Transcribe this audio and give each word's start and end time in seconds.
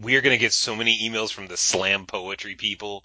We 0.00 0.14
are 0.14 0.20
going 0.20 0.32
to 0.32 0.38
get 0.38 0.52
so 0.52 0.76
many 0.76 1.10
emails 1.10 1.32
from 1.32 1.48
the 1.48 1.56
slam 1.56 2.06
poetry 2.06 2.54
people. 2.54 3.02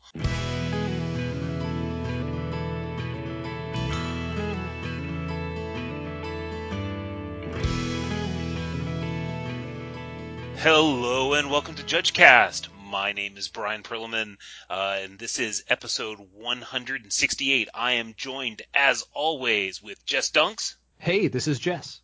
Hello 10.58 11.34
and 11.34 11.50
welcome 11.50 11.74
to 11.74 11.82
JudgeCast. 11.82 12.68
My 12.86 13.12
name 13.12 13.38
is 13.38 13.48
Bryan 13.48 13.82
Prillaman, 13.82 14.38
uh, 14.70 15.00
and 15.02 15.18
this 15.18 15.40
is 15.40 15.64
episode 15.70 16.20
168. 16.32 17.70
I 17.74 17.94
am 17.94 18.14
joined, 18.16 18.62
as 18.76 19.04
always, 19.14 19.82
with 19.82 20.06
Jess 20.06 20.30
Dunks. 20.30 20.76
Hey, 21.00 21.28
this 21.28 21.48
is 21.48 21.58
Jess. 21.58 22.03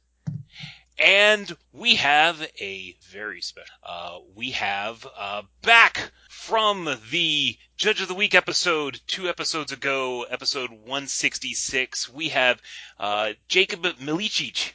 And 0.99 1.55
we 1.71 1.95
have 1.95 2.41
a 2.59 2.93
very 3.09 3.41
special. 3.41 3.73
Uh, 3.81 4.19
we 4.35 4.51
have 4.51 5.07
uh, 5.17 5.43
back 5.61 6.11
from 6.29 6.97
the 7.09 7.57
Judge 7.77 8.01
of 8.01 8.09
the 8.09 8.13
Week 8.13 8.35
episode 8.35 8.99
two 9.07 9.29
episodes 9.29 9.71
ago, 9.71 10.23
episode 10.23 10.71
166. 10.71 12.09
We 12.09 12.29
have 12.29 12.61
uh, 12.99 13.31
Jacob 13.47 13.83
Milicic. 13.83 14.73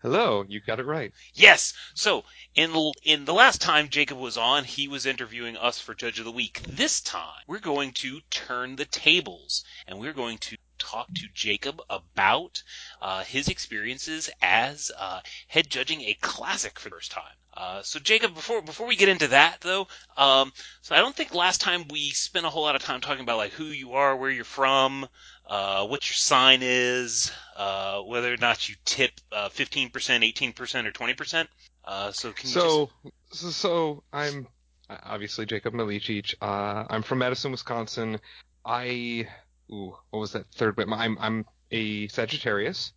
Hello, 0.00 0.46
you 0.48 0.60
got 0.60 0.80
it 0.80 0.86
right. 0.86 1.12
Yes. 1.34 1.74
So 1.92 2.24
in 2.54 2.74
in 3.02 3.26
the 3.26 3.34
last 3.34 3.60
time 3.60 3.90
Jacob 3.90 4.16
was 4.16 4.38
on, 4.38 4.64
he 4.64 4.88
was 4.88 5.04
interviewing 5.04 5.58
us 5.58 5.78
for 5.78 5.94
Judge 5.94 6.18
of 6.18 6.24
the 6.24 6.32
Week. 6.32 6.62
This 6.66 7.02
time, 7.02 7.42
we're 7.46 7.58
going 7.58 7.92
to 7.92 8.22
turn 8.30 8.76
the 8.76 8.86
tables, 8.86 9.62
and 9.86 10.00
we're 10.00 10.14
going 10.14 10.38
to 10.38 10.56
talk 10.90 11.06
to 11.14 11.26
Jacob 11.34 11.80
about 11.88 12.62
uh, 13.00 13.22
his 13.24 13.48
experiences 13.48 14.30
as 14.42 14.90
uh, 14.98 15.20
head 15.48 15.68
judging 15.70 16.00
a 16.02 16.16
classic 16.20 16.78
for 16.78 16.88
the 16.88 16.96
first 16.96 17.12
time. 17.12 17.36
Uh, 17.56 17.82
so 17.82 17.98
Jacob, 17.98 18.34
before 18.34 18.62
before 18.62 18.86
we 18.86 18.96
get 18.96 19.08
into 19.08 19.28
that 19.28 19.60
though, 19.60 19.86
um, 20.16 20.52
so 20.82 20.94
I 20.94 20.98
don't 20.98 21.14
think 21.14 21.34
last 21.34 21.60
time 21.60 21.84
we 21.90 22.10
spent 22.10 22.46
a 22.46 22.48
whole 22.48 22.62
lot 22.62 22.76
of 22.76 22.82
time 22.82 23.00
talking 23.00 23.22
about 23.22 23.38
like 23.38 23.52
who 23.52 23.64
you 23.64 23.92
are, 23.92 24.16
where 24.16 24.30
you're 24.30 24.44
from, 24.44 25.06
uh, 25.46 25.86
what 25.86 26.08
your 26.08 26.14
sign 26.14 26.60
is, 26.62 27.32
uh, 27.56 28.00
whether 28.02 28.32
or 28.32 28.36
not 28.36 28.68
you 28.68 28.76
tip 28.84 29.10
uh, 29.32 29.48
fifteen 29.48 29.90
percent, 29.90 30.22
eighteen 30.22 30.52
percent, 30.52 30.86
or 30.86 30.92
twenty 30.92 31.14
percent. 31.14 31.48
Uh, 31.84 32.12
so 32.12 32.32
can 32.32 32.48
you 32.48 32.54
so, 32.54 32.90
just... 33.32 33.40
so 33.40 33.50
so 33.50 34.02
I'm 34.12 34.46
obviously 34.88 35.44
Jacob 35.44 35.74
Milicic. 35.74 36.34
Uh, 36.40 36.84
I'm 36.88 37.02
from 37.02 37.18
Madison, 37.18 37.50
Wisconsin. 37.50 38.20
I 38.64 39.26
ooh, 39.72 39.96
what 40.10 40.20
was 40.20 40.32
that 40.32 40.46
third 40.52 40.76
bit? 40.76 40.88
I'm 40.90 41.18
I'm 41.18 41.46
a 41.70 42.08
Sagittarius, 42.08 42.92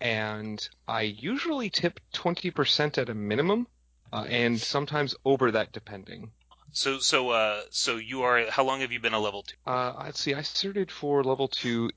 and 0.00 0.66
I 0.88 1.02
usually 1.02 1.70
tip 1.70 2.00
twenty 2.12 2.50
percent 2.50 2.98
at 2.98 3.08
a 3.08 3.14
minimum, 3.14 3.66
uh, 4.12 4.24
and 4.28 4.58
sometimes 4.58 5.14
over 5.24 5.52
that 5.52 5.72
depending. 5.72 6.30
So 6.72 6.98
so 6.98 7.30
uh 7.30 7.62
so 7.70 7.96
you 7.96 8.22
are 8.22 8.50
how 8.50 8.64
long 8.64 8.80
have 8.80 8.90
you 8.90 9.00
been 9.00 9.14
a 9.14 9.20
level 9.20 9.44
two? 9.44 9.56
Uh, 9.66 9.94
let's 10.04 10.20
see. 10.20 10.34
I 10.34 10.42
started 10.42 10.90
for 10.90 11.22
level 11.22 11.46
two 11.48 11.90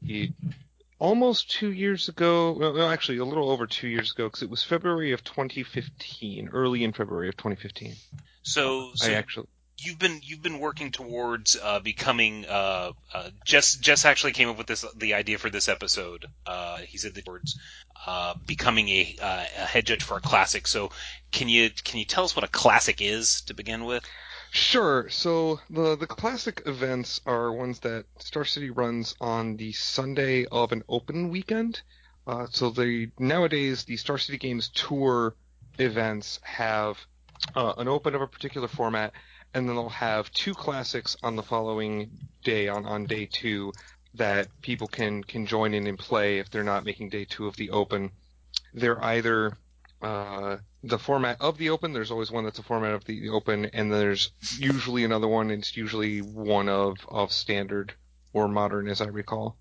almost 1.00 1.52
two 1.52 1.72
years 1.72 2.10
ago. 2.10 2.52
Well, 2.52 2.90
actually, 2.90 3.18
a 3.18 3.26
little 3.26 3.50
over 3.50 3.68
two 3.68 3.88
years 3.88 4.12
ago 4.12 4.28
because 4.28 4.44
it 4.44 4.50
was 4.50 4.64
February 4.64 5.14
of 5.14 5.24
2015, 5.24 6.50
early 6.50 6.84
in 6.84 6.94
February 6.94 7.30
of 7.30 7.38
2015. 7.38 7.96
So, 8.44 8.92
so 8.94 9.12
I 9.12 9.16
actually 9.16 9.48
you've 9.80 10.00
been 10.00 10.20
you've 10.24 10.42
been 10.42 10.60
working 10.60 10.92
towards 10.92 11.58
uh, 11.62 11.80
becoming 11.80 12.46
uh, 12.46 12.92
uh, 13.14 13.30
Jess 13.46 13.76
Jess 13.76 14.06
actually 14.06 14.32
came 14.32 14.50
up 14.50 14.58
with 14.58 14.68
this 14.68 14.86
the 14.96 15.14
idea 15.14 15.38
for 15.38 15.50
this 15.50 15.70
episode. 15.70 16.26
Uh, 16.46 16.78
he 16.78 16.98
said 16.98 17.14
the 17.14 17.24
words 17.26 17.60
uh, 18.06 18.34
becoming 18.46 18.90
a, 18.90 19.16
uh, 19.22 19.46
a 19.58 19.66
head 19.66 19.86
judge 19.86 20.04
for 20.04 20.18
a 20.18 20.22
classic. 20.22 20.68
So 20.68 20.92
can 21.32 21.50
you 21.50 21.70
can 21.84 22.00
you 22.00 22.06
tell 22.06 22.24
us 22.24 22.36
what 22.36 22.46
a 22.46 22.50
classic 22.50 23.02
is 23.02 23.42
to 23.42 23.54
begin 23.54 23.86
with? 23.86 24.04
Sure. 24.52 25.10
So 25.10 25.60
the 25.70 25.96
the 25.96 26.08
classic 26.08 26.64
events 26.66 27.22
are 27.26 27.52
ones 27.52 27.80
that 27.80 28.06
Star 28.20 28.46
City 28.46 28.72
runs 28.72 29.16
on 29.22 29.58
the 29.58 29.74
Sunday 29.74 30.46
of 30.46 30.72
an 30.72 30.84
open 30.90 31.30
weekend. 31.30 31.82
so 32.50 32.72
the 32.72 33.12
nowadays 33.20 33.84
the 33.84 33.98
Star 33.98 34.18
City 34.18 34.38
Games 34.38 34.70
tour 34.70 35.36
events 35.78 36.40
have 36.44 36.98
an 37.56 37.88
open 37.88 38.16
of 38.16 38.22
a 38.22 38.28
particular 38.28 38.68
format 38.68 39.14
and 39.54 39.68
then 39.68 39.76
they'll 39.76 39.90
have 39.90 40.32
two 40.32 40.54
classics 40.54 41.18
on 41.24 41.36
the 41.36 41.44
following 41.44 42.12
day 42.44 42.68
on 42.68 42.86
on 42.86 43.06
day 43.06 43.26
two 43.26 43.72
that 44.16 44.48
people 44.62 44.88
can 44.88 45.24
can 45.24 45.46
join 45.46 45.74
in 45.74 45.88
and 45.88 45.98
play 46.00 46.40
if 46.40 46.50
they're 46.50 46.64
not 46.64 46.86
making 46.86 47.10
day 47.10 47.26
two 47.26 47.48
of 47.48 47.56
the 47.56 47.72
open. 47.72 48.12
They're 48.74 49.04
either 49.04 49.58
uh, 50.02 50.58
the 50.84 51.00
format 51.00 51.42
of 51.42 51.58
the 51.58 51.70
open. 51.70 51.94
There's 51.94 52.12
always 52.12 52.32
one 52.32 52.44
that's 52.44 52.60
a 52.60 52.64
format 52.64 52.94
of 52.94 53.06
the 53.06 53.30
open, 53.30 53.66
and 53.66 53.92
there's 53.92 54.32
usually 54.58 55.04
another 55.04 55.28
one. 55.28 55.52
It's 55.52 55.76
usually 55.76 56.20
one 56.20 56.70
of 56.70 56.98
of 57.08 57.32
standard 57.32 57.94
or 58.34 58.48
modern, 58.48 58.88
as 58.88 59.02
I 59.02 59.08
recall. 59.08 59.58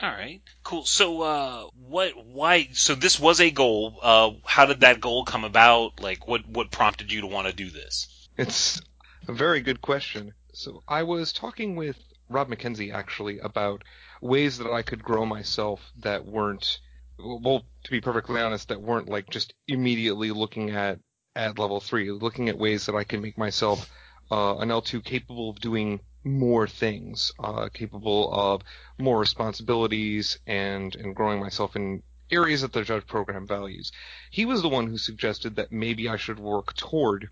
All 0.00 0.08
right, 0.08 0.40
cool. 0.62 0.84
So, 0.84 1.22
uh, 1.22 1.64
what, 1.88 2.12
why? 2.24 2.68
So 2.72 2.94
this 2.94 3.18
was 3.18 3.40
a 3.40 3.50
goal. 3.50 3.98
Uh, 4.00 4.30
how 4.44 4.66
did 4.66 4.80
that 4.80 5.00
goal 5.00 5.24
come 5.24 5.42
about? 5.42 6.00
Like, 6.00 6.28
what, 6.28 6.46
what 6.48 6.70
prompted 6.70 7.10
you 7.10 7.22
to 7.22 7.26
want 7.26 7.48
to 7.48 7.52
do 7.52 7.68
this? 7.68 8.28
It's 8.36 8.80
a 9.28 9.32
very 9.32 9.60
good 9.60 9.80
question. 9.80 10.32
So 10.52 10.82
I 10.88 11.02
was 11.02 11.32
talking 11.32 11.76
with 11.76 11.96
Rob 12.28 12.48
McKenzie 12.48 12.92
actually 12.92 13.38
about 13.38 13.84
ways 14.20 14.58
that 14.58 14.70
I 14.70 14.82
could 14.82 15.02
grow 15.02 15.24
myself 15.24 15.92
that 15.98 16.24
weren't 16.24 16.80
well, 17.18 17.64
to 17.84 17.90
be 17.90 18.00
perfectly 18.00 18.40
honest, 18.40 18.68
that 18.68 18.80
weren't 18.80 19.08
like 19.08 19.28
just 19.28 19.52
immediately 19.66 20.30
looking 20.30 20.70
at 20.70 21.00
at 21.34 21.58
level 21.58 21.80
three, 21.80 22.10
looking 22.10 22.48
at 22.48 22.58
ways 22.58 22.86
that 22.86 22.94
I 22.94 23.04
can 23.04 23.20
make 23.20 23.36
myself 23.36 23.90
uh, 24.30 24.58
an 24.58 24.68
L2 24.68 25.04
capable 25.04 25.50
of 25.50 25.60
doing 25.60 26.00
more 26.24 26.66
things, 26.66 27.32
uh, 27.38 27.68
capable 27.72 28.32
of 28.32 28.62
more 28.98 29.18
responsibilities 29.18 30.38
and 30.46 30.94
and 30.94 31.14
growing 31.14 31.40
myself 31.40 31.76
in 31.76 32.02
areas 32.30 32.60
that 32.60 32.72
the 32.72 32.82
judge 32.82 33.06
program 33.06 33.46
values. 33.46 33.90
He 34.30 34.44
was 34.44 34.62
the 34.62 34.68
one 34.68 34.86
who 34.86 34.98
suggested 34.98 35.56
that 35.56 35.72
maybe 35.72 36.08
I 36.08 36.16
should 36.16 36.38
work 36.38 36.74
toward 36.74 37.30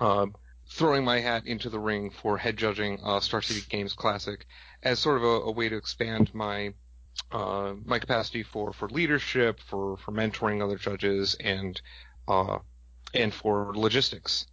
uh, 0.00 0.26
throwing 0.78 1.04
my 1.04 1.18
hat 1.18 1.44
into 1.44 1.68
the 1.68 1.78
ring 1.78 2.08
for 2.08 2.38
head 2.38 2.56
judging 2.56 3.00
uh, 3.02 3.18
Star 3.18 3.42
City 3.42 3.60
Games 3.68 3.92
Classic 3.92 4.46
as 4.82 5.00
sort 5.00 5.16
of 5.16 5.24
a, 5.24 5.26
a 5.26 5.50
way 5.50 5.68
to 5.68 5.76
expand 5.76 6.32
my 6.32 6.72
uh, 7.32 7.74
my 7.84 7.98
capacity 7.98 8.44
for, 8.44 8.72
for 8.72 8.88
leadership, 8.88 9.58
for, 9.58 9.96
for 9.96 10.12
mentoring 10.12 10.62
other 10.62 10.78
judges, 10.78 11.36
and 11.40 11.80
uh, 12.28 12.58
and 13.12 13.34
for 13.34 13.72
logistics. 13.74 14.46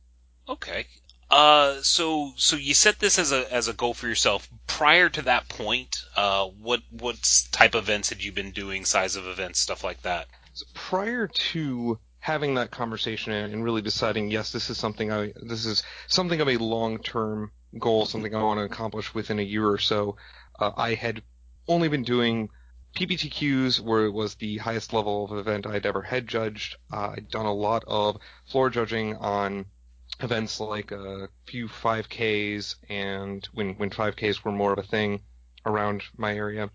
Okay. 0.49 0.87
Uh, 1.29 1.75
so 1.81 2.33
so 2.37 2.55
you 2.55 2.73
set 2.73 2.99
this 2.99 3.19
as 3.19 3.31
a 3.31 3.51
as 3.53 3.67
a 3.67 3.73
goal 3.73 3.93
for 3.93 4.07
yourself. 4.07 4.49
Prior 4.67 5.09
to 5.09 5.21
that 5.23 5.47
point, 5.47 5.97
uh, 6.15 6.45
what 6.45 6.81
what 6.89 7.17
type 7.51 7.75
of 7.75 7.83
events 7.83 8.09
had 8.09 8.23
you 8.23 8.31
been 8.31 8.51
doing? 8.51 8.83
Size 8.83 9.15
of 9.15 9.27
events, 9.27 9.59
stuff 9.59 9.83
like 9.83 10.01
that. 10.01 10.27
So 10.53 10.65
prior 10.73 11.27
to 11.27 11.99
having 12.25 12.55
that 12.55 12.71
conversation 12.71 13.33
and 13.33 13.63
really 13.63 13.83
deciding, 13.83 14.31
yes, 14.31 14.51
this 14.51 14.71
is 14.71 14.79
something 14.79 15.11
I, 15.11 15.31
this 15.43 15.67
is 15.67 15.83
something 16.07 16.41
of 16.41 16.49
a 16.49 16.57
long-term 16.57 17.51
goal, 17.77 18.07
something 18.07 18.33
I 18.33 18.41
want 18.41 18.57
to 18.57 18.63
accomplish 18.63 19.13
within 19.13 19.37
a 19.37 19.43
year 19.43 19.69
or 19.69 19.77
so. 19.77 20.15
Uh, 20.59 20.71
I 20.75 20.95
had 20.95 21.21
only 21.67 21.87
been 21.87 22.01
doing 22.01 22.49
PPTQs, 22.95 23.79
where 23.79 24.05
it 24.05 24.11
was 24.11 24.33
the 24.33 24.57
highest 24.57 24.91
level 24.91 25.25
of 25.25 25.37
event 25.37 25.67
I'd 25.67 25.85
ever 25.85 26.01
head 26.01 26.27
judged. 26.27 26.77
Uh, 26.91 27.13
I'd 27.15 27.29
done 27.29 27.45
a 27.45 27.53
lot 27.53 27.83
of 27.85 28.17
floor 28.47 28.71
judging 28.71 29.15
on 29.17 29.67
events 30.19 30.59
like 30.59 30.91
a 30.91 31.29
few 31.45 31.67
5Ks 31.67 32.73
and 32.89 33.47
when, 33.53 33.75
when 33.75 33.91
5Ks 33.91 34.43
were 34.43 34.51
more 34.51 34.73
of 34.73 34.79
a 34.79 34.83
thing 34.83 35.21
around 35.63 36.01
my 36.17 36.33
area, 36.33 36.71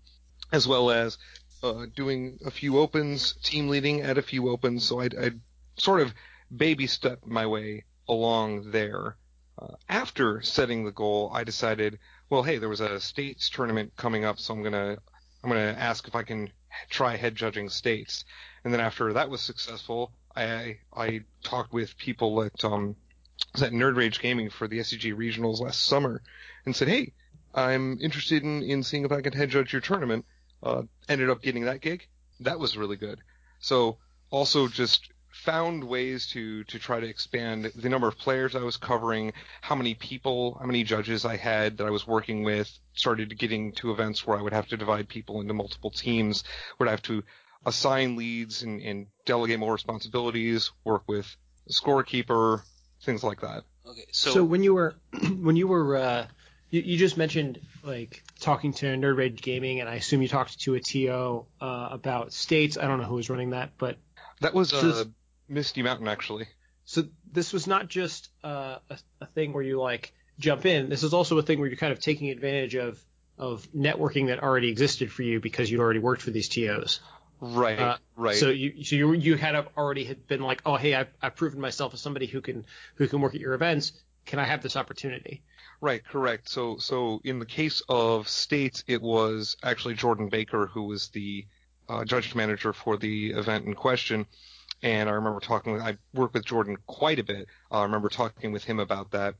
as 0.53 0.65
well 0.65 0.91
as 0.91 1.17
uh, 1.63 1.85
doing 1.95 2.39
a 2.45 2.51
few 2.51 2.79
opens, 2.79 3.33
team 3.43 3.69
leading 3.69 4.01
at 4.01 4.17
a 4.17 4.21
few 4.21 4.49
opens, 4.49 4.83
so 4.83 4.99
I'd 4.99 5.39
sort 5.77 6.01
of 6.01 6.13
baby 6.55 6.87
step 6.87 7.25
my 7.25 7.45
way 7.45 7.85
along 8.07 8.71
there. 8.71 9.17
Uh, 9.57 9.75
after 9.87 10.41
setting 10.41 10.85
the 10.85 10.91
goal, 10.91 11.29
I 11.33 11.43
decided, 11.43 11.99
well, 12.29 12.43
hey, 12.43 12.57
there 12.57 12.69
was 12.69 12.81
a 12.81 12.99
states 12.99 13.49
tournament 13.49 13.93
coming 13.95 14.25
up, 14.25 14.39
so 14.39 14.53
I'm 14.53 14.63
gonna 14.63 14.97
I'm 15.43 15.49
gonna 15.49 15.75
ask 15.77 16.07
if 16.07 16.15
I 16.15 16.23
can 16.23 16.51
try 16.89 17.15
head 17.15 17.35
judging 17.35 17.69
states. 17.69 18.25
And 18.63 18.73
then 18.73 18.81
after 18.81 19.13
that 19.13 19.29
was 19.29 19.41
successful, 19.41 20.13
I 20.35 20.79
I 20.95 21.21
talked 21.43 21.73
with 21.73 21.97
people 21.97 22.43
at 22.43 22.63
um 22.63 22.95
at 23.55 23.71
Nerd 23.71 23.97
Rage 23.97 24.19
Gaming 24.19 24.49
for 24.49 24.67
the 24.67 24.79
SCG 24.79 25.13
regionals 25.15 25.59
last 25.59 25.83
summer, 25.83 26.21
and 26.65 26.75
said, 26.75 26.87
hey, 26.87 27.13
I'm 27.53 27.99
interested 27.99 28.43
in 28.43 28.63
in 28.63 28.83
seeing 28.83 29.05
if 29.05 29.11
I 29.11 29.21
can 29.21 29.33
head 29.33 29.49
judge 29.49 29.73
your 29.73 29.81
tournament. 29.81 30.25
Uh, 30.63 30.83
ended 31.09 31.29
up 31.29 31.41
getting 31.41 31.65
that 31.65 31.81
gig. 31.81 32.07
That 32.41 32.59
was 32.59 32.77
really 32.77 32.97
good. 32.97 33.19
So 33.59 33.97
also 34.29 34.67
just 34.67 35.11
found 35.31 35.83
ways 35.83 36.27
to 36.27 36.63
to 36.65 36.77
try 36.77 36.99
to 36.99 37.07
expand 37.07 37.71
the 37.75 37.89
number 37.89 38.07
of 38.07 38.17
players 38.17 38.55
I 38.55 38.63
was 38.63 38.77
covering, 38.77 39.33
how 39.61 39.75
many 39.75 39.95
people, 39.95 40.57
how 40.59 40.65
many 40.65 40.83
judges 40.83 41.25
I 41.25 41.37
had 41.37 41.77
that 41.77 41.87
I 41.87 41.89
was 41.89 42.05
working 42.05 42.43
with. 42.43 42.71
Started 42.93 43.37
getting 43.37 43.71
to 43.73 43.91
events 43.91 44.25
where 44.25 44.37
I 44.37 44.41
would 44.41 44.53
have 44.53 44.67
to 44.67 44.77
divide 44.77 45.07
people 45.07 45.41
into 45.41 45.53
multiple 45.53 45.91
teams, 45.91 46.43
would 46.77 46.87
I 46.87 46.91
have 46.91 47.01
to 47.03 47.23
assign 47.65 48.15
leads 48.15 48.63
and, 48.63 48.81
and 48.81 49.07
delegate 49.25 49.59
more 49.59 49.73
responsibilities, 49.73 50.71
work 50.83 51.03
with 51.07 51.35
a 51.69 51.71
scorekeeper, 51.71 52.61
things 53.03 53.23
like 53.23 53.41
that. 53.41 53.63
Okay, 53.85 54.05
so, 54.11 54.31
So, 54.31 54.43
when 54.43 54.63
you 54.63 54.73
were 54.73 54.95
when 55.39 55.55
you 55.55 55.67
were 55.67 55.95
uh, 55.95 56.27
you, 56.71 56.81
you 56.81 56.97
just 56.97 57.17
mentioned 57.17 57.59
like 57.83 58.23
talking 58.39 58.73
to 58.73 58.85
Nerd 58.87 59.17
Rage 59.17 59.41
Gaming, 59.41 59.79
and 59.79 59.87
I 59.89 59.95
assume 59.95 60.21
you 60.21 60.27
talked 60.27 60.59
to 60.61 60.73
a 60.73 60.79
TO 60.79 61.45
uh, 61.61 61.89
about 61.91 62.33
states. 62.33 62.77
I 62.77 62.87
don't 62.87 62.99
know 62.99 63.05
who 63.05 63.15
was 63.15 63.29
running 63.29 63.51
that, 63.51 63.71
but 63.77 63.97
That 64.39 64.53
was 64.55 64.69
So 64.69 64.89
uh, 64.89 65.03
Misty 65.47 65.83
Mountain 65.83 66.07
actually. 66.07 66.47
so 66.85 67.03
this 67.31 67.53
was 67.53 67.67
not 67.67 67.87
just 67.87 68.29
uh, 68.43 68.77
a, 68.89 68.97
a 69.21 69.25
thing 69.27 69.53
where 69.53 69.63
you 69.63 69.79
like 69.79 70.13
jump 70.39 70.65
in. 70.65 70.89
This 70.89 71.03
is 71.03 71.13
also 71.13 71.37
a 71.37 71.41
thing 71.43 71.59
where 71.59 71.67
you're 71.67 71.77
kind 71.77 71.93
of 71.93 71.99
taking 71.99 72.29
advantage 72.29 72.75
of 72.75 72.99
of 73.37 73.67
networking 73.73 74.27
that 74.27 74.41
already 74.43 74.69
existed 74.69 75.11
for 75.11 75.23
you 75.23 75.39
because 75.39 75.69
you'd 75.71 75.79
already 75.81 75.99
worked 75.99 76.21
for 76.21 76.31
these 76.31 76.47
TOs. 76.49 76.99
Right, 77.43 77.79
Uh, 77.79 77.97
right. 78.15 78.35
So 78.35 78.49
you 78.49 78.83
so 78.83 78.95
you 78.95 79.13
you 79.13 79.35
had 79.35 79.55
already 79.75 80.05
had 80.05 80.27
been 80.27 80.41
like, 80.41 80.61
oh 80.65 80.75
hey, 80.75 80.93
I've, 80.93 81.07
I've 81.21 81.35
proven 81.35 81.59
myself 81.59 81.93
as 81.95 81.99
somebody 82.01 82.27
who 82.27 82.39
can 82.39 82.65
who 82.95 83.07
can 83.07 83.19
work 83.19 83.33
at 83.33 83.41
your 83.41 83.53
events. 83.55 83.93
Can 84.31 84.39
I 84.39 84.45
have 84.45 84.63
this 84.63 84.77
opportunity? 84.77 85.43
Right, 85.81 86.01
correct. 86.05 86.47
So, 86.47 86.77
so 86.77 87.19
in 87.25 87.39
the 87.39 87.45
case 87.45 87.81
of 87.89 88.29
states, 88.29 88.81
it 88.87 89.01
was 89.01 89.57
actually 89.61 89.95
Jordan 89.95 90.29
Baker 90.29 90.67
who 90.67 90.83
was 90.83 91.09
the 91.09 91.45
uh, 91.89 92.05
judge 92.05 92.33
manager 92.33 92.71
for 92.71 92.95
the 92.95 93.31
event 93.31 93.65
in 93.65 93.73
question. 93.73 94.25
And 94.81 95.09
I 95.09 95.11
remember 95.11 95.41
talking. 95.41 95.73
with 95.73 95.81
I 95.81 95.97
worked 96.13 96.33
with 96.33 96.45
Jordan 96.45 96.77
quite 96.87 97.19
a 97.19 97.25
bit. 97.25 97.49
Uh, 97.69 97.79
I 97.79 97.83
remember 97.83 98.07
talking 98.07 98.53
with 98.53 98.63
him 98.63 98.79
about 98.79 99.11
that. 99.11 99.35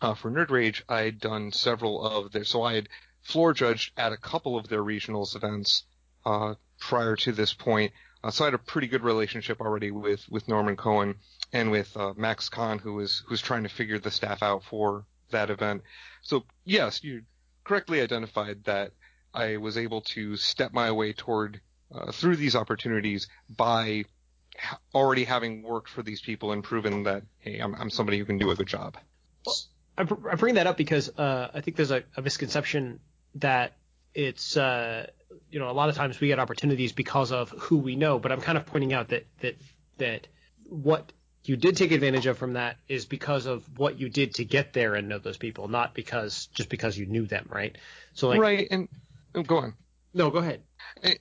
Uh, 0.00 0.14
for 0.14 0.30
Nerd 0.30 0.50
Rage, 0.50 0.84
I 0.88 1.00
had 1.00 1.18
done 1.18 1.50
several 1.50 2.00
of 2.00 2.30
their. 2.30 2.44
So 2.44 2.62
I 2.62 2.74
had 2.74 2.88
floor 3.22 3.52
judged 3.52 3.90
at 3.96 4.12
a 4.12 4.16
couple 4.16 4.56
of 4.56 4.68
their 4.68 4.84
regionals 4.84 5.34
events 5.34 5.82
uh, 6.24 6.54
prior 6.78 7.16
to 7.16 7.32
this 7.32 7.52
point. 7.54 7.90
Uh, 8.22 8.30
so 8.30 8.44
I 8.44 8.46
had 8.46 8.54
a 8.54 8.58
pretty 8.58 8.86
good 8.86 9.02
relationship 9.02 9.60
already 9.60 9.90
with 9.90 10.28
with 10.30 10.46
Norman 10.46 10.76
Cohen 10.76 11.16
and 11.52 11.70
with 11.70 11.96
uh, 11.96 12.14
Max 12.16 12.48
Kahn, 12.48 12.78
who 12.78 12.94
was 12.94 13.22
who's 13.26 13.40
trying 13.40 13.62
to 13.62 13.68
figure 13.68 13.98
the 13.98 14.10
staff 14.10 14.42
out 14.42 14.64
for 14.64 15.04
that 15.30 15.50
event. 15.50 15.82
So 16.22 16.44
yes, 16.64 17.02
you 17.02 17.22
correctly 17.64 18.00
identified 18.00 18.64
that 18.64 18.92
I 19.34 19.58
was 19.58 19.76
able 19.76 20.00
to 20.02 20.36
step 20.36 20.72
my 20.72 20.90
way 20.92 21.12
toward 21.12 21.60
uh, 21.94 22.12
through 22.12 22.36
these 22.36 22.56
opportunities 22.56 23.28
by 23.48 24.04
already 24.94 25.24
having 25.24 25.62
worked 25.62 25.88
for 25.88 26.02
these 26.02 26.20
people 26.20 26.52
and 26.52 26.64
proven 26.64 27.04
that 27.04 27.22
hey, 27.38 27.58
I'm, 27.58 27.74
I'm 27.74 27.90
somebody 27.90 28.18
who 28.18 28.24
can 28.24 28.38
do 28.38 28.50
a 28.50 28.54
good 28.54 28.66
job. 28.66 28.96
I, 29.96 30.02
I 30.02 30.34
bring 30.36 30.56
that 30.56 30.66
up 30.66 30.76
because 30.76 31.08
uh, 31.18 31.50
I 31.54 31.60
think 31.60 31.76
there's 31.76 31.90
a, 31.90 32.04
a 32.16 32.22
misconception 32.22 33.00
that 33.36 33.76
it's 34.14 34.56
uh, 34.56 35.06
you 35.50 35.58
know 35.58 35.70
a 35.70 35.72
lot 35.72 35.88
of 35.88 35.94
times 35.94 36.20
we 36.20 36.28
get 36.28 36.38
opportunities 36.38 36.92
because 36.92 37.32
of 37.32 37.50
who 37.50 37.78
we 37.78 37.96
know, 37.96 38.18
but 38.18 38.32
I'm 38.32 38.40
kind 38.40 38.58
of 38.58 38.66
pointing 38.66 38.92
out 38.92 39.08
that 39.08 39.26
that 39.40 39.56
that 39.98 40.26
what 40.68 41.12
you 41.44 41.56
did 41.56 41.76
take 41.76 41.92
advantage 41.92 42.26
of 42.26 42.38
from 42.38 42.54
that 42.54 42.76
is 42.88 43.06
because 43.06 43.46
of 43.46 43.64
what 43.78 43.98
you 43.98 44.08
did 44.08 44.34
to 44.34 44.44
get 44.44 44.72
there 44.72 44.94
and 44.94 45.08
know 45.08 45.18
those 45.18 45.38
people, 45.38 45.68
not 45.68 45.94
because 45.94 46.46
just 46.54 46.68
because 46.68 46.96
you 46.98 47.06
knew 47.06 47.26
them, 47.26 47.46
right? 47.50 47.76
So 48.12 48.28
like, 48.28 48.40
right, 48.40 48.68
and 48.70 48.88
oh, 49.34 49.42
go 49.42 49.58
on. 49.58 49.74
no, 50.14 50.30
go 50.30 50.38
ahead. 50.38 50.62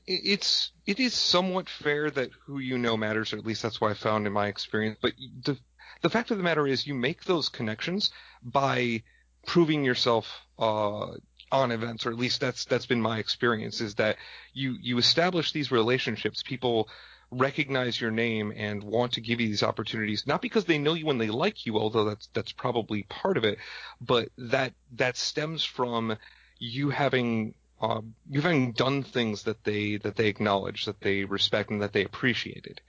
It's 0.05 0.71
it 0.85 0.99
is 0.99 1.13
somewhat 1.13 1.69
fair 1.69 2.09
that 2.11 2.31
who 2.45 2.59
you 2.59 2.77
know 2.77 2.97
matters, 2.97 3.33
or 3.33 3.37
at 3.37 3.45
least 3.45 3.61
that's 3.61 3.79
what 3.79 3.91
I 3.91 3.93
found 3.93 4.27
in 4.27 4.33
my 4.33 4.47
experience. 4.47 4.97
But 5.01 5.13
the 5.43 5.57
the 6.01 6.09
fact 6.09 6.31
of 6.31 6.37
the 6.37 6.43
matter 6.43 6.67
is, 6.67 6.85
you 6.85 6.93
make 6.93 7.23
those 7.23 7.49
connections 7.49 8.11
by 8.43 9.03
proving 9.45 9.83
yourself 9.83 10.27
uh, 10.59 11.11
on 11.51 11.71
events, 11.71 12.05
or 12.05 12.11
at 12.11 12.17
least 12.17 12.41
that's 12.41 12.65
that's 12.65 12.85
been 12.85 13.01
my 13.01 13.19
experience. 13.19 13.81
Is 13.81 13.95
that 13.95 14.17
you 14.53 14.75
you 14.81 14.97
establish 14.97 15.51
these 15.51 15.71
relationships, 15.71 16.43
people 16.43 16.89
recognize 17.31 17.99
your 17.99 18.11
name 18.11 18.53
and 18.55 18.83
want 18.83 19.13
to 19.13 19.21
give 19.21 19.41
you 19.41 19.47
these 19.47 19.63
opportunities, 19.63 20.25
not 20.27 20.41
because 20.41 20.65
they 20.65 20.77
know 20.77 20.93
you 20.93 21.09
and 21.09 21.19
they 21.19 21.29
like 21.29 21.65
you, 21.65 21.77
although 21.77 22.05
that's 22.05 22.27
that's 22.33 22.51
probably 22.51 23.03
part 23.03 23.37
of 23.37 23.43
it, 23.43 23.57
but 24.01 24.29
that 24.37 24.73
that 24.93 25.17
stems 25.17 25.63
from 25.63 26.17
you 26.59 26.89
having 26.89 27.53
um, 27.81 28.15
you 28.29 28.41
having 28.41 28.71
done 28.71 29.03
things 29.03 29.43
that 29.43 29.63
they 29.63 29.97
that 29.97 30.15
they 30.15 30.27
acknowledge, 30.27 30.85
that 30.85 31.01
they 31.01 31.25
respect, 31.25 31.69
and 31.69 31.81
that 31.81 31.93
they 31.93 32.05
appreciated. 32.05 32.81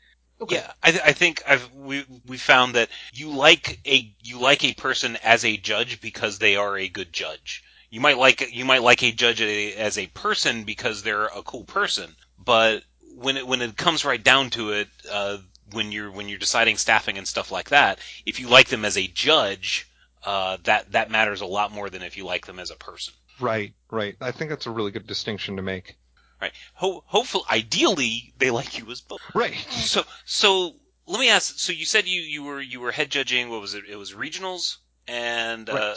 Yeah, 0.49 0.73
I, 0.83 0.91
th- 0.93 1.03
I 1.05 1.13
think 1.13 1.43
I've 1.47 1.73
we 1.75 2.05
we 2.27 2.39
found 2.39 2.75
that 2.77 2.89
you 3.13 3.31
like 3.31 3.81
a 3.87 4.15
you 4.23 4.39
like 4.39 4.65
a 4.65 4.73
person 4.73 5.17
as 5.17 5.45
a 5.45 5.57
judge 5.57 6.01
because 6.01 6.39
they 6.39 6.57
are 6.57 6.79
a 6.79 6.89
good 6.89 7.13
judge. 7.13 7.65
You 7.91 8.01
might 8.01 8.19
like 8.19 8.55
you 8.55 8.65
might 8.65 8.83
like 8.83 9.03
a 9.03 9.11
judge 9.11 9.41
a- 9.41 9.75
as 9.75 9.99
a 9.99 10.07
person 10.07 10.63
because 10.63 11.03
they're 11.03 11.27
a 11.27 11.43
cool 11.43 11.65
person, 11.65 12.15
but 12.39 12.85
when 13.21 13.37
it 13.37 13.47
when 13.47 13.61
it 13.63 13.77
comes 13.77 14.05
right 14.05 14.23
down 14.23 14.51
to 14.51 14.71
it, 14.71 14.89
uh, 15.11 15.39
when 15.73 15.93
you're 15.93 16.11
when 16.11 16.29
you're 16.29 16.39
deciding 16.39 16.77
staffing 16.77 17.19
and 17.19 17.27
stuff 17.27 17.51
like 17.51 17.71
that, 17.71 17.99
if 18.27 18.41
you 18.41 18.49
like 18.49 18.69
them 18.69 18.85
as 18.85 18.97
a 18.97 19.07
judge, 19.07 19.89
uh, 20.25 20.57
that 20.65 20.93
that 20.93 21.11
matters 21.11 21.41
a 21.41 21.47
lot 21.47 21.73
more 21.73 21.91
than 21.91 22.03
if 22.03 22.17
you 22.17 22.25
like 22.25 22.47
them 22.47 22.59
as 22.59 22.71
a 22.71 22.77
person. 22.77 23.15
Right, 23.41 23.75
right. 23.91 24.17
I 24.21 24.33
think 24.33 24.51
that's 24.51 24.67
a 24.67 24.71
really 24.71 24.91
good 24.91 25.07
distinction 25.07 25.57
to 25.57 25.63
make. 25.63 25.97
Right. 26.41 26.53
Ho- 26.75 27.05
hopefully, 27.07 27.45
ideally, 27.51 28.33
they 28.39 28.51
like 28.51 28.79
you 28.79 28.91
as 28.91 29.01
both. 29.01 29.21
Right. 29.35 29.55
So, 29.71 30.05
so 30.25 30.75
let 31.07 31.21
me 31.21 31.29
ask. 31.29 31.59
So 31.59 31.73
you 31.73 31.85
said 31.85 32.07
you, 32.07 32.21
you 32.21 32.45
were 32.45 32.61
you 32.61 32.81
were 32.81 32.93
head 32.93 33.11
judging. 33.11 33.49
What 33.51 33.61
was 33.61 33.75
it? 33.75 33.85
It 33.89 33.97
was 33.97 34.13
regionals, 34.13 34.77
and 35.07 35.69
uh, 35.69 35.73
Right. 35.73 35.83
uh, 35.83 35.95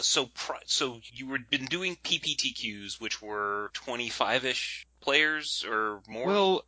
so 0.00 0.26
pri- 0.26 0.60
so 0.66 1.00
you 1.12 1.26
were 1.28 1.38
been 1.38 1.66
doing 1.66 1.96
PPTQs, 1.96 3.00
which 3.00 3.20
were 3.22 3.70
twenty 3.74 4.08
five 4.08 4.44
ish 4.44 4.86
players 5.00 5.64
or 5.68 6.00
more. 6.08 6.26
Well, 6.26 6.64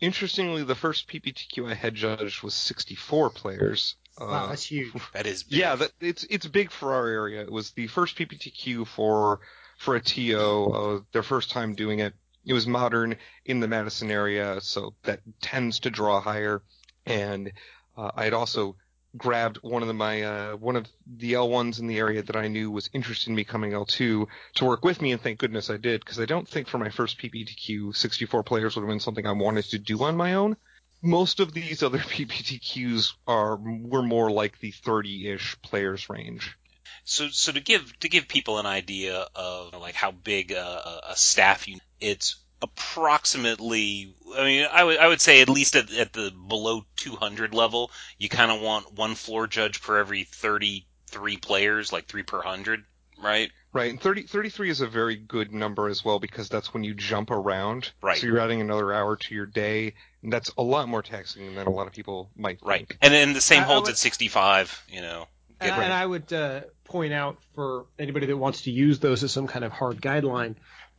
interestingly, 0.00 0.64
the 0.64 0.74
first 0.74 1.08
PPTQ 1.08 1.70
I 1.70 1.74
had 1.74 1.94
judged 1.94 2.42
was 2.42 2.54
64 2.54 3.30
players. 3.30 3.96
Wow, 4.18 4.26
Uh, 4.26 4.48
that's 4.48 4.64
huge. 4.64 4.92
that 5.12 5.26
is 5.26 5.42
big. 5.42 5.58
Yeah, 5.58 5.76
that, 5.76 5.92
it's 6.00 6.24
it's 6.30 6.46
big 6.46 6.70
for 6.70 6.94
our 6.94 7.06
area. 7.06 7.42
It 7.42 7.52
was 7.52 7.72
the 7.72 7.86
first 7.88 8.16
PPTQ 8.16 8.86
for 8.86 9.40
for 9.78 9.96
a 9.96 10.00
TO. 10.00 10.72
Uh, 10.72 11.00
their 11.12 11.22
first 11.22 11.50
time 11.50 11.74
doing 11.74 11.98
it. 11.98 12.14
It 12.46 12.52
was 12.52 12.66
modern 12.66 13.16
in 13.44 13.60
the 13.60 13.68
Madison 13.68 14.10
area, 14.10 14.60
so 14.60 14.94
that 15.04 15.20
tends 15.40 15.80
to 15.80 15.90
draw 15.90 16.20
higher. 16.20 16.62
And 17.06 17.52
uh, 17.96 18.10
I 18.14 18.24
had 18.24 18.34
also 18.34 18.76
grabbed 19.16 19.58
one 19.58 19.82
of 19.82 19.88
the, 19.88 19.94
my 19.94 20.22
uh, 20.22 20.56
one 20.56 20.76
of 20.76 20.86
the 21.06 21.34
L1s 21.34 21.78
in 21.80 21.86
the 21.86 21.98
area 21.98 22.22
that 22.22 22.36
I 22.36 22.48
knew 22.48 22.70
was 22.70 22.90
interested 22.92 23.30
in 23.30 23.36
becoming 23.36 23.72
L2 23.72 24.26
to 24.56 24.64
work 24.64 24.84
with 24.84 25.00
me, 25.00 25.12
and 25.12 25.20
thank 25.20 25.38
goodness 25.38 25.70
I 25.70 25.76
did 25.76 26.00
because 26.00 26.20
I 26.20 26.24
don't 26.24 26.48
think 26.48 26.68
for 26.68 26.78
my 26.78 26.90
first 26.90 27.18
PPTQ 27.18 27.96
64 27.96 28.42
players 28.42 28.74
would 28.74 28.82
have 28.82 28.88
been 28.88 29.00
something 29.00 29.26
I 29.26 29.32
wanted 29.32 29.66
to 29.66 29.78
do 29.78 30.02
on 30.02 30.16
my 30.16 30.34
own 30.34 30.56
most 31.04 31.38
of 31.38 31.52
these 31.52 31.82
other 31.82 31.98
PPTQs 32.14 33.12
are 33.26 33.56
were 33.56 34.02
more 34.02 34.30
like 34.30 34.58
the 34.58 34.72
30-ish 34.72 35.60
players 35.62 36.08
range. 36.08 36.56
So 37.04 37.28
so 37.28 37.52
to 37.52 37.60
give 37.60 37.98
to 38.00 38.08
give 38.08 38.28
people 38.28 38.58
an 38.58 38.66
idea 38.66 39.26
of 39.34 39.74
like 39.74 39.94
how 39.94 40.10
big 40.10 40.52
a, 40.52 41.00
a- 41.10 41.16
staff 41.16 41.68
you 41.68 41.78
it's 42.00 42.36
approximately 42.64 44.14
I 44.36 44.44
mean 44.44 44.66
I 44.70 44.84
would 44.84 44.98
I 44.98 45.08
would 45.08 45.20
say 45.20 45.40
at 45.40 45.48
least 45.48 45.76
at, 45.76 45.92
at 45.92 46.12
the 46.12 46.30
below 46.48 46.84
200 46.96 47.54
level 47.54 47.90
you 48.18 48.28
kind 48.28 48.50
of 48.50 48.60
want 48.60 48.92
one 48.94 49.14
floor 49.14 49.46
judge 49.46 49.82
per 49.82 49.98
every 49.98 50.24
33 50.24 51.36
players 51.38 51.92
like 51.92 52.06
3 52.06 52.22
per 52.22 52.38
100 52.38 52.84
right 53.22 53.50
Right, 53.72 53.90
and 53.90 54.00
30, 54.00 54.22
33 54.28 54.70
is 54.70 54.80
a 54.82 54.86
very 54.86 55.16
good 55.16 55.52
number 55.52 55.88
as 55.88 56.04
well 56.04 56.20
because 56.20 56.48
that's 56.48 56.72
when 56.72 56.84
you 56.84 56.94
jump 56.94 57.32
around. 57.32 57.90
Right. 58.00 58.16
So 58.16 58.28
you're 58.28 58.38
adding 58.38 58.60
another 58.60 58.92
hour 58.92 59.16
to 59.16 59.34
your 59.34 59.46
day, 59.46 59.94
and 60.22 60.32
that's 60.32 60.48
a 60.56 60.62
lot 60.62 60.88
more 60.88 61.02
taxing 61.02 61.56
than 61.56 61.66
a 61.66 61.70
lot 61.70 61.88
of 61.88 61.92
people 61.92 62.30
might 62.36 62.60
right 62.62 62.86
think. 62.86 62.96
and 63.02 63.12
then 63.12 63.32
the 63.32 63.40
same 63.40 63.62
I- 63.62 63.64
I 63.64 63.66
holds 63.66 63.86
would- 63.88 63.94
at 63.94 63.98
65 63.98 64.84
you 64.88 65.00
know 65.00 65.26
And, 65.60 65.70
Get- 65.70 65.78
and 65.80 65.92
I 65.92 66.06
would 66.06 66.32
uh, 66.32 66.60
point 66.84 67.12
out 67.12 67.38
for 67.56 67.86
anybody 67.98 68.26
that 68.26 68.36
wants 68.36 68.62
to 68.62 68.70
use 68.70 69.00
those 69.00 69.24
as 69.24 69.32
some 69.32 69.48
kind 69.48 69.64
of 69.64 69.72
hard 69.72 70.00
guideline 70.00 70.54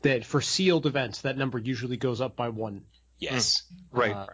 that 0.06 0.24
for 0.24 0.40
sealed 0.40 0.86
events, 0.86 1.22
that 1.22 1.38
number 1.38 1.58
usually 1.58 1.98
goes 1.98 2.22
up 2.22 2.36
by 2.36 2.50
one. 2.50 2.84
yes 3.20 3.64
Right. 3.92 4.16
Uh, 4.16 4.28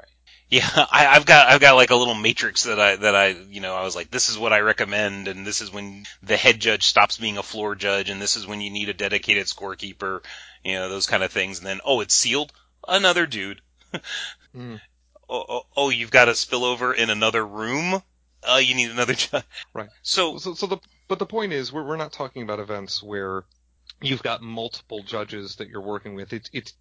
Yeah, 0.50 0.68
I, 0.75 1.08
I've 1.08 1.25
got 1.25 1.48
I've 1.48 1.62
got 1.62 1.75
like 1.75 1.92
a 1.92 1.96
little 1.96 2.13
matrix 2.13 2.63
that 2.63 2.80
I 2.80 2.98
that 2.98 3.16
I 3.16 3.28
you 3.30 3.62
know 3.62 3.74
I 3.74 3.84
was 3.84 3.96
like 3.96 4.12
this 4.12 4.30
is 4.30 4.38
what 4.38 4.54
I 4.54 4.60
recommend 4.60 5.28
and 5.28 5.48
this 5.48 5.62
is 5.62 5.72
when 5.72 6.06
the 6.22 6.38
head 6.38 6.60
judge 6.60 6.84
stops 6.84 7.18
being 7.18 7.38
a 7.38 7.44
floor 7.44 7.75
judge 7.75 8.10
and 8.10 8.22
this 8.22 8.36
is 8.36 8.46
when 8.46 8.60
you 8.60 8.70
need 8.70 8.90
a 8.90 8.94
dedicated 8.94 9.46
scorekeeper, 9.48 10.22
you 10.63 10.74
know 10.74 10.90
those 10.90 11.08
kind 11.08 11.24
of 11.24 11.32
things 11.32 11.60
and 11.60 11.68
then 11.68 11.80
oh 11.86 12.01
it's 12.01 12.16
sealed 12.16 12.51
another 12.88 13.25
dude. 13.25 13.62
Mm. 14.54 14.82
Oh, 15.30 15.46
oh, 15.48 15.62
oh 15.78 15.90
you've 15.90 16.12
got 16.12 16.28
a 16.28 16.34
spillover 16.34 16.94
in 16.94 17.10
another 17.10 17.46
room. 17.46 18.04
Uh, 18.44 18.58
you 18.58 18.75
need 18.75 18.92
another 18.92 19.13
judge. 19.25 19.46
Right. 19.74 19.88
So 20.01 20.38
So, 20.40 20.54
so 20.56 20.68
the 20.68 20.78
but 21.08 21.20
the 21.20 21.25
point 21.25 21.54
is, 21.54 21.72
we're 21.72 21.86
we're 21.86 21.96
not 21.96 22.12
talking 22.12 22.44
about 22.44 22.60
events 22.60 23.01
where 23.01 23.46
you've 24.01 24.24
got 24.24 24.41
multiple 24.41 25.03
judges 25.03 25.58
that 25.58 25.70
you're 25.70 25.81
working 25.81 26.15
with. 26.15 26.34
It's 26.34 26.50
it's 26.53 26.74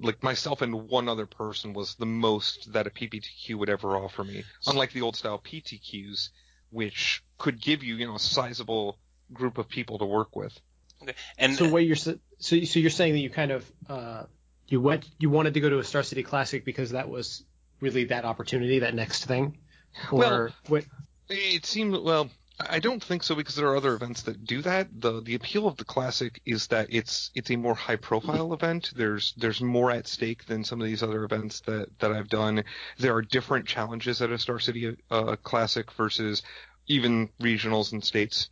like 0.00 0.22
myself 0.22 0.62
and 0.62 0.88
one 0.88 1.08
other 1.08 1.26
person 1.26 1.72
was 1.72 1.94
the 1.94 2.06
most 2.06 2.72
that 2.72 2.86
a 2.86 2.90
PPTQ 2.90 3.54
would 3.56 3.68
ever 3.68 3.96
offer 3.96 4.24
me. 4.24 4.44
Unlike 4.66 4.92
the 4.92 5.02
old 5.02 5.16
style 5.16 5.38
PTQs, 5.38 6.30
which 6.70 7.22
could 7.38 7.60
give 7.60 7.82
you 7.82 7.96
you 7.96 8.06
know 8.06 8.16
a 8.16 8.20
sizable 8.20 8.98
group 9.32 9.58
of 9.58 9.68
people 9.68 9.98
to 9.98 10.04
work 10.04 10.34
with. 10.34 10.58
Okay. 11.02 11.14
and 11.36 11.56
so 11.56 11.68
what 11.68 11.84
you're 11.84 11.96
so 11.96 12.16
so 12.38 12.56
you're 12.56 12.90
saying 12.90 13.14
that 13.14 13.20
you 13.20 13.30
kind 13.30 13.50
of 13.50 13.72
uh, 13.88 14.24
you 14.68 14.80
went 14.80 15.08
you 15.18 15.30
wanted 15.30 15.54
to 15.54 15.60
go 15.60 15.68
to 15.68 15.78
a 15.78 15.84
Star 15.84 16.02
City 16.02 16.22
Classic 16.22 16.64
because 16.64 16.90
that 16.90 17.08
was 17.08 17.44
really 17.80 18.04
that 18.04 18.24
opportunity, 18.24 18.78
that 18.80 18.94
next 18.94 19.26
thing, 19.26 19.58
or 20.10 20.18
Well, 20.18 20.48
what? 20.68 20.84
It 21.28 21.66
seemed 21.66 21.96
well. 21.96 22.30
I 22.68 22.78
don't 22.78 23.02
think 23.02 23.22
so 23.22 23.34
because 23.34 23.54
there 23.54 23.68
are 23.68 23.76
other 23.76 23.94
events 23.94 24.22
that 24.22 24.44
do 24.44 24.62
that. 24.62 24.88
the 25.00 25.20
The 25.20 25.34
appeal 25.34 25.66
of 25.66 25.76
the 25.76 25.84
classic 25.84 26.40
is 26.44 26.68
that 26.68 26.88
it's 26.90 27.30
it's 27.34 27.50
a 27.50 27.56
more 27.56 27.74
high 27.74 27.96
profile 27.96 28.52
event. 28.52 28.92
There's 28.94 29.34
there's 29.36 29.60
more 29.60 29.90
at 29.90 30.06
stake 30.06 30.46
than 30.46 30.64
some 30.64 30.80
of 30.80 30.86
these 30.86 31.02
other 31.02 31.24
events 31.24 31.60
that 31.60 31.98
that 32.00 32.12
I've 32.12 32.28
done. 32.28 32.64
There 32.98 33.14
are 33.14 33.22
different 33.22 33.66
challenges 33.66 34.22
at 34.22 34.30
a 34.30 34.38
Star 34.38 34.58
City 34.58 34.96
uh, 35.10 35.36
Classic 35.42 35.90
versus 35.92 36.42
even 36.86 37.30
regionals 37.40 37.92
and 37.92 38.04
states. 38.04 38.50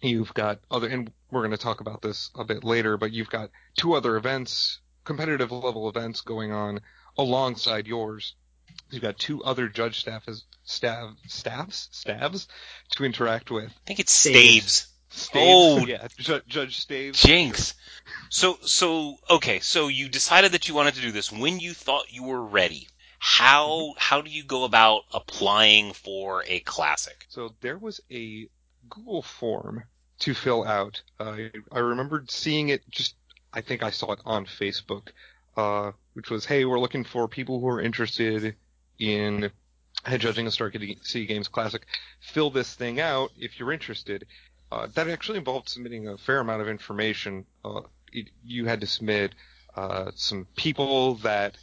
You've 0.00 0.34
got 0.34 0.60
other, 0.70 0.88
and 0.88 1.10
we're 1.30 1.40
going 1.40 1.52
to 1.52 1.56
talk 1.56 1.80
about 1.80 2.02
this 2.02 2.30
a 2.36 2.44
bit 2.44 2.62
later, 2.64 2.96
but 2.96 3.12
you've 3.12 3.30
got 3.30 3.50
two 3.76 3.94
other 3.94 4.16
events, 4.16 4.80
competitive 5.04 5.50
level 5.50 5.88
events 5.88 6.20
going 6.20 6.52
on 6.52 6.80
alongside 7.16 7.86
yours. 7.86 8.34
You've 8.90 9.02
got 9.02 9.18
two 9.18 9.42
other 9.44 9.68
judge 9.68 10.00
staff 10.00 10.28
as 10.28 10.44
staff 10.64 11.14
staffs 11.26 11.88
staffs 11.92 12.48
to 12.92 13.04
interact 13.04 13.50
with. 13.50 13.70
I 13.70 13.86
think 13.86 14.00
it's 14.00 14.12
Staves. 14.12 14.86
Staves. 15.10 15.82
Oh. 15.82 15.86
yeah, 15.86 16.06
Ju- 16.18 16.42
Judge 16.46 16.80
Staves. 16.80 17.20
Jinx. 17.22 17.74
So 18.30 18.58
so 18.62 19.16
okay, 19.28 19.60
so 19.60 19.88
you 19.88 20.08
decided 20.08 20.52
that 20.52 20.68
you 20.68 20.74
wanted 20.74 20.94
to 20.94 21.00
do 21.00 21.12
this 21.12 21.32
when 21.32 21.60
you 21.60 21.74
thought 21.74 22.12
you 22.12 22.24
were 22.24 22.42
ready. 22.42 22.88
How 23.18 23.94
how 23.98 24.20
do 24.22 24.30
you 24.30 24.44
go 24.44 24.64
about 24.64 25.02
applying 25.12 25.92
for 25.92 26.44
a 26.46 26.60
classic? 26.60 27.26
So 27.28 27.54
there 27.60 27.78
was 27.78 28.00
a 28.10 28.48
Google 28.88 29.22
form 29.22 29.84
to 30.20 30.34
fill 30.34 30.64
out. 30.64 31.02
Uh, 31.18 31.36
I 31.72 31.78
remembered 31.78 32.30
seeing 32.30 32.68
it 32.68 32.88
just. 32.90 33.14
I 33.52 33.62
think 33.62 33.82
I 33.82 33.90
saw 33.90 34.12
it 34.12 34.20
on 34.26 34.44
Facebook, 34.44 35.08
uh, 35.56 35.92
which 36.12 36.30
was, 36.30 36.44
"Hey, 36.44 36.64
we're 36.64 36.78
looking 36.78 37.04
for 37.04 37.26
people 37.28 37.60
who 37.60 37.68
are 37.68 37.80
interested 37.80 38.54
in 38.98 39.50
head 40.04 40.20
judging 40.20 40.46
a 40.46 40.50
City 40.50 41.26
Games 41.26 41.48
Classic. 41.48 41.84
Fill 42.20 42.50
this 42.50 42.74
thing 42.74 43.00
out 43.00 43.30
if 43.38 43.58
you're 43.58 43.72
interested." 43.72 44.26
Uh, 44.70 44.86
that 44.94 45.08
actually 45.08 45.38
involved 45.38 45.68
submitting 45.68 46.08
a 46.08 46.18
fair 46.18 46.40
amount 46.40 46.60
of 46.60 46.68
information. 46.68 47.46
Uh, 47.64 47.80
it, 48.12 48.28
you 48.44 48.66
had 48.66 48.80
to 48.80 48.86
submit 48.86 49.34
uh, 49.74 50.10
some 50.14 50.46
people 50.56 51.14
that 51.16 51.56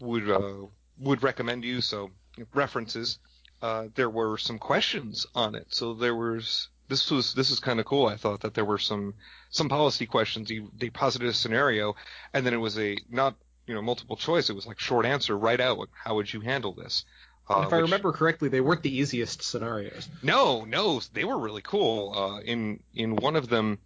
would 0.00 0.30
uh, 0.30 0.66
would 0.98 1.22
recommend 1.22 1.64
you, 1.64 1.80
so 1.80 2.10
references. 2.54 3.18
Uh, 3.62 3.88
there 3.94 4.08
were 4.08 4.38
some 4.38 4.58
questions 4.58 5.26
on 5.34 5.54
it, 5.54 5.66
so 5.70 5.94
there 5.94 6.14
was 6.14 6.68
this 6.88 7.10
was 7.10 7.34
this 7.34 7.50
is 7.50 7.60
kind 7.60 7.80
of 7.80 7.86
cool. 7.86 8.06
I 8.06 8.16
thought 8.16 8.40
that 8.40 8.54
there 8.54 8.64
were 8.64 8.78
some 8.78 9.14
some 9.50 9.68
policy 9.68 10.06
questions. 10.06 10.50
You, 10.50 10.70
they 10.76 10.90
posited 10.90 11.28
a 11.28 11.32
scenario, 11.32 11.96
and 12.32 12.46
then 12.46 12.54
it 12.54 12.58
was 12.58 12.78
a 12.78 12.96
not 13.10 13.34
you 13.66 13.74
know 13.74 13.82
multiple 13.82 14.16
choice. 14.16 14.50
It 14.50 14.54
was 14.54 14.66
like 14.66 14.78
short 14.78 15.06
answer, 15.06 15.36
right 15.36 15.60
out. 15.60 15.88
How 15.92 16.16
would 16.16 16.32
you 16.32 16.40
handle 16.40 16.72
this? 16.72 17.04
Uh, 17.48 17.64
if 17.66 17.72
I 17.72 17.78
remember 17.78 18.12
correctly, 18.12 18.48
they 18.48 18.60
weren't 18.60 18.82
the 18.82 18.96
easiest 18.96 19.42
scenarios. 19.42 20.08
No, 20.22 20.64
no, 20.64 21.00
they 21.12 21.24
were 21.24 21.38
really 21.38 21.62
cool. 21.62 22.12
Uh, 22.16 22.40
in 22.40 22.80
in 22.94 23.16
one 23.16 23.34
of 23.34 23.48
them, 23.48 23.78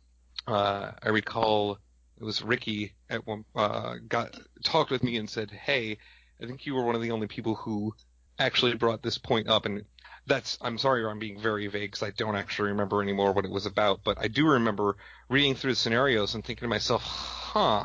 uh, 0.46 0.92
I 1.02 1.08
recall 1.08 1.78
it 2.20 2.24
was 2.24 2.42
Ricky 2.42 2.94
at 3.08 3.26
one 3.26 3.44
uh, 3.56 3.96
got 4.06 4.36
talked 4.62 4.90
with 4.90 5.02
me 5.02 5.16
and 5.16 5.28
said, 5.28 5.50
"Hey, 5.50 5.98
I 6.42 6.46
think 6.46 6.66
you 6.66 6.74
were 6.74 6.84
one 6.84 6.94
of 6.94 7.00
the 7.00 7.12
only 7.12 7.26
people 7.26 7.54
who 7.54 7.94
actually 8.38 8.74
brought 8.74 9.02
this 9.02 9.16
point 9.16 9.48
up." 9.48 9.64
And 9.64 9.84
that's 10.26 10.58
I'm 10.60 10.76
sorry 10.76 11.04
I'm 11.06 11.18
being 11.18 11.40
very 11.40 11.66
vague 11.66 11.92
because 11.92 12.02
I 12.02 12.10
don't 12.10 12.36
actually 12.36 12.68
remember 12.70 13.02
anymore 13.02 13.32
what 13.32 13.46
it 13.46 13.50
was 13.50 13.66
about, 13.66 14.00
but 14.04 14.18
I 14.18 14.28
do 14.28 14.46
remember 14.46 14.96
reading 15.30 15.54
through 15.54 15.72
the 15.72 15.76
scenarios 15.76 16.34
and 16.34 16.44
thinking 16.44 16.66
to 16.66 16.68
myself, 16.68 17.02
"Huh." 17.02 17.84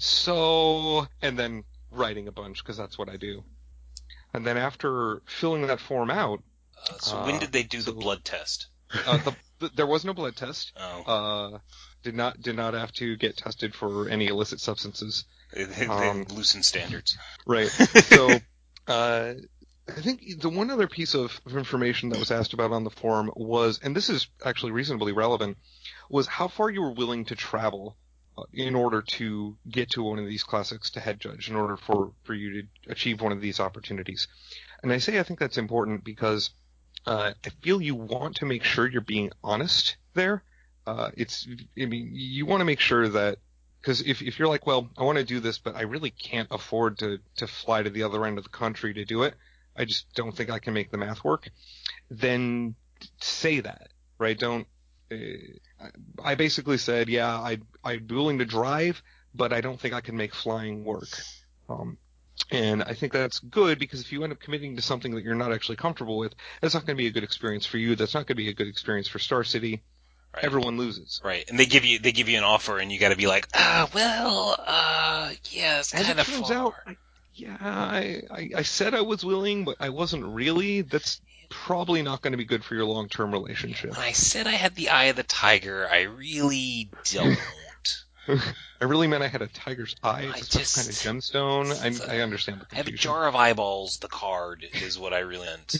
So, 0.00 1.06
and 1.20 1.38
then 1.38 1.64
writing 1.90 2.26
a 2.26 2.32
bunch 2.32 2.62
because 2.62 2.76
that's 2.76 2.96
what 2.98 3.08
I 3.10 3.16
do. 3.16 3.44
And 4.32 4.46
then 4.46 4.56
after 4.56 5.20
filling 5.26 5.66
that 5.66 5.80
form 5.80 6.10
out, 6.10 6.42
Uh, 6.88 6.98
so 6.98 7.22
when 7.26 7.34
Uh, 7.34 7.40
did 7.40 7.52
they 7.52 7.62
do 7.62 7.80
so- 7.82 7.90
the 7.90 7.96
blood 8.00 8.24
test? 8.24 8.68
uh, 9.06 9.18
the, 9.18 9.32
the, 9.58 9.68
there 9.76 9.86
was 9.86 10.04
no 10.04 10.14
blood 10.14 10.34
test. 10.36 10.72
Oh, 10.80 11.02
Uh, 11.54 11.58
did 12.02 12.14
not 12.14 12.40
did 12.40 12.56
not 12.56 12.72
have 12.72 12.92
to 12.92 13.16
get 13.16 13.36
tested 13.36 13.74
for 13.74 14.08
any 14.08 14.28
illicit 14.28 14.58
substances. 14.60 15.24
they, 15.52 15.64
they, 15.64 15.86
um, 15.86 16.24
they 16.24 16.62
standards. 16.62 17.18
Right. 17.46 17.68
So, 18.04 18.40
uh, 18.88 19.34
I 19.88 20.00
think 20.00 20.40
the 20.40 20.48
one 20.48 20.70
other 20.70 20.88
piece 20.88 21.14
of, 21.14 21.38
information 21.46 22.08
that 22.10 22.18
was 22.18 22.30
asked 22.30 22.54
about 22.54 22.72
on 22.72 22.84
the 22.84 22.90
form 22.90 23.30
was, 23.36 23.78
and 23.82 23.94
this 23.94 24.08
is 24.08 24.28
actually 24.44 24.72
reasonably 24.72 25.12
relevant, 25.12 25.58
was 26.08 26.26
how 26.26 26.48
far 26.48 26.70
you 26.70 26.80
were 26.80 26.92
willing 26.92 27.26
to 27.26 27.34
travel 27.36 27.84
uh, 27.90 28.09
in 28.52 28.74
order 28.74 29.02
to 29.02 29.56
get 29.68 29.90
to 29.90 30.02
one 30.02 30.18
of 30.18 30.26
these 30.26 30.42
classics 30.42 30.90
to 30.90 31.00
head 31.00 31.20
judge, 31.20 31.50
in 31.50 31.56
order 31.56 31.76
for, 31.76 32.12
for 32.24 32.34
you 32.34 32.62
to 32.62 32.68
achieve 32.88 33.20
one 33.20 33.32
of 33.32 33.40
these 33.40 33.60
opportunities. 33.60 34.28
And 34.82 34.92
I 34.92 34.98
say 34.98 35.18
I 35.18 35.22
think 35.22 35.38
that's 35.38 35.58
important 35.58 36.04
because 36.04 36.50
uh, 37.06 37.32
I 37.44 37.48
feel 37.62 37.80
you 37.80 37.94
want 37.94 38.36
to 38.36 38.46
make 38.46 38.64
sure 38.64 38.86
you're 38.86 39.00
being 39.00 39.30
honest 39.42 39.96
there. 40.14 40.42
Uh, 40.86 41.10
it's, 41.16 41.46
I 41.80 41.86
mean, 41.86 42.10
you 42.12 42.46
want 42.46 42.60
to 42.60 42.64
make 42.64 42.80
sure 42.80 43.08
that 43.08 43.38
because 43.80 44.02
if, 44.02 44.20
if 44.20 44.38
you're 44.38 44.48
like, 44.48 44.66
well, 44.66 44.90
I 44.98 45.04
want 45.04 45.18
to 45.18 45.24
do 45.24 45.40
this, 45.40 45.58
but 45.58 45.74
I 45.74 45.82
really 45.82 46.10
can't 46.10 46.48
afford 46.50 46.98
to, 46.98 47.18
to 47.36 47.46
fly 47.46 47.82
to 47.82 47.90
the 47.90 48.02
other 48.02 48.26
end 48.26 48.36
of 48.36 48.44
the 48.44 48.50
country 48.50 48.92
to 48.94 49.04
do 49.04 49.22
it, 49.22 49.34
I 49.76 49.86
just 49.86 50.12
don't 50.14 50.36
think 50.36 50.50
I 50.50 50.58
can 50.58 50.74
make 50.74 50.90
the 50.90 50.98
math 50.98 51.24
work, 51.24 51.48
then 52.10 52.74
say 53.20 53.60
that, 53.60 53.88
right? 54.18 54.38
Don't, 54.38 54.66
uh, 55.10 55.16
I 56.22 56.34
basically 56.34 56.78
said, 56.78 57.08
yeah, 57.08 57.28
I, 57.28 57.58
I'd 57.84 58.06
be 58.06 58.14
willing 58.14 58.38
to 58.38 58.44
drive, 58.44 59.02
but 59.34 59.52
I 59.52 59.60
don't 59.60 59.80
think 59.80 59.94
I 59.94 60.00
can 60.00 60.16
make 60.16 60.34
flying 60.34 60.84
work. 60.84 61.08
Um, 61.68 61.98
and 62.50 62.82
I 62.82 62.94
think 62.94 63.12
that's 63.12 63.38
good 63.38 63.78
because 63.78 64.00
if 64.00 64.12
you 64.12 64.24
end 64.24 64.32
up 64.32 64.40
committing 64.40 64.76
to 64.76 64.82
something 64.82 65.14
that 65.14 65.24
you're 65.24 65.34
not 65.34 65.52
actually 65.52 65.76
comfortable 65.76 66.18
with, 66.18 66.34
that's 66.60 66.74
not 66.74 66.86
going 66.86 66.96
to 66.96 67.02
be 67.02 67.06
a 67.06 67.12
good 67.12 67.24
experience 67.24 67.66
for 67.66 67.78
you. 67.78 67.94
That's 67.96 68.14
not 68.14 68.26
going 68.26 68.36
to 68.36 68.42
be 68.42 68.48
a 68.48 68.54
good 68.54 68.68
experience 68.68 69.08
for 69.08 69.18
Star 69.18 69.44
City. 69.44 69.82
Right. 70.34 70.44
Everyone 70.44 70.76
loses. 70.76 71.20
Right, 71.24 71.44
and 71.48 71.58
they 71.58 71.66
give 71.66 71.84
you 71.84 71.98
they 71.98 72.12
give 72.12 72.28
you 72.28 72.38
an 72.38 72.44
offer, 72.44 72.78
and 72.78 72.92
you 72.92 73.00
got 73.00 73.08
to 73.08 73.16
be 73.16 73.26
like, 73.26 73.48
ah, 73.52 73.88
well, 73.92 74.56
uh, 74.64 75.32
yeah, 75.50 75.80
it's 75.80 75.92
kind 75.92 76.06
it 76.06 76.18
of 76.18 76.26
turns 76.26 76.48
far. 76.48 76.56
out, 76.56 76.74
I, 76.86 76.96
yeah, 77.34 77.56
I, 77.60 78.22
I, 78.30 78.50
I 78.58 78.62
said 78.62 78.94
I 78.94 79.00
was 79.00 79.24
willing, 79.24 79.64
but 79.64 79.76
I 79.80 79.88
wasn't 79.88 80.24
really. 80.24 80.82
That's 80.82 81.20
probably 81.50 82.00
not 82.02 82.22
going 82.22 82.32
to 82.32 82.38
be 82.38 82.44
good 82.46 82.64
for 82.64 82.74
your 82.74 82.86
long-term 82.86 83.30
relationship. 83.32 83.90
when 83.90 84.00
I 84.00 84.12
said 84.12 84.46
I 84.46 84.52
had 84.52 84.74
the 84.74 84.88
eye 84.88 85.04
of 85.04 85.16
the 85.16 85.22
tiger, 85.24 85.86
I 85.90 86.02
really 86.02 86.88
don't. 87.12 87.38
I 88.80 88.84
really 88.84 89.08
meant 89.08 89.22
I 89.24 89.28
had 89.28 89.42
a 89.42 89.48
tiger's 89.48 89.96
eye. 90.02 90.30
I 90.32 90.38
It's 90.38 90.54
a 90.54 90.58
just- 90.58 90.76
kind 90.76 90.88
of 90.88 90.94
gemstone. 90.94 91.84
it's 91.86 92.00
I, 92.00 92.16
I 92.16 92.20
understand 92.20 92.60
the 92.60 92.66
I 92.72 92.76
have 92.76 92.86
a 92.86 92.92
jar 92.92 93.26
of 93.26 93.34
eyeballs. 93.34 93.98
The 93.98 94.08
card 94.08 94.64
is 94.72 94.98
what 94.98 95.12
I 95.12 95.20
really 95.20 95.46
meant. 95.46 95.76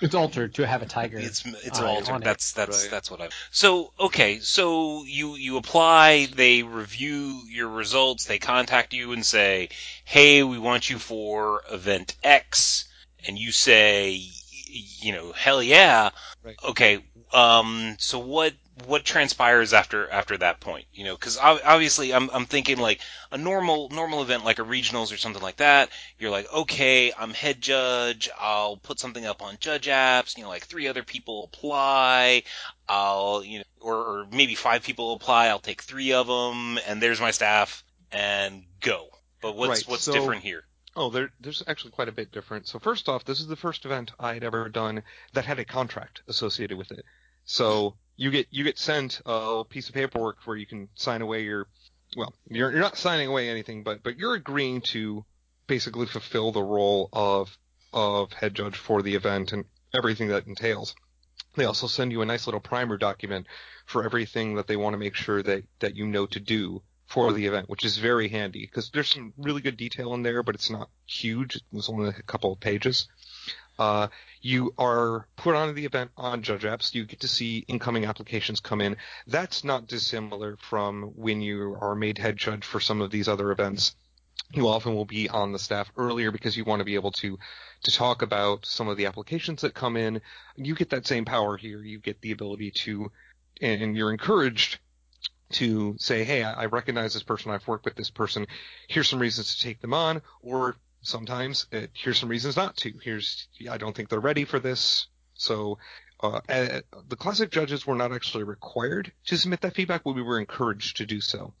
It's 0.00 0.14
altered 0.14 0.54
to 0.54 0.66
have 0.66 0.82
a 0.82 0.86
tiger. 0.86 1.18
It's 1.18 1.44
it's 1.44 1.78
eye 1.80 1.86
altered. 1.86 2.12
on 2.14 2.22
it. 2.22 2.24
That's 2.24 2.52
that's 2.52 2.82
Right. 2.84 2.90
that's 2.90 3.10
what 3.10 3.20
I. 3.20 3.28
So 3.50 3.92
okay, 4.00 4.38
so 4.40 5.04
you 5.04 5.34
you 5.36 5.56
apply, 5.58 6.26
they 6.34 6.62
review 6.62 7.42
your 7.48 7.68
results, 7.68 8.24
they 8.24 8.38
contact 8.38 8.92
you 8.94 9.12
and 9.12 9.24
say, 9.24 9.68
"Hey, 10.04 10.42
we 10.44 10.58
want 10.58 10.88
you 10.88 10.98
for 10.98 11.62
event 11.70 12.14
X," 12.22 12.88
and 13.26 13.36
you 13.38 13.50
say, 13.52 14.18
y- 14.24 14.30
you 14.68 15.12
know, 15.12 15.32
"Hell 15.32 15.62
yeah." 15.62 16.10
Right. 16.42 16.56
Okay. 16.68 17.04
Um. 17.32 17.96
So 17.98 18.18
what 18.18 18.54
what 18.86 19.04
transpires 19.04 19.72
after 19.72 20.08
after 20.10 20.36
that 20.38 20.60
point? 20.60 20.86
You 20.92 21.04
know, 21.04 21.14
because 21.16 21.36
obviously 21.36 22.14
I'm 22.14 22.30
I'm 22.30 22.46
thinking 22.46 22.78
like 22.78 23.00
a 23.32 23.38
normal 23.38 23.88
normal 23.90 24.22
event 24.22 24.44
like 24.44 24.58
a 24.58 24.64
regionals 24.64 25.12
or 25.12 25.16
something 25.16 25.42
like 25.42 25.56
that. 25.56 25.90
You're 26.18 26.30
like, 26.30 26.52
okay, 26.52 27.12
I'm 27.18 27.34
head 27.34 27.60
judge. 27.60 28.30
I'll 28.38 28.76
put 28.76 29.00
something 29.00 29.26
up 29.26 29.42
on 29.42 29.56
judge 29.60 29.86
apps. 29.86 30.36
You 30.36 30.44
know, 30.44 30.48
like 30.48 30.64
three 30.66 30.86
other 30.88 31.02
people 31.02 31.44
apply. 31.52 32.44
I'll 32.88 33.42
you 33.44 33.58
know, 33.58 33.64
or, 33.80 33.94
or 33.94 34.26
maybe 34.32 34.54
five 34.54 34.82
people 34.82 35.12
apply. 35.12 35.48
I'll 35.48 35.58
take 35.58 35.82
three 35.82 36.12
of 36.12 36.26
them, 36.26 36.78
and 36.86 37.02
there's 37.02 37.20
my 37.20 37.32
staff, 37.32 37.82
and 38.12 38.64
go. 38.80 39.08
But 39.40 39.56
what's 39.56 39.68
Right, 39.82 39.88
what's 39.90 40.04
so- 40.04 40.12
different 40.12 40.42
here? 40.42 40.64
Oh, 41.00 41.10
there, 41.10 41.30
there's 41.38 41.62
actually 41.68 41.92
quite 41.92 42.08
a 42.08 42.12
bit 42.12 42.32
different. 42.32 42.66
So 42.66 42.80
first 42.80 43.08
off, 43.08 43.24
this 43.24 43.38
is 43.38 43.46
the 43.46 43.54
first 43.54 43.84
event 43.84 44.10
I 44.18 44.34
had 44.34 44.42
ever 44.42 44.68
done 44.68 45.04
that 45.32 45.44
had 45.44 45.60
a 45.60 45.64
contract 45.64 46.22
associated 46.26 46.76
with 46.76 46.90
it. 46.90 47.04
So 47.44 47.94
you 48.16 48.32
get 48.32 48.48
you 48.50 48.64
get 48.64 48.78
sent 48.78 49.20
a 49.24 49.62
piece 49.64 49.88
of 49.88 49.94
paperwork 49.94 50.38
where 50.44 50.56
you 50.56 50.66
can 50.66 50.88
sign 50.96 51.22
away 51.22 51.44
your, 51.44 51.68
well, 52.16 52.34
you're 52.50 52.72
you're 52.72 52.80
not 52.80 52.96
signing 52.96 53.28
away 53.28 53.48
anything, 53.48 53.84
but 53.84 54.02
but 54.02 54.18
you're 54.18 54.34
agreeing 54.34 54.80
to 54.92 55.24
basically 55.68 56.06
fulfill 56.06 56.50
the 56.50 56.64
role 56.64 57.08
of 57.12 57.56
of 57.92 58.32
head 58.32 58.54
judge 58.54 58.76
for 58.76 59.00
the 59.00 59.14
event 59.14 59.52
and 59.52 59.66
everything 59.94 60.28
that 60.28 60.48
entails. 60.48 60.96
They 61.54 61.64
also 61.64 61.86
send 61.86 62.10
you 62.10 62.22
a 62.22 62.26
nice 62.26 62.48
little 62.48 62.60
primer 62.60 62.96
document 62.96 63.46
for 63.86 64.04
everything 64.04 64.56
that 64.56 64.66
they 64.66 64.76
want 64.76 64.94
to 64.94 64.98
make 64.98 65.14
sure 65.14 65.44
that 65.44 65.62
that 65.78 65.94
you 65.94 66.08
know 66.08 66.26
to 66.26 66.40
do 66.40 66.82
for 67.08 67.32
the 67.32 67.46
event, 67.46 67.70
which 67.70 67.86
is 67.86 67.96
very 67.96 68.28
handy 68.28 68.60
because 68.60 68.90
there's 68.90 69.08
some 69.08 69.32
really 69.38 69.62
good 69.62 69.78
detail 69.78 70.12
in 70.12 70.22
there, 70.22 70.42
but 70.42 70.54
it's 70.54 70.68
not 70.68 70.90
huge. 71.06 71.58
It's 71.72 71.88
only 71.88 72.10
a 72.10 72.12
couple 72.12 72.52
of 72.52 72.60
pages. 72.60 73.08
Uh, 73.78 74.08
you 74.42 74.74
are 74.76 75.26
put 75.36 75.54
onto 75.54 75.72
the 75.72 75.86
event 75.86 76.10
on 76.18 76.42
Judge 76.42 76.64
Apps. 76.64 76.94
You 76.94 77.06
get 77.06 77.20
to 77.20 77.28
see 77.28 77.64
incoming 77.66 78.04
applications 78.04 78.60
come 78.60 78.82
in. 78.82 78.98
That's 79.26 79.64
not 79.64 79.86
dissimilar 79.86 80.58
from 80.58 81.12
when 81.16 81.40
you 81.40 81.78
are 81.80 81.94
made 81.94 82.18
head 82.18 82.36
judge 82.36 82.64
for 82.64 82.78
some 82.78 83.00
of 83.00 83.10
these 83.10 83.26
other 83.26 83.52
events. 83.52 83.96
you 84.52 84.68
often 84.68 84.94
will 84.94 85.04
be 85.04 85.28
on 85.28 85.52
the 85.52 85.58
staff 85.58 85.90
earlier 85.96 86.30
because 86.30 86.56
you 86.56 86.64
want 86.64 86.80
to 86.80 86.84
be 86.84 86.94
able 86.94 87.12
to 87.12 87.38
to 87.84 87.90
talk 87.90 88.22
about 88.22 88.66
some 88.66 88.88
of 88.88 88.96
the 88.96 89.06
applications 89.06 89.62
that 89.62 89.74
come 89.74 89.96
in. 89.96 90.20
You 90.56 90.74
get 90.74 90.90
that 90.90 91.06
same 91.06 91.24
power 91.24 91.56
here. 91.56 91.82
You 91.82 92.00
get 92.00 92.20
the 92.20 92.32
ability 92.32 92.72
to, 92.82 93.12
and 93.62 93.96
you're 93.96 94.10
encouraged 94.10 94.78
to 95.50 95.96
say, 95.98 96.24
hey, 96.24 96.42
I 96.42 96.66
recognize 96.66 97.14
this 97.14 97.22
person. 97.22 97.50
I've 97.50 97.66
worked 97.66 97.84
with 97.84 97.94
this 97.94 98.10
person. 98.10 98.46
Here's 98.88 99.08
some 99.08 99.18
reasons 99.18 99.56
to 99.56 99.62
take 99.62 99.80
them 99.80 99.94
on. 99.94 100.22
Or 100.42 100.76
sometimes 101.02 101.66
uh, 101.72 101.86
here's 101.94 102.18
some 102.18 102.28
reasons 102.28 102.56
not 102.56 102.76
to. 102.78 102.92
Here's 103.02 103.48
I 103.70 103.78
don't 103.78 103.94
think 103.94 104.08
they're 104.08 104.20
ready 104.20 104.44
for 104.44 104.58
this. 104.58 105.06
So 105.34 105.78
uh, 106.20 106.40
uh, 106.48 106.80
the 107.08 107.16
classic 107.16 107.50
judges 107.50 107.86
were 107.86 107.94
not 107.94 108.12
actually 108.12 108.44
required 108.44 109.12
to 109.26 109.36
submit 109.36 109.60
that 109.62 109.74
feedback, 109.74 110.04
but 110.04 110.14
we 110.14 110.22
were 110.22 110.38
encouraged 110.38 110.96
to 110.98 111.06
do 111.06 111.20
so. 111.20 111.54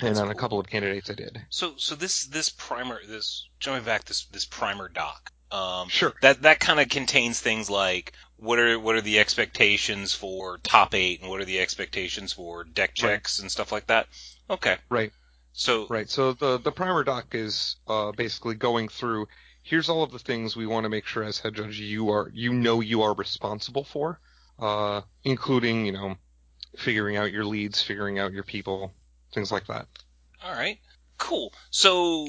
And 0.00 0.16
on 0.16 0.24
cool. 0.24 0.30
a 0.30 0.34
couple 0.34 0.60
of 0.60 0.66
candidates, 0.66 1.10
I 1.10 1.14
did. 1.14 1.40
So, 1.50 1.74
so 1.76 1.94
this 1.94 2.26
this 2.26 2.48
primer, 2.48 3.00
this 3.06 3.48
jumping 3.58 3.84
back, 3.84 4.04
this 4.04 4.24
this 4.26 4.46
primer 4.46 4.88
doc, 4.88 5.32
um, 5.52 5.88
sure. 5.88 6.12
That 6.22 6.42
that 6.42 6.60
kind 6.60 6.80
of 6.80 6.88
contains 6.88 7.40
things 7.40 7.68
like 7.68 8.12
what 8.36 8.58
are 8.58 8.78
what 8.78 8.96
are 8.96 9.00
the 9.00 9.18
expectations 9.18 10.12
for 10.12 10.58
top 10.58 10.94
eight 10.94 11.20
and 11.20 11.30
what 11.30 11.40
are 11.40 11.44
the 11.44 11.60
expectations 11.60 12.32
for 12.32 12.64
deck 12.64 12.94
checks 12.94 13.38
right. 13.38 13.42
and 13.42 13.50
stuff 13.50 13.72
like 13.72 13.86
that. 13.88 14.06
Okay. 14.48 14.76
Right. 14.88 15.12
So 15.52 15.86
right. 15.88 16.08
So 16.08 16.32
the 16.32 16.58
the 16.58 16.72
primer 16.72 17.04
doc 17.04 17.34
is 17.34 17.76
uh, 17.86 18.12
basically 18.12 18.54
going 18.54 18.88
through. 18.88 19.26
Here's 19.62 19.88
all 19.88 20.02
of 20.02 20.10
the 20.10 20.18
things 20.18 20.56
we 20.56 20.66
want 20.66 20.84
to 20.84 20.88
make 20.88 21.06
sure 21.06 21.22
as 21.22 21.38
head 21.38 21.54
judge 21.54 21.78
you 21.78 22.10
are 22.10 22.30
you 22.32 22.52
know 22.52 22.80
you 22.80 23.02
are 23.02 23.14
responsible 23.14 23.84
for, 23.84 24.18
uh, 24.58 25.02
including 25.24 25.84
you 25.86 25.92
know 25.92 26.16
figuring 26.76 27.16
out 27.16 27.32
your 27.32 27.44
leads, 27.44 27.82
figuring 27.82 28.18
out 28.18 28.32
your 28.32 28.44
people, 28.44 28.94
things 29.32 29.50
like 29.52 29.66
that. 29.66 29.86
All 30.42 30.52
right. 30.52 30.78
Cool. 31.18 31.52
So 31.70 32.26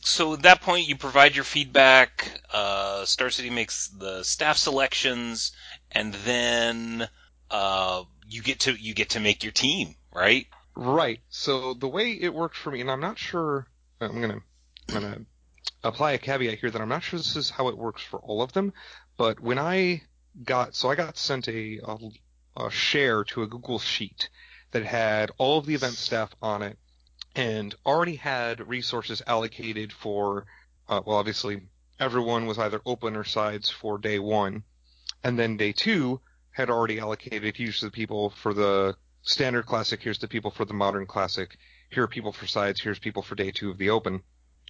so 0.00 0.32
at 0.34 0.42
that 0.42 0.62
point 0.62 0.88
you 0.88 0.96
provide 0.96 1.34
your 1.34 1.44
feedback. 1.44 2.40
Uh, 2.52 3.04
Star 3.04 3.30
City 3.30 3.50
makes 3.50 3.88
the 3.88 4.22
staff 4.22 4.56
selections, 4.56 5.52
and 5.92 6.14
then 6.14 7.08
uh, 7.50 8.02
you 8.28 8.42
get 8.42 8.60
to 8.60 8.72
you 8.72 8.94
get 8.94 9.10
to 9.10 9.20
make 9.20 9.42
your 9.42 9.52
team, 9.52 9.94
right? 10.14 10.46
Right. 10.74 11.20
So 11.28 11.74
the 11.74 11.88
way 11.88 12.12
it 12.12 12.32
worked 12.32 12.56
for 12.56 12.70
me, 12.70 12.80
and 12.80 12.90
I'm 12.90 13.00
not 13.00 13.18
sure. 13.18 13.66
I'm 14.00 14.20
gonna 14.20 14.40
I'm 14.88 14.94
gonna 14.94 15.18
apply 15.84 16.12
a 16.12 16.18
caveat 16.18 16.58
here 16.58 16.70
that 16.70 16.80
I'm 16.80 16.88
not 16.88 17.02
sure 17.02 17.18
this 17.18 17.36
is 17.36 17.50
how 17.50 17.68
it 17.68 17.76
works 17.76 18.02
for 18.02 18.18
all 18.20 18.42
of 18.42 18.52
them, 18.52 18.72
but 19.16 19.40
when 19.40 19.58
I 19.58 20.02
got 20.44 20.74
so 20.74 20.90
I 20.90 20.94
got 20.94 21.18
sent 21.18 21.48
a, 21.48 21.80
a, 21.84 21.98
a 22.56 22.70
share 22.70 23.24
to 23.24 23.42
a 23.42 23.46
Google 23.46 23.78
sheet 23.78 24.30
that 24.70 24.84
had 24.84 25.30
all 25.38 25.58
of 25.58 25.66
the 25.66 25.74
event 25.74 25.94
staff 25.94 26.34
on 26.40 26.62
it 26.62 26.78
and 27.34 27.74
already 27.86 28.16
had 28.16 28.66
resources 28.68 29.22
allocated 29.26 29.92
for, 29.92 30.46
uh, 30.88 31.00
well, 31.04 31.16
obviously 31.16 31.62
everyone 31.98 32.46
was 32.46 32.58
either 32.58 32.80
open 32.84 33.16
or 33.16 33.24
sides 33.24 33.70
for 33.70 33.98
day 33.98 34.18
one, 34.18 34.62
and 35.22 35.38
then 35.38 35.56
day 35.56 35.72
two 35.72 36.20
had 36.50 36.70
already 36.70 36.98
allocated 36.98 37.56
here's 37.56 37.80
the 37.80 37.90
people 37.90 38.30
for 38.30 38.52
the 38.52 38.96
standard 39.22 39.66
classic, 39.66 40.02
here's 40.02 40.18
the 40.18 40.28
people 40.28 40.50
for 40.50 40.64
the 40.64 40.74
modern 40.74 41.06
classic, 41.06 41.56
here 41.90 42.04
are 42.04 42.08
people 42.08 42.32
for 42.32 42.46
sides, 42.46 42.80
here's 42.80 42.98
people 42.98 43.22
for 43.22 43.34
day 43.34 43.50
two 43.50 43.70
of 43.70 43.78
the 43.78 43.90
open, 43.90 44.22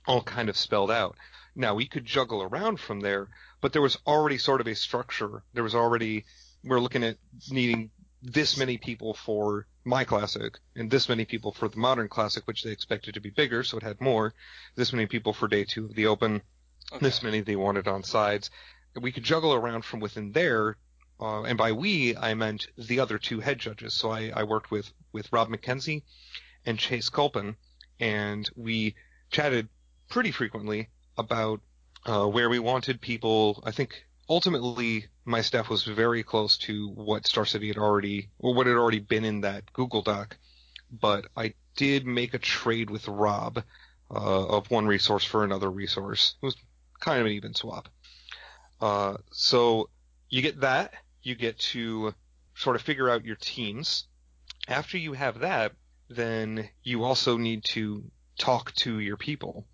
all 0.07 0.23
kind 0.23 0.49
of 0.49 0.57
spelled 0.57 0.91
out. 0.91 1.17
Now 1.55 1.75
we 1.75 1.87
could 1.87 2.05
juggle 2.05 2.43
around 2.43 2.81
from 2.81 3.01
there, 3.01 3.29
but 3.61 3.73
there 3.73 3.83
was 3.83 3.99
already 4.07 4.39
sort 4.39 4.61
of 4.61 4.67
a 4.67 4.75
structure. 4.75 5.43
There 5.53 5.65
was 5.65 5.75
already 5.75 6.25
we're 6.63 6.81
looking 6.81 7.05
at 7.05 7.17
needing 7.51 7.91
this 8.23 8.57
many 8.57 8.77
people 8.77 9.15
for 9.15 9.67
my 9.85 10.05
classic 10.05 10.59
and 10.77 10.91
this 10.91 11.09
many 11.09 11.25
people 11.25 11.53
for 11.53 11.69
the 11.69 11.79
modern 11.79 12.09
classic, 12.09 12.47
which 12.47 12.63
they 12.63 12.71
expected 12.71 13.15
to 13.15 13.21
be 13.21 13.31
bigger, 13.31 13.63
so 13.63 13.79
it 13.79 13.83
had 13.83 14.01
more. 14.01 14.35
This 14.77 14.93
many 14.93 15.07
people 15.07 15.33
for 15.33 15.49
day 15.49 15.65
two 15.65 15.87
of 15.87 15.95
the 15.95 16.07
open. 16.07 16.43
Okay. 16.93 17.05
This 17.05 17.23
many 17.23 17.41
they 17.41 17.57
wanted 17.57 17.89
on 17.89 18.03
sides. 18.03 18.51
We 19.01 19.13
could 19.13 19.23
juggle 19.23 19.55
around 19.55 19.85
from 19.85 20.01
within 20.01 20.33
there, 20.33 20.77
uh, 21.21 21.43
and 21.43 21.57
by 21.57 21.73
we 21.73 22.17
I 22.17 22.35
meant 22.35 22.67
the 22.77 23.01
other 23.01 23.19
two 23.19 23.41
head 23.41 23.59
judges. 23.59 23.95
So 23.95 24.11
I, 24.11 24.33
I 24.35 24.43
worked 24.43 24.71
with 24.71 24.93
with 25.13 25.33
Rob 25.33 25.49
McKenzie 25.49 26.03
and 26.67 26.79
Chase 26.79 27.09
Culpin, 27.09 27.57
and 28.01 28.49
we 28.57 28.97
chatted 29.31 29.69
pretty 30.09 30.33
frequently 30.33 30.89
about 31.17 31.61
uh, 32.07 32.27
where 32.27 32.51
we 32.51 32.59
wanted 32.59 33.01
people. 33.01 33.63
I 33.65 33.71
think 33.71 34.07
ultimately 34.31 35.07
my 35.25 35.41
staff 35.43 35.69
was 35.69 35.83
very 35.83 36.23
close 36.23 36.57
to 36.57 36.89
what 36.91 37.27
Star 37.27 37.45
City 37.45 37.67
had 37.67 37.77
already, 37.77 38.31
or 38.39 38.55
what 38.55 38.69
had 38.69 38.77
already 38.77 39.01
been 39.01 39.25
in 39.25 39.41
that 39.41 39.71
Google 39.73 40.03
Doc. 40.03 40.39
But 40.91 41.27
I 41.37 41.55
did 41.77 42.07
make 42.07 42.33
a 42.33 42.39
trade 42.39 42.91
with 42.91 43.09
Rob 43.09 43.63
uh, 44.11 44.47
of 44.47 44.71
one 44.71 44.87
resource 44.87 45.25
for 45.25 45.45
another 45.45 45.71
resource. 45.71 46.37
It 46.41 46.47
was 46.47 46.57
kind 47.01 47.21
of 47.21 47.27
an 47.27 47.33
even 47.33 47.55
swap. 47.55 47.89
Uh, 48.81 49.17
so 49.33 49.91
you 50.29 50.43
get 50.43 50.61
that. 50.61 50.95
You 51.23 51.35
get 51.35 51.59
to 51.59 52.15
sort 52.55 52.77
of 52.77 52.83
figure 52.83 53.11
out 53.11 53.25
your 53.25 53.37
teams. 53.37 54.07
After 54.69 54.97
you 54.97 55.13
have 55.13 55.41
that, 55.41 55.73
then 56.09 56.69
you 56.83 57.03
also 57.03 57.37
need 57.37 57.65
to 57.65 58.05
talk 58.39 58.73
to 58.77 59.01
your 59.01 59.17
people. 59.17 59.67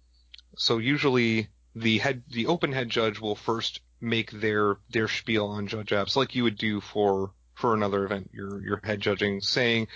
So 0.57 0.79
usually 0.79 1.49
the 1.75 1.99
head, 1.99 2.23
the 2.31 2.47
open 2.47 2.73
head 2.73 2.89
judge 2.89 3.21
will 3.21 3.37
first 3.37 3.81
make 4.01 4.31
their 4.31 4.77
their 4.91 5.09
spiel 5.09 5.47
on 5.47 5.67
judge 5.67 5.91
apps 5.91 6.17
like 6.17 6.35
you 6.35 6.45
would 6.45 6.59
do 6.59 6.81
for 6.81 7.33
for 7.55 7.75
another 7.75 8.05
event. 8.05 8.31
You're 8.33 8.63
you're 8.63 8.81
head 8.85 9.01
judging, 9.01 9.41
saying 9.41 9.89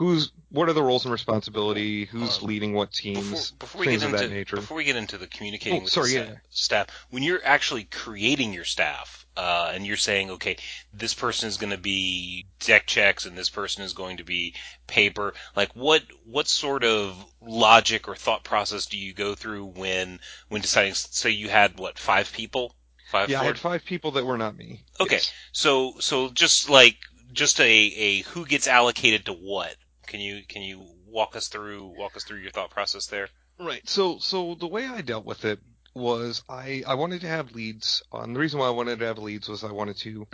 who's 0.00 0.32
what 0.48 0.68
are 0.68 0.72
the 0.72 0.82
roles 0.82 1.04
and 1.04 1.12
responsibility, 1.12 2.06
who's 2.06 2.42
uh, 2.42 2.46
leading 2.46 2.72
what 2.72 2.90
teams, 2.90 3.50
before, 3.52 3.82
before 3.82 3.84
things 3.84 4.02
of 4.02 4.14
into, 4.14 4.22
that 4.26 4.34
nature. 4.34 4.56
Before 4.56 4.78
we 4.78 4.84
get 4.84 4.96
into 4.96 5.18
the 5.18 5.26
communicating 5.26 5.80
oh, 5.80 5.82
with 5.84 5.92
sorry, 5.92 6.12
the 6.14 6.14
yeah. 6.14 6.34
staff, 6.48 6.86
when 7.10 7.22
you're 7.22 7.44
actually 7.44 7.84
creating 7.84 8.54
your 8.54 8.64
staff, 8.64 9.26
uh, 9.36 9.70
and 9.74 9.86
you're 9.86 9.96
saying, 9.96 10.30
okay, 10.30 10.56
this 10.92 11.14
person 11.14 11.48
is 11.48 11.58
going 11.58 11.70
to 11.70 11.78
be 11.78 12.46
deck 12.60 12.86
checks 12.86 13.26
and 13.26 13.36
this 13.36 13.50
person 13.50 13.84
is 13.84 13.92
going 13.92 14.16
to 14.16 14.24
be 14.24 14.54
paper, 14.86 15.34
like 15.54 15.70
what 15.74 16.02
what 16.24 16.48
sort 16.48 16.82
of 16.82 17.14
logic 17.40 18.08
or 18.08 18.16
thought 18.16 18.42
process 18.42 18.86
do 18.86 18.96
you 18.96 19.12
go 19.12 19.34
through 19.34 19.66
when 19.66 20.18
when 20.48 20.62
deciding? 20.62 20.94
Say 20.94 21.30
you 21.30 21.48
had 21.48 21.78
what 21.78 21.98
five 21.98 22.32
people 22.32 22.74
Five. 23.10 23.28
Yeah, 23.28 23.40
I 23.40 23.44
had 23.44 23.58
five 23.58 23.84
people 23.84 24.12
that 24.12 24.24
were 24.24 24.38
not 24.38 24.56
me. 24.56 24.84
Okay, 25.00 25.16
yes. 25.16 25.32
so 25.50 25.94
so 25.98 26.28
just 26.28 26.70
like 26.70 26.96
just 27.32 27.60
a 27.60 27.64
a 27.64 28.20
who 28.22 28.46
gets 28.46 28.68
allocated 28.68 29.26
to 29.26 29.32
what? 29.32 29.74
Can 30.06 30.20
you 30.20 30.42
can 30.48 30.62
you 30.62 30.86
walk 31.08 31.34
us 31.34 31.48
through 31.48 31.92
walk 31.98 32.16
us 32.16 32.22
through 32.22 32.38
your 32.38 32.52
thought 32.52 32.70
process 32.70 33.06
there? 33.06 33.28
Right. 33.58 33.86
So 33.88 34.18
so 34.18 34.54
the 34.54 34.68
way 34.68 34.86
I 34.86 35.00
dealt 35.00 35.24
with 35.24 35.44
it 35.44 35.58
was 35.92 36.44
I 36.48 36.84
I 36.86 36.94
wanted 36.94 37.22
to 37.22 37.26
have 37.26 37.52
leads. 37.52 38.02
Uh, 38.12 38.20
and 38.20 38.36
the 38.36 38.40
reason 38.40 38.60
why 38.60 38.66
I 38.66 38.70
wanted 38.70 39.00
to 39.00 39.06
have 39.06 39.18
leads 39.18 39.48
was 39.48 39.64
I 39.64 39.72
wanted 39.72 39.96
to 39.98 40.28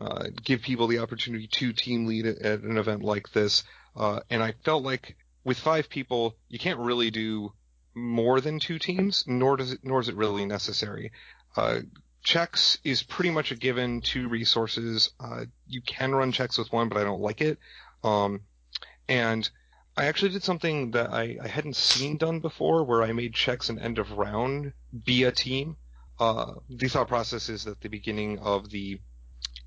uh, 0.00 0.24
give 0.42 0.62
people 0.62 0.88
the 0.88 0.98
opportunity 0.98 1.46
to 1.46 1.72
team 1.72 2.06
lead 2.06 2.26
at, 2.26 2.38
at 2.38 2.60
an 2.62 2.78
event 2.78 3.02
like 3.02 3.30
this. 3.32 3.62
Uh, 3.96 4.20
and 4.28 4.42
I 4.42 4.54
felt 4.64 4.82
like 4.82 5.16
with 5.44 5.58
five 5.58 5.88
people, 5.88 6.36
you 6.48 6.58
can't 6.58 6.78
really 6.80 7.10
do 7.10 7.52
more 7.94 8.40
than 8.40 8.58
two 8.58 8.78
teams, 8.78 9.24
nor 9.26 9.56
does 9.56 9.72
it, 9.72 9.80
nor 9.82 10.00
is 10.00 10.08
it 10.08 10.16
really 10.16 10.46
necessary. 10.46 11.12
Uh, 11.56 11.80
checks 12.22 12.78
is 12.84 13.02
pretty 13.02 13.30
much 13.30 13.50
a 13.52 13.56
given 13.56 14.00
two 14.00 14.28
resources. 14.28 15.10
Uh, 15.20 15.44
you 15.66 15.80
can 15.80 16.14
run 16.14 16.32
checks 16.32 16.58
with 16.58 16.72
one, 16.72 16.88
but 16.88 16.98
I 16.98 17.04
don't 17.04 17.20
like 17.20 17.40
it. 17.40 17.58
Um, 18.04 18.40
and 19.08 19.48
I 19.96 20.04
actually 20.04 20.30
did 20.30 20.44
something 20.44 20.92
that 20.92 21.10
I, 21.10 21.38
I 21.42 21.48
hadn't 21.48 21.76
seen 21.76 22.18
done 22.18 22.40
before 22.40 22.84
where 22.84 23.02
I 23.02 23.12
made 23.12 23.34
checks 23.34 23.68
and 23.68 23.80
end 23.80 23.98
of 23.98 24.12
round 24.12 24.72
be 25.04 25.24
a 25.24 25.32
team. 25.32 25.76
Uh, 26.20 26.54
the 26.68 26.88
thought 26.88 27.08
process 27.08 27.48
is 27.48 27.64
that 27.64 27.80
the 27.80 27.88
beginning 27.88 28.38
of 28.38 28.70
the, 28.70 29.00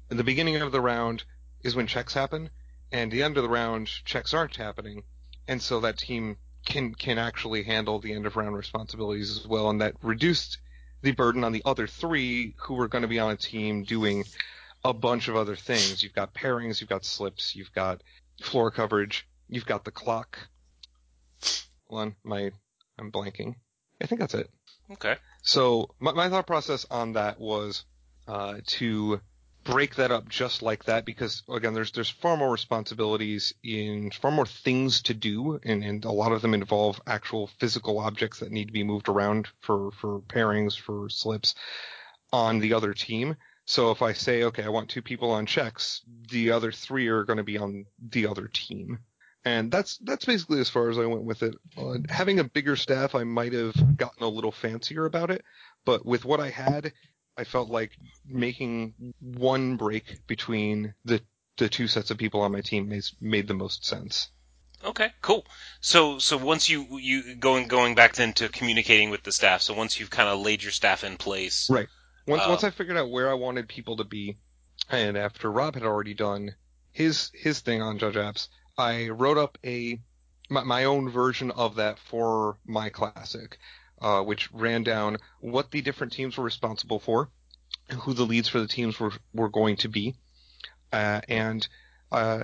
the 0.09 0.23
beginning 0.23 0.57
of 0.57 0.71
the 0.71 0.81
round 0.81 1.23
is 1.63 1.75
when 1.75 1.87
checks 1.87 2.13
happen 2.13 2.49
and 2.91 3.11
the 3.11 3.23
end 3.23 3.37
of 3.37 3.43
the 3.43 3.49
round 3.49 3.87
checks 4.05 4.33
aren't 4.33 4.55
happening. 4.55 5.03
And 5.47 5.61
so 5.61 5.79
that 5.81 5.97
team 5.97 6.37
can, 6.65 6.93
can 6.93 7.17
actually 7.17 7.63
handle 7.63 7.99
the 7.99 8.13
end 8.13 8.25
of 8.25 8.35
round 8.35 8.55
responsibilities 8.55 9.37
as 9.37 9.47
well. 9.47 9.69
And 9.69 9.81
that 9.81 9.95
reduced 10.01 10.59
the 11.01 11.11
burden 11.11 11.43
on 11.43 11.51
the 11.51 11.63
other 11.65 11.87
three 11.87 12.55
who 12.57 12.79
are 12.79 12.87
going 12.87 13.01
to 13.01 13.07
be 13.07 13.19
on 13.19 13.31
a 13.31 13.37
team 13.37 13.83
doing 13.83 14.23
a 14.83 14.93
bunch 14.93 15.27
of 15.27 15.35
other 15.35 15.55
things. 15.55 16.03
You've 16.03 16.13
got 16.13 16.33
pairings, 16.33 16.81
you've 16.81 16.89
got 16.89 17.05
slips, 17.05 17.55
you've 17.55 17.73
got 17.73 18.01
floor 18.41 18.71
coverage, 18.71 19.27
you've 19.47 19.65
got 19.65 19.85
the 19.85 19.91
clock. 19.91 20.37
Hold 21.87 22.01
on, 22.01 22.15
my 22.23 22.51
I'm 22.97 23.11
blanking. 23.11 23.55
I 24.01 24.07
think 24.07 24.21
that's 24.21 24.33
it. 24.33 24.49
Okay. 24.91 25.15
So 25.41 25.89
my, 25.99 26.11
my 26.13 26.29
thought 26.29 26.47
process 26.47 26.85
on 26.89 27.13
that 27.13 27.39
was 27.39 27.85
uh, 28.27 28.55
to 28.65 29.21
break 29.63 29.95
that 29.95 30.11
up 30.11 30.27
just 30.27 30.61
like 30.61 30.85
that 30.85 31.05
because 31.05 31.43
again 31.49 31.73
there's 31.73 31.91
there's 31.91 32.09
far 32.09 32.35
more 32.35 32.51
responsibilities 32.51 33.53
in 33.63 34.09
far 34.11 34.31
more 34.31 34.45
things 34.45 35.03
to 35.03 35.13
do 35.13 35.59
and, 35.63 35.83
and 35.83 36.05
a 36.05 36.11
lot 36.11 36.31
of 36.31 36.41
them 36.41 36.53
involve 36.53 36.99
actual 37.05 37.47
physical 37.59 37.99
objects 37.99 38.39
that 38.39 38.51
need 38.51 38.65
to 38.65 38.73
be 38.73 38.83
moved 38.83 39.07
around 39.07 39.47
for 39.59 39.91
for 39.91 40.19
pairings 40.21 40.77
for 40.77 41.09
slips 41.09 41.53
on 42.33 42.59
the 42.59 42.73
other 42.73 42.93
team 42.93 43.35
so 43.65 43.91
if 43.91 44.01
i 44.01 44.13
say 44.13 44.43
okay 44.43 44.63
i 44.63 44.69
want 44.69 44.89
two 44.89 45.01
people 45.01 45.31
on 45.31 45.45
checks 45.45 46.01
the 46.31 46.51
other 46.51 46.71
three 46.71 47.07
are 47.07 47.23
going 47.23 47.37
to 47.37 47.43
be 47.43 47.57
on 47.57 47.85
the 47.99 48.25
other 48.27 48.47
team 48.47 48.99
And 49.43 49.71
that's 49.71 49.97
that's 49.97 50.25
basically 50.25 50.59
as 50.59 50.69
far 50.69 50.89
as 50.89 50.99
I 50.99 51.05
went 51.07 51.23
with 51.23 51.41
it. 51.41 51.55
Uh, 51.75 51.97
having 52.09 52.39
a 52.39 52.43
bigger 52.43 52.75
staff, 52.75 53.15
I 53.15 53.23
might 53.23 53.53
have 53.53 53.73
gotten 53.97 54.23
a 54.23 54.27
little 54.29 54.51
fancier 54.51 55.05
about 55.05 55.31
it, 55.31 55.43
but 55.83 56.05
with 56.05 56.25
what 56.25 56.39
I 56.39 56.49
had, 56.51 56.93
I 57.37 57.43
felt 57.43 57.69
like 57.69 57.91
making 58.25 59.13
one 59.19 59.77
break 59.77 60.25
between 60.27 60.93
the 61.05 61.21
the 61.57 61.69
two 61.69 61.87
sets 61.87 62.11
of 62.11 62.17
people 62.17 62.41
on 62.41 62.51
my 62.51 62.61
team 62.61 62.89
made, 62.89 63.03
made 63.19 63.47
the 63.47 63.53
most 63.53 63.85
sense. 63.85 64.29
Okay, 64.83 65.11
cool. 65.21 65.45
So 65.79 66.17
so 66.19 66.37
once 66.37 66.69
you 66.69 66.97
you 66.97 67.35
going 67.35 67.67
going 67.67 67.93
back 67.95 68.15
then 68.15 68.33
to 68.33 68.49
communicating 68.49 69.09
with 69.11 69.23
the 69.23 69.31
staff. 69.31 69.61
So 69.61 69.73
once 69.73 69.99
you've 69.99 70.09
kind 70.09 70.29
of 70.29 70.39
laid 70.39 70.63
your 70.63 70.71
staff 70.71 71.03
in 71.03 71.17
place, 71.17 71.69
Right. 71.69 71.87
Once 72.27 72.43
Uh, 72.43 72.49
once 72.49 72.63
I 72.63 72.69
figured 72.69 72.97
out 72.97 73.09
where 73.09 73.29
I 73.29 73.33
wanted 73.33 73.67
people 73.67 73.97
to 73.97 74.03
be, 74.03 74.37
and 74.89 75.17
after 75.17 75.51
Rob 75.51 75.75
had 75.75 75.83
already 75.83 76.13
done 76.13 76.55
his 76.91 77.31
his 77.33 77.59
thing 77.59 77.81
on 77.81 77.99
Judge 77.99 78.15
Apps, 78.15 78.47
I 78.77 79.09
wrote 79.09 79.37
up 79.37 79.57
a 79.63 79.99
my, 80.49 80.63
my 80.63 80.83
own 80.85 81.09
version 81.09 81.51
of 81.51 81.75
that 81.75 81.99
for 81.99 82.57
my 82.65 82.89
classic, 82.89 83.57
uh, 84.01 84.21
which 84.21 84.51
ran 84.51 84.83
down 84.83 85.17
what 85.39 85.71
the 85.71 85.81
different 85.81 86.13
teams 86.13 86.37
were 86.37 86.43
responsible 86.43 86.99
for, 86.99 87.29
who 88.01 88.13
the 88.13 88.25
leads 88.25 88.47
for 88.47 88.59
the 88.59 88.67
teams 88.67 88.99
were 88.99 89.13
were 89.33 89.49
going 89.49 89.77
to 89.77 89.87
be, 89.87 90.15
uh, 90.91 91.21
and 91.29 91.67
uh, 92.11 92.43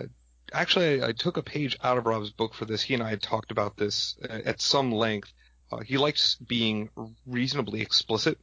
actually 0.54 1.02
I, 1.02 1.08
I 1.10 1.12
took 1.12 1.38
a 1.38 1.44
page 1.44 1.78
out 1.84 1.98
of 1.98 2.06
Rob's 2.06 2.32
book 2.32 2.54
for 2.54 2.66
this. 2.66 2.82
He 2.82 2.94
and 2.94 3.04
I 3.04 3.10
had 3.10 3.22
talked 3.22 3.52
about 3.52 3.78
this 3.78 4.16
uh, 4.24 4.40
at 4.46 4.62
some 4.62 4.92
length. 4.92 5.34
Uh, 5.72 5.80
he 5.80 5.98
likes 5.98 6.36
being 6.36 6.90
reasonably 7.26 7.82
explicit 7.82 8.38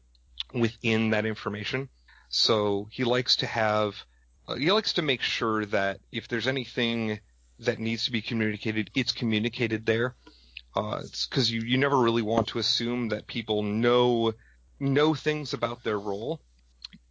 within 0.53 1.11
that 1.11 1.24
information. 1.27 1.88
So 2.29 2.88
he 2.90 3.05
likes 3.05 3.37
to 3.37 3.46
have, 3.46 3.94
he 4.59 4.70
likes 4.72 4.94
to 4.94 5.03
make 5.03 5.22
sure 5.22 5.64
that 5.66 6.00
if 6.12 6.29
there's 6.29 6.46
anything 6.46 7.20
that 7.61 7.79
needs 7.79 8.05
to 8.07 8.11
be 8.11 8.22
communicated, 8.22 8.90
it's 8.94 9.12
communicated 9.12 9.87
there. 9.87 10.16
Uh, 10.76 11.00
it's 11.04 11.26
cause 11.26 11.50
you, 11.50 11.60
you 11.60 11.78
never 11.78 11.98
really 11.98 12.22
want 12.22 12.48
to 12.48 12.58
assume 12.58 13.08
that 13.08 13.26
people 13.26 13.62
know, 13.62 14.32
know 14.80 15.14
things 15.14 15.54
about 15.54 15.84
their 15.84 15.98
role. 15.98 16.40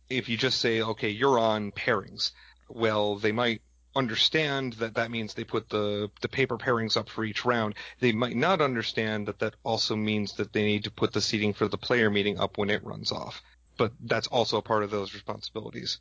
If 0.10 0.30
you 0.30 0.38
just 0.38 0.60
say, 0.60 0.82
okay, 0.82 1.10
you're 1.10 1.39
on 1.39 1.71
pairings, 1.71 2.32
well, 2.67 3.15
they 3.15 3.32
might 3.32 3.62
understand 3.95 4.73
that 4.73 4.95
that 4.95 5.12
means 5.12 5.34
they 5.34 5.43
put 5.43 5.69
the, 5.69 6.10
the 6.21 6.28
paper 6.28 6.58
pairings 6.58 6.97
up 6.97 7.10
for 7.10 7.23
each 7.23 7.45
round. 7.45 7.76
They 7.99 8.12
might 8.12 8.36
not 8.36 8.62
understand 8.62 9.28
that 9.28 9.39
that 9.39 9.56
also 9.63 9.95
means 9.95 10.34
that 10.34 10.52
they 10.52 10.63
need 10.63 10.86
to 10.86 10.91
put 10.91 11.13
the 11.13 11.21
seating 11.21 11.54
for 11.54 11.67
the 11.67 11.78
player 11.78 12.10
meeting 12.10 12.39
up 12.39 12.58
when 12.58 12.69
it 12.69 12.84
runs 12.84 13.12
off. 13.12 13.41
But 13.78 13.93
that's 14.02 14.28
also 14.28 14.58
a 14.58 14.62
part 14.62 14.84
of 14.84 14.91
those 14.91 15.13
responsibilities. 15.13 15.99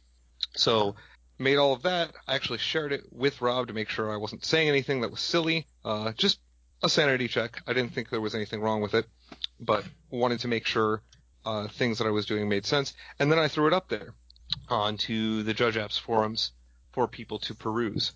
So 0.57 0.97
made 1.39 1.57
all 1.57 1.73
of 1.73 1.83
that. 1.83 2.13
I 2.27 2.35
actually 2.35 2.59
shared 2.59 2.93
it 2.93 3.05
with 3.13 3.41
Rob 3.41 3.69
to 3.69 3.75
make 3.75 3.89
sure 3.89 4.13
I 4.13 4.17
wasn't 4.17 4.45
saying 4.45 4.69
anything 4.69 5.01
that 5.03 5.11
was 5.11 5.21
silly. 5.21 5.67
Uh, 5.85 6.13
just 6.13 6.39
a 6.83 6.89
sanity 6.89 7.29
check. 7.29 7.63
I 7.67 7.73
didn't 7.73 7.93
think 7.95 8.11
there 8.11 8.21
was 8.21 8.35
anything 8.35 8.61
wrong 8.61 8.81
with 8.83 8.95
it, 8.95 9.07
but 9.61 9.85
wanted 10.11 10.41
to 10.41 10.49
make 10.49 10.67
sure 10.67 11.03
uh, 11.45 11.69
things 11.69 11.99
that 11.99 12.07
I 12.07 12.11
was 12.11 12.27
doing 12.27 12.49
made 12.49 12.67
sense. 12.67 12.95
And 13.19 13.31
then 13.31 13.39
I 13.39 13.49
threw 13.49 13.67
it 13.67 13.73
up 13.73 13.89
there 13.89 14.15
onto 14.69 15.43
the 15.43 15.55
Judge 15.55 15.77
Apps 15.77 15.99
forums 15.99 16.53
for 16.93 17.09
people 17.09 17.39
to 17.41 17.55
peruse. 17.55 18.13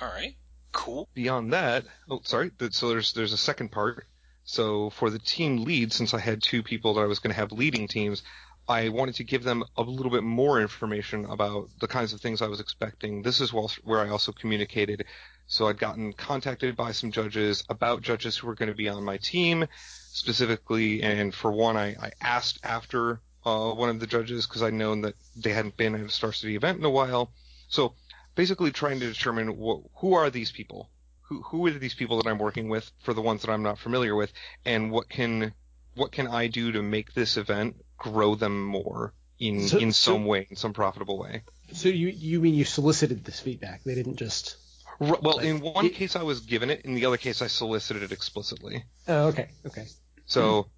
all 0.00 0.08
right, 0.08 0.36
cool. 0.72 1.08
Beyond 1.14 1.52
that, 1.52 1.84
oh 2.08 2.20
sorry, 2.24 2.50
so 2.70 2.88
there's 2.88 3.12
there's 3.12 3.32
a 3.32 3.38
second 3.38 3.70
part. 3.72 4.06
So 4.44 4.90
for 4.90 5.08
the 5.08 5.18
team 5.18 5.64
lead, 5.64 5.92
since 5.92 6.12
I 6.12 6.20
had 6.20 6.42
two 6.42 6.62
people 6.62 6.94
that 6.94 7.00
I 7.00 7.06
was 7.06 7.18
going 7.18 7.32
to 7.32 7.40
have 7.40 7.50
leading 7.50 7.88
teams, 7.88 8.22
I 8.68 8.90
wanted 8.90 9.14
to 9.16 9.24
give 9.24 9.42
them 9.42 9.64
a 9.76 9.82
little 9.82 10.12
bit 10.12 10.22
more 10.22 10.60
information 10.60 11.24
about 11.24 11.68
the 11.80 11.88
kinds 11.88 12.12
of 12.12 12.20
things 12.20 12.42
I 12.42 12.48
was 12.48 12.60
expecting. 12.60 13.22
This 13.22 13.40
is 13.40 13.52
where 13.52 14.00
I 14.00 14.10
also 14.10 14.32
communicated. 14.32 15.06
So 15.46 15.68
I'd 15.68 15.78
gotten 15.78 16.12
contacted 16.14 16.74
by 16.76 16.92
some 16.92 17.10
judges 17.12 17.64
about 17.68 18.02
judges 18.02 18.36
who 18.36 18.46
were 18.46 18.54
going 18.54 18.70
to 18.70 18.74
be 18.74 18.88
on 18.88 19.04
my 19.04 19.18
team 19.18 19.66
specifically. 20.12 21.02
And 21.02 21.34
for 21.34 21.52
one, 21.52 21.76
I, 21.76 21.88
I 22.00 22.12
asked 22.20 22.60
after 22.64 23.20
uh, 23.44 23.72
one 23.72 23.90
of 23.90 24.00
the 24.00 24.06
judges 24.06 24.46
because 24.46 24.62
I'd 24.62 24.72
known 24.74 25.02
that 25.02 25.14
they 25.36 25.50
hadn't 25.52 25.76
been 25.76 25.94
at 25.94 26.00
a 26.00 26.08
Star 26.08 26.32
City 26.32 26.56
event 26.56 26.78
in 26.78 26.84
a 26.84 26.90
while. 26.90 27.30
So 27.68 27.94
basically 28.34 28.70
trying 28.70 29.00
to 29.00 29.06
determine 29.06 29.48
wh- 29.48 29.84
who 30.00 30.14
are 30.14 30.30
these 30.30 30.50
people? 30.50 30.90
Who, 31.28 31.42
who 31.42 31.66
are 31.66 31.70
these 31.72 31.94
people 31.94 32.22
that 32.22 32.28
I'm 32.28 32.38
working 32.38 32.68
with 32.68 32.90
for 33.02 33.12
the 33.14 33.22
ones 33.22 33.42
that 33.42 33.50
I'm 33.50 33.62
not 33.62 33.78
familiar 33.78 34.14
with? 34.14 34.32
And 34.64 34.90
what 34.90 35.08
can, 35.08 35.52
what 35.94 36.10
can 36.12 36.26
I 36.26 36.46
do 36.46 36.72
to 36.72 36.82
make 36.82 37.12
this 37.14 37.36
event 37.36 37.76
grow 37.98 38.34
them 38.34 38.64
more 38.64 39.12
in, 39.38 39.68
So- 39.68 39.78
in 39.78 39.92
so- 39.92 40.12
some 40.14 40.24
way, 40.26 40.46
in 40.48 40.56
some 40.56 40.72
profitable 40.72 41.18
way? 41.18 41.42
So 41.72 41.88
you 41.88 42.08
you 42.08 42.40
mean 42.40 42.54
you 42.54 42.64
solicited 42.66 43.24
this 43.24 43.40
feedback? 43.40 43.82
They 43.84 43.94
didn't 43.94 44.16
just. 44.16 44.56
Well, 45.00 45.38
in 45.38 45.60
one 45.60 45.86
It- 45.86 45.94
case 45.94 46.16
I 46.16 46.22
was 46.22 46.40
given 46.40 46.70
it, 46.70 46.82
in 46.82 46.94
the 46.94 47.06
other 47.06 47.16
case 47.16 47.42
I 47.42 47.46
solicited 47.48 48.02
it 48.02 48.12
explicitly. 48.12 48.84
Oh, 49.08 49.28
okay, 49.28 49.48
okay. 49.66 49.86
So, 50.26 50.68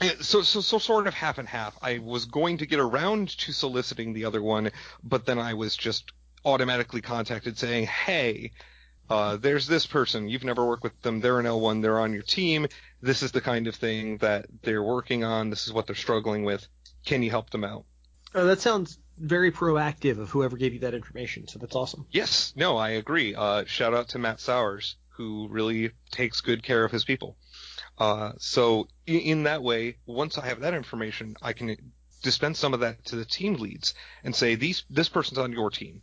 eh, 0.00 0.14
so, 0.20 0.42
so, 0.42 0.60
so 0.60 0.78
sort 0.78 1.06
of 1.06 1.14
half 1.14 1.38
and 1.38 1.48
half. 1.48 1.76
I 1.82 1.98
was 1.98 2.24
going 2.24 2.58
to 2.58 2.66
get 2.66 2.78
around 2.80 3.28
to 3.38 3.52
soliciting 3.52 4.12
the 4.12 4.24
other 4.24 4.42
one, 4.42 4.70
but 5.02 5.26
then 5.26 5.38
I 5.38 5.54
was 5.54 5.76
just 5.76 6.12
automatically 6.44 7.00
contacted 7.00 7.58
saying, 7.58 7.86
hey, 7.86 8.52
uh, 9.10 9.36
there's 9.36 9.66
this 9.66 9.86
person. 9.86 10.28
You've 10.28 10.44
never 10.44 10.64
worked 10.64 10.82
with 10.82 11.00
them. 11.02 11.20
They're 11.20 11.38
an 11.38 11.46
L1. 11.46 11.82
They're 11.82 12.00
on 12.00 12.12
your 12.12 12.22
team. 12.22 12.66
This 13.02 13.22
is 13.22 13.32
the 13.32 13.40
kind 13.40 13.66
of 13.66 13.74
thing 13.74 14.18
that 14.18 14.46
they're 14.62 14.82
working 14.82 15.22
on. 15.24 15.50
This 15.50 15.66
is 15.66 15.72
what 15.72 15.86
they're 15.86 15.94
struggling 15.94 16.44
with. 16.44 16.66
Can 17.04 17.22
you 17.22 17.30
help 17.30 17.50
them 17.50 17.62
out? 17.64 17.84
Oh, 18.34 18.46
that 18.46 18.60
sounds 18.60 18.98
very 19.18 19.50
proactive 19.50 20.18
of 20.18 20.30
whoever 20.30 20.56
gave 20.56 20.74
you 20.74 20.80
that 20.80 20.94
information. 20.94 21.48
So 21.48 21.58
that's 21.58 21.74
awesome. 21.74 22.06
Yes, 22.10 22.52
no, 22.56 22.76
I 22.76 22.90
agree. 22.90 23.34
Uh, 23.34 23.64
shout 23.66 23.94
out 23.94 24.08
to 24.10 24.18
Matt 24.18 24.40
Sowers, 24.40 24.96
who 25.16 25.48
really 25.48 25.90
takes 26.10 26.40
good 26.40 26.62
care 26.62 26.84
of 26.84 26.92
his 26.92 27.04
people. 27.04 27.36
Uh, 27.98 28.32
so 28.38 28.88
in, 29.06 29.20
in 29.20 29.42
that 29.44 29.62
way, 29.62 29.96
once 30.06 30.36
I 30.38 30.46
have 30.46 30.60
that 30.60 30.74
information, 30.74 31.36
I 31.40 31.54
can 31.54 31.76
dispense 32.22 32.58
some 32.58 32.74
of 32.74 32.80
that 32.80 33.04
to 33.06 33.16
the 33.16 33.24
team 33.24 33.54
leads 33.54 33.94
and 34.24 34.34
say, 34.34 34.54
these, 34.54 34.84
this 34.90 35.08
person's 35.08 35.38
on 35.38 35.52
your 35.52 35.70
team. 35.70 36.02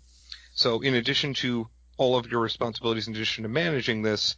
So 0.53 0.81
in 0.81 0.95
addition 0.95 1.33
to 1.35 1.67
all 1.97 2.17
of 2.17 2.31
your 2.31 2.41
responsibilities, 2.41 3.07
in 3.07 3.13
addition 3.13 3.43
to 3.43 3.49
managing 3.49 4.01
this, 4.01 4.35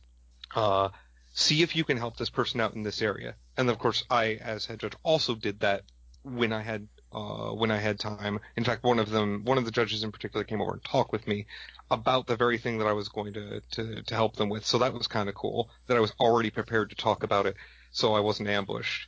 uh, 0.56 0.90
see 1.34 1.62
if 1.62 1.76
you 1.76 1.84
can 1.84 1.98
help 1.98 2.18
this 2.18 2.30
person 2.30 2.60
out 2.60 2.74
in 2.74 2.84
this 2.84 3.02
area. 3.02 3.36
And 3.58 3.70
of 3.70 3.80
course, 3.80 4.04
I, 4.10 4.34
as 4.36 4.66
head 4.66 4.80
judge, 4.80 4.94
also 5.04 5.36
did 5.36 5.62
that 5.62 5.84
when 6.24 6.52
I 6.52 6.62
had 6.62 6.88
uh, 7.16 7.52
when 7.52 7.72
I 7.72 7.78
had 7.78 7.98
time. 7.98 8.40
In 8.58 8.66
fact, 8.66 8.84
one 8.84 9.00
of 9.00 9.10
them, 9.10 9.46
one 9.46 9.58
of 9.58 9.64
the 9.64 9.72
judges 9.72 10.04
in 10.04 10.12
particular, 10.12 10.44
came 10.44 10.62
over 10.62 10.74
and 10.74 10.84
talked 10.84 11.14
with 11.14 11.26
me 11.28 11.46
about 11.90 12.28
the 12.28 12.36
very 12.36 12.58
thing 12.58 12.80
that 12.80 12.88
I 12.88 12.94
was 12.94 13.08
going 13.08 13.34
to 13.34 13.62
to, 13.72 14.04
to 14.04 14.16
help 14.16 14.36
them 14.36 14.50
with. 14.50 14.66
So 14.66 14.80
that 14.80 14.94
was 14.94 15.08
kind 15.08 15.30
of 15.30 15.36
cool 15.36 15.70
that 15.88 15.96
I 15.96 16.02
was 16.02 16.14
already 16.20 16.50
prepared 16.50 16.90
to 16.90 16.96
talk 16.96 17.24
about 17.24 17.46
it, 17.46 17.56
so 17.92 18.14
I 18.14 18.20
wasn't 18.20 18.50
ambushed. 18.50 19.08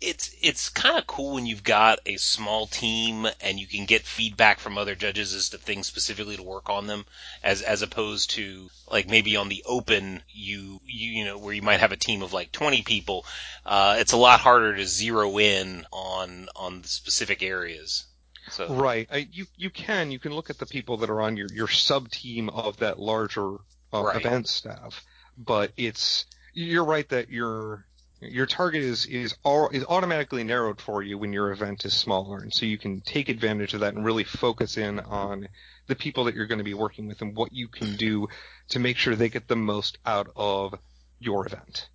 It's 0.00 0.34
it's 0.40 0.70
kind 0.70 0.96
of 0.98 1.06
cool 1.06 1.34
when 1.34 1.44
you've 1.44 1.62
got 1.62 1.98
a 2.06 2.16
small 2.16 2.66
team 2.66 3.26
and 3.42 3.60
you 3.60 3.66
can 3.66 3.84
get 3.84 4.06
feedback 4.06 4.58
from 4.58 4.78
other 4.78 4.94
judges 4.94 5.34
as 5.34 5.50
to 5.50 5.58
things 5.58 5.86
specifically 5.86 6.34
to 6.36 6.42
work 6.42 6.70
on 6.70 6.86
them, 6.86 7.04
as 7.42 7.60
as 7.60 7.82
opposed 7.82 8.30
to 8.30 8.70
like 8.90 9.06
maybe 9.08 9.36
on 9.36 9.48
the 9.50 9.62
open 9.66 10.22
you 10.28 10.80
you 10.86 11.10
you 11.10 11.24
know 11.26 11.36
where 11.38 11.52
you 11.54 11.60
might 11.62 11.80
have 11.80 11.92
a 11.92 11.96
team 11.98 12.22
of 12.22 12.32
like 12.32 12.52
20 12.52 12.82
people. 12.82 13.26
Uh, 13.66 13.96
it's 13.98 14.12
a 14.12 14.16
lot 14.16 14.40
harder 14.40 14.74
to 14.76 14.86
zero 14.86 15.38
in 15.38 15.86
on 15.92 16.48
on 16.56 16.82
specific 16.84 17.42
areas. 17.42 18.04
So 18.48 18.78
Right. 18.78 19.08
I, 19.10 19.28
you 19.32 19.46
you 19.56 19.70
can 19.70 20.10
you 20.10 20.18
can 20.18 20.32
look 20.34 20.50
at 20.50 20.58
the 20.58 20.66
people 20.66 20.96
that 20.98 21.10
are 21.10 21.20
on 21.20 21.36
your 21.36 21.52
your 21.52 21.68
sub 21.68 22.10
team 22.10 22.48
of 22.48 22.78
that 22.78 22.98
larger 22.98 23.56
uh, 23.92 24.04
Right. 24.04 24.14
event 24.14 24.48
staff, 24.48 25.04
but 25.36 25.72
it's 25.76 26.26
you're 26.52 26.84
right 26.84 27.08
that 27.10 27.28
your 27.28 27.86
your 28.20 28.46
target 28.46 28.82
is 28.82 29.06
is 29.06 29.36
all, 29.44 29.68
is 29.68 29.84
automatically 29.88 30.44
narrowed 30.44 30.80
for 30.80 31.02
you 31.02 31.18
when 31.18 31.32
your 31.32 31.52
event 31.52 31.84
is 31.84 31.94
smaller, 31.94 32.38
and 32.38 32.52
so 32.52 32.66
you 32.66 32.78
can 32.78 33.00
take 33.00 33.28
advantage 33.28 33.74
of 33.74 33.80
that 33.80 33.94
and 33.94 34.04
really 34.04 34.24
focus 34.24 34.76
in 34.76 35.00
on 35.00 35.48
the 35.86 35.94
people 35.94 36.24
that 36.24 36.34
you're 36.34 36.46
going 36.46 36.58
to 36.58 36.64
be 36.64 36.74
working 36.74 37.06
with 37.06 37.20
and 37.22 37.36
what 37.36 37.52
you 37.52 37.68
can 37.68 37.96
do 37.96 38.28
to 38.70 38.78
make 38.78 38.96
sure 38.96 39.14
they 39.14 39.28
get 39.28 39.48
the 39.48 39.56
most 39.56 39.98
out 40.04 40.28
of 40.34 40.74
your 41.18 41.46
event. 41.46 41.88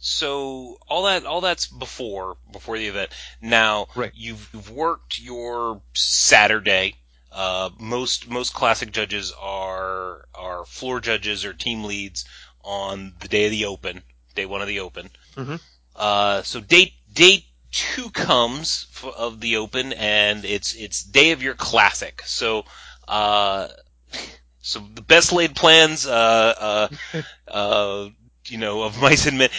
So 0.00 0.78
all 0.88 1.04
that 1.04 1.26
all 1.26 1.40
that's 1.40 1.66
before 1.66 2.36
before 2.52 2.78
the 2.78 2.86
event. 2.86 3.10
Now 3.42 3.88
Right. 3.94 4.12
you've, 4.14 4.48
you've 4.52 4.70
worked 4.70 5.20
your 5.20 5.82
Saturday. 5.94 6.94
Uh, 7.30 7.70
most 7.78 8.28
most 8.28 8.54
classic 8.54 8.92
judges 8.92 9.32
are 9.38 10.26
are 10.34 10.64
floor 10.64 11.00
judges 11.00 11.44
or 11.44 11.52
team 11.52 11.84
leads 11.84 12.24
on 12.64 13.14
the 13.20 13.28
day 13.28 13.46
of 13.46 13.50
the 13.50 13.66
open, 13.66 14.02
day 14.34 14.46
one 14.46 14.62
of 14.62 14.68
the 14.68 14.80
open. 14.80 15.10
Mhm. 15.36 15.60
Uh, 15.96 16.42
so 16.42 16.60
day 16.60 16.94
day 17.12 17.44
two 17.70 18.10
comes 18.10 18.86
f- 18.94 19.12
of 19.16 19.40
the 19.40 19.56
open, 19.56 19.92
and 19.92 20.44
it's 20.44 20.74
it's 20.74 21.02
day 21.02 21.32
of 21.32 21.42
your 21.42 21.54
classic. 21.54 22.22
So 22.24 22.64
uh, 23.06 23.68
so 24.60 24.80
the 24.94 25.02
best 25.02 25.32
laid 25.32 25.54
plans. 25.56 26.06
Uh, 26.06 26.88
uh, 27.12 27.22
uh, 27.48 28.08
you 28.46 28.58
know, 28.58 28.82
of 28.82 29.00
mice 29.00 29.26
and 29.26 29.38
men. 29.38 29.50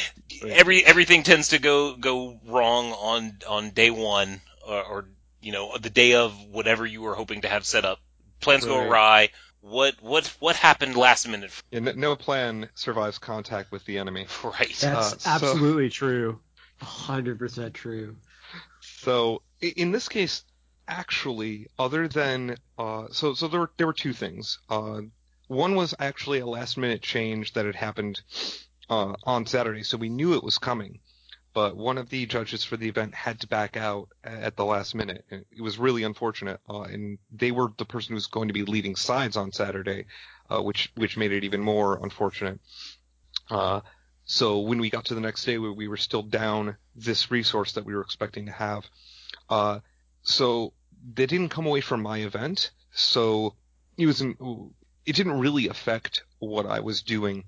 Every 0.47 0.86
everything 0.86 1.23
tends 1.23 1.49
to 1.49 1.60
go 1.60 1.95
go 1.95 2.39
wrong 2.45 2.91
on 2.93 3.38
on 3.47 3.71
day 3.71 3.89
one, 3.89 4.41
or, 4.67 4.84
or 4.84 5.05
you 5.41 5.51
know, 5.51 5.77
the 5.77 5.89
day 5.89 6.13
of 6.13 6.34
whatever 6.45 6.86
you 6.86 7.01
were 7.01 7.15
hoping 7.15 7.41
to 7.41 7.47
have 7.49 7.65
set 7.65 7.86
up. 7.86 7.99
Plans 8.39 8.65
go 8.65 8.77
awry. 8.77 9.29
What 9.62 9.95
what 10.02 10.26
what 10.39 10.56
happened 10.56 10.95
last 10.95 11.28
minute. 11.28 11.52
Yeah, 11.72 11.80
no, 11.80 11.91
no 11.93 12.15
plan 12.15 12.69
survives 12.76 13.17
contact 13.17 13.72
with 13.72 13.86
the 13.86 13.98
enemy. 13.98 14.28
Right. 14.43 14.76
That's 14.80 15.13
Uh, 15.13 15.17
so- 15.17 15.30
absolutely 15.30 15.89
true. 15.89 16.39
100% 16.82 17.74
true. 17.74 18.15
So 18.82 19.41
in 19.62 19.91
this 19.91 20.08
case, 20.08 20.43
actually, 20.88 21.67
other 21.78 22.08
than 22.08 22.56
uh, 22.78 23.08
so 23.12 23.34
so 23.34 23.48
there 23.48 23.60
were 23.60 23.72
there 23.78 23.88
were 23.88 23.93
two 23.93 24.13
things. 24.13 24.60
Uh, 24.69 25.02
one 25.48 25.76
was 25.76 25.93
actually 26.00 26.39
a 26.39 26.45
last 26.45 26.78
minute 26.78 27.02
change 27.02 27.54
that 27.54 27.65
had 27.65 27.76
happened 27.76 28.22
uh, 28.89 29.13
on 29.24 29.45
Saturday, 29.45 29.84
so 29.84 29.98
we 29.98 30.10
knew 30.10 30.34
it 30.36 30.43
was 30.43 30.58
coming. 30.58 31.00
But 31.53 31.75
one 31.75 31.97
of 31.97 32.09
the 32.09 32.25
judges 32.25 32.63
for 32.63 32.77
the 32.77 32.88
event 32.88 33.15
had 33.15 33.39
to 33.41 33.47
back 33.47 33.75
out 33.75 34.09
at 34.23 34.55
the 34.55 34.65
last 34.65 34.93
minute. 34.93 35.25
It 35.29 35.62
was 35.62 35.79
really 35.79 36.03
unfortunate, 36.03 36.59
uh, 36.69 36.81
and 36.81 37.17
they 37.31 37.51
were 37.51 37.69
the 37.77 37.85
person 37.85 38.09
who 38.09 38.15
was 38.15 38.27
going 38.27 38.49
to 38.49 38.53
be 38.53 38.63
leading 38.63 38.95
sides 38.95 39.35
on 39.35 39.51
Saturday, 39.51 40.05
uh, 40.49 40.62
which 40.62 40.91
which 40.95 41.17
made 41.17 41.31
it 41.31 41.43
even 41.43 41.62
more 41.62 41.99
unfortunate. 42.03 42.59
Uh, 43.49 43.81
so 44.25 44.59
when 44.59 44.79
we 44.79 44.91
got 44.91 45.05
to 45.05 45.15
the 45.15 45.21
next 45.21 45.43
day, 45.43 45.57
we, 45.57 45.71
we 45.71 45.88
were 45.88 45.97
still 45.97 46.21
down 46.21 46.77
this 46.95 47.31
resource 47.31 47.71
that 47.73 47.85
we 47.85 47.95
were 47.95 48.01
expecting 48.01 48.45
to 48.45 48.51
have. 48.51 48.85
Uh, 49.49 49.79
so 50.21 50.73
they 51.13 51.25
didn't 51.25 51.49
come 51.49 51.65
away 51.65 51.81
from 51.81 52.03
my 52.03 52.19
event, 52.19 52.69
so 52.91 53.55
it 53.97 54.05
was 54.05 54.21
it 54.21 55.15
didn't 55.15 55.39
really 55.39 55.67
affect 55.67 56.23
what 56.38 56.67
I 56.67 56.81
was 56.81 57.01
doing. 57.01 57.45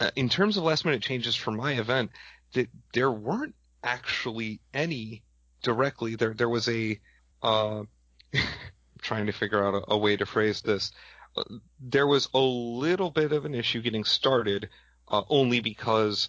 Uh, 0.00 0.10
in 0.16 0.30
terms 0.30 0.56
of 0.56 0.64
last 0.64 0.86
minute 0.86 1.02
changes 1.02 1.36
for 1.36 1.50
my 1.50 1.72
event, 1.74 2.10
that 2.54 2.68
there 2.92 3.10
weren't 3.10 3.54
actually 3.82 4.60
any 4.72 5.22
directly. 5.62 6.16
There 6.16 6.34
there 6.34 6.48
was 6.48 6.68
a 6.68 6.98
uh, 7.42 7.84
trying 9.02 9.26
to 9.26 9.32
figure 9.32 9.64
out 9.64 9.74
a, 9.74 9.92
a 9.92 9.98
way 9.98 10.16
to 10.16 10.26
phrase 10.26 10.62
this. 10.62 10.92
Uh, 11.36 11.44
there 11.80 12.06
was 12.06 12.28
a 12.34 12.38
little 12.38 13.10
bit 13.10 13.32
of 13.32 13.44
an 13.44 13.54
issue 13.54 13.82
getting 13.82 14.04
started, 14.04 14.68
uh, 15.08 15.22
only 15.28 15.60
because 15.60 16.28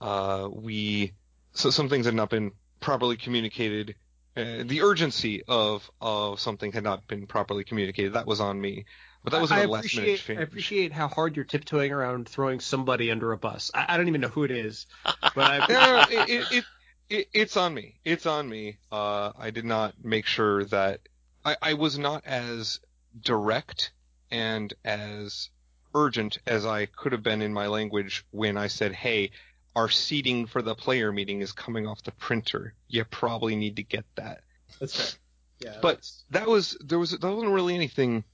uh, 0.00 0.48
we 0.52 1.12
so 1.52 1.70
some 1.70 1.88
things 1.88 2.06
had 2.06 2.14
not 2.14 2.30
been 2.30 2.52
properly 2.80 3.16
communicated. 3.16 3.94
Uh, 4.36 4.64
the 4.64 4.82
urgency 4.82 5.42
of 5.46 5.88
of 6.00 6.40
something 6.40 6.72
had 6.72 6.84
not 6.84 7.06
been 7.06 7.26
properly 7.26 7.64
communicated. 7.64 8.14
That 8.14 8.26
was 8.26 8.40
on 8.40 8.60
me, 8.60 8.86
but 9.24 9.32
that 9.32 9.40
was 9.40 9.50
I 9.50 9.62
a 9.62 9.66
last 9.68 9.96
minute 9.96 10.08
appreciate, 10.10 10.18
change. 10.20 10.38
I 10.38 10.42
appreciate 10.42 10.92
how 10.92 11.08
hard 11.08 11.34
you're 11.34 11.46
tiptoeing 11.46 11.90
around 11.90 12.28
throwing 12.28 12.60
somebody 12.60 13.10
under 13.10 13.32
a 13.32 13.38
bus. 13.38 13.70
I, 13.74 13.86
I 13.88 13.96
don't 13.96 14.08
even 14.08 14.20
know 14.20 14.28
who 14.28 14.44
it 14.44 14.50
is, 14.50 14.86
but 15.02 15.38
I 15.38 15.58
no, 15.68 15.74
no, 15.74 15.96
no, 15.96 16.04
it, 16.10 16.28
it, 16.28 16.52
it, 16.52 16.64
it, 17.08 17.28
it's 17.32 17.56
on 17.56 17.72
me. 17.74 17.98
It's 18.04 18.26
on 18.26 18.48
me. 18.48 18.76
Uh, 18.92 19.32
I 19.38 19.50
did 19.50 19.64
not 19.64 19.94
make 20.04 20.26
sure 20.26 20.64
that 20.66 21.00
I, 21.44 21.56
I 21.62 21.74
was 21.74 21.98
not 21.98 22.24
as 22.26 22.80
direct 23.18 23.92
and 24.30 24.72
as 24.84 25.48
urgent 25.94 26.38
as 26.46 26.66
I 26.66 26.86
could 26.86 27.12
have 27.12 27.22
been 27.22 27.40
in 27.40 27.52
my 27.52 27.68
language 27.68 28.26
when 28.30 28.58
I 28.58 28.66
said, 28.66 28.92
"Hey, 28.92 29.30
our 29.74 29.88
seating 29.88 30.46
for 30.46 30.60
the 30.60 30.74
player 30.74 31.12
meeting 31.12 31.40
is 31.40 31.52
coming 31.52 31.86
off 31.86 32.02
the 32.02 32.12
printer. 32.12 32.74
You 32.88 33.04
probably 33.04 33.56
need 33.56 33.76
to 33.76 33.82
get 33.82 34.04
that." 34.16 34.42
that's 34.80 34.96
fair. 34.96 35.20
Yeah, 35.60 35.78
But 35.80 35.88
that's- 35.96 36.24
that 36.30 36.46
was 36.48 36.76
there 36.84 36.98
was 36.98 37.12
there 37.12 37.30
wasn't 37.30 37.52
really 37.52 37.74
anything 37.74 38.24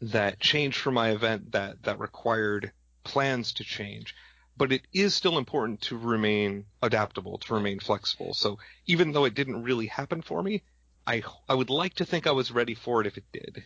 that 0.00 0.40
changed 0.40 0.78
for 0.78 0.90
my 0.90 1.10
event 1.10 1.52
that 1.52 1.82
that 1.84 1.98
required 1.98 2.72
plans 3.04 3.52
to 3.54 3.64
change. 3.64 4.14
But 4.56 4.72
it 4.72 4.82
is 4.92 5.14
still 5.14 5.36
important 5.36 5.82
to 5.82 5.98
remain 5.98 6.64
adaptable, 6.82 7.38
to 7.38 7.54
remain 7.54 7.78
flexible. 7.78 8.32
So 8.32 8.58
even 8.86 9.12
though 9.12 9.26
it 9.26 9.34
didn't 9.34 9.62
really 9.62 9.86
happen 9.86 10.22
for 10.22 10.42
me, 10.42 10.62
I 11.06 11.22
I 11.48 11.54
would 11.54 11.70
like 11.70 11.94
to 11.94 12.04
think 12.04 12.26
I 12.26 12.32
was 12.32 12.50
ready 12.50 12.74
for 12.74 13.00
it 13.00 13.06
if 13.06 13.18
it 13.18 13.24
did. 13.32 13.64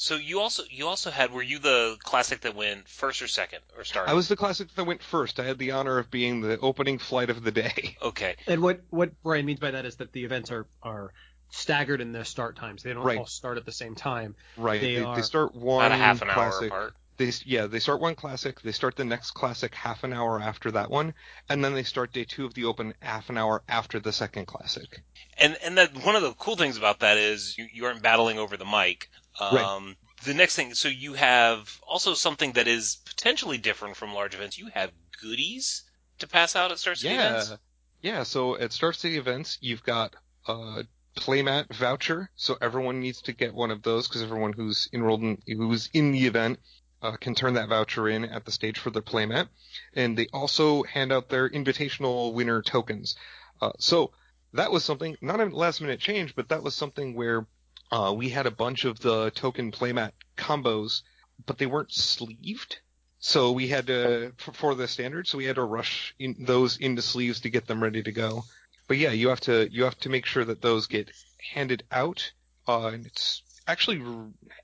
So 0.00 0.14
you 0.14 0.38
also 0.38 0.62
you 0.70 0.86
also 0.86 1.10
had 1.10 1.32
were 1.32 1.42
you 1.42 1.58
the 1.58 1.96
classic 2.04 2.42
that 2.42 2.54
went 2.54 2.88
first 2.88 3.20
or 3.20 3.26
second 3.26 3.62
or 3.76 3.82
started? 3.82 4.12
I 4.12 4.14
was 4.14 4.28
the 4.28 4.36
classic 4.36 4.72
that 4.76 4.84
went 4.84 5.02
first. 5.02 5.40
I 5.40 5.44
had 5.44 5.58
the 5.58 5.72
honor 5.72 5.98
of 5.98 6.08
being 6.08 6.40
the 6.40 6.56
opening 6.60 6.98
flight 6.98 7.30
of 7.30 7.42
the 7.42 7.50
day. 7.50 7.96
okay. 8.02 8.36
and 8.46 8.62
what 8.62 8.80
what 8.90 9.20
Brian 9.24 9.44
means 9.44 9.58
by 9.58 9.72
that 9.72 9.84
is 9.84 9.96
that 9.96 10.12
the 10.12 10.24
events 10.24 10.52
are 10.52 10.68
are 10.84 11.12
staggered 11.50 12.00
in 12.00 12.12
their 12.12 12.24
start 12.24 12.56
times. 12.56 12.82
They 12.82 12.92
don't 12.92 13.04
Right. 13.04 13.18
all 13.18 13.26
start 13.26 13.56
at 13.58 13.64
the 13.66 13.72
same 13.72 13.94
time. 13.94 14.36
Right. 14.56 14.80
They 14.80 14.96
They, 14.96 15.02
are 15.02 15.16
they 15.16 15.22
start 15.22 15.54
one 15.54 15.86
About 15.86 15.98
a 15.98 16.02
half 16.02 16.22
an 16.22 16.30
hour 16.30 16.34
classic. 16.34 16.66
apart. 16.68 16.94
They 17.16 17.32
yeah 17.44 17.66
they 17.66 17.80
start 17.80 18.00
one 18.00 18.14
classic. 18.14 18.60
They 18.60 18.70
start 18.72 18.94
the 18.94 19.04
next 19.04 19.32
classic 19.32 19.74
half 19.74 20.04
an 20.04 20.12
hour 20.12 20.40
after 20.40 20.70
that 20.72 20.88
one, 20.90 21.14
and 21.48 21.64
then 21.64 21.74
they 21.74 21.82
start 21.82 22.12
day 22.12 22.24
two 22.24 22.44
of 22.46 22.54
the 22.54 22.64
open 22.64 22.94
half 23.00 23.28
an 23.28 23.36
hour 23.36 23.62
after 23.68 23.98
the 23.98 24.12
second 24.12 24.46
classic. 24.46 25.02
And 25.36 25.56
and 25.64 25.76
that 25.78 25.94
one 26.04 26.14
of 26.14 26.22
the 26.22 26.32
cool 26.34 26.56
things 26.56 26.76
about 26.76 27.00
that 27.00 27.16
is 27.16 27.56
you, 27.58 27.66
you 27.72 27.86
aren't 27.86 28.02
battling 28.02 28.38
over 28.38 28.56
the 28.56 28.64
mic. 28.64 29.08
Um, 29.40 29.56
Right. 29.56 29.96
The 30.24 30.34
next 30.34 30.56
thing, 30.56 30.74
so 30.74 30.88
you 30.88 31.14
have 31.14 31.80
also 31.86 32.14
something 32.14 32.52
that 32.52 32.66
is 32.68 32.96
potentially 33.04 33.58
different 33.58 33.96
from 33.96 34.12
large 34.14 34.34
events. 34.34 34.58
You 34.58 34.68
have 34.74 34.90
goodies 35.20 35.84
to 36.18 36.26
pass 36.28 36.56
out 36.56 36.70
at 36.72 36.78
Star 36.78 36.94
City 36.94 37.14
Yeah, 37.14 37.30
events. 37.40 37.56
yeah. 38.02 38.22
So 38.24 38.56
at 38.58 38.72
Star 38.72 38.92
City 38.92 39.16
events, 39.16 39.58
you've 39.60 39.82
got 39.84 40.14
a 40.46 40.84
playmat 41.18 41.74
voucher. 41.74 42.30
So 42.36 42.56
everyone 42.60 43.00
needs 43.00 43.22
to 43.22 43.32
get 43.32 43.54
one 43.54 43.70
of 43.70 43.82
those 43.82 44.08
because 44.08 44.22
everyone 44.22 44.52
who's 44.52 44.88
enrolled 44.92 45.22
in 45.22 45.38
who's 45.46 45.90
in 45.92 46.12
the 46.12 46.26
event 46.26 46.58
uh, 47.02 47.16
can 47.16 47.34
turn 47.34 47.54
that 47.54 47.68
voucher 47.68 48.08
in 48.08 48.24
at 48.24 48.44
the 48.44 48.52
stage 48.52 48.78
for 48.78 48.90
their 48.90 49.02
playmat. 49.02 49.48
And 49.94 50.16
they 50.16 50.28
also 50.32 50.82
hand 50.82 51.12
out 51.12 51.28
their 51.28 51.48
invitational 51.48 52.32
winner 52.32 52.62
tokens. 52.62 53.16
Uh, 53.60 53.72
so 53.78 54.12
that 54.52 54.72
was 54.72 54.84
something 54.84 55.16
not 55.20 55.40
a 55.40 55.46
last 55.46 55.80
minute 55.80 56.00
change, 56.00 56.34
but 56.34 56.48
that 56.48 56.62
was 56.62 56.74
something 56.74 57.14
where 57.14 57.46
uh, 57.90 58.14
we 58.16 58.28
had 58.28 58.46
a 58.46 58.50
bunch 58.50 58.84
of 58.84 59.00
the 59.00 59.30
token 59.30 59.72
playmat 59.72 60.12
combos, 60.36 61.02
but 61.46 61.58
they 61.58 61.66
weren't 61.66 61.92
sleeved. 61.92 62.78
So 63.20 63.52
we 63.52 63.68
had 63.68 63.88
to 63.88 64.32
for, 64.36 64.74
the 64.74 64.86
standard, 64.86 65.26
so 65.26 65.38
we 65.38 65.46
had 65.46 65.56
to 65.56 65.64
rush 65.64 66.14
in 66.18 66.36
those 66.38 66.76
into 66.76 67.02
sleeves 67.02 67.40
to 67.40 67.50
get 67.50 67.66
them 67.66 67.82
ready 67.82 68.02
to 68.02 68.12
go. 68.12 68.44
But 68.88 68.96
yeah, 68.96 69.12
you 69.12 69.28
have 69.28 69.40
to 69.40 69.68
you 69.70 69.84
have 69.84 69.98
to 70.00 70.08
make 70.08 70.26
sure 70.26 70.44
that 70.44 70.62
those 70.62 70.86
get 70.86 71.12
handed 71.54 71.84
out, 71.92 72.32
uh, 72.66 72.86
and 72.86 73.06
it's 73.06 73.42
actually 73.66 74.02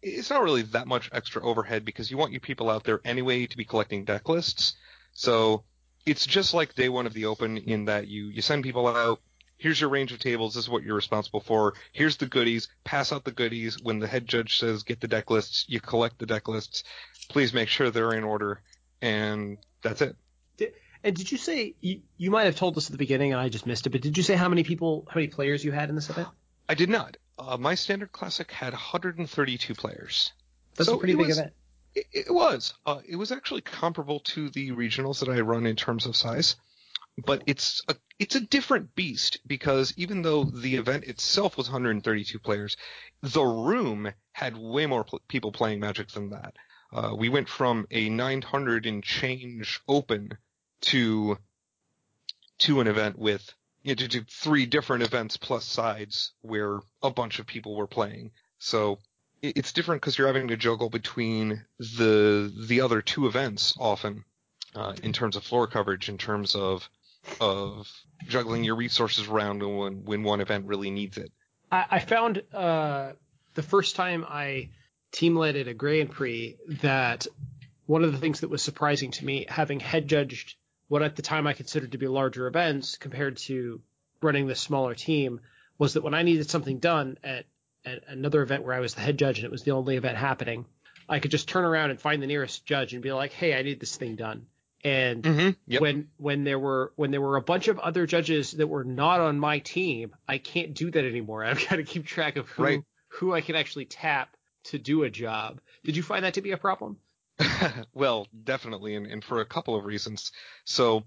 it's 0.02 0.30
not 0.30 0.42
really 0.42 0.62
that 0.62 0.88
much 0.88 1.10
extra 1.12 1.44
overhead 1.44 1.84
because 1.84 2.10
you 2.10 2.16
want 2.16 2.32
your 2.32 2.40
people 2.40 2.70
out 2.70 2.84
there 2.84 3.00
anyway 3.04 3.46
to 3.46 3.56
be 3.56 3.66
collecting 3.66 4.04
deck 4.04 4.28
lists. 4.28 4.74
So 5.12 5.64
it's 6.06 6.26
just 6.26 6.54
like 6.54 6.74
day 6.74 6.88
one 6.88 7.06
of 7.06 7.12
the 7.12 7.26
open 7.26 7.58
in 7.58 7.84
that 7.84 8.08
you 8.08 8.26
you 8.28 8.40
send 8.40 8.64
people 8.64 8.88
out. 8.88 9.20
Here's 9.58 9.80
your 9.80 9.90
range 9.90 10.10
of 10.10 10.18
tables. 10.18 10.54
This 10.54 10.64
is 10.64 10.70
what 10.70 10.82
you're 10.82 10.96
responsible 10.96 11.40
for. 11.40 11.74
Here's 11.92 12.16
the 12.16 12.26
goodies. 12.26 12.68
Pass 12.82 13.12
out 13.12 13.24
the 13.24 13.30
goodies. 13.30 13.80
When 13.82 13.98
the 13.98 14.08
head 14.08 14.26
judge 14.26 14.58
says 14.58 14.82
get 14.82 15.00
the 15.00 15.08
deck 15.08 15.30
lists, 15.30 15.66
you 15.68 15.80
collect 15.80 16.18
the 16.18 16.26
deck 16.26 16.48
lists. 16.48 16.82
Please 17.28 17.52
make 17.52 17.68
sure 17.68 17.90
they're 17.90 18.14
in 18.14 18.24
order, 18.24 18.62
and 19.02 19.58
that's 19.82 20.00
it. 20.00 20.16
And 21.04 21.14
did 21.14 21.30
you 21.30 21.38
say 21.38 21.74
you, 21.80 22.00
you 22.16 22.30
might 22.30 22.44
have 22.44 22.56
told 22.56 22.76
us 22.78 22.86
at 22.86 22.92
the 22.92 22.98
beginning 22.98 23.32
and 23.32 23.40
I 23.40 23.48
just 23.50 23.66
missed 23.66 23.86
it, 23.86 23.90
but 23.90 24.00
did 24.00 24.16
you 24.16 24.22
say 24.22 24.34
how 24.34 24.48
many 24.48 24.64
people, 24.64 25.06
how 25.08 25.16
many 25.16 25.28
players 25.28 25.64
you 25.64 25.70
had 25.70 25.88
in 25.90 25.94
this 25.94 26.08
event? 26.10 26.28
I 26.68 26.74
did 26.74 26.88
not. 26.88 27.16
Uh, 27.38 27.58
my 27.58 27.74
standard 27.74 28.10
classic 28.10 28.50
had 28.50 28.72
132 28.72 29.74
players. 29.74 30.32
That's 30.76 30.88
So 30.88 30.96
a 30.96 30.98
pretty 30.98 31.14
big 31.14 31.26
was- 31.28 31.38
event. 31.38 31.52
It, 31.94 32.06
it 32.12 32.34
was. 32.34 32.74
Uh, 32.84 33.00
it 33.06 33.14
was 33.14 33.30
actually 33.30 33.60
comparable 33.60 34.18
to 34.20 34.48
the 34.50 34.72
regionals 34.72 35.20
that 35.20 35.28
I 35.28 35.40
run 35.42 35.64
in 35.66 35.76
terms 35.76 36.06
of 36.06 36.16
size, 36.16 36.56
but 37.24 37.44
it's 37.46 37.82
a 37.86 37.94
it's 38.18 38.34
a 38.34 38.40
different 38.40 38.96
beast 38.96 39.38
because 39.46 39.94
even 39.96 40.22
though 40.22 40.42
the 40.42 40.74
event 40.74 41.04
itself 41.04 41.56
was 41.56 41.68
132 41.68 42.36
players, 42.40 42.76
the 43.22 43.44
room 43.44 44.10
had 44.32 44.56
way 44.56 44.86
more 44.86 45.04
pl- 45.04 45.20
people 45.28 45.52
playing 45.52 45.78
Magic 45.78 46.08
than 46.08 46.30
that. 46.30 46.54
Uh, 46.92 47.14
we 47.16 47.28
went 47.28 47.48
from 47.48 47.86
a 47.92 48.08
900 48.08 48.86
and 48.86 49.04
change 49.04 49.80
open 49.86 50.36
to 50.86 51.38
to 52.58 52.80
an 52.80 52.86
event 52.86 53.18
with 53.18 53.52
you 53.82 53.90
know, 53.90 53.94
to, 53.96 54.08
to 54.08 54.24
three 54.30 54.64
different 54.66 55.02
events 55.02 55.36
plus 55.36 55.64
sides 55.64 56.32
where 56.42 56.80
a 57.02 57.10
bunch 57.10 57.38
of 57.38 57.46
people 57.46 57.76
were 57.76 57.86
playing. 57.86 58.30
So 58.58 58.98
it- 59.42 59.58
it's 59.58 59.72
different 59.72 60.00
because 60.00 60.16
you're 60.16 60.26
having 60.26 60.48
to 60.48 60.56
juggle 60.56 60.88
between 60.88 61.64
the 61.78 62.52
the 62.68 62.80
other 62.80 63.02
two 63.02 63.26
events 63.26 63.74
often 63.78 64.24
uh, 64.74 64.94
in 65.02 65.12
terms 65.12 65.36
of 65.36 65.44
floor 65.44 65.66
coverage, 65.66 66.08
in 66.08 66.16
terms 66.18 66.54
of 66.54 66.88
of 67.40 67.90
juggling 68.28 68.64
your 68.64 68.76
resources 68.76 69.28
around 69.28 69.62
when 69.62 70.04
when 70.04 70.22
one 70.22 70.40
event 70.40 70.66
really 70.66 70.90
needs 70.90 71.16
it. 71.18 71.32
I, 71.70 71.84
I 71.92 71.98
found 71.98 72.42
uh, 72.52 73.12
the 73.54 73.62
first 73.62 73.96
time 73.96 74.24
I 74.28 74.70
team 75.12 75.36
led 75.36 75.56
at 75.56 75.68
a 75.68 75.74
Grand 75.74 76.10
Prix 76.10 76.56
that 76.82 77.26
one 77.86 78.02
of 78.02 78.12
the 78.12 78.18
things 78.18 78.40
that 78.40 78.48
was 78.50 78.62
surprising 78.62 79.10
to 79.12 79.24
me, 79.24 79.46
having 79.48 79.78
head 79.80 80.08
judged 80.08 80.56
what 80.94 81.02
at 81.02 81.16
the 81.16 81.22
time 81.22 81.44
I 81.48 81.54
considered 81.54 81.90
to 81.90 81.98
be 81.98 82.06
larger 82.06 82.46
events 82.46 82.98
compared 82.98 83.36
to 83.38 83.80
running 84.22 84.46
this 84.46 84.60
smaller 84.60 84.94
team, 84.94 85.40
was 85.76 85.94
that 85.94 86.04
when 86.04 86.14
I 86.14 86.22
needed 86.22 86.48
something 86.48 86.78
done 86.78 87.18
at, 87.24 87.46
at 87.84 88.04
another 88.06 88.42
event 88.42 88.62
where 88.62 88.76
I 88.76 88.78
was 88.78 88.94
the 88.94 89.00
head 89.00 89.18
judge 89.18 89.38
and 89.38 89.44
it 89.44 89.50
was 89.50 89.64
the 89.64 89.72
only 89.72 89.96
event 89.96 90.16
happening, 90.16 90.66
I 91.08 91.18
could 91.18 91.32
just 91.32 91.48
turn 91.48 91.64
around 91.64 91.90
and 91.90 92.00
find 92.00 92.22
the 92.22 92.28
nearest 92.28 92.64
judge 92.64 92.94
and 92.94 93.02
be 93.02 93.10
like, 93.12 93.32
"Hey, 93.32 93.58
I 93.58 93.62
need 93.62 93.80
this 93.80 93.96
thing 93.96 94.14
done." 94.14 94.46
And 94.84 95.24
Mm-hmm. 95.24 95.50
Yep. 95.66 95.80
when 95.82 96.08
when 96.16 96.44
there 96.44 96.60
were 96.60 96.92
when 96.94 97.10
there 97.10 97.20
were 97.20 97.34
a 97.38 97.42
bunch 97.42 97.66
of 97.66 97.80
other 97.80 98.06
judges 98.06 98.52
that 98.52 98.68
were 98.68 98.84
not 98.84 99.18
on 99.18 99.40
my 99.40 99.58
team, 99.58 100.14
I 100.28 100.38
can't 100.38 100.74
do 100.74 100.92
that 100.92 101.04
anymore. 101.04 101.44
I've 101.44 101.68
got 101.68 101.76
to 101.76 101.82
keep 101.82 102.06
track 102.06 102.36
of 102.36 102.48
who 102.50 102.62
Right. 102.62 102.82
who 103.08 103.34
I 103.34 103.40
can 103.40 103.56
actually 103.56 103.86
tap 103.86 104.36
to 104.70 104.78
do 104.78 105.02
a 105.02 105.10
job. 105.10 105.60
Did 105.82 105.96
you 105.96 106.04
find 106.04 106.24
that 106.24 106.34
to 106.34 106.40
be 106.40 106.52
a 106.52 106.56
problem? 106.56 106.98
well, 107.94 108.28
definitely, 108.44 108.94
and, 108.94 109.06
and 109.06 109.24
for 109.24 109.40
a 109.40 109.46
couple 109.46 109.76
of 109.76 109.84
reasons. 109.84 110.32
So, 110.64 111.04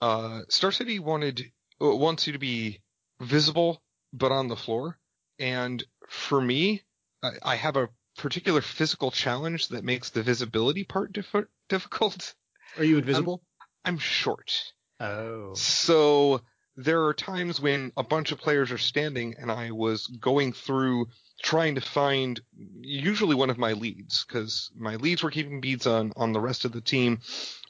uh, 0.00 0.40
Star 0.48 0.72
City 0.72 0.98
wanted 0.98 1.52
uh, 1.80 1.94
wants 1.94 2.26
you 2.26 2.32
to 2.32 2.38
be 2.38 2.80
visible 3.20 3.82
but 4.12 4.32
on 4.32 4.48
the 4.48 4.56
floor, 4.56 4.98
and 5.38 5.82
for 6.08 6.40
me, 6.40 6.82
I, 7.22 7.30
I 7.42 7.54
have 7.56 7.76
a 7.76 7.88
particular 8.18 8.60
physical 8.60 9.10
challenge 9.10 9.68
that 9.68 9.84
makes 9.84 10.10
the 10.10 10.22
visibility 10.22 10.84
part 10.84 11.12
diff- 11.12 11.34
difficult. 11.68 12.34
Are 12.76 12.84
you 12.84 12.98
invisible? 12.98 13.42
I'm, 13.84 13.94
I'm 13.94 13.98
short. 13.98 14.72
Oh. 15.00 15.54
So 15.54 16.42
there 16.76 17.04
are 17.04 17.14
times 17.14 17.60
when 17.60 17.92
a 17.96 18.02
bunch 18.02 18.32
of 18.32 18.38
players 18.38 18.72
are 18.72 18.78
standing 18.78 19.34
and 19.38 19.52
I 19.52 19.72
was 19.72 20.06
going 20.06 20.52
through 20.54 21.08
trying 21.42 21.74
to 21.74 21.80
find 21.82 22.40
usually 22.80 23.34
one 23.34 23.50
of 23.50 23.58
my 23.58 23.72
leads 23.72 24.24
because 24.24 24.70
my 24.74 24.96
leads 24.96 25.22
were 25.22 25.30
keeping 25.30 25.60
beads 25.60 25.86
on 25.86 26.12
on 26.16 26.32
the 26.32 26.40
rest 26.40 26.64
of 26.64 26.72
the 26.72 26.80
team. 26.80 27.20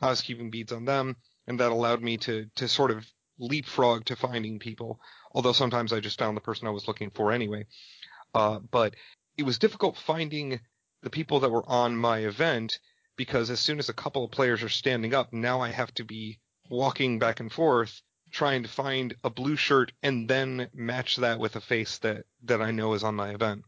I 0.01 0.11
was 0.11 0.23
keeping 0.23 0.51
beads 0.51 0.73
on 0.73 0.85
them 0.85 1.17
and 1.47 1.59
that 1.59 1.73
allowed 1.73 2.01
me 2.03 2.17
to 2.19 2.47
to 2.57 2.69
sort 2.69 2.93
of 2.93 3.05
leapfrog 3.39 4.05
to 4.05 4.17
finding 4.17 4.61
people. 4.61 5.01
Although 5.33 5.53
sometimes 5.53 5.93
I 5.93 6.01
just 6.01 6.19
found 6.19 6.37
the 6.37 6.43
person 6.43 6.69
I 6.69 6.73
was 6.73 6.87
looking 6.87 7.11
for 7.11 7.33
anyway. 7.33 7.67
Uh, 8.35 8.61
but 8.61 8.95
it 9.37 9.43
was 9.43 9.59
difficult 9.59 9.97
finding 9.97 10.61
the 11.03 11.11
people 11.11 11.41
that 11.41 11.51
were 11.51 11.69
on 11.69 11.97
my 11.97 12.19
event 12.19 12.79
because 13.17 13.51
as 13.51 13.59
soon 13.59 13.81
as 13.81 13.89
a 13.89 13.95
couple 13.95 14.25
of 14.25 14.31
players 14.31 14.63
are 14.63 14.69
standing 14.69 15.13
up, 15.13 15.33
now 15.33 15.61
I 15.61 15.71
have 15.71 15.93
to 15.95 16.05
be 16.05 16.39
walking 16.71 17.19
back 17.19 17.41
and 17.41 17.53
forth 17.53 18.01
trying 18.33 18.63
to 18.65 18.69
find 18.69 19.15
a 19.23 19.31
blue 19.31 19.57
shirt 19.57 19.93
and 20.03 20.29
then 20.29 20.69
match 20.75 21.17
that 21.17 21.39
with 21.39 21.55
a 21.55 21.61
face 21.61 21.99
that 21.99 22.25
that 22.45 22.61
I 22.61 22.71
know 22.73 22.95
is 22.95 23.05
on 23.05 23.15
my 23.15 23.31
event. 23.31 23.65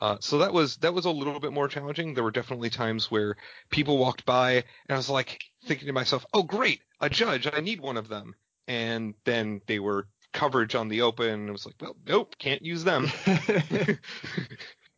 Uh, 0.00 0.16
so 0.20 0.38
that 0.38 0.52
was 0.52 0.76
that 0.78 0.94
was 0.94 1.04
a 1.04 1.10
little 1.10 1.40
bit 1.40 1.52
more 1.52 1.68
challenging. 1.68 2.14
There 2.14 2.24
were 2.24 2.30
definitely 2.30 2.70
times 2.70 3.10
where 3.10 3.36
people 3.70 3.98
walked 3.98 4.24
by 4.24 4.52
and 4.52 4.64
I 4.90 4.96
was 4.96 5.10
like 5.10 5.40
thinking 5.66 5.86
to 5.86 5.92
myself, 5.92 6.24
"Oh, 6.32 6.42
great, 6.42 6.80
a 7.00 7.10
judge! 7.10 7.48
I 7.52 7.60
need 7.60 7.80
one 7.80 7.96
of 7.96 8.08
them." 8.08 8.34
And 8.68 9.14
then 9.24 9.60
they 9.66 9.78
were 9.78 10.06
coverage 10.32 10.74
on 10.74 10.88
the 10.88 11.02
open. 11.02 11.28
And 11.28 11.48
it 11.48 11.52
was 11.52 11.66
like, 11.66 11.74
"Well, 11.80 11.96
nope, 12.06 12.36
can't 12.38 12.62
use 12.62 12.84
them." 12.84 13.10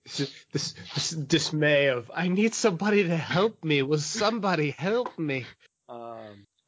this, 0.04 0.74
this 0.92 1.10
dismay 1.10 1.86
of 1.86 2.10
I 2.14 2.28
need 2.28 2.54
somebody 2.54 3.04
to 3.04 3.16
help 3.16 3.64
me. 3.64 3.82
Will 3.82 3.98
somebody 3.98 4.70
help 4.70 5.18
me? 5.18 5.46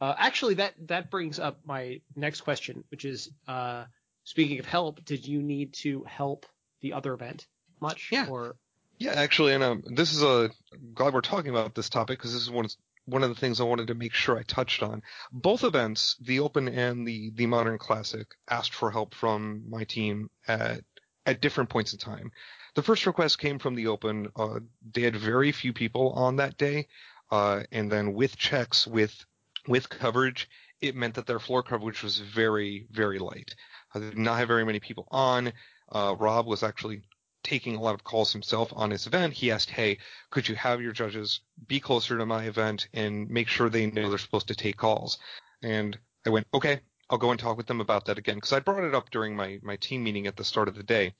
Uh, 0.04 0.14
actually, 0.18 0.52
that 0.52 0.74
that 0.86 1.10
brings 1.10 1.38
up 1.38 1.60
my 1.64 1.98
next 2.14 2.42
question, 2.42 2.84
which 2.90 3.06
is, 3.06 3.30
uh, 3.48 3.84
speaking 4.24 4.58
of 4.58 4.66
help, 4.66 5.02
did 5.02 5.26
you 5.26 5.42
need 5.42 5.72
to 5.72 6.04
help 6.04 6.44
the 6.82 6.92
other 6.92 7.14
event 7.14 7.46
much? 7.80 8.10
Yeah. 8.12 8.26
Or 8.28 8.56
yeah, 8.98 9.12
actually, 9.12 9.54
and 9.54 9.64
um, 9.64 9.82
this 9.86 10.12
is 10.12 10.22
a 10.22 10.50
glad 10.92 11.14
we're 11.14 11.22
talking 11.22 11.52
about 11.52 11.74
this 11.74 11.88
topic 11.88 12.18
because 12.18 12.34
this 12.34 12.42
is 12.42 12.50
one 12.50 12.68
one 13.06 13.22
of 13.22 13.30
the 13.30 13.34
things 13.34 13.62
I 13.62 13.64
wanted 13.64 13.86
to 13.86 13.94
make 13.94 14.12
sure 14.12 14.38
I 14.38 14.42
touched 14.42 14.82
on. 14.82 15.00
Both 15.32 15.64
events, 15.64 16.16
the 16.20 16.40
Open 16.40 16.68
and 16.68 17.08
the 17.08 17.30
the 17.34 17.46
Modern 17.46 17.78
Classic, 17.78 18.26
asked 18.46 18.74
for 18.74 18.90
help 18.90 19.14
from 19.14 19.70
my 19.70 19.84
team 19.84 20.28
at 20.46 20.84
at 21.24 21.40
different 21.40 21.70
points 21.70 21.94
in 21.94 21.98
time. 21.98 22.30
The 22.74 22.82
first 22.82 23.06
request 23.06 23.38
came 23.38 23.58
from 23.58 23.74
the 23.74 23.86
Open. 23.86 24.28
Uh, 24.36 24.60
they 24.92 25.00
had 25.00 25.16
very 25.16 25.50
few 25.50 25.72
people 25.72 26.10
on 26.10 26.36
that 26.36 26.58
day, 26.58 26.88
uh, 27.30 27.62
and 27.72 27.90
then 27.90 28.12
with 28.12 28.36
checks 28.36 28.86
with 28.86 29.24
with 29.66 29.88
coverage, 29.88 30.48
it 30.80 30.94
meant 30.94 31.14
that 31.14 31.26
their 31.26 31.38
floor 31.38 31.62
coverage 31.62 32.02
was 32.02 32.18
very 32.18 32.86
very 32.90 33.18
light. 33.18 33.54
Uh, 33.94 34.00
they 34.00 34.10
did 34.10 34.18
not 34.18 34.38
have 34.38 34.48
very 34.48 34.64
many 34.64 34.80
people 34.80 35.06
on. 35.10 35.52
Uh, 35.90 36.14
Rob 36.18 36.46
was 36.46 36.62
actually 36.62 37.02
taking 37.42 37.76
a 37.76 37.80
lot 37.80 37.94
of 37.94 38.04
calls 38.04 38.32
himself 38.32 38.72
on 38.74 38.90
his 38.90 39.06
event. 39.06 39.34
He 39.34 39.50
asked, 39.50 39.70
"Hey, 39.70 39.98
could 40.30 40.48
you 40.48 40.54
have 40.54 40.80
your 40.80 40.92
judges 40.92 41.40
be 41.66 41.80
closer 41.80 42.18
to 42.18 42.26
my 42.26 42.44
event 42.44 42.88
and 42.92 43.28
make 43.28 43.48
sure 43.48 43.68
they 43.68 43.86
know 43.86 44.08
they're 44.08 44.18
supposed 44.18 44.48
to 44.48 44.54
take 44.54 44.76
calls?" 44.76 45.18
And 45.62 45.98
I 46.26 46.30
went, 46.30 46.46
"Okay, 46.52 46.80
I'll 47.10 47.18
go 47.18 47.30
and 47.30 47.40
talk 47.40 47.56
with 47.56 47.66
them 47.66 47.80
about 47.80 48.06
that 48.06 48.18
again." 48.18 48.36
Because 48.36 48.52
I 48.52 48.60
brought 48.60 48.84
it 48.84 48.94
up 48.94 49.10
during 49.10 49.36
my 49.36 49.60
my 49.62 49.76
team 49.76 50.04
meeting 50.04 50.26
at 50.26 50.36
the 50.36 50.44
start 50.44 50.68
of 50.68 50.74
the 50.74 50.82
day 50.82 51.14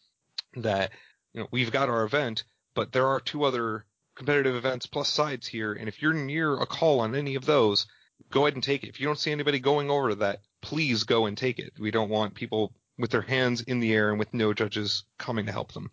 that 0.57 0.93
you 1.33 1.41
know, 1.41 1.49
we've 1.51 1.73
got 1.73 1.89
our 1.89 2.05
event, 2.05 2.45
but 2.75 2.93
there 2.93 3.07
are 3.07 3.21
two 3.21 3.45
other 3.45 3.85
competitive 4.15 4.55
events 4.55 4.87
plus 4.87 5.09
sides 5.09 5.47
here, 5.47 5.73
and 5.73 5.89
if 5.89 6.01
you're 6.01 6.13
near 6.13 6.55
a 6.61 6.67
call 6.67 7.01
on 7.01 7.15
any 7.15 7.35
of 7.35 7.45
those, 7.45 7.87
go 8.31 8.47
ahead 8.47 8.55
and 8.55 8.63
take 8.63 8.85
it. 8.85 8.89
If 8.89 9.01
you 9.01 9.07
don't 9.07 9.19
see 9.19 9.33
anybody 9.33 9.61
going 9.61 9.91
over 9.91 10.11
to 10.11 10.15
that, 10.17 10.41
please 10.61 11.05
go 11.05 11.27
and 11.27 11.37
take 11.37 11.59
it. 11.59 11.73
We 11.79 11.91
don't 11.91 12.11
want 12.11 12.35
people 12.35 12.73
with 12.99 13.11
their 13.11 13.23
hands 13.23 13.61
in 13.61 13.81
the 13.81 13.93
air 13.93 14.11
and 14.11 14.19
with 14.19 14.33
no 14.33 14.53
judges 14.53 15.05
coming 15.19 15.47
to 15.47 15.53
help 15.53 15.73
them. 15.73 15.91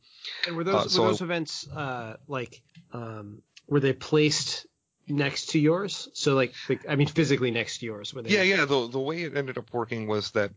And 0.47 0.55
were 0.55 0.63
those 0.63 0.85
uh, 0.85 0.89
so 0.89 1.01
were 1.01 1.07
those 1.09 1.21
events 1.21 1.67
uh, 1.67 2.17
like 2.27 2.61
um, 2.93 3.41
were 3.67 3.79
they 3.79 3.93
placed 3.93 4.67
next 5.07 5.51
to 5.51 5.59
yours? 5.59 6.09
So 6.13 6.35
like, 6.35 6.53
like, 6.69 6.81
I 6.87 6.95
mean 6.95 7.07
physically 7.07 7.51
next 7.51 7.79
to 7.79 7.85
yours? 7.85 8.13
Were 8.13 8.21
they 8.21 8.29
yeah, 8.29 8.43
yeah. 8.43 8.65
The 8.65 8.87
the 8.87 8.99
way 8.99 9.23
it 9.23 9.35
ended 9.35 9.57
up 9.57 9.73
working 9.73 10.07
was 10.07 10.31
that 10.31 10.51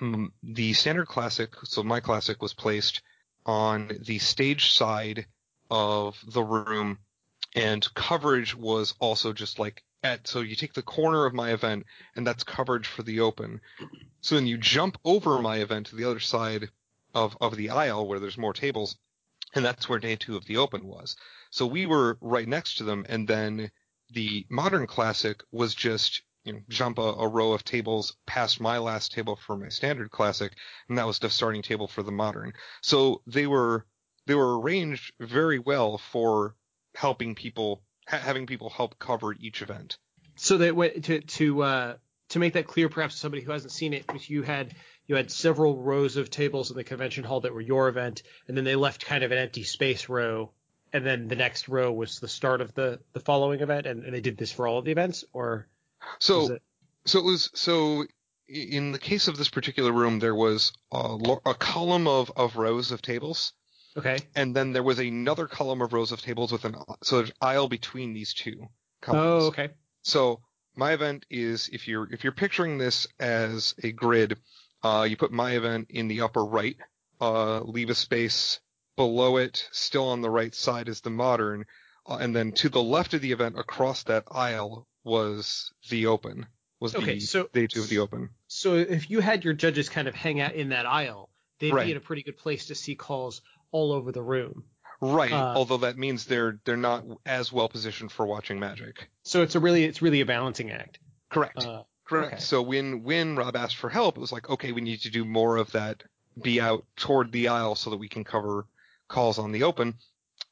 um, 0.00 0.32
the 0.42 0.72
standard 0.72 1.06
classic, 1.06 1.50
so 1.64 1.82
my 1.82 2.00
classic 2.00 2.42
was 2.42 2.52
placed 2.52 3.02
on 3.44 3.90
the 4.00 4.18
stage 4.18 4.72
side 4.72 5.26
of 5.70 6.18
the 6.26 6.42
room 6.42 6.98
and 7.54 7.92
coverage 7.94 8.54
was 8.54 8.94
also 8.98 9.32
just 9.32 9.58
like 9.58 9.82
at 10.02 10.26
so 10.26 10.40
you 10.40 10.54
take 10.54 10.74
the 10.74 10.82
corner 10.82 11.24
of 11.24 11.34
my 11.34 11.52
event 11.52 11.84
and 12.14 12.26
that's 12.26 12.44
coverage 12.44 12.86
for 12.86 13.02
the 13.02 13.20
open 13.20 13.60
so 14.20 14.34
then 14.34 14.46
you 14.46 14.58
jump 14.58 14.98
over 15.04 15.40
my 15.40 15.58
event 15.58 15.86
to 15.86 15.96
the 15.96 16.04
other 16.04 16.20
side 16.20 16.68
of 17.14 17.36
of 17.40 17.56
the 17.56 17.70
aisle 17.70 18.06
where 18.06 18.20
there's 18.20 18.38
more 18.38 18.52
tables 18.52 18.96
and 19.54 19.64
that's 19.64 19.88
where 19.88 19.98
day 19.98 20.16
two 20.16 20.36
of 20.36 20.44
the 20.46 20.56
open 20.56 20.86
was 20.86 21.16
so 21.50 21.66
we 21.66 21.86
were 21.86 22.18
right 22.20 22.48
next 22.48 22.76
to 22.76 22.84
them 22.84 23.04
and 23.08 23.26
then 23.26 23.70
the 24.10 24.46
modern 24.48 24.86
classic 24.86 25.42
was 25.50 25.74
just 25.74 26.22
you 26.46 26.52
know, 26.52 26.60
jump 26.68 26.98
a, 26.98 27.02
a, 27.02 27.26
row 27.28 27.52
of 27.52 27.64
tables 27.64 28.16
past 28.24 28.60
my 28.60 28.78
last 28.78 29.12
table 29.12 29.34
for 29.34 29.56
my 29.56 29.68
standard 29.68 30.12
classic, 30.12 30.52
and 30.88 30.96
that 30.96 31.06
was 31.06 31.18
the 31.18 31.28
starting 31.28 31.60
table 31.60 31.88
for 31.88 32.04
the 32.04 32.12
modern. 32.12 32.52
So 32.82 33.20
they 33.26 33.48
were 33.48 33.84
they 34.26 34.34
were 34.36 34.58
arranged 34.60 35.12
very 35.18 35.58
well 35.58 35.98
for 35.98 36.54
helping 36.94 37.34
people 37.34 37.82
ha- 38.06 38.18
having 38.18 38.46
people 38.46 38.70
help 38.70 38.98
cover 38.98 39.34
each 39.34 39.62
event. 39.62 39.98
So 40.36 40.58
that 40.58 41.02
to 41.04 41.20
to 41.20 41.62
uh, 41.62 41.96
to 42.30 42.38
make 42.38 42.54
that 42.54 42.66
clear, 42.66 42.88
perhaps 42.88 43.14
to 43.14 43.20
somebody 43.20 43.42
who 43.42 43.52
hasn't 43.52 43.72
seen 43.72 43.92
it, 43.92 44.04
you 44.28 44.42
had 44.42 44.74
you 45.06 45.16
had 45.16 45.30
several 45.30 45.76
rows 45.76 46.16
of 46.16 46.30
tables 46.30 46.70
in 46.70 46.76
the 46.76 46.84
convention 46.84 47.24
hall 47.24 47.40
that 47.40 47.54
were 47.54 47.60
your 47.60 47.88
event, 47.88 48.22
and 48.48 48.56
then 48.56 48.64
they 48.64 48.76
left 48.76 49.06
kind 49.06 49.22
of 49.22 49.32
an 49.32 49.38
empty 49.38 49.62
space 49.62 50.08
row, 50.08 50.50
and 50.92 51.06
then 51.06 51.28
the 51.28 51.36
next 51.36 51.68
row 51.68 51.92
was 51.92 52.18
the 52.20 52.28
start 52.28 52.60
of 52.60 52.74
the 52.74 53.00
the 53.12 53.20
following 53.20 53.60
event, 53.60 53.86
and, 53.86 54.04
and 54.04 54.14
they 54.14 54.20
did 54.20 54.36
this 54.36 54.52
for 54.52 54.66
all 54.66 54.78
of 54.78 54.84
the 54.84 54.92
events, 54.92 55.24
or 55.32 55.68
so, 56.18 56.52
it... 56.52 56.62
so 57.04 57.18
it 57.18 57.24
was 57.24 57.50
so. 57.54 58.04
In 58.48 58.92
the 58.92 59.00
case 59.00 59.26
of 59.26 59.36
this 59.36 59.48
particular 59.48 59.90
room, 59.90 60.20
there 60.20 60.34
was 60.34 60.72
a, 60.92 61.18
a 61.44 61.54
column 61.54 62.06
of, 62.06 62.30
of 62.36 62.54
rows 62.54 62.92
of 62.92 63.02
tables. 63.02 63.52
Okay. 63.96 64.18
And 64.34 64.54
then 64.54 64.72
there 64.72 64.82
was 64.82 64.98
another 64.98 65.46
column 65.46 65.80
of 65.80 65.92
rows 65.92 66.12
of 66.12 66.20
tables 66.20 66.52
with 66.52 66.64
an 66.64 66.76
so 67.02 67.18
there's 67.18 67.32
aisle 67.40 67.68
between 67.68 68.12
these 68.12 68.34
two. 68.34 68.68
Columns. 69.00 69.44
Oh, 69.44 69.46
okay. 69.48 69.70
So 70.02 70.40
my 70.74 70.92
event 70.92 71.24
is 71.30 71.68
if 71.72 71.88
you're 71.88 72.12
if 72.12 72.22
you're 72.22 72.32
picturing 72.32 72.78
this 72.78 73.06
as 73.18 73.74
a 73.82 73.92
grid, 73.92 74.38
uh, 74.82 75.06
you 75.08 75.16
put 75.16 75.32
my 75.32 75.52
event 75.52 75.86
in 75.90 76.08
the 76.08 76.20
upper 76.20 76.44
right, 76.44 76.76
uh, 77.20 77.60
leave 77.60 77.90
a 77.90 77.94
space 77.94 78.60
below 78.96 79.38
it, 79.38 79.68
still 79.72 80.08
on 80.08 80.20
the 80.20 80.30
right 80.30 80.54
side 80.54 80.88
is 80.88 81.00
the 81.00 81.10
modern, 81.10 81.64
uh, 82.06 82.18
and 82.20 82.34
then 82.34 82.52
to 82.52 82.68
the 82.68 82.82
left 82.82 83.14
of 83.14 83.20
the 83.20 83.32
event 83.32 83.58
across 83.58 84.02
that 84.04 84.24
aisle 84.30 84.86
was 85.04 85.72
the 85.88 86.06
Open. 86.06 86.46
Was 86.78 86.94
okay, 86.94 87.14
the 87.14 87.20
so, 87.20 87.48
day 87.52 87.66
two 87.66 87.80
of 87.80 87.88
the 87.88 87.98
Open. 87.98 88.30
So 88.48 88.74
if 88.74 89.10
you 89.10 89.20
had 89.20 89.44
your 89.44 89.54
judges 89.54 89.88
kind 89.88 90.08
of 90.08 90.14
hang 90.14 90.40
out 90.40 90.54
in 90.54 90.70
that 90.70 90.84
aisle, 90.84 91.30
they'd 91.58 91.72
right. 91.72 91.86
be 91.86 91.92
in 91.92 91.96
a 91.96 92.00
pretty 92.00 92.22
good 92.22 92.36
place 92.36 92.66
to 92.66 92.74
see 92.74 92.94
calls 92.94 93.40
all 93.76 93.92
over 93.92 94.10
the 94.10 94.22
room. 94.22 94.64
Right. 95.02 95.32
Uh, 95.32 95.52
Although 95.54 95.76
that 95.78 95.98
means 95.98 96.24
they're 96.24 96.58
they're 96.64 96.76
not 96.78 97.04
as 97.26 97.52
well 97.52 97.68
positioned 97.68 98.10
for 98.10 98.26
watching 98.26 98.58
Magic. 98.58 99.10
So 99.22 99.42
it's 99.42 99.54
a 99.54 99.60
really 99.60 99.84
it's 99.84 100.00
really 100.00 100.22
a 100.22 100.26
balancing 100.26 100.70
act. 100.70 100.98
Correct. 101.30 101.62
Uh, 101.64 101.82
Correct. 102.06 102.34
Okay. 102.34 102.40
So 102.40 102.62
when 102.62 103.02
when 103.02 103.36
Rob 103.36 103.56
asked 103.56 103.76
for 103.76 103.90
help, 103.90 104.16
it 104.16 104.20
was 104.20 104.32
like, 104.32 104.48
okay, 104.48 104.72
we 104.72 104.80
need 104.80 105.02
to 105.02 105.10
do 105.10 105.24
more 105.24 105.58
of 105.58 105.70
that. 105.72 106.02
Be 106.42 106.60
out 106.60 106.84
toward 106.96 107.32
the 107.32 107.48
aisle 107.48 107.74
so 107.74 107.90
that 107.90 107.98
we 107.98 108.08
can 108.08 108.24
cover 108.24 108.66
calls 109.08 109.38
on 109.38 109.52
the 109.52 109.64
open, 109.64 109.94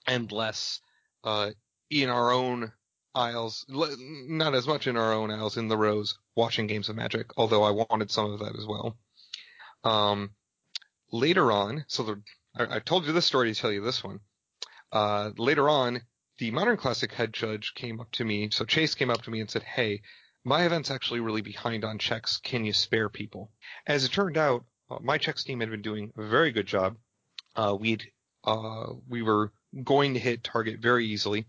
and 0.06 0.30
less 0.30 0.80
uh, 1.24 1.50
in 1.90 2.10
our 2.10 2.30
own 2.30 2.72
aisles, 3.14 3.64
not 3.68 4.54
as 4.54 4.66
much 4.66 4.86
in 4.86 4.96
our 4.96 5.12
own 5.12 5.30
aisles, 5.30 5.56
in 5.56 5.68
the 5.68 5.76
rows, 5.76 6.18
watching 6.34 6.66
games 6.66 6.88
of 6.88 6.96
Magic, 6.96 7.26
although 7.36 7.62
I 7.62 7.70
wanted 7.70 8.10
some 8.10 8.32
of 8.32 8.40
that 8.40 8.56
as 8.56 8.66
well. 8.66 8.96
Um, 9.84 10.30
later 11.12 11.52
on, 11.52 11.84
so 11.86 12.02
the, 12.02 12.22
I, 12.56 12.76
I, 12.76 12.78
told 12.78 13.06
you 13.06 13.12
this 13.12 13.26
story 13.26 13.52
to 13.52 13.60
tell 13.60 13.72
you 13.72 13.82
this 13.82 14.02
one. 14.02 14.20
Uh, 14.92 15.30
later 15.36 15.68
on, 15.68 16.02
the 16.38 16.50
Modern 16.50 16.76
Classic 16.76 17.12
head 17.12 17.32
judge 17.32 17.74
came 17.74 18.00
up 18.00 18.10
to 18.12 18.24
me, 18.24 18.50
so 18.50 18.64
Chase 18.64 18.94
came 18.94 19.10
up 19.10 19.22
to 19.22 19.30
me 19.30 19.40
and 19.40 19.50
said, 19.50 19.62
hey, 19.62 20.02
my 20.44 20.64
event's 20.64 20.90
actually 20.90 21.20
really 21.20 21.42
behind 21.42 21.84
on 21.84 21.98
checks. 21.98 22.38
Can 22.38 22.64
you 22.64 22.72
spare 22.72 23.08
people? 23.08 23.50
As 23.86 24.04
it 24.04 24.12
turned 24.12 24.36
out, 24.36 24.64
uh, 24.90 24.98
my 25.00 25.18
checks 25.18 25.44
team 25.44 25.60
had 25.60 25.70
been 25.70 25.82
doing 25.82 26.12
a 26.16 26.26
very 26.26 26.52
good 26.52 26.66
job. 26.66 26.96
Uh, 27.56 27.76
we'd, 27.78 28.04
uh, 28.44 28.86
we 29.08 29.22
were 29.22 29.52
going 29.82 30.14
to 30.14 30.20
hit 30.20 30.44
target 30.44 30.80
very 30.80 31.06
easily. 31.06 31.46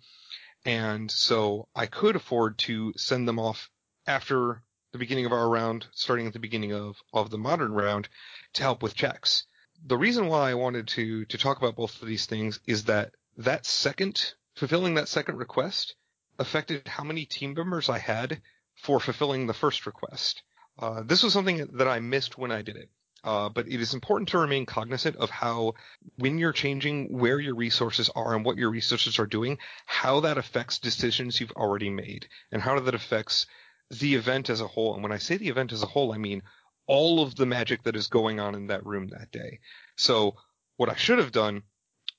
And 0.66 1.12
so 1.12 1.68
I 1.76 1.86
could 1.86 2.16
afford 2.16 2.58
to 2.60 2.94
send 2.96 3.28
them 3.28 3.40
off 3.40 3.70
after 4.08 4.64
the 4.92 4.98
beginning 4.98 5.26
of 5.26 5.34
our 5.34 5.50
round, 5.50 5.88
starting 5.92 6.26
at 6.26 6.34
the 6.34 6.40
beginning 6.40 6.74
of, 6.74 6.96
of 7.14 7.30
the 7.30 7.38
modern 7.38 7.74
round 7.74 8.08
to 8.54 8.64
help 8.64 8.82
with 8.82 8.96
checks. 8.96 9.46
The 9.88 9.98
reason 9.98 10.28
why 10.28 10.50
I 10.50 10.56
wanted 10.56 10.88
to, 10.90 11.26
to 11.26 11.38
talk 11.38 11.58
about 11.58 11.76
both 11.76 12.02
of 12.02 12.08
these 12.08 12.26
things 12.26 12.60
is 12.66 12.86
that 12.86 13.14
that 13.38 13.68
second, 13.68 14.34
fulfilling 14.56 14.96
that 14.96 15.08
second 15.08 15.38
request 15.38 15.94
affected 16.40 16.88
how 16.88 17.04
many 17.04 17.26
team 17.26 17.54
members 17.54 17.88
I 17.88 18.00
had 18.00 18.42
for 18.82 19.00
fulfilling 19.00 19.46
the 19.46 19.54
first 19.54 19.86
request. 19.86 20.42
Uh, 20.80 21.04
this 21.04 21.22
was 21.22 21.34
something 21.34 21.70
that 21.74 21.88
I 21.88 22.00
missed 22.00 22.36
when 22.36 22.52
I 22.52 22.64
did 22.64 22.78
it. 22.78 22.90
Uh, 23.24 23.50
but 23.50 23.68
it 23.68 23.80
is 23.80 23.94
important 23.94 24.30
to 24.30 24.40
remain 24.40 24.66
cognizant 24.66 25.18
of 25.18 25.30
how, 25.30 25.74
when 26.18 26.40
you're 26.40 26.52
changing 26.52 27.18
where 27.18 27.40
your 27.40 27.56
resources 27.56 28.10
are 28.16 28.36
and 28.36 28.44
what 28.44 28.58
your 28.58 28.72
resources 28.72 29.20
are 29.20 29.28
doing, 29.28 29.58
how 29.86 30.20
that 30.22 30.38
affects 30.40 30.80
decisions 30.80 31.40
you've 31.40 31.52
already 31.52 31.90
made 31.92 32.28
and 32.52 32.62
how 32.62 32.80
that 32.80 32.96
affects 32.96 33.46
the 33.92 34.16
event 34.16 34.50
as 34.50 34.62
a 34.62 34.68
whole. 34.68 34.96
And 34.96 35.04
when 35.04 35.12
I 35.12 35.20
say 35.20 35.38
the 35.38 35.50
event 35.50 35.72
as 35.72 35.84
a 35.84 35.88
whole, 35.88 36.12
I 36.12 36.18
mean 36.18 36.42
all 36.88 37.22
of 37.22 37.36
the 37.36 37.46
magic 37.46 37.84
that 37.84 37.96
is 37.96 38.08
going 38.08 38.40
on 38.40 38.56
in 38.56 38.68
that 38.68 38.86
room 38.86 39.08
that 39.08 39.32
day. 39.32 39.60
So 39.96 40.36
what 40.78 40.90
I 40.90 40.96
should 40.96 41.20
have 41.20 41.32
done 41.32 41.64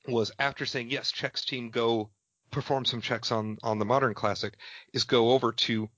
was 0.08 0.32
after 0.38 0.66
saying, 0.66 0.90
yes, 0.90 1.10
checks 1.10 1.44
team, 1.44 1.70
go 1.70 2.10
perform 2.50 2.84
some 2.84 3.00
checks 3.00 3.32
on, 3.32 3.58
on 3.62 3.78
the 3.78 3.84
modern 3.84 4.14
classic 4.14 4.54
is 4.92 5.04
go 5.04 5.32
over 5.32 5.52
to 5.52 5.88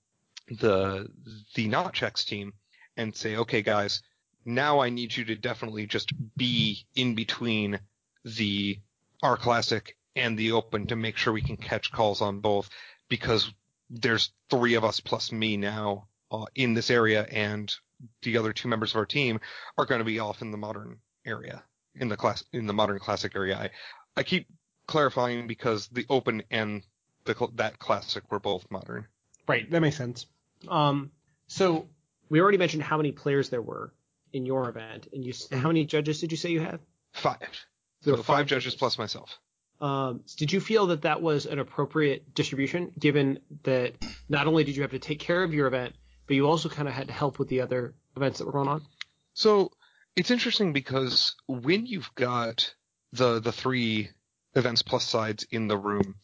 the, 0.48 1.08
the 1.54 1.68
not 1.68 1.92
checks 1.92 2.24
team 2.24 2.52
and 2.96 3.14
say, 3.14 3.36
okay, 3.36 3.62
guys, 3.62 4.02
now 4.44 4.80
I 4.80 4.90
need 4.90 5.16
you 5.16 5.24
to 5.26 5.36
definitely 5.36 5.86
just 5.86 6.12
be 6.36 6.86
in 6.94 7.14
between 7.14 7.80
the 8.24 8.78
our 9.22 9.36
Classic 9.36 9.96
and 10.16 10.38
the 10.38 10.52
Open 10.52 10.86
to 10.86 10.96
make 10.96 11.16
sure 11.16 11.32
we 11.32 11.42
can 11.42 11.56
catch 11.56 11.92
calls 11.92 12.20
on 12.20 12.40
both 12.40 12.70
because 13.08 13.52
there's 13.90 14.30
three 14.50 14.74
of 14.74 14.84
us 14.84 15.00
plus 15.00 15.32
me 15.32 15.56
now 15.56 16.08
uh, 16.30 16.44
in 16.54 16.74
this 16.74 16.90
area 16.90 17.22
and 17.22 17.74
the 18.22 18.36
other 18.38 18.52
two 18.52 18.68
members 18.68 18.92
of 18.92 18.96
our 18.96 19.06
team 19.06 19.40
are 19.76 19.86
going 19.86 20.00
to 20.00 20.04
be 20.04 20.18
off 20.18 20.42
in 20.42 20.50
the 20.50 20.58
modern 20.58 20.98
area 21.26 21.62
in 21.94 22.08
the 22.08 22.16
class 22.16 22.44
in 22.52 22.66
the 22.66 22.72
modern 22.72 22.98
classic 22.98 23.34
area. 23.34 23.56
I, 23.56 23.70
I 24.16 24.22
keep 24.22 24.46
clarifying 24.86 25.46
because 25.46 25.88
the 25.88 26.06
open 26.08 26.42
and 26.50 26.82
the 27.24 27.48
that 27.54 27.78
classic 27.78 28.30
were 28.30 28.40
both 28.40 28.66
modern. 28.70 29.06
Right, 29.46 29.70
that 29.70 29.80
makes 29.80 29.96
sense. 29.96 30.26
Um, 30.68 31.10
so 31.46 31.88
we 32.28 32.40
already 32.40 32.58
mentioned 32.58 32.82
how 32.82 32.96
many 32.96 33.12
players 33.12 33.48
there 33.48 33.62
were 33.62 33.92
in 34.32 34.46
your 34.46 34.68
event, 34.68 35.08
and 35.12 35.24
you 35.24 35.32
how 35.52 35.68
many 35.68 35.84
judges 35.84 36.20
did 36.20 36.30
you 36.30 36.36
say 36.36 36.50
you 36.50 36.60
had? 36.60 36.80
Five. 37.12 37.66
So 38.02 38.12
were 38.12 38.22
five 38.22 38.46
judges 38.46 38.74
plus 38.74 38.98
myself. 38.98 39.38
Um, 39.80 40.22
did 40.36 40.52
you 40.52 40.60
feel 40.60 40.88
that 40.88 41.02
that 41.02 41.22
was 41.22 41.46
an 41.46 41.58
appropriate 41.58 42.34
distribution, 42.34 42.92
given 42.98 43.38
that 43.62 43.94
not 44.28 44.46
only 44.46 44.64
did 44.64 44.74
you 44.74 44.82
have 44.82 44.90
to 44.90 44.98
take 44.98 45.20
care 45.20 45.42
of 45.42 45.54
your 45.54 45.68
event, 45.68 45.94
but 46.28 46.36
you 46.36 46.46
also 46.46 46.68
kind 46.68 46.86
of 46.86 46.94
had 46.94 47.10
help 47.10 47.38
with 47.40 47.48
the 47.48 47.62
other 47.62 47.94
events 48.16 48.38
that 48.38 48.46
were 48.46 48.52
going 48.52 48.68
on? 48.68 48.82
So 49.34 49.72
it's 50.14 50.30
interesting 50.30 50.72
because 50.72 51.34
when 51.48 51.86
you've 51.86 52.14
got 52.14 52.74
the 53.12 53.40
the 53.40 53.52
three 53.52 54.10
events 54.54 54.82
plus 54.82 55.04
sides 55.04 55.46
in 55.50 55.66
the 55.66 55.76
room, 55.76 56.16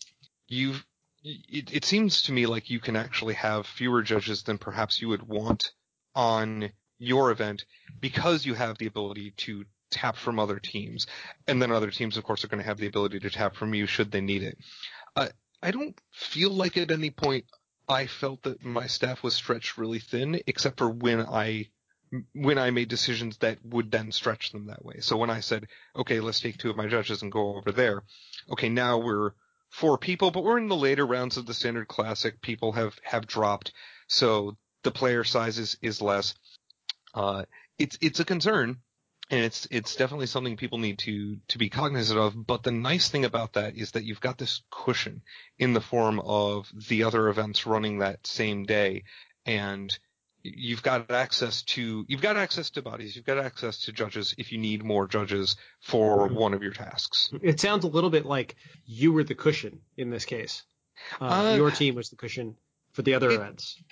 you've 0.46 0.84
it, 1.24 1.74
it 1.74 1.84
seems 1.84 2.22
to 2.22 2.32
me 2.32 2.46
like 2.46 2.70
you 2.70 2.78
can 2.78 2.96
actually 2.96 3.34
have 3.34 3.66
fewer 3.66 4.02
judges 4.02 4.42
than 4.42 4.58
perhaps 4.58 5.00
you 5.00 5.08
would 5.08 5.26
want 5.26 5.72
on 6.14 6.70
your 6.98 7.30
event 7.30 7.64
because 8.00 8.44
you 8.44 8.54
have 8.54 8.76
the 8.78 8.86
ability 8.86 9.32
to 9.38 9.64
tap 9.90 10.16
from 10.16 10.38
other 10.38 10.58
teams, 10.58 11.06
and 11.46 11.62
then 11.62 11.70
other 11.72 11.90
teams, 11.90 12.16
of 12.16 12.24
course, 12.24 12.44
are 12.44 12.48
going 12.48 12.62
to 12.62 12.66
have 12.66 12.78
the 12.78 12.86
ability 12.86 13.20
to 13.20 13.30
tap 13.30 13.54
from 13.54 13.72
you 13.74 13.86
should 13.86 14.10
they 14.10 14.20
need 14.20 14.42
it. 14.42 14.58
Uh, 15.16 15.28
I 15.62 15.70
don't 15.70 15.98
feel 16.12 16.50
like 16.50 16.76
at 16.76 16.90
any 16.90 17.10
point 17.10 17.46
I 17.88 18.06
felt 18.06 18.42
that 18.44 18.64
my 18.64 18.86
staff 18.86 19.22
was 19.22 19.34
stretched 19.34 19.76
really 19.76 19.98
thin, 19.98 20.40
except 20.46 20.78
for 20.78 20.88
when 20.88 21.20
I 21.20 21.68
when 22.32 22.58
I 22.58 22.70
made 22.70 22.88
decisions 22.88 23.38
that 23.38 23.58
would 23.64 23.90
then 23.90 24.12
stretch 24.12 24.52
them 24.52 24.66
that 24.66 24.84
way. 24.84 25.00
So 25.00 25.16
when 25.16 25.30
I 25.30 25.40
said, 25.40 25.66
okay, 25.96 26.20
let's 26.20 26.40
take 26.40 26.58
two 26.58 26.70
of 26.70 26.76
my 26.76 26.86
judges 26.86 27.22
and 27.22 27.32
go 27.32 27.56
over 27.56 27.72
there. 27.72 28.04
Okay, 28.50 28.68
now 28.68 28.98
we're 28.98 29.32
four 29.70 29.98
people, 29.98 30.30
but 30.30 30.44
we're 30.44 30.58
in 30.58 30.68
the 30.68 30.76
later 30.76 31.04
rounds 31.04 31.36
of 31.36 31.46
the 31.46 31.54
standard 31.54 31.88
classic. 31.88 32.40
People 32.40 32.72
have, 32.72 32.96
have 33.02 33.26
dropped. 33.26 33.72
So 34.06 34.56
the 34.84 34.92
player 34.92 35.24
size 35.24 35.58
is, 35.58 35.76
is 35.82 36.00
less. 36.00 36.34
Uh, 37.14 37.44
it's, 37.78 37.98
it's 38.00 38.20
a 38.20 38.24
concern 38.24 38.78
and 39.30 39.40
it's, 39.44 39.66
it's 39.70 39.96
definitely 39.96 40.26
something 40.26 40.56
people 40.56 40.78
need 40.78 40.98
to, 41.00 41.38
to 41.48 41.58
be 41.58 41.68
cognizant 41.70 42.18
of. 42.18 42.46
But 42.46 42.62
the 42.62 42.70
nice 42.70 43.08
thing 43.08 43.24
about 43.24 43.54
that 43.54 43.76
is 43.76 43.92
that 43.92 44.04
you've 44.04 44.20
got 44.20 44.38
this 44.38 44.62
cushion 44.70 45.22
in 45.58 45.72
the 45.72 45.80
form 45.80 46.20
of 46.20 46.70
the 46.88 47.04
other 47.04 47.28
events 47.28 47.66
running 47.66 47.98
that 47.98 48.26
same 48.26 48.64
day 48.64 49.04
and 49.46 49.96
you've 50.42 50.82
got 50.82 51.10
access 51.10 51.62
to 51.62 52.04
you've 52.06 52.20
got 52.20 52.36
access 52.36 52.68
to 52.70 52.82
bodies, 52.82 53.16
you've 53.16 53.24
got 53.24 53.38
access 53.38 53.78
to 53.78 53.92
judges 53.92 54.34
if 54.36 54.52
you 54.52 54.58
need 54.58 54.84
more 54.84 55.06
judges 55.08 55.56
for 55.80 56.28
one 56.28 56.52
of 56.52 56.62
your 56.62 56.72
tasks. 56.72 57.30
It 57.42 57.60
sounds 57.60 57.84
a 57.84 57.88
little 57.88 58.10
bit 58.10 58.26
like 58.26 58.56
you 58.84 59.12
were 59.12 59.24
the 59.24 59.34
cushion 59.34 59.80
in 59.96 60.10
this 60.10 60.26
case. 60.26 60.62
Uh, 61.20 61.24
Uh, 61.52 61.54
your 61.56 61.70
team 61.70 61.94
was 61.94 62.10
the 62.10 62.16
cushion 62.16 62.56
for 62.92 63.00
the 63.02 63.14
other 63.14 63.30
it- 63.30 63.34
events. 63.36 63.82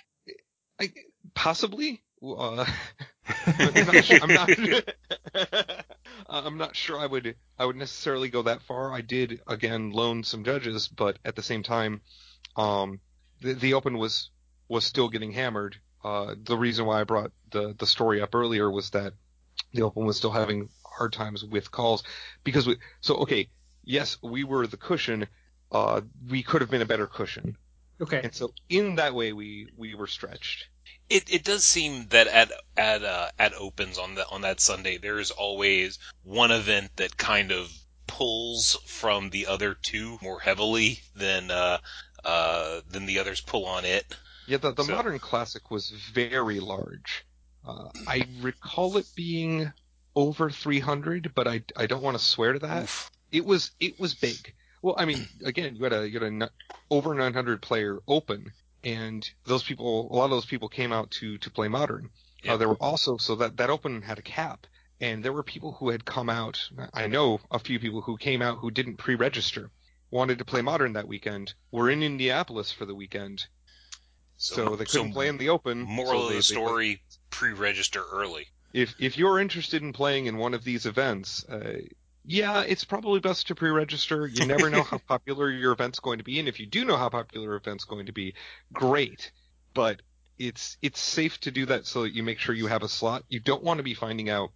I, 0.79 0.91
possibly. 1.33 2.03
Uh, 2.23 2.65
I'm 3.45 3.85
not 3.85 4.03
sure. 4.05 4.19
I'm 4.21 4.33
not, 4.33 4.49
I'm 6.29 6.57
not 6.57 6.75
sure 6.75 6.99
I 6.99 7.05
would 7.05 7.35
I 7.57 7.65
would 7.65 7.75
necessarily 7.75 8.29
go 8.29 8.43
that 8.43 8.61
far. 8.63 8.91
I 8.91 9.01
did 9.01 9.41
again 9.47 9.91
loan 9.91 10.23
some 10.23 10.43
judges, 10.43 10.87
but 10.87 11.17
at 11.25 11.35
the 11.35 11.43
same 11.43 11.63
time, 11.63 12.01
um, 12.55 12.99
the, 13.41 13.53
the 13.53 13.73
open 13.73 13.97
was 13.97 14.29
was 14.67 14.85
still 14.85 15.09
getting 15.09 15.31
hammered. 15.31 15.77
Uh, 16.03 16.35
the 16.41 16.57
reason 16.57 16.85
why 16.85 17.01
I 17.01 17.03
brought 17.03 17.31
the 17.51 17.75
the 17.77 17.87
story 17.87 18.21
up 18.21 18.35
earlier 18.35 18.69
was 18.69 18.89
that 18.91 19.13
the 19.73 19.83
open 19.83 20.05
was 20.05 20.17
still 20.17 20.31
having 20.31 20.69
hard 20.85 21.13
times 21.13 21.43
with 21.43 21.71
calls 21.71 22.03
because 22.43 22.67
we, 22.67 22.77
so 23.01 23.15
okay, 23.17 23.49
yes, 23.83 24.17
we 24.21 24.43
were 24.43 24.67
the 24.67 24.77
cushion. 24.77 25.27
Uh, 25.71 26.01
we 26.29 26.43
could 26.43 26.61
have 26.61 26.69
been 26.69 26.81
a 26.83 26.85
better 26.85 27.07
cushion, 27.07 27.57
Okay. 27.99 28.21
and 28.23 28.33
so 28.33 28.53
in 28.69 28.95
that 28.95 29.15
way 29.15 29.33
we 29.33 29.67
we 29.75 29.95
were 29.95 30.07
stretched. 30.07 30.67
It 31.09 31.31
it 31.31 31.43
does 31.43 31.63
seem 31.63 32.07
that 32.09 32.27
at 32.27 32.51
at 32.77 33.03
uh, 33.03 33.29
at 33.39 33.53
opens 33.53 33.97
on 33.97 34.15
the 34.15 34.27
on 34.29 34.41
that 34.41 34.59
Sunday 34.59 34.97
there 34.97 35.19
is 35.19 35.31
always 35.31 35.99
one 36.23 36.51
event 36.51 36.91
that 36.97 37.17
kind 37.17 37.51
of 37.51 37.71
pulls 38.07 38.75
from 38.85 39.29
the 39.29 39.47
other 39.47 39.75
two 39.81 40.17
more 40.21 40.39
heavily 40.39 40.99
than 41.15 41.49
uh 41.51 41.77
uh 42.23 42.81
than 42.89 43.05
the 43.05 43.19
others 43.19 43.41
pull 43.41 43.65
on 43.65 43.85
it. 43.85 44.05
Yeah, 44.47 44.57
the, 44.57 44.71
the 44.73 44.83
So- 44.83 44.95
modern 44.95 45.19
classic 45.19 45.71
was 45.71 45.89
very 45.89 46.59
large. 46.59 47.25
Uh, 47.65 47.87
I 48.07 48.23
recall 48.41 48.97
it 48.97 49.05
being 49.15 49.71
over 50.17 50.49
300, 50.49 51.31
but 51.33 51.47
I, 51.47 51.63
I 51.77 51.85
don't 51.85 52.03
want 52.03 52.17
to 52.17 52.23
swear 52.23 52.51
to 52.53 52.59
that. 52.59 52.83
Oof. 52.83 53.09
It 53.31 53.45
was 53.45 53.71
it 53.79 53.97
was 53.99 54.13
big. 54.13 54.53
Well, 54.81 54.95
I 54.97 55.05
mean, 55.05 55.25
again, 55.45 55.75
you 55.77 55.83
had 55.85 55.93
a 55.93 56.07
you 56.09 56.19
had 56.19 56.23
a 56.23 56.25
n- 56.43 56.49
over 56.91 57.13
900 57.15 57.61
player 57.61 57.99
open, 58.05 58.51
and 58.83 59.29
those 59.45 59.63
people, 59.63 60.09
a 60.11 60.15
lot 60.15 60.25
of 60.25 60.31
those 60.31 60.45
people 60.45 60.69
came 60.69 60.91
out 60.93 61.11
to 61.11 61.37
to 61.39 61.49
play 61.51 61.67
modern. 61.67 62.09
Uh, 62.47 62.57
there 62.57 62.67
were 62.67 62.75
also 62.81 63.17
so 63.17 63.35
that 63.35 63.57
that 63.57 63.69
open 63.69 64.01
had 64.01 64.19
a 64.19 64.21
cap, 64.21 64.67
and 64.99 65.23
there 65.23 65.33
were 65.33 65.43
people 65.43 65.71
who 65.73 65.89
had 65.89 66.03
come 66.05 66.29
out. 66.29 66.69
I 66.93 67.07
know 67.07 67.39
a 67.51 67.59
few 67.59 67.79
people 67.79 68.01
who 68.01 68.17
came 68.17 68.41
out 68.41 68.57
who 68.59 68.69
didn't 68.71 68.97
pre-register, 68.97 69.71
wanted 70.11 70.37
to 70.39 70.45
play 70.45 70.61
modern 70.61 70.93
that 70.93 71.07
weekend, 71.07 71.53
were 71.71 71.89
in 71.89 72.03
Indianapolis 72.03 72.71
for 72.71 72.85
the 72.85 72.95
weekend, 72.95 73.45
so, 74.37 74.75
they 74.75 74.85
couldn't 74.85 75.13
play 75.13 75.27
in 75.29 75.37
the 75.37 75.49
open. 75.49 75.81
Moral 75.81 76.11
so 76.11 76.17
of 76.17 76.23
they- 76.23 76.29
the 76.29 76.35
they- 76.35 76.41
story: 76.41 77.01
pre-register 77.29 78.03
early. 78.11 78.47
if 78.73 78.95
if 78.99 79.17
you're 79.17 79.39
interested 79.39 79.81
in 79.81 79.93
playing 79.93 80.25
in 80.25 80.37
one 80.37 80.53
of 80.53 80.63
these 80.65 80.85
events, 80.85 81.45
uh, 81.45 81.77
yeah, 82.25 82.61
it's 82.61 82.83
probably 82.83 83.19
best 83.19 83.47
to 83.47 83.55
pre-register. 83.55 84.27
You 84.27 84.45
never 84.45 84.69
know 84.69 84.83
how 84.83 84.97
popular 85.07 85.49
your 85.49 85.73
event's 85.73 85.99
going 85.99 86.19
to 86.19 86.23
be, 86.23 86.39
and 86.39 86.47
if 86.47 86.59
you 86.59 86.65
do 86.65 86.85
know 86.85 86.97
how 86.97 87.09
popular 87.09 87.47
your 87.47 87.55
event's 87.55 87.83
going 87.85 88.05
to 88.05 88.11
be, 88.11 88.35
great. 88.71 89.31
But 89.73 90.01
it's 90.39 90.77
it's 90.81 90.99
safe 90.99 91.39
to 91.41 91.51
do 91.51 91.65
that 91.67 91.85
so 91.85 92.03
that 92.03 92.13
you 92.13 92.23
make 92.23 92.39
sure 92.39 92.55
you 92.55 92.67
have 92.67 92.83
a 92.83 92.89
slot. 92.89 93.23
You 93.29 93.39
don't 93.39 93.63
want 93.63 93.77
to 93.77 93.83
be 93.83 93.93
finding 93.93 94.29
out 94.29 94.51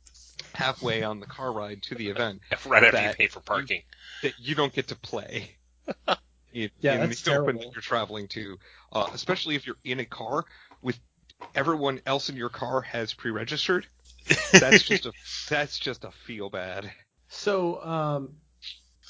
halfway 0.53 1.03
on 1.03 1.20
the 1.20 1.26
car 1.26 1.51
ride 1.51 1.84
to 1.84 1.95
the 1.95 2.09
event 2.09 2.41
Right 2.65 2.84
after 2.84 3.01
you 3.01 3.13
pay 3.13 3.28
for 3.28 3.41
parking. 3.41 3.82
that 4.24 4.34
you 4.39 4.55
don't 4.55 4.74
get 4.74 4.88
to 4.89 4.95
play. 4.95 5.57
In, 6.53 6.72
Yeah, 6.80 6.95
in 6.95 7.09
that's 7.09 7.22
the 7.22 7.38
open 7.38 7.57
that 7.57 7.74
you're 7.74 7.82
traveling 7.82 8.30
to, 8.30 8.57
uh, 8.91 9.09
especially 9.13 9.55
if 9.55 9.68
you're 9.68 9.76
in 9.84 9.99
a 9.99 10.05
car 10.05 10.45
with 10.82 10.97
everyone 11.53 12.01
else 12.05 12.30
in 12.30 12.38
your 12.38 12.49
car 12.49 12.82
has 12.82 13.13
pre-registered. 13.13 13.86
That's 14.53 14.82
just 14.82 15.05
a 15.05 15.11
that's 15.49 15.78
just 15.78 16.03
a 16.03 16.11
feel 16.26 16.49
bad. 16.49 16.91
So 17.30 17.82
um, 17.84 18.38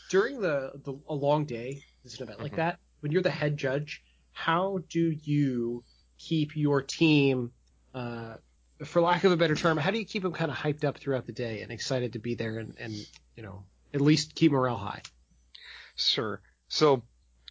during 0.10 0.42
the, 0.42 0.74
the 0.84 0.98
a 1.08 1.14
long 1.14 1.46
day, 1.46 1.84
this 2.04 2.18
an 2.18 2.24
event 2.24 2.42
like 2.42 2.54
Mhm. 2.54 2.58
that, 2.58 2.80
when 3.02 3.12
you're 3.12 3.22
the 3.22 3.30
head 3.30 3.58
judge, 3.58 4.04
how 4.32 4.80
do 4.90 5.12
you 5.24 5.84
keep 6.18 6.56
your 6.56 6.82
team, 6.82 7.52
uh, 7.94 8.36
for 8.84 9.02
lack 9.02 9.24
of 9.24 9.32
a 9.32 9.38
better 9.38 9.56
term, 9.56 9.78
how 9.78 9.92
do 9.92 10.00
you 10.00 10.06
keep 10.06 10.24
them 10.24 10.34
kind 10.34 10.52
of 10.52 10.58
hyped 10.58 10.84
up 10.84 10.98
throughout 10.98 11.26
the 11.26 11.32
day 11.32 11.62
and 11.62 11.72
excited 11.72 12.14
to 12.14 12.20
be 12.20 12.36
there 12.36 12.60
and, 12.60 12.76
and 12.80 12.94
you 13.36 13.44
know 13.44 13.64
at 13.94 14.02
least 14.02 14.36
keep 14.36 14.52
morale 14.52 14.78
high? 14.78 15.02
Sure. 15.96 16.42
So, 16.68 17.04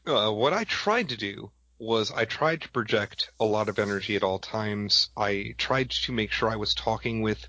uh, 0.06 0.30
what 0.30 0.52
I 0.52 0.64
tried 0.64 1.08
to 1.08 1.16
do 1.16 1.50
was 1.78 2.10
I 2.12 2.24
tried 2.24 2.62
to 2.62 2.68
project 2.70 3.30
a 3.38 3.44
lot 3.44 3.68
of 3.68 3.78
energy 3.78 4.16
at 4.16 4.22
all 4.22 4.38
times. 4.38 5.10
I 5.16 5.54
tried 5.58 5.90
to 5.90 6.12
make 6.12 6.30
sure 6.30 6.48
I 6.48 6.56
was 6.56 6.74
talking 6.74 7.22
with 7.22 7.44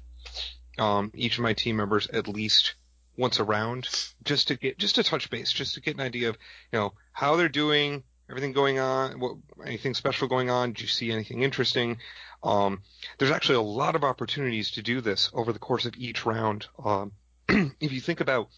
um, 0.77 1.11
each 1.15 1.37
of 1.37 1.43
my 1.43 1.53
team 1.53 1.77
members 1.77 2.07
at 2.07 2.27
least 2.27 2.75
once 3.17 3.39
around, 3.39 3.89
just 4.23 4.49
to 4.49 4.55
get 4.55 4.77
just 4.77 4.95
to 4.95 5.03
touch 5.03 5.29
base, 5.29 5.51
just 5.51 5.73
to 5.73 5.81
get 5.81 5.95
an 5.95 6.01
idea 6.01 6.29
of 6.29 6.37
you 6.71 6.79
know 6.79 6.93
how 7.11 7.35
they're 7.35 7.49
doing, 7.49 8.03
everything 8.29 8.53
going 8.53 8.79
on, 8.79 9.19
what 9.19 9.37
anything 9.65 9.93
special 9.93 10.27
going 10.27 10.49
on. 10.49 10.73
Did 10.73 10.81
you 10.81 10.87
see 10.87 11.11
anything 11.11 11.41
interesting? 11.41 11.97
Um, 12.43 12.83
there's 13.17 13.31
actually 13.31 13.55
a 13.55 13.61
lot 13.61 13.95
of 13.95 14.03
opportunities 14.03 14.71
to 14.71 14.81
do 14.81 15.01
this 15.01 15.31
over 15.33 15.51
the 15.51 15.59
course 15.59 15.85
of 15.85 15.95
each 15.97 16.25
round. 16.25 16.67
Um, 16.83 17.13
if 17.49 17.91
you 17.91 17.99
think 17.99 18.21
about 18.21 18.49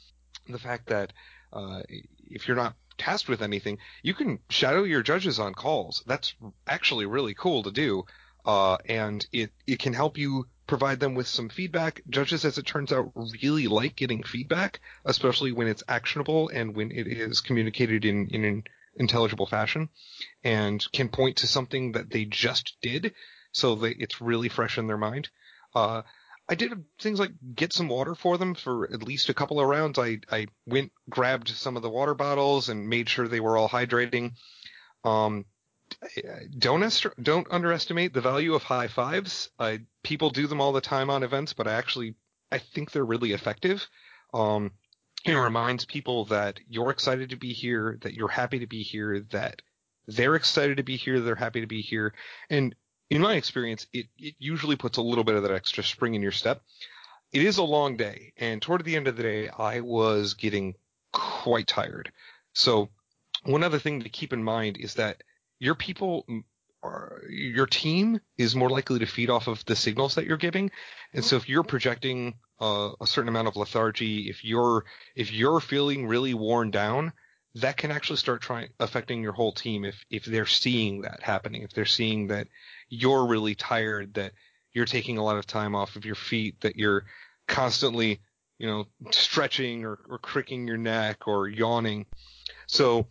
the 0.47 0.59
fact 0.59 0.87
that 0.87 1.13
uh, 1.53 1.81
if 2.29 2.47
you're 2.47 2.57
not 2.57 2.75
tasked 2.97 3.29
with 3.29 3.41
anything, 3.41 3.77
you 4.03 4.13
can 4.13 4.39
shadow 4.49 4.83
your 4.83 5.01
judges 5.01 5.39
on 5.39 5.53
calls. 5.53 6.03
That's 6.05 6.33
actually 6.67 7.05
really 7.05 7.33
cool 7.33 7.63
to 7.63 7.71
do, 7.71 8.03
uh, 8.45 8.77
and 8.85 9.25
it 9.31 9.51
it 9.65 9.79
can 9.79 9.93
help 9.93 10.17
you 10.17 10.47
provide 10.69 10.99
them 10.99 11.15
with 11.15 11.27
some 11.27 11.49
feedback. 11.49 12.01
Judges, 12.07 12.45
as 12.45 12.59
it 12.59 12.65
turns 12.67 12.93
out, 12.93 13.11
really 13.41 13.65
like 13.65 13.95
getting 13.95 14.21
feedback, 14.21 14.79
especially 15.03 15.51
when 15.51 15.67
it's 15.67 15.83
actionable 15.87 16.49
and 16.49 16.75
when 16.75 16.91
it 16.91 17.07
is 17.07 17.41
communicated 17.41 18.05
in 18.05 18.27
in 18.27 18.45
an 18.45 18.63
intelligible 18.95 19.47
fashion, 19.47 19.89
and 20.43 20.85
can 20.93 21.09
point 21.09 21.37
to 21.37 21.47
something 21.47 21.93
that 21.93 22.11
they 22.11 22.23
just 22.25 22.77
did, 22.83 23.13
so 23.51 23.75
that 23.75 23.95
it's 23.99 24.21
really 24.21 24.47
fresh 24.47 24.77
in 24.77 24.85
their 24.85 24.97
mind. 24.97 25.29
Uh, 25.73 26.03
I 26.47 26.55
did 26.55 26.71
things 26.99 27.19
like 27.19 27.31
get 27.55 27.73
some 27.73 27.89
water 27.89 28.13
for 28.13 28.37
them 28.37 28.53
for 28.53 28.91
at 28.93 29.03
least 29.03 29.29
a 29.29 29.33
couple 29.33 29.59
of 29.59 29.67
rounds. 29.67 29.97
I, 29.97 30.19
I 30.31 30.47
went, 30.67 30.91
grabbed 31.09 31.49
some 31.49 31.77
of 31.77 31.83
the 31.83 31.89
water 31.89 32.13
bottles 32.13 32.69
and 32.69 32.89
made 32.89 33.09
sure 33.09 33.27
they 33.27 33.39
were 33.39 33.57
all 33.57 33.69
hydrating. 33.69 34.33
Um, 35.03 35.45
don't 36.57 36.83
est- 36.83 37.21
don't 37.21 37.47
underestimate 37.49 38.13
the 38.13 38.21
value 38.21 38.53
of 38.53 38.63
high 38.63 38.87
fives. 38.87 39.49
I, 39.59 39.81
people 40.03 40.29
do 40.29 40.47
them 40.47 40.61
all 40.61 40.71
the 40.71 40.81
time 40.81 41.09
on 41.09 41.23
events, 41.23 41.53
but 41.53 41.67
I 41.67 41.73
actually 41.73 42.15
I 42.51 42.57
think 42.57 42.91
they're 42.91 43.05
really 43.05 43.31
effective. 43.31 43.87
Um, 44.33 44.71
it 45.25 45.33
reminds 45.33 45.85
people 45.85 46.25
that 46.25 46.59
you're 46.67 46.91
excited 46.91 47.31
to 47.31 47.35
be 47.35 47.53
here, 47.53 47.97
that 48.01 48.13
you're 48.13 48.29
happy 48.29 48.59
to 48.59 48.67
be 48.67 48.83
here, 48.83 49.25
that 49.31 49.61
they're 50.07 50.35
excited 50.35 50.77
to 50.77 50.83
be 50.83 50.97
here, 50.97 51.19
they're 51.19 51.35
happy 51.35 51.61
to 51.61 51.67
be 51.67 51.81
here, 51.81 52.13
and 52.49 52.75
in 53.09 53.21
my 53.21 53.35
experience, 53.35 53.87
it, 53.91 54.05
it 54.17 54.35
usually 54.37 54.75
puts 54.75 54.97
a 54.97 55.01
little 55.01 55.23
bit 55.23 55.35
of 55.35 55.43
that 55.43 55.51
extra 55.51 55.83
spring 55.83 56.13
in 56.13 56.21
your 56.21 56.31
step. 56.31 56.61
It 57.31 57.43
is 57.43 57.57
a 57.57 57.63
long 57.63 57.97
day, 57.97 58.33
and 58.37 58.61
toward 58.61 58.83
the 58.83 58.95
end 58.95 59.07
of 59.07 59.17
the 59.17 59.23
day, 59.23 59.49
I 59.49 59.81
was 59.81 60.33
getting 60.35 60.75
quite 61.11 61.67
tired. 61.67 62.11
So, 62.53 62.89
one 63.43 63.63
other 63.63 63.79
thing 63.79 64.01
to 64.01 64.09
keep 64.09 64.33
in 64.33 64.43
mind 64.43 64.77
is 64.77 64.95
that 64.95 65.23
your 65.59 65.75
people 65.75 66.25
are, 66.81 67.21
your 67.29 67.65
team 67.65 68.19
is 68.37 68.55
more 68.55 68.69
likely 68.69 68.99
to 68.99 69.05
feed 69.05 69.29
off 69.29 69.47
of 69.47 69.63
the 69.65 69.75
signals 69.75 70.15
that 70.15 70.25
you're 70.25 70.37
giving. 70.37 70.71
And 71.13 71.23
so 71.23 71.35
if 71.35 71.49
you're 71.49 71.63
projecting 71.63 72.35
uh, 72.59 72.91
a 72.99 73.07
certain 73.07 73.29
amount 73.29 73.47
of 73.47 73.55
lethargy, 73.55 74.29
if 74.29 74.43
you're 74.43 74.85
if 75.15 75.31
you're 75.31 75.59
feeling 75.59 76.07
really 76.07 76.33
worn 76.33 76.71
down, 76.71 77.13
that 77.55 77.77
can 77.77 77.91
actually 77.91 78.17
start 78.17 78.41
trying 78.41 78.69
affecting 78.79 79.21
your 79.21 79.33
whole 79.33 79.51
team 79.51 79.85
if 79.85 80.03
if 80.09 80.25
they're 80.25 80.45
seeing 80.45 81.01
that 81.01 81.21
happening, 81.21 81.63
if 81.63 81.71
they're 81.71 81.85
seeing 81.85 82.27
that 82.27 82.47
you're 82.89 83.27
really 83.27 83.55
tired, 83.55 84.13
that 84.15 84.31
you're 84.73 84.85
taking 84.85 85.17
a 85.17 85.23
lot 85.23 85.37
of 85.37 85.45
time 85.45 85.75
off 85.75 85.95
of 85.95 86.05
your 86.05 86.15
feet, 86.15 86.61
that 86.61 86.75
you're 86.75 87.05
constantly, 87.47 88.21
you 88.59 88.67
know, 88.67 88.85
stretching 89.11 89.83
or, 89.83 89.99
or 90.07 90.19
cricking 90.19 90.67
your 90.67 90.77
neck 90.77 91.27
or 91.27 91.47
yawning. 91.47 92.05
So 92.67 93.07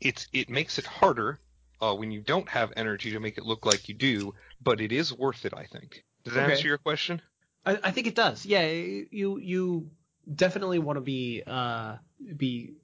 it's 0.00 0.26
it 0.32 0.50
makes 0.50 0.78
it 0.78 0.86
harder 0.86 1.38
uh, 1.80 1.94
when 1.94 2.10
you 2.10 2.20
don't 2.20 2.48
have 2.48 2.72
energy 2.76 3.12
to 3.12 3.20
make 3.20 3.38
it 3.38 3.44
look 3.44 3.66
like 3.66 3.88
you 3.88 3.94
do, 3.94 4.34
but 4.62 4.80
it 4.80 4.92
is 4.92 5.12
worth 5.12 5.44
it, 5.44 5.54
I 5.54 5.64
think. 5.66 6.04
Does 6.24 6.34
that 6.34 6.44
Okay. 6.44 6.52
answer 6.52 6.68
your 6.68 6.78
question? 6.78 7.20
I, 7.64 7.78
I 7.84 7.90
think 7.90 8.06
it 8.06 8.14
does. 8.14 8.46
Yeah, 8.46 8.66
you 8.66 9.38
you 9.38 9.90
definitely 10.32 10.78
want 10.78 10.96
to 10.96 11.00
be 11.00 11.42
uh 11.46 11.96
be 12.36 12.74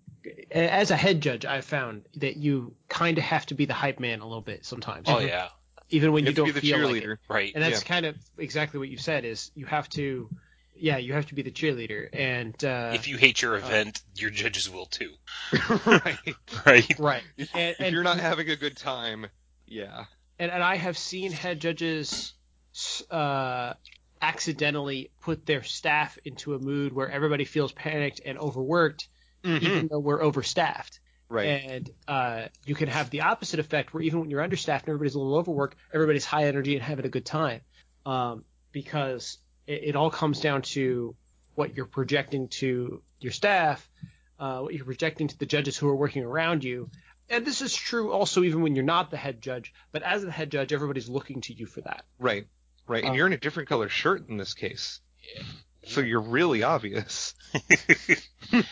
as 0.51 0.91
a 0.91 0.97
head 0.97 1.21
judge. 1.21 1.45
I've 1.45 1.65
found 1.65 2.05
that 2.17 2.37
you 2.37 2.75
kind 2.89 3.19
of 3.19 3.25
have 3.25 3.47
to 3.47 3.55
be 3.55 3.65
the 3.65 3.75
hype 3.75 3.99
man 4.01 4.21
a 4.21 4.27
little 4.27 4.43
bit 4.43 4.65
sometimes. 4.65 5.09
Oh 5.09 5.19
yeah, 5.19 5.49
even 5.91 6.13
when 6.13 6.25
You 6.25 6.31
you, 6.31 6.37
don't 6.37 6.47
be 6.47 6.53
the 6.53 6.61
feel 6.61 6.79
like 6.79 7.03
cheerleader. 7.03 7.13
it. 7.15 7.19
right. 7.29 7.53
And 7.55 7.63
that's 7.63 7.83
Yeah. 7.83 7.89
kind 7.89 8.07
of 8.07 8.17
exactly 8.39 8.79
what 8.79 8.89
you 8.89 8.99
said. 8.99 9.25
Is 9.25 9.51
you 9.55 9.67
have 9.67 9.89
to, 9.91 10.31
yeah, 10.83 10.97
you 10.99 11.13
have 11.13 11.27
to 11.27 11.35
be 11.35 11.43
the 11.43 11.51
cheerleader. 11.53 12.09
And 12.13 12.63
uh, 12.65 12.91
if 12.95 13.07
you 13.07 13.17
hate 13.17 13.41
your 13.41 13.55
event, 13.57 14.03
your 14.17 14.31
judges 14.31 14.69
will 14.69 14.87
too. 14.87 15.13
right. 15.87 16.19
Right. 16.67 16.99
right, 16.99 17.23
If, 17.37 17.55
And- 17.55 17.71
if 17.71 17.81
and- 17.81 17.95
you're 17.95 18.03
not 18.03 18.19
having 18.19 18.51
a 18.51 18.57
good 18.57 18.77
time, 18.77 19.27
yeah. 19.67 20.05
and 20.39 20.51
and 20.51 20.63
I 20.63 20.77
have 20.77 20.99
seen 20.99 21.31
head 21.33 21.61
judges 21.61 22.33
uh, 23.11 23.75
accidentally 24.21 25.11
put 25.21 25.47
their 25.47 25.63
staff 25.63 26.19
into 26.25 26.55
a 26.55 26.59
mood 26.59 26.93
where 26.93 27.11
everybody 27.11 27.45
feels 27.45 27.73
panicked 27.73 28.21
and 28.25 28.39
overworked, 28.39 29.09
even 29.45 29.89
though 29.91 29.99
we're 30.01 30.21
overstaffed. 30.23 30.99
Right. 31.29 31.47
And 31.47 31.91
uh, 32.09 32.43
you 32.67 32.75
can 32.75 32.89
have 32.89 33.09
the 33.11 33.23
opposite 33.23 33.59
effect 33.61 33.95
where 33.95 34.03
even 34.03 34.21
when 34.21 34.31
you're 34.31 34.43
understaffed 34.43 34.85
and 34.87 34.91
everybody's 34.91 35.15
a 35.15 35.19
little 35.19 35.37
overworked, 35.37 35.77
everybody's 35.95 36.25
high 36.27 36.45
energy 36.45 36.75
and 36.75 36.83
having 36.83 37.07
a 37.07 37.09
good 37.09 37.25
time. 37.25 37.61
Um, 38.05 38.45
because 38.73 39.39
it, 39.67 39.85
it 39.85 39.97
all 39.97 40.11
comes 40.11 40.41
down 40.41 40.63
to 40.63 41.15
what 41.55 41.77
you're 41.77 41.87
projecting 41.87 42.49
to 42.49 43.03
your 43.21 43.33
staff, 43.33 43.89
uh, 44.39 44.61
what 44.61 44.75
you're 44.75 44.85
projecting 44.85 45.29
to 45.29 45.39
the 45.39 45.47
judges 45.47 45.77
who 45.77 45.89
are 45.89 45.97
working 45.97 46.25
around 46.25 46.65
you. 46.65 46.91
And 47.29 47.47
this 47.47 47.63
is 47.63 47.75
true 47.75 48.13
also 48.13 48.43
even 48.43 48.63
when 48.63 48.75
you're 48.75 48.85
not 48.85 49.11
the 49.11 49.17
head 49.17 49.41
judge, 49.41 49.73
but 49.93 50.03
as 50.03 50.23
the 50.23 50.31
head 50.31 50.51
judge, 50.51 50.73
everybody's 50.73 51.09
looking 51.09 51.41
to 51.43 51.55
you 51.55 51.67
for 51.67 51.81
that. 51.83 52.05
Right. 52.19 52.47
Right. 52.87 53.05
And 53.05 53.13
Uh, 53.13 53.15
you're 53.15 53.27
in 53.27 53.33
a 53.33 53.39
different 53.39 53.69
color 53.69 53.89
shirt 53.89 54.29
in 54.29 54.37
this 54.37 54.55
case. 54.55 55.01
So 55.87 56.01
you're 56.01 56.21
really 56.21 56.63
obvious. 56.63 57.35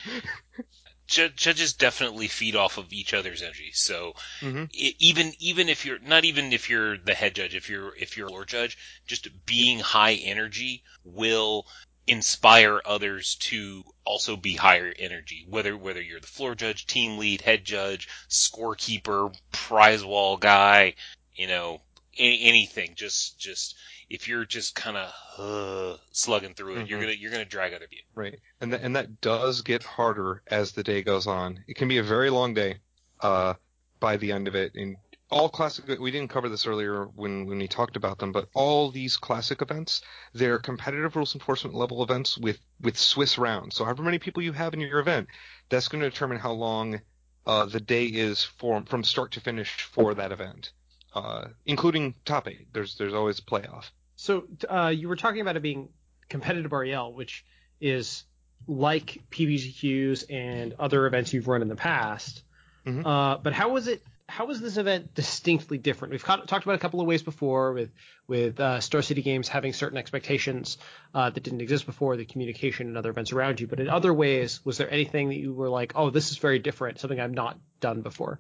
Ju- 1.11 1.29
judges 1.31 1.75
definitely 1.75 2.29
feed 2.29 2.57
off 2.57 2.79
of 2.79 2.93
each 2.93 3.13
other's 3.13 3.43
energy. 3.43 3.73
So 3.75 4.15
hmm 4.41 4.65
i 4.75 4.95
even 4.99 5.35
even 5.39 5.69
if 5.69 5.85
you're 5.85 5.99
not 6.01 6.25
even 6.25 6.53
if 6.53 6.71
you're 6.71 6.97
the 6.99 7.15
head 7.15 7.35
judge, 7.35 7.55
if 7.55 7.69
you're 7.69 7.95
if 7.97 8.17
you're 8.17 8.29
a 8.29 8.31
floor 8.31 8.45
judge, 8.47 8.79
just 9.07 9.29
being 9.47 9.81
high 9.81 10.15
energy 10.15 10.85
will 11.05 11.67
inspire 12.07 12.81
others 12.85 13.35
to 13.37 13.85
also 14.05 14.37
be 14.37 14.55
higher 14.57 14.95
energy. 14.99 15.45
Whether 15.49 15.77
whether 15.77 16.01
you're 16.03 16.21
the 16.21 16.27
floor 16.27 16.55
judge, 16.55 16.87
team 16.87 17.19
lead, 17.19 17.43
head 17.43 17.65
judge, 17.65 18.09
scorekeeper, 18.29 19.35
prize 19.53 20.05
wall 20.05 20.37
guy, 20.39 20.95
you 21.35 21.47
know, 21.49 21.83
anything. 22.19 22.95
Just 22.97 23.39
just 23.39 23.77
if 24.11 24.29
you're 24.29 24.45
just 24.45 24.75
kind 24.75 24.97
of 24.97 25.13
uh, 25.39 25.97
slugging 26.11 26.53
through 26.55 26.77
it, 26.77 26.89
you're 26.89 26.99
Mhm. 26.99 27.03
gonna 27.03 27.13
you're 27.15 27.31
gonna 27.31 27.45
drag 27.45 27.73
other 27.73 27.87
people. 27.89 28.11
Right. 28.15 28.39
And 28.61 28.73
that, 28.73 28.83
and 28.83 28.95
that 28.97 29.21
does 29.21 29.63
get 29.63 29.83
harder 29.83 30.43
as 30.49 30.73
the 30.73 30.83
day 30.83 31.03
goes 31.03 31.27
on. 31.27 31.65
It 31.69 31.77
can 31.77 31.89
be 31.89 31.99
a 31.99 32.03
very 32.03 32.29
long 32.29 32.53
day, 32.53 32.81
uh, 33.21 33.55
by 34.01 34.17
the 34.17 34.33
end 34.33 34.49
of 34.49 34.55
it. 34.55 34.75
And 34.75 34.97
all 35.31 35.49
classic, 35.49 36.01
we 36.01 36.11
didn't 36.11 36.31
cover 36.31 36.49
this 36.49 36.67
earlier 36.67 37.05
when, 37.15 37.47
when 37.47 37.59
we 37.59 37.69
talked 37.69 37.95
about 37.95 38.19
them, 38.19 38.33
but 38.33 38.49
all 38.53 38.91
these 38.91 39.17
classic 39.17 39.63
events, 39.63 40.01
they're 40.33 40.59
competitive 40.59 41.15
rules 41.15 41.35
enforcement 41.35 41.77
level 41.77 42.03
events 42.03 42.37
with, 42.37 42.59
with 42.81 42.99
Swiss 42.99 43.39
rounds. 43.39 43.77
So 43.77 43.85
however 43.85 44.03
many 44.03 44.19
people 44.19 44.43
you 44.43 44.53
have 44.53 44.75
in 44.75 44.81
your 44.81 44.99
event, 44.99 45.29
that's 45.69 45.87
going 45.87 46.03
to 46.03 46.11
determine 46.11 46.39
how 46.39 46.51
long, 46.51 47.01
uh, 47.47 47.65
the 47.67 47.79
day 47.81 48.07
is 48.07 48.43
for, 48.43 48.83
from 48.87 49.05
start 49.05 49.31
to 49.33 49.41
finish 49.41 49.83
for 49.83 50.15
that 50.15 50.33
event. 50.33 50.73
Uh, 51.13 51.49
including 51.67 52.15
top 52.25 52.47
eight. 52.47 52.69
There's, 52.73 52.97
there's 52.97 53.15
always 53.15 53.39
a 53.41 53.43
playoff. 53.43 53.91
So 54.21 54.45
uh, 54.69 54.89
you 54.89 55.09
were 55.09 55.17
talking 55.17 55.41
about 55.41 55.57
it 55.57 55.63
being 55.63 55.89
competitive 56.29 56.71
REL, 56.73 57.15
which 57.15 57.43
is 57.81 58.25
like 58.67 59.19
PPTQs 59.31 60.25
and 60.29 60.75
other 60.79 61.07
events 61.07 61.33
you've 61.33 61.49
run 61.49 61.63
in 61.63 61.69
the 61.69 61.75
past. 61.75 62.43
Mhm. 62.87 63.07
Uh, 63.07 63.39
but 63.39 63.55
how 63.55 63.71
was 63.71 63.89
it? 63.89 64.03
How 64.29 64.45
was 64.45 64.61
this 64.61 64.77
event 64.77 65.15
distinctly 65.15 65.79
different? 65.79 66.13
We've 66.13 66.23
ca- 66.23 66.43
talked 66.43 66.65
about 66.65 66.75
a 66.75 66.79
couple 66.79 67.01
of 67.01 67.07
ways 67.07 67.23
before, 67.23 67.73
with 67.73 67.93
with 68.27 68.61
uh, 68.61 68.81
Star 68.81 69.01
City 69.01 69.23
Games 69.23 69.49
having 69.49 69.73
certain 69.73 69.97
expectations 69.97 70.77
uh, 71.15 71.31
that 71.31 71.43
didn't 71.43 71.63
exist 71.63 71.87
before, 71.87 72.19
the 72.19 72.27
communication 72.27 72.89
and 72.89 72.99
other 72.99 73.09
events 73.09 73.33
around 73.33 73.59
you. 73.59 73.69
But 73.69 73.81
in 73.81 73.89
other 73.89 74.13
ways, 74.13 74.61
was 74.67 74.77
there 74.77 74.91
anything 74.91 75.31
that 75.31 75.37
you 75.39 75.55
were 75.55 75.71
like, 75.71 75.93
oh, 75.95 76.11
this 76.11 76.31
is 76.31 76.37
very 76.37 76.59
different, 76.59 77.01
something 77.01 77.19
I've 77.19 77.33
not 77.33 77.59
done 77.81 78.03
before? 78.03 78.39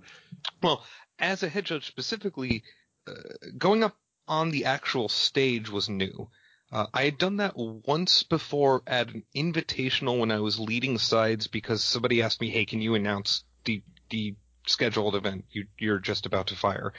Well, 0.62 0.84
as 1.18 1.42
a 1.42 1.48
head 1.48 1.64
judge 1.64 1.86
specifically, 1.86 2.64
uh, 3.08 3.12
going 3.56 3.82
up 3.82 3.96
on 4.30 4.50
the 4.50 4.64
actual 4.64 5.08
stage 5.08 5.68
was 5.68 5.88
new. 5.88 6.30
Uh, 6.72 6.86
I 6.94 7.02
had 7.02 7.18
done 7.18 7.38
that 7.38 7.56
once 7.56 8.22
before 8.22 8.82
at 8.86 9.08
an 9.08 9.24
invitational 9.34 10.20
when 10.20 10.30
I 10.30 10.38
was 10.38 10.60
leading 10.60 10.98
sides 10.98 11.48
because 11.48 11.82
somebody 11.82 12.22
asked 12.22 12.40
me, 12.40 12.48
"Hey, 12.48 12.64
can 12.64 12.80
you 12.80 12.94
announce 12.94 13.42
the 13.64 13.82
the 14.08 14.36
scheduled 14.66 15.16
event 15.16 15.46
you 15.50 15.66
you're 15.78 15.98
just 15.98 16.26
about 16.26 16.46
to 16.46 16.56
fire?" 16.56 16.92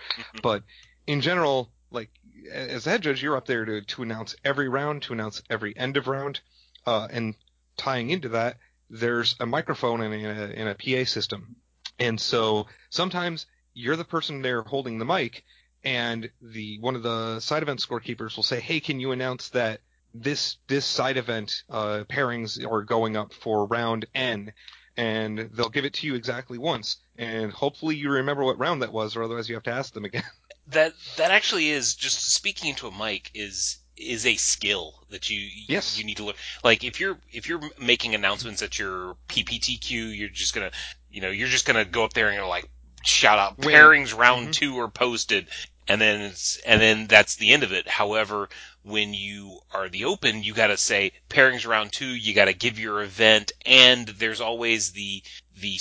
but 0.44 0.64
in 1.08 1.22
general, 1.22 1.72
like 1.90 2.10
as 2.52 2.86
a 2.86 2.90
head 2.90 3.02
judge, 3.02 3.24
you're 3.24 3.38
up 3.38 3.46
there 3.46 3.64
to 3.64 3.82
to 3.82 4.04
announce 4.04 4.36
every 4.44 4.68
round, 4.68 5.04
to 5.04 5.14
announce 5.14 5.42
every 5.50 5.76
end 5.78 5.96
of 5.96 6.10
round, 6.10 6.42
uh, 6.86 7.08
and 7.10 7.36
tying 7.78 8.10
into 8.10 8.30
that, 8.30 8.58
there's 8.90 9.36
a 9.40 9.46
microphone 9.46 10.02
and 10.02 10.14
a, 10.14 10.60
and 10.60 10.68
a 10.68 10.76
PA 10.76 11.06
system 11.06 11.56
And 11.98 12.20
so 12.20 12.68
sometimes 12.90 13.46
you're 13.74 13.96
the 13.96 14.04
person 14.04 14.42
there 14.42 14.64
holding 14.64 15.00
the 15.00 15.06
mic 15.06 15.46
and 15.84 16.30
the 16.42 16.78
one 16.80 16.96
of 16.96 17.04
the 17.04 17.40
side 17.40 17.64
event 17.64 17.80
scorekeepers 17.80 18.36
will 18.36 18.44
say, 18.44 18.60
"Hey, 18.60 18.80
can 18.80 19.00
you 19.00 19.12
announce 19.12 19.50
that 19.50 19.82
this 20.14 20.58
this 20.68 20.86
side 20.86 21.18
event 21.18 21.64
uh, 21.70 22.04
pairings 22.10 22.64
are 22.70 22.84
going 22.84 23.18
up 23.18 23.34
for 23.34 23.66
round 23.66 24.06
N?" 24.14 24.54
And 24.98 25.50
they'll 25.54 25.70
give 25.70 25.86
it 25.86 25.94
to 25.96 26.08
you 26.08 26.16
exactly 26.16 26.58
once, 26.58 26.98
and 27.18 27.52
hopefully 27.52 27.96
you 27.96 28.10
remember 28.12 28.44
what 28.44 28.60
round 28.60 28.82
that 28.82 28.92
was, 28.92 29.16
or 29.16 29.24
otherwise 29.24 29.48
you 29.48 29.56
have 29.56 29.64
to 29.64 29.72
ask 29.72 29.94
them 29.94 30.06
again. 30.06 30.24
That 30.68 30.94
that 31.18 31.32
actually 31.32 31.70
is 31.70 31.96
just 31.96 32.34
speaking 32.34 32.70
into 32.70 32.88
a 32.88 32.92
mic 32.98 33.32
is 33.34 33.80
is 33.98 34.26
a 34.26 34.36
skill 34.36 35.04
that 35.10 35.30
you 35.30 35.50
Yes. 35.68 35.98
you 35.98 36.06
need 36.06 36.18
to 36.18 36.26
learn. 36.26 36.36
Like 36.64 36.84
if 36.86 37.00
you're 37.00 37.18
if 37.32 37.50
you're 37.50 37.60
making 37.78 38.16
announcements 38.16 38.62
at 38.62 38.80
your 38.80 39.18
PPTQ, 39.28 40.18
you're 40.18 40.30
just 40.30 40.54
gonna 40.54 40.72
you 41.10 41.20
know 41.22 41.30
you're 41.30 41.50
just 41.50 41.66
gonna 41.66 41.84
go 41.84 42.06
up 42.06 42.14
there 42.14 42.28
and 42.28 42.36
you're 42.36 42.48
like 42.48 42.70
shout 43.04 43.38
out 43.40 43.60
pairings 43.60 44.16
round 44.16 44.50
Mhm. 44.50 44.54
two 44.54 44.80
are 44.80 44.88
posted, 44.88 45.48
and 45.88 46.00
then 46.00 46.22
it's 46.22 46.58
and 46.66 46.82
then 46.82 47.08
that's 47.08 47.36
the 47.36 47.52
end 47.52 47.64
of 47.64 47.72
it. 47.72 47.88
However, 47.88 48.50
when 48.84 49.14
you 49.14 49.60
are 49.74 49.90
the 49.90 50.06
open, 50.06 50.44
you 50.44 50.54
got 50.54 50.68
to 50.68 50.78
say 50.78 51.12
pairings 51.30 51.68
round 51.68 51.92
two. 51.92 52.06
You 52.08 52.34
got 52.34 52.46
to 52.46 52.54
give 52.54 52.80
your 52.80 53.02
event, 53.02 53.52
and 53.66 54.08
there's 54.08 54.42
always 54.42 54.92
the 54.92 55.24
the 55.60 55.80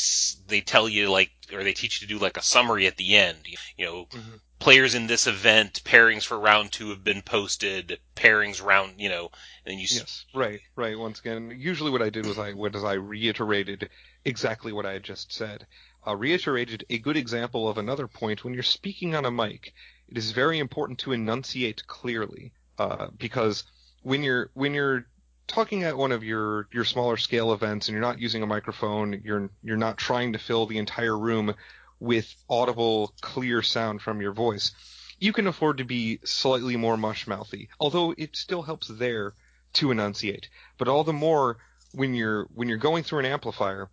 they 0.48 0.60
tell 0.60 0.88
you 0.88 1.10
like 1.10 1.30
or 1.52 1.64
they 1.64 1.72
teach 1.72 2.00
you 2.00 2.08
to 2.08 2.14
do 2.14 2.20
like 2.20 2.36
a 2.36 2.42
summary 2.42 2.86
at 2.86 2.96
the 2.96 3.16
end. 3.16 3.38
You 3.76 3.84
know, 3.84 4.06
Mhm. 4.06 4.40
players 4.58 4.94
in 4.94 5.06
this 5.06 5.26
event 5.26 5.82
pairings 5.84 6.24
for 6.24 6.38
round 6.38 6.72
two 6.72 6.90
have 6.90 7.02
been 7.02 7.22
posted. 7.22 7.98
Pairings 8.14 8.62
round, 8.62 9.00
you 9.00 9.08
know, 9.08 9.30
and 9.64 9.80
you 9.80 9.86
Yes, 9.90 10.26
right, 10.34 10.60
right. 10.76 10.98
Once 10.98 11.20
again, 11.20 11.54
usually 11.56 11.90
what 11.90 12.02
I 12.02 12.10
did 12.10 12.26
was 12.26 12.38
I 12.38 12.52
was 12.52 12.84
I 12.84 12.94
reiterated 12.94 13.88
exactly 14.24 14.72
what 14.72 14.86
I 14.86 14.92
had 14.92 15.02
just 15.02 15.32
said. 15.32 15.66
Uh, 16.06 16.16
reiterated 16.16 16.84
a 16.88 16.98
good 16.98 17.16
example 17.16 17.68
of 17.68 17.76
another 17.76 18.06
point. 18.06 18.42
When 18.42 18.54
you're 18.54 18.62
speaking 18.62 19.14
on 19.14 19.26
a 19.26 19.30
mic, 19.30 19.74
it 20.08 20.16
is 20.16 20.30
very 20.30 20.58
important 20.58 20.98
to 21.00 21.12
enunciate 21.12 21.86
clearly, 21.86 22.52
uh, 22.78 23.08
because 23.18 23.64
when 24.02 24.22
you're 24.22 24.50
when 24.54 24.72
you're 24.72 25.06
talking 25.46 25.82
at 25.82 25.96
one 25.96 26.12
of 26.12 26.24
your 26.24 26.68
your 26.72 26.84
smaller 26.84 27.18
scale 27.18 27.52
events 27.52 27.88
and 27.88 27.94
you're 27.94 28.00
not 28.00 28.18
using 28.18 28.42
a 28.42 28.46
microphone, 28.46 29.20
you're 29.24 29.50
you're 29.62 29.76
not 29.76 29.98
trying 29.98 30.32
to 30.32 30.38
fill 30.38 30.66
the 30.66 30.78
entire 30.78 31.18
room 31.18 31.54
with 31.98 32.34
audible, 32.48 33.12
clear 33.20 33.60
sound 33.60 34.00
from 34.00 34.22
your 34.22 34.32
voice. 34.32 34.72
You 35.18 35.34
can 35.34 35.46
afford 35.46 35.78
to 35.78 35.84
be 35.84 36.20
slightly 36.24 36.76
more 36.76 36.96
mush 36.96 37.26
mouthy, 37.26 37.68
although 37.78 38.14
it 38.16 38.36
still 38.36 38.62
helps 38.62 38.88
there 38.88 39.34
to 39.74 39.90
enunciate. 39.90 40.48
But 40.78 40.88
all 40.88 41.04
the 41.04 41.12
more 41.12 41.58
when 41.92 42.14
you're 42.14 42.48
when 42.54 42.68
you're 42.68 42.78
going 42.78 43.04
through 43.04 43.20
an 43.20 43.26
amplifier, 43.26 43.90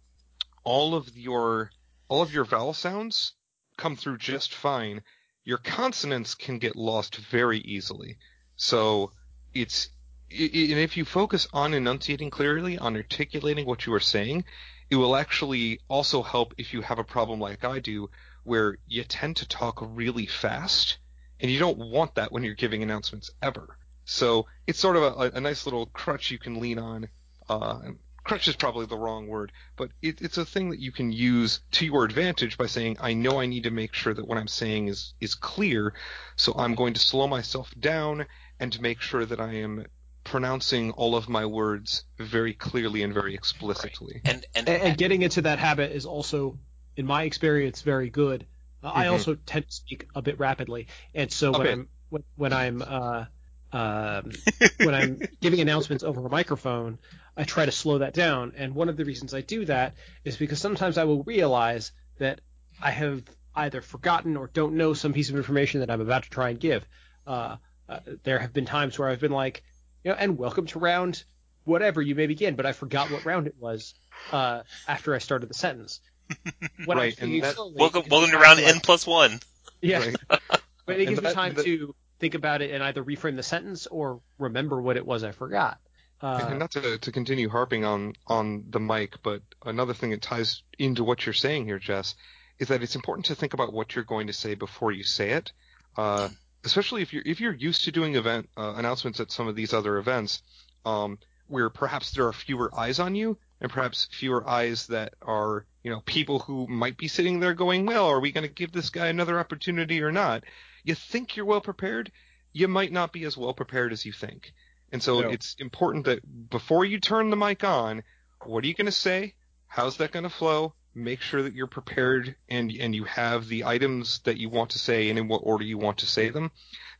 all 0.64 0.96
of 0.96 1.18
your 1.18 1.72
all 2.10 2.22
of 2.22 2.34
your 2.34 2.46
vowel 2.46 2.74
sounds 2.74 3.34
come 3.78 3.96
through 3.96 4.18
just 4.18 4.54
fine. 4.54 5.02
Your 5.44 5.58
consonants 5.58 6.36
can 6.36 6.60
get 6.60 6.76
lost 6.76 7.16
very 7.16 7.60
easily. 7.60 8.18
So 8.56 9.12
it's 9.54 9.90
and 10.30 10.80
if 10.80 10.98
you 10.98 11.06
focus 11.06 11.48
on 11.54 11.74
enunciating 11.74 12.32
clearly, 12.32 12.78
on 12.78 12.98
articulating 12.98 13.66
what 13.66 13.86
you 13.86 13.94
are 13.94 14.00
saying, 14.00 14.44
it 14.90 14.98
will 14.98 15.16
actually 15.16 15.80
also 15.88 16.22
help 16.22 16.54
if 16.58 16.74
you 16.74 16.82
have 16.82 17.00
a 17.00 17.04
problem 17.04 17.40
like 17.40 17.64
I 17.64 17.80
do, 17.80 18.10
where 18.44 18.78
you 18.88 19.04
tend 19.04 19.38
to 19.38 19.48
talk 19.48 19.80
really 19.82 20.26
fast, 20.26 20.98
and 21.40 21.50
you 21.50 21.60
don't 21.60 21.78
want 21.78 22.16
that 22.16 22.32
when 22.32 22.44
you're 22.44 22.56
giving 22.56 22.84
announcements 22.84 23.32
ever. 23.42 23.78
So 24.04 24.48
it's 24.66 24.80
sort 24.80 24.98
of 24.98 25.04
a, 25.04 25.38
a 25.38 25.42
nice 25.42 25.66
little 25.66 25.86
crutch 25.88 26.30
you 26.32 26.40
can 26.40 26.60
lean 26.60 26.80
on. 26.80 27.08
Uh, 27.48 27.80
crutch 28.28 28.48
is 28.50 28.58
probably 28.58 28.86
the 28.86 28.98
wrong 28.98 29.28
word, 29.28 29.54
but 29.78 29.90
it, 30.02 30.22
it's 30.22 30.38
a 30.38 30.44
thing 30.46 30.70
that 30.72 30.80
you 30.80 30.92
can 30.92 31.14
use 31.14 31.62
to 31.72 31.86
your 31.86 32.04
advantage 32.04 32.58
by 32.58 32.66
saying, 32.66 32.98
I 33.00 33.14
know 33.14 33.40
I 33.40 33.46
need 33.46 33.64
to 33.64 33.72
make 33.72 33.94
sure 33.94 34.14
that 34.14 34.28
what 34.28 34.38
I'm 34.38 34.50
saying 34.50 34.90
is, 34.90 35.14
is 35.22 35.34
clear, 35.34 35.94
so 36.36 36.54
I'm 36.58 36.76
going 36.76 36.94
to 36.96 37.00
slow 37.00 37.28
myself 37.28 37.72
down 37.80 38.26
and 38.60 38.74
to 38.74 38.82
make 38.82 39.00
sure 39.02 39.26
that 39.26 39.40
I 39.40 39.54
am 39.54 39.86
pronouncing 40.26 40.92
all 40.92 41.16
of 41.16 41.30
my 41.30 41.46
words 41.46 42.04
very 42.20 42.54
clearly 42.54 43.02
and 43.02 43.14
very 43.14 43.34
explicitly. 43.34 44.22
and 44.26 44.46
and, 44.56 44.68
and, 44.68 44.82
and 44.84 44.98
getting 44.98 45.22
into 45.22 45.44
that 45.44 45.58
habit 45.58 45.94
is 45.94 46.06
also, 46.06 46.60
in 46.98 47.06
my 47.06 47.24
experience, 47.24 47.82
very 47.82 48.10
good. 48.10 48.46
Uh, 48.84 48.92
I 48.94 49.06
Mhm. 49.06 49.12
also 49.14 49.36
tend 49.36 49.68
to 49.68 49.74
speak 49.74 50.06
a 50.16 50.22
bit 50.22 50.38
rapidly, 50.38 50.88
and 51.16 51.32
so 51.32 51.52
when. 51.54 51.68
I'm 51.68 51.88
when, 52.10 52.24
when 52.36 52.54
I'm 52.54 52.82
uh, 52.82 53.26
um, 53.72 54.32
when 54.80 54.94
I'm 54.94 55.22
giving 55.42 55.60
announcements 55.62 56.04
over 56.04 56.26
a 56.26 56.30
microphone, 56.30 57.00
I 57.38 57.44
try 57.44 57.66
to 57.66 57.72
slow 57.72 58.00
that 58.00 58.14
down. 58.14 58.54
And 58.58 58.74
one 58.76 58.90
of 58.90 58.98
the 58.98 59.06
reasons 59.06 59.34
I 59.34 59.42
do 59.42 59.64
that 59.66 59.94
is 60.26 60.38
because 60.38 60.60
sometimes 60.60 60.98
I 60.98 61.04
will 61.04 61.24
realize 61.24 61.92
that 62.18 62.42
I 62.82 62.92
have 62.92 63.24
either 63.56 63.82
forgotten 63.82 64.36
or 64.38 64.48
don't 64.48 64.74
know 64.76 64.94
some 64.94 65.14
piece 65.14 65.30
of 65.30 65.36
information 65.36 65.80
that 65.82 65.92
I'm 65.92 66.02
about 66.02 66.24
to 66.24 66.30
try 66.30 66.50
and 66.50 66.60
give. 66.60 66.86
Uh, 67.26 67.58
uh, 67.88 68.00
there 68.24 68.40
have 68.40 68.54
been 68.54 68.66
times 68.66 68.98
where 68.98 69.08
I've 69.10 69.20
been 69.20 69.32
like, 69.32 69.64
you 70.04 70.12
know, 70.12 70.18
and 70.18 70.38
welcome 70.38 70.66
to 70.68 70.80
round 70.80 71.24
whatever 71.64 72.02
you 72.02 72.16
may 72.16 72.28
begin, 72.28 72.56
but 72.56 72.66
I 72.66 72.72
forgot 72.74 73.12
what 73.12 73.24
round 73.26 73.48
it 73.48 73.56
was 73.60 73.94
uh, 74.32 74.64
after 74.88 75.14
I 75.14 75.20
started 75.20 75.50
the 75.50 75.54
sentence. 75.54 76.02
When 76.86 76.98
Right, 76.98 77.18
and 77.20 77.42
that- 77.44 77.56
slowly, 77.56 77.76
welcome 77.78 78.04
welcome 78.10 78.30
to 78.32 78.36
time 78.36 78.42
round 78.42 78.60
like- 78.62 78.76
n 78.76 78.82
plus 78.82 79.06
one. 79.08 79.40
Yeah, 79.82 80.00
Right. 80.00 80.16
but 80.86 81.00
it 81.00 81.06
gives 81.08 81.20
And 81.20 81.28
me 81.28 81.34
time 81.34 81.54
that- 81.56 81.66
to 81.66 81.96
think 82.20 82.34
about 82.36 82.62
it 82.62 82.72
and 82.72 82.84
either 82.84 83.04
reframe 83.04 83.36
the 83.36 83.44
sentence 83.44 83.86
or 83.88 84.22
remember 84.40 84.82
what 84.82 84.98
it 84.98 85.06
was 85.06 85.24
I 85.24 85.32
forgot. 85.32 85.80
And 86.22 86.42
Uh, 86.42 86.58
not 86.58 86.72
to, 86.72 86.98
to 86.98 87.12
continue 87.12 87.50
harping 87.50 87.86
on, 87.86 88.14
on 88.26 88.66
the 88.70 88.80
mic, 88.80 89.22
but 89.24 89.42
another 89.66 89.94
thing 89.94 90.12
that 90.12 90.22
ties 90.22 90.64
into 90.80 91.04
what 91.04 91.26
you're 91.26 91.34
saying 91.34 91.66
here, 91.66 91.80
Jess, 91.80 92.16
is 92.60 92.70
that 92.70 92.82
it's 92.82 92.96
important 92.96 93.26
to 93.28 93.36
think 93.36 93.54
about 93.54 93.74
what 93.74 93.96
you're 93.96 94.04
going 94.04 94.28
to 94.28 94.34
say 94.34 94.56
before 94.56 94.92
you 94.92 95.04
say 95.04 95.32
it. 95.32 95.52
Uh, 95.96 96.30
especially 96.64 97.02
if 97.02 97.14
you're 97.14 97.24
if 97.26 97.40
you're 97.40 97.54
used 97.54 97.86
to 97.86 97.92
doing 97.92 98.16
event 98.16 98.50
uh, 98.58 98.74
announcements 98.76 99.20
at 99.20 99.32
some 99.32 99.48
of 99.48 99.56
these 99.56 99.74
other 99.74 99.98
events, 99.98 100.42
um, 100.86 101.18
where 101.48 101.70
perhaps 101.70 102.12
there 102.12 102.28
are 102.28 102.34
fewer 102.34 102.70
eyes 102.78 103.00
on 103.00 103.16
you, 103.16 103.38
and 103.62 103.72
perhaps 103.72 104.08
fewer 104.12 104.48
eyes 104.48 104.88
that 104.88 105.14
are 105.22 105.66
you 105.84 105.92
know 105.92 106.02
people 106.02 106.40
who 106.40 106.68
might 106.68 106.98
be 106.98 107.08
sitting 107.08 107.40
there 107.40 107.54
going, 107.54 107.86
well, 107.86 108.08
are 108.08 108.20
we 108.20 108.32
going 108.32 108.48
to 108.48 108.54
give 108.54 108.72
this 108.72 108.90
guy 108.90 109.08
another 109.08 109.40
opportunity 109.40 110.02
or 110.02 110.12
not? 110.12 110.44
You 110.84 110.96
think 110.96 111.36
you're 111.36 111.46
well 111.46 111.62
prepared, 111.62 112.12
you 112.54 112.68
might 112.68 112.92
not 112.92 113.12
be 113.12 113.24
as 113.24 113.38
well 113.38 113.54
prepared 113.54 113.92
as 113.94 114.06
you 114.06 114.12
think. 114.12 114.54
And 114.92 115.04
so 115.04 115.22
No. 115.22 115.30
it's 115.30 115.56
important 115.60 116.06
that 116.06 116.50
before 116.50 116.86
you 116.86 117.00
turn 117.00 117.30
the 117.30 117.36
mic 117.36 117.64
on, 117.64 118.04
what 118.46 118.64
are 118.64 118.68
you 118.68 118.74
going 118.74 118.86
to 118.86 118.92
say? 118.92 119.34
How's 119.68 119.98
that 119.98 120.12
going 120.12 120.24
to 120.24 120.30
flow? 120.30 120.74
Make 120.96 121.22
sure 121.22 121.44
that 121.44 121.54
you're 121.54 121.68
prepared 121.68 122.36
and 122.50 122.72
and 122.72 122.96
you 122.96 123.04
have 123.04 123.48
the 123.48 123.66
items 123.66 124.20
that 124.20 124.38
you 124.38 124.50
want 124.50 124.72
to 124.72 124.80
say 124.80 125.10
and 125.10 125.20
in 125.20 125.28
what 125.28 125.42
order 125.44 125.64
you 125.64 125.78
want 125.78 126.00
to 126.00 126.06
say 126.08 126.30
them. 126.30 126.52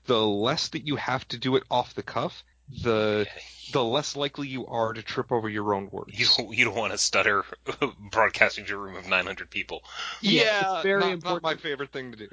The 0.06 0.20
less 0.26 0.68
that 0.70 0.86
you 0.86 0.98
have 0.98 1.28
to 1.30 1.38
do 1.38 1.56
it 1.56 1.64
off 1.72 1.96
the 1.96 2.04
cuff, 2.04 2.44
the 2.84 3.28
the 3.74 3.84
less 3.84 4.16
likely 4.16 4.48
you 4.48 4.66
are 4.68 4.94
to 4.94 5.02
trip 5.04 5.32
over 5.32 5.50
your 5.50 5.74
own 5.74 5.90
words. 5.92 6.18
You 6.18 6.26
don't, 6.38 6.58
you 6.58 6.64
don't 6.66 6.76
want 6.76 6.94
to 6.94 6.98
stutter 6.98 7.44
broadcasting 8.12 8.66
to 8.66 8.76
a 8.76 8.78
room 8.78 8.96
of 8.96 9.08
900 9.10 9.50
people. 9.50 9.84
Yeah, 10.22 10.76
it's 10.76 10.84
very 10.84 11.02
not, 11.02 11.12
important. 11.14 11.44
Not 11.44 11.50
my 11.52 11.56
favorite 11.58 11.92
thing 11.92 12.12
to 12.14 12.18
do. 12.18 12.28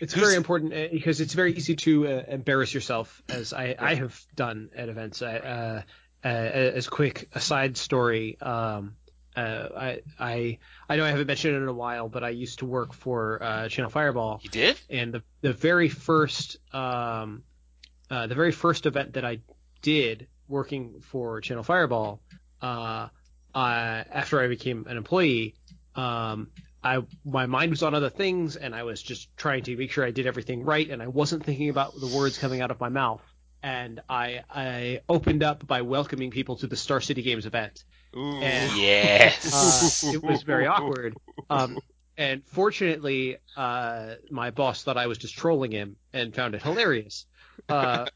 It's 0.00 0.12
Who's- 0.14 0.24
very 0.24 0.36
important 0.36 0.72
uh, 0.72 0.86
because 0.92 1.20
it's 1.20 1.34
very 1.34 1.52
easy 1.54 1.74
to 1.76 2.06
uh, 2.06 2.22
embarrass 2.28 2.72
yourself, 2.72 3.20
as 3.28 3.52
I, 3.52 3.74
I 3.78 3.94
have 3.96 4.20
done 4.36 4.70
at 4.76 4.88
events. 4.88 5.20
I, 5.20 5.36
uh, 5.38 5.82
uh, 6.24 6.28
as 6.28 6.86
a 6.86 6.90
quick 6.90 7.28
aside 7.34 7.76
story, 7.76 8.38
um, 8.40 8.94
uh, 9.36 9.68
I, 9.76 10.00
I 10.18 10.58
I 10.88 10.96
know 10.96 11.04
I 11.04 11.10
haven't 11.10 11.26
mentioned 11.26 11.54
it 11.56 11.62
in 11.62 11.68
a 11.68 11.72
while, 11.72 12.08
but 12.08 12.22
I 12.24 12.30
used 12.30 12.60
to 12.60 12.66
work 12.66 12.92
for 12.92 13.42
uh, 13.42 13.68
Channel 13.68 13.90
Fireball, 13.90 14.40
You 14.42 14.50
did? 14.50 14.80
and 14.90 15.12
the 15.12 15.22
the 15.40 15.52
very 15.52 15.88
first 15.88 16.56
um, 16.74 17.42
uh, 18.10 18.26
the 18.28 18.34
very 18.36 18.52
first 18.52 18.86
event 18.86 19.14
that 19.14 19.24
I 19.24 19.40
did 19.82 20.28
working 20.48 21.00
for 21.00 21.40
Channel 21.40 21.62
Fireball, 21.64 22.20
uh, 22.62 23.08
uh, 23.54 24.04
after 24.12 24.40
I 24.40 24.48
became 24.48 24.86
an 24.88 24.96
employee, 24.96 25.54
um, 25.94 26.48
I 26.82 27.02
my 27.24 27.46
mind 27.46 27.70
was 27.70 27.82
on 27.82 27.94
other 27.94 28.10
things, 28.10 28.56
and 28.56 28.74
I 28.74 28.84
was 28.84 29.02
just 29.02 29.36
trying 29.36 29.64
to 29.64 29.76
make 29.76 29.90
sure 29.90 30.04
I 30.04 30.10
did 30.10 30.26
everything 30.26 30.62
right, 30.64 30.88
and 30.88 31.02
I 31.02 31.08
wasn't 31.08 31.44
thinking 31.44 31.70
about 31.70 31.92
the 31.98 32.06
words 32.06 32.38
coming 32.38 32.60
out 32.60 32.70
of 32.70 32.80
my 32.80 32.88
mouth. 32.88 33.22
And 33.62 34.00
I 34.08 34.42
I 34.48 35.00
opened 35.08 35.42
up 35.42 35.66
by 35.66 35.82
welcoming 35.82 36.30
people 36.30 36.56
to 36.58 36.66
the 36.68 36.76
Star 36.76 37.00
City 37.00 37.22
Games 37.22 37.46
event. 37.46 37.82
Ooh. 38.16 38.36
And- 38.40 38.76
Yes. 38.78 40.04
Uh, 40.06 40.10
it 40.14 40.22
was 40.22 40.42
very 40.42 40.66
awkward. 40.66 41.16
Um, 41.50 41.78
and 42.16 42.44
fortunately, 42.46 43.38
uh, 43.56 44.14
my 44.30 44.50
boss 44.50 44.84
thought 44.84 44.96
I 44.96 45.08
was 45.08 45.18
just 45.18 45.36
trolling 45.36 45.72
him 45.72 45.96
and 46.12 46.34
found 46.34 46.54
it 46.54 46.62
hilarious. 46.62 47.26
Uh, 47.68 48.06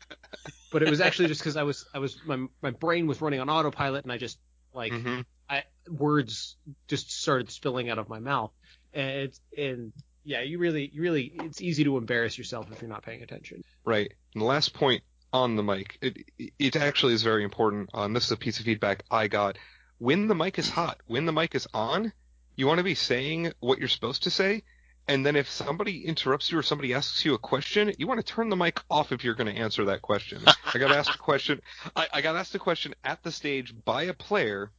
but 0.73 0.83
it 0.83 0.91
was 0.91 1.01
actually 1.07 1.29
just 1.29 1.41
because 1.41 1.57
I 1.57 1.63
was 1.63 1.87
I 1.95 1.99
was 1.99 2.19
my 2.25 2.47
my 2.61 2.71
brain 2.71 3.07
was 3.07 3.21
running 3.21 3.41
on 3.41 3.49
autopilot 3.49 4.05
and 4.05 4.13
I 4.13 4.19
just 4.19 4.39
like 4.75 4.93
Mhm. 4.93 5.25
I 5.49 5.65
words 5.89 6.57
just 6.89 7.13
started 7.13 7.51
spilling 7.51 7.91
out 7.91 7.99
of 7.99 8.09
my 8.09 8.19
mouth. 8.19 8.51
And 8.93 9.11
it's 9.11 9.41
and 9.57 9.93
yeah, 10.25 10.43
you 10.43 10.59
really 10.59 10.91
you 10.93 11.03
really 11.03 11.33
it's 11.35 11.61
easy 11.61 11.85
to 11.85 11.97
embarrass 11.97 12.37
yourself 12.39 12.71
if 12.73 12.81
you're 12.81 12.89
not 12.91 13.03
paying 13.03 13.23
attention. 13.23 13.63
Right. 13.85 14.13
And 14.35 14.41
the 14.41 14.47
last 14.47 14.73
point 14.75 15.03
on 15.33 15.57
the 15.57 15.63
mic, 15.63 15.99
it, 16.03 16.19
it 16.59 16.77
actually 16.77 17.15
is 17.15 17.23
very 17.23 17.43
important. 17.43 17.91
Um, 17.95 18.13
this 18.13 18.27
is 18.27 18.33
a 18.33 18.37
piece 18.37 18.59
of 18.59 18.67
feedback 18.67 19.05
I 19.11 19.29
got. 19.29 19.57
When 19.99 20.27
the 20.29 20.35
mic 20.35 20.59
is 20.59 20.69
hot, 20.69 20.99
when 21.07 21.27
the 21.27 21.33
mic 21.33 21.55
is 21.55 21.67
on, 21.73 22.13
you 22.57 22.67
want 22.67 22.79
to 22.79 22.85
be 22.85 22.95
saying 22.95 23.53
what 23.61 23.79
you're 23.79 23.89
supposed 23.89 24.25
to 24.25 24.31
say, 24.31 24.63
and 25.09 25.27
then 25.27 25.37
if 25.37 25.51
somebody 25.51 26.05
interrupts 26.07 26.51
you 26.51 26.59
or 26.59 26.63
somebody 26.63 26.95
asks 26.95 27.25
you 27.25 27.35
a 27.35 27.39
question, 27.39 27.93
you 27.99 28.07
want 28.07 28.25
to 28.25 28.33
turn 28.33 28.49
the 28.49 28.57
mic 28.57 28.81
off 28.91 29.13
if 29.13 29.25
you're 29.25 29.35
going 29.35 29.53
to 29.53 29.61
answer 29.61 29.87
that 29.87 30.03
question. 30.03 30.43
I 30.47 30.79
got 30.79 30.93
asked 30.93 31.15
a 31.15 31.19
question. 31.19 31.61
I, 31.97 32.09
I, 32.13 32.21
got 32.21 32.37
asked 32.37 32.55
a 32.55 32.59
question 32.59 32.95
at 33.03 33.23
the 33.23 33.33
stage 33.33 33.75
by 33.85 34.05
a 34.05 34.15
player 34.15 34.71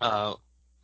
uh, 0.00 0.34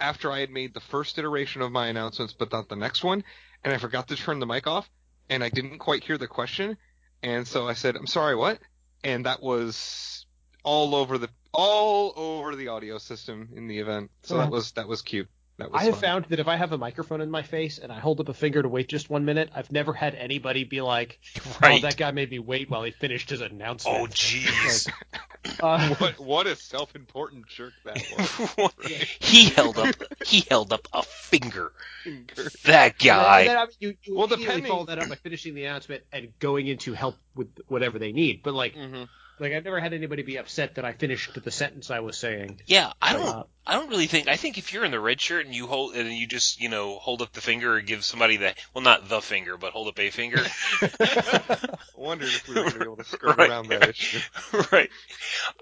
after 0.01 0.30
I 0.30 0.40
had 0.40 0.51
made 0.51 0.74
the 0.74 0.80
first 0.80 1.18
iteration 1.18 1.62
of 1.62 1.72
my 1.72 1.88
announcements, 1.88 2.32
but 2.32 2.53
not 2.53 2.68
the 2.68 2.76
next 2.76 3.03
one, 3.03 3.24
and 3.64 3.72
I 3.72 3.78
forgot 3.78 4.09
to 4.09 4.16
turn 4.16 4.38
the 4.38 4.47
mic 4.47 4.66
off, 4.66 4.88
and 5.28 5.42
I 5.42 5.49
didn't 5.49 5.78
quite 5.78 6.05
hear 6.05 6.18
the 6.18 6.26
question, 6.26 6.76
and 7.22 7.47
so 7.47 7.66
I 7.66 7.74
said, 7.74 7.97
"I'm 7.97 8.07
sorry, 8.07 8.36
what?" 8.36 8.59
And 9.03 9.26
that 9.26 9.42
was 9.42 10.26
all 10.62 10.95
over 10.95 11.18
the 11.18 11.28
all 11.53 12.12
over 12.16 12.57
the 12.57 12.68
audio 12.68 12.99
system 12.99 13.51
in 13.55 13.68
the 13.68 13.78
event. 13.78 14.11
So 14.22 14.38
that 14.38 14.51
was 14.51 14.72
that 14.72 14.88
was 14.88 15.03
cute. 15.03 15.28
That 15.57 15.70
was 15.70 15.80
I 15.80 15.84
have 15.84 15.94
fun. 15.94 16.00
found 16.02 16.24
that 16.26 16.40
if 16.40 16.48
I 16.48 16.57
have 16.57 16.72
a 16.72 16.78
microphone 16.78 17.20
in 17.20 17.30
my 17.30 17.42
face 17.42 17.78
and 17.78 17.92
I 17.92 18.00
hold 18.00 18.18
up 18.20 18.28
a 18.28 18.34
finger 18.34 18.61
to 18.61 18.68
wait 18.68 18.88
just 18.88 19.09
one 19.09 19.24
minute, 19.24 19.50
I've 19.55 19.70
never 19.70 19.92
had 19.92 20.14
anybody 20.16 20.64
be 20.64 20.80
like, 20.80 21.20
Right. 21.62 21.78
"Oh, 21.78 21.86
that 21.86 21.96
guy 21.96 22.11
made 22.11 22.30
me 22.30 22.40
wait 22.40 22.68
while 22.68 22.82
he 22.82 22.90
finished 22.90 23.30
his 23.30 23.40
announcement." 23.40 23.96
Oh, 23.98 24.07
jeez. 24.07 24.90
Uh, 25.61 25.94
what 25.98 26.18
what 26.18 26.46
a 26.46 26.57
self-important 26.57 27.46
jerk 27.48 27.74
that 27.84 28.02
was. 28.16 28.72
he 29.20 29.44
held 29.50 29.76
up. 29.78 29.94
He 30.24 30.40
held 30.48 30.72
up 30.72 30.88
a 30.90 31.02
finger. 31.02 31.70
That 32.64 32.92
and 32.92 32.98
guy. 32.98 33.44
then, 33.44 33.59
I 33.59 33.64
mean, 33.66 33.74
you, 33.78 33.94
you 34.05 34.16
Well, 34.16 34.26
depending- 34.26 34.64
follow 34.64 34.86
that 34.86 34.98
up 34.98 35.09
by 35.11 35.16
finishing 35.16 35.55
the 35.55 35.66
announcement 35.66 36.02
and 36.12 36.32
going 36.38 36.66
into 36.66 36.94
help 36.94 37.16
with 37.34 37.48
whatever 37.68 37.98
they 37.98 38.12
need. 38.12 38.42
But 38.42 38.55
like, 38.55 38.74
Mhm. 38.74 39.07
Like 39.41 39.53
I've 39.53 39.64
never 39.64 39.80
had 39.80 39.93
anybody 39.93 40.22
be 40.22 40.37
upset 40.37 40.76
that 40.76 40.85
I 40.85 40.93
finished 40.93 41.43
the 41.43 41.51
sentence 41.51 41.91
I 41.91 42.01
was 42.01 42.16
saying. 42.16 42.61
Yeah, 42.66 42.93
I 43.03 43.12
don't. 43.14 43.26
Uh, 43.28 43.43
I 43.66 43.74
don't 43.74 43.89
really 43.89 44.07
think. 44.07 44.28
I 44.28 44.37
think 44.37 44.59
if 44.59 44.72
you're 44.72 44.85
in 44.85 44.91
the 44.91 45.01
red 45.01 45.20
shirt 45.20 45.47
and 45.47 45.55
you 45.55 45.66
hold 45.66 45.95
and 45.97 46.12
you 46.12 46.26
just 46.26 46.61
you 46.61 46.68
know 46.68 46.99
hold 46.99 47.22
up 47.22 47.32
the 47.32 47.41
finger 47.41 47.74
or 47.74 47.80
give 47.80 48.05
somebody 48.05 48.37
the 48.37 48.55
well 48.74 48.85
not 48.85 49.09
the 49.09 49.20
finger 49.20 49.57
but 49.57 49.72
hold 49.72 49.89
up 49.89 49.99
a 49.99 50.11
finger. 50.11 50.39
Wondered 51.97 52.28
if 52.28 52.49
we 52.49 52.55
were 52.55 52.61
going 52.62 52.72
to 52.74 52.78
be 52.78 52.85
able 52.85 52.97
to 52.97 53.05
skirt 53.05 53.37
Right. 53.39 53.51
around 53.51 53.68
that 53.68 53.89
issue. 53.89 54.18
right. 54.72 54.91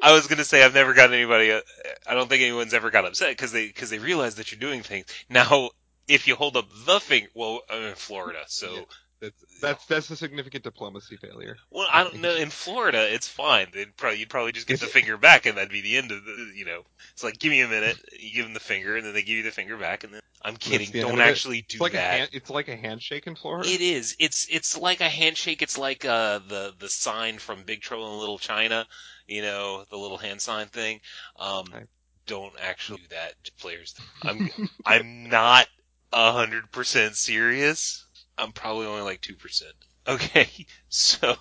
I 0.02 0.12
was 0.12 0.26
gonna 0.26 0.44
say 0.44 0.62
I've 0.64 0.74
never 0.74 0.94
gotten 0.94 1.14
anybody. 1.14 1.52
Uh, 1.52 1.60
I 2.06 2.14
don't 2.14 2.28
think 2.28 2.42
anyone's 2.42 2.74
ever 2.74 2.90
got 2.90 3.04
upset 3.04 3.30
because 3.30 3.52
they 3.52 3.66
because 3.66 3.90
they 3.90 3.98
realize 3.98 4.36
that 4.36 4.50
you're 4.50 4.60
doing 4.60 4.82
things. 4.82 5.06
Now, 5.28 5.70
if 6.08 6.26
you 6.26 6.34
hold 6.34 6.56
up 6.56 6.66
the 6.86 7.00
finger, 7.00 7.28
well, 7.34 7.60
I'm 7.70 7.82
in 7.82 7.94
Florida, 7.94 8.40
so 8.48 8.74
Yeah. 8.74 8.80
That's 9.22 9.44
that's 9.60 9.86
that's 9.86 10.10
a 10.10 10.16
significant 10.16 10.64
diplomacy 10.64 11.16
failure. 11.16 11.56
well, 11.70 11.86
I 11.90 12.02
don't 12.02 12.20
know. 12.20 12.34
In 12.34 12.50
Florida, 12.50 13.06
it's 13.14 13.28
fine. 13.28 13.68
They'd 13.72 13.96
probably 13.96 14.18
you'd 14.18 14.28
probably 14.28 14.50
just 14.50 14.66
get 14.66 14.80
the 14.80 14.86
finger 14.98 15.16
back, 15.16 15.46
and 15.46 15.56
that'd 15.56 15.70
be 15.70 15.80
the 15.80 15.96
end 15.96 16.10
of 16.10 16.24
the. 16.24 16.52
You 16.56 16.64
know, 16.64 16.82
it's 17.12 17.22
like 17.22 17.38
give 17.38 17.50
me 17.52 17.60
a 17.60 17.68
minute. 17.68 17.96
You 18.18 18.34
give 18.34 18.44
them 18.46 18.52
the 18.54 18.58
finger, 18.60 18.96
and 18.96 19.06
then 19.06 19.14
they 19.14 19.22
give 19.22 19.36
you 19.36 19.44
the 19.44 19.52
finger 19.52 19.76
back, 19.76 20.02
and 20.02 20.12
then 20.12 20.20
I'm 20.44 20.56
kidding. 20.56 20.90
Don't 20.90 21.12
of 21.12 21.18
it. 21.20 21.30
actually 21.30 21.62
do 21.62 21.76
It's 21.76 21.80
like 21.80 21.92
that. 21.92 22.14
a 22.14 22.16
hand, 22.18 22.30
it's 22.32 22.50
like 22.50 22.66
a 22.66 22.74
handshake 22.76 23.28
in 23.28 23.36
Florida. 23.36 23.70
It 23.70 23.80
is. 23.80 24.16
It's 24.18 24.48
it's 24.50 24.76
like 24.76 25.00
a 25.00 25.08
handshake. 25.08 25.62
It's 25.62 25.78
like 25.78 26.04
uh 26.04 26.40
the 26.48 26.74
the 26.80 26.88
sign 26.88 27.38
from 27.38 27.62
Big 27.62 27.80
Trouble 27.80 28.12
in 28.14 28.18
Little 28.18 28.38
China, 28.40 28.88
you 29.28 29.42
know, 29.42 29.84
the 29.88 29.96
little 29.96 30.18
hand 30.18 30.40
sign 30.42 30.66
thing. 30.66 31.00
Um, 31.38 31.66
Okay. 31.72 31.84
don't 32.26 32.54
actually 32.60 32.98
do 33.02 33.08
that, 33.10 33.34
to 33.44 33.52
players. 33.52 33.94
I'm 34.22 34.48
I'm 34.84 35.28
not 35.28 35.68
a 36.12 36.32
hundred 36.32 36.72
percent 36.72 37.14
serious. 37.16 38.04
I'm 38.38 38.52
probably 38.52 38.86
only 38.86 39.02
like 39.02 39.20
two 39.20 39.36
percent. 39.36 39.74
Okay, 40.06 40.48
so 40.88 41.36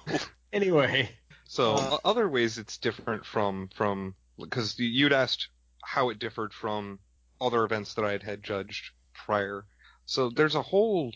Anyway, 0.53 1.09
So 1.45 1.75
Uh, 1.75 1.97
other 2.05 2.27
ways 2.29 2.57
it's 2.57 2.77
different 2.77 3.25
from 3.25 3.69
from 3.75 4.15
because 4.37 4.77
you'd 4.79 5.13
asked 5.13 5.49
how 5.83 6.09
it 6.09 6.19
differed 6.19 6.53
from 6.53 6.99
other 7.39 7.63
events 7.63 7.93
that 7.95 8.05
I 8.05 8.11
had 8.11 8.23
had 8.23 8.43
judged 8.43 8.91
prior. 9.13 9.65
So 10.05 10.29
there's 10.29 10.55
a 10.55 10.61
whole 10.61 11.13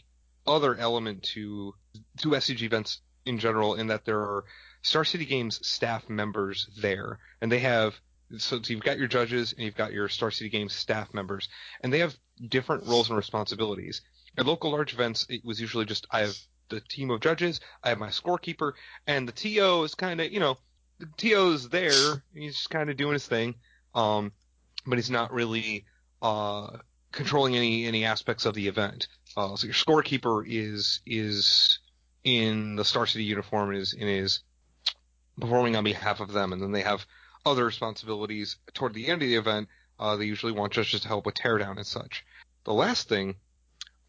other 0.47 0.76
element 0.76 1.23
to 1.34 1.76
to 2.21 2.30
SCG 2.30 2.63
events 2.63 3.01
in 3.26 3.39
general 3.39 3.76
in 3.76 3.88
that 3.88 4.05
there 4.05 4.19
are 4.19 4.45
Star 4.82 5.03
City 5.03 5.26
Games 5.26 5.65
staff 5.67 6.09
members 6.09 6.69
there, 6.78 7.19
and 7.41 7.51
they 7.51 7.59
have 7.59 7.99
so 8.38 8.59
you've 8.65 8.84
got 8.84 8.97
your 8.97 9.07
judges 9.07 9.53
and 9.53 9.61
you've 9.61 9.76
got 9.76 9.93
your 9.93 10.07
Star 10.09 10.32
City 10.32 10.49
Games 10.49 10.73
staff 10.73 11.13
members, 11.13 11.49
and 11.82 11.91
they 11.91 11.99
have 11.99 12.17
different 12.47 12.86
roles 12.86 13.09
and 13.09 13.17
responsibilities. 13.17 14.01
At 14.38 14.45
local 14.45 14.71
large 14.71 14.93
events, 14.93 15.25
it 15.29 15.43
was 15.45 15.61
usually 15.61 15.86
just 15.86 16.07
I 16.11 16.21
have 16.21 16.36
the 16.69 16.81
team 16.81 17.11
of 17.11 17.21
judges, 17.21 17.59
I 17.83 17.89
have 17.89 17.99
my 17.99 18.09
scorekeeper, 18.09 18.73
and 19.07 19.27
the 19.27 19.31
TO 19.31 19.83
is 19.83 19.95
kind 19.95 20.19
of, 20.19 20.31
you 20.31 20.39
know, 20.39 20.57
the 20.99 21.07
TO's 21.17 21.69
there, 21.69 22.23
he's 22.33 22.55
just 22.55 22.69
kind 22.69 22.89
of 22.89 22.97
doing 22.97 23.13
his 23.13 23.27
thing, 23.27 23.55
um, 23.93 24.31
but 24.86 24.97
he's 24.97 25.09
not 25.09 25.31
really 25.31 25.86
uh, 26.21 26.77
controlling 27.11 27.55
any 27.55 27.86
any 27.86 28.05
aspects 28.05 28.45
of 28.45 28.53
the 28.53 28.67
event. 28.67 29.07
Uh, 29.38 29.55
so 29.55 29.67
your 29.67 29.73
scorekeeper 29.73 30.43
is 30.47 31.01
is 31.05 31.79
in 32.23 32.75
the 32.75 32.86
Star 32.86 33.05
City 33.05 33.23
uniform 33.23 33.69
and 33.69 33.77
is 33.77 33.93
and 33.93 34.09
is 34.09 34.41
performing 35.39 35.75
on 35.75 35.83
behalf 35.83 36.19
of 36.19 36.31
them, 36.31 36.53
and 36.53 36.61
then 36.61 36.71
they 36.71 36.81
have 36.81 37.05
other 37.45 37.65
responsibilities 37.65 38.57
toward 38.73 38.93
the 38.93 39.07
end 39.07 39.21
of 39.21 39.27
the 39.27 39.36
event. 39.36 39.67
Uh, 39.99 40.15
they 40.15 40.25
usually 40.25 40.51
want 40.51 40.73
judges 40.73 41.01
to 41.01 41.07
help 41.07 41.25
with 41.25 41.36
teardown 41.36 41.77
and 41.77 41.88
such. 41.88 42.25
The 42.65 42.73
last 42.73 43.07
thing 43.07 43.36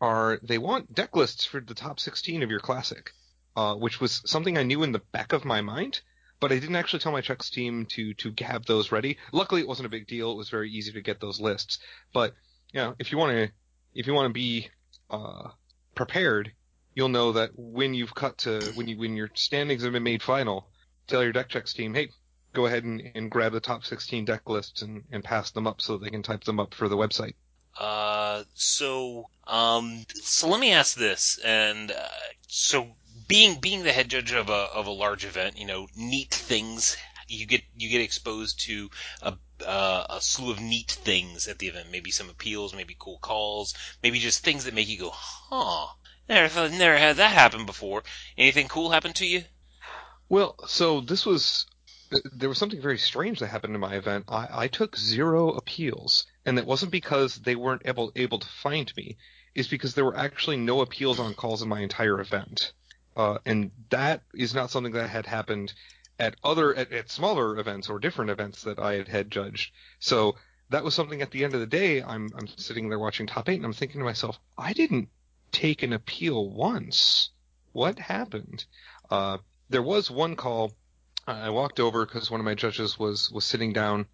are 0.01 0.38
they 0.42 0.59
want 0.59 0.94
deck 0.94 1.16
lists 1.16 1.44
for 1.44 1.61
the 1.61 1.74
top 1.74 2.01
16 2.01 2.42
of 2.42 2.51
your 2.51 2.61
classic, 2.61 3.12
uh, 3.57 3.74
which 3.74 4.01
was 4.01 4.22
something 4.26 4.59
I 4.59 4.62
knew 4.62 4.82
in 4.82 4.92
the 4.92 5.03
back 5.12 5.32
of 5.32 5.44
my 5.44 5.61
mind, 5.61 6.01
but 6.40 6.53
I 6.53 6.59
didn't 6.59 6.76
actually 6.76 7.01
tell 7.01 7.12
my 7.12 7.20
checks 7.20 7.51
team 7.51 7.86
to 7.86 8.14
to 8.14 8.34
have 8.44 8.66
those 8.66 8.92
ready. 8.92 9.18
Luckily, 9.32 9.61
it 9.61 9.68
wasn't 9.68 9.86
a 9.86 9.90
big 9.90 10.07
deal. 10.07 10.32
It 10.32 10.36
was 10.36 10.51
very 10.51 10.70
easy 10.70 10.92
to 10.92 11.01
get 11.01 11.20
those 11.20 11.40
lists. 11.40 11.78
But 12.12 12.34
you 12.72 12.80
know, 12.80 12.94
if 12.99 13.11
you 13.11 13.18
want 13.18 13.32
to 13.32 13.51
if 13.94 14.07
you 14.07 14.12
want 14.12 14.28
to 14.28 14.34
be 14.34 14.68
uh, 15.11 15.49
prepared, 15.94 16.53
you'll 16.94 17.09
know 17.09 17.32
that 17.32 17.51
when 17.55 17.94
you've 17.94 18.14
cut 18.14 18.38
to 18.38 18.72
when 18.74 18.88
you 18.88 18.99
when 18.99 19.16
your 19.16 19.30
standings 19.34 19.82
have 19.82 19.92
been 19.92 20.03
made 20.03 20.22
final, 20.22 20.68
tell 21.07 21.22
your 21.22 21.32
deck 21.32 21.49
checks 21.49 21.72
team, 21.72 21.94
hey, 21.94 22.11
go 22.53 22.66
ahead 22.66 22.84
and, 22.84 23.03
and 23.14 23.30
grab 23.30 23.53
the 23.53 23.61
top 23.61 23.84
16 23.84 24.24
deck 24.24 24.49
lists 24.49 24.82
and, 24.82 25.05
and 25.11 25.22
pass 25.22 25.51
them 25.51 25.66
up 25.66 25.80
so 25.80 25.97
they 25.97 26.11
can 26.11 26.22
type 26.22 26.44
them 26.44 26.59
up 26.59 26.74
for 26.74 26.88
the 26.88 26.97
website. 26.97 27.34
Uh 27.79 28.43
so 28.55 29.29
um 29.47 30.05
so 30.22 30.49
let 30.49 30.61
me 30.61 30.72
ask 30.72 30.97
this 30.97 31.39
and 31.45 31.91
uh, 31.91 32.09
so 32.49 32.97
being 33.29 33.59
being 33.61 33.83
the 33.83 33.93
head 33.93 34.09
judge 34.09 34.33
of 34.33 34.49
a 34.49 34.53
of 34.53 34.87
a 34.87 34.91
large 34.91 35.24
event, 35.24 35.59
you 35.59 35.66
know, 35.66 35.89
neat 35.97 36.33
things 36.33 36.97
you 37.29 37.45
get 37.47 37.62
you 37.77 37.89
get 37.89 38.01
exposed 38.01 38.61
to 38.61 38.91
a 39.22 39.37
uh, 39.64 40.07
a 40.11 40.20
slew 40.20 40.53
of 40.53 40.61
neat 40.61 40.91
things 40.91 41.49
at 41.49 41.59
the 41.59 41.66
event. 41.66 41.91
Maybe 41.91 42.11
some 42.11 42.31
appeals, 42.31 42.74
maybe 42.74 42.97
cool 42.99 43.18
calls, 43.18 43.74
maybe 44.03 44.18
just 44.18 44.45
things 44.45 44.64
that 44.64 44.74
make 44.74 44.89
you 44.89 44.99
go, 44.99 45.11
huh. 45.12 45.89
Never 46.29 46.68
never 46.68 46.99
had 46.99 47.16
that 47.16 47.33
happen 47.33 47.66
before. 47.66 48.05
Anything 48.37 48.68
cool 48.68 48.91
happen 48.91 49.12
to 49.14 49.27
you? 49.27 49.45
Well, 50.29 50.57
so 50.66 51.01
this 51.01 51.24
was 51.24 51.66
there 52.33 52.49
was 52.49 52.59
something 52.59 52.81
very 52.81 52.99
strange 52.99 53.41
that 53.41 53.49
happened 53.49 53.75
in 53.75 53.81
my 53.81 53.95
event. 53.97 54.27
I, 54.29 54.49
I 54.51 54.69
took 54.69 54.97
zero 54.97 55.51
appeals, 55.51 56.27
and 56.45 56.59
it 56.59 56.67
wasn't 56.67 56.93
because 56.93 57.37
they 57.37 57.57
weren't 57.57 57.83
able 57.85 58.13
able 58.17 58.39
to 58.39 58.49
find 58.49 58.93
me. 58.97 59.17
It's 59.55 59.69
because 59.69 59.95
there 59.95 60.05
were 60.05 60.17
actually 60.17 60.57
no 60.57 60.81
appeals 60.81 61.19
on 61.19 61.35
calls 61.35 61.63
in 61.63 61.69
my 61.69 61.81
entire 61.81 62.21
event, 62.21 62.73
uh, 63.17 63.39
and 63.47 63.71
that 63.91 64.23
is 64.35 64.55
not 64.55 64.71
something 64.71 64.93
that 64.93 65.09
had 65.09 65.27
happened 65.27 65.73
at 66.19 66.37
other 66.45 66.75
at, 66.75 66.93
at 66.93 67.11
smaller 67.11 67.59
events 67.59 67.89
or 67.89 67.99
different 67.99 68.31
events 68.31 68.63
that 68.63 68.79
I 68.79 68.95
had 68.95 69.09
had 69.09 69.31
judged. 69.31 69.73
So 69.99 70.37
that 70.71 70.85
was 70.85 70.95
something. 70.95 71.23
At 71.23 71.31
the 71.31 71.45
end 71.45 71.55
of 71.55 71.61
the 71.61 71.67
day, 71.67 72.03
I'm 72.03 72.29
I'm 72.37 72.49
sitting 72.57 72.89
there 72.89 72.99
watching 72.99 73.27
top 73.27 73.49
eight, 73.49 73.57
and 73.57 73.65
I'm 73.65 73.73
thinking 73.73 74.01
to 74.01 74.05
myself, 74.05 74.39
I 74.57 74.73
didn't 74.73 75.09
take 75.53 75.83
an 75.83 75.93
appeal 75.93 76.51
once. 76.51 77.31
What 77.73 77.99
happened? 77.99 78.65
Uh, 79.11 79.39
there 79.69 79.83
was 79.83 80.11
one 80.11 80.37
call. 80.37 80.73
I 81.29 81.51
walked 81.51 81.81
over 81.81 82.07
because 82.07 82.31
one 82.31 82.39
of 82.39 82.45
my 82.45 82.55
judges 82.55 83.01
was 83.01 83.33
was 83.33 83.45
sitting 83.45 83.72
down 83.72 84.07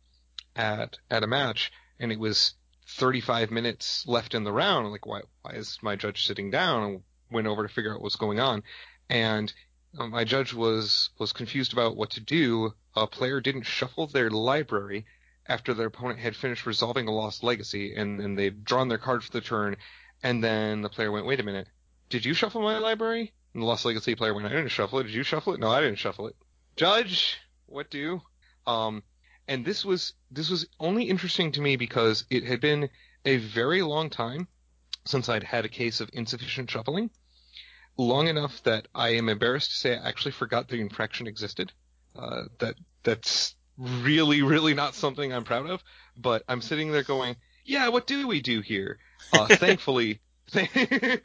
at 0.57 0.99
at 1.11 1.23
a 1.23 1.27
match, 1.27 1.71
and 1.99 2.11
it 2.11 2.19
was 2.19 2.55
35 2.87 3.51
minutes 3.51 4.07
left 4.07 4.35
in 4.35 4.45
the 4.45 4.53
round. 4.53 4.87
I'm 4.87 4.93
like, 4.93 5.05
why 5.05 5.21
why 5.43 5.53
is 5.53 5.79
my 5.83 5.95
judge 5.95 6.27
sitting 6.27 6.51
down? 6.51 6.83
And 6.83 7.03
went 7.31 7.47
over 7.47 7.67
to 7.67 7.73
figure 7.73 7.95
out 7.95 8.01
what's 8.01 8.17
going 8.17 8.41
on, 8.41 8.63
and 9.11 9.53
uh, 9.99 10.07
my 10.07 10.25
judge 10.25 10.55
was 10.55 11.11
was 11.19 11.35
confused 11.35 11.75
about 11.75 11.97
what 11.97 12.11
to 12.13 12.21
do. 12.21 12.73
A 12.97 13.07
player 13.07 13.43
didn't 13.43 13.65
shuffle 13.65 14.07
their 14.07 14.31
library 14.31 15.05
after 15.47 15.75
their 15.75 15.89
opponent 15.89 16.19
had 16.19 16.35
finished 16.35 16.65
resolving 16.65 17.09
a 17.09 17.13
lost 17.13 17.43
legacy, 17.43 17.95
and 17.95 18.21
and 18.21 18.39
they'd 18.39 18.65
drawn 18.65 18.89
their 18.89 18.97
card 18.97 19.23
for 19.23 19.33
the 19.33 19.43
turn, 19.43 19.77
and 20.23 20.43
then 20.43 20.81
the 20.81 20.89
player 20.89 21.13
went, 21.13 21.27
wait 21.27 21.41
a 21.41 21.43
minute, 21.43 21.69
did 22.09 22.25
you 22.25 22.33
shuffle 22.33 22.63
my 22.63 22.79
library? 22.79 23.35
And 23.53 23.63
the 23.63 23.67
lost 23.67 23.85
legacy 23.85 24.15
player 24.15 24.33
went, 24.33 24.47
I 24.47 24.51
didn't 24.51 24.69
shuffle 24.69 25.01
it. 25.01 25.05
Did 25.05 25.15
you 25.15 25.25
shuffle 25.25 25.53
it? 25.53 25.61
No, 25.61 25.69
I 25.69 25.83
didn't 25.83 25.99
shuffle 25.99 26.29
it. 26.29 26.37
Judge, 26.77 27.39
what 27.67 27.91
do? 27.91 28.23
Um, 28.67 29.03
and 29.49 29.65
this 29.65 29.85
was 29.85 30.15
this 30.31 30.51
was 30.51 30.67
only 30.79 31.05
interesting 31.05 31.53
to 31.53 31.61
me 31.61 31.77
because 31.77 32.25
it 32.31 32.45
had 32.45 32.61
been 32.61 32.89
a 33.25 33.37
very 33.39 33.83
long 33.83 34.11
time 34.11 34.49
since 35.05 35.29
I'd 35.29 35.43
had 35.43 35.65
a 35.65 35.69
case 35.69 36.01
of 36.01 36.11
insufficient 36.13 36.71
shuffling, 36.71 37.11
long 37.97 38.29
enough 38.29 38.63
that 38.63 38.89
I 38.95 39.11
am 39.11 39.29
embarrassed 39.29 39.71
to 39.71 39.77
say 39.77 39.97
I 39.97 40.09
actually 40.09 40.33
forgot 40.33 40.69
the 40.69 40.81
infraction 40.81 41.27
existed. 41.27 41.73
Uh, 42.17 42.45
that 42.59 42.77
that's 43.03 43.55
really 43.79 44.43
really 44.43 44.75
not 44.75 44.95
something 44.95 45.33
I'm 45.33 45.45
proud 45.45 45.69
of. 45.69 45.83
But 46.17 46.45
I'm 46.49 46.61
sitting 46.61 46.93
there 46.93 47.03
going, 47.03 47.37
yeah, 47.65 47.89
what 47.89 48.07
do 48.07 48.29
we 48.29 48.41
do 48.41 48.61
here? 48.61 48.99
Uh, 49.33 49.47
thankfully, 49.57 50.21
th- 50.51 50.71
th- 50.73 51.23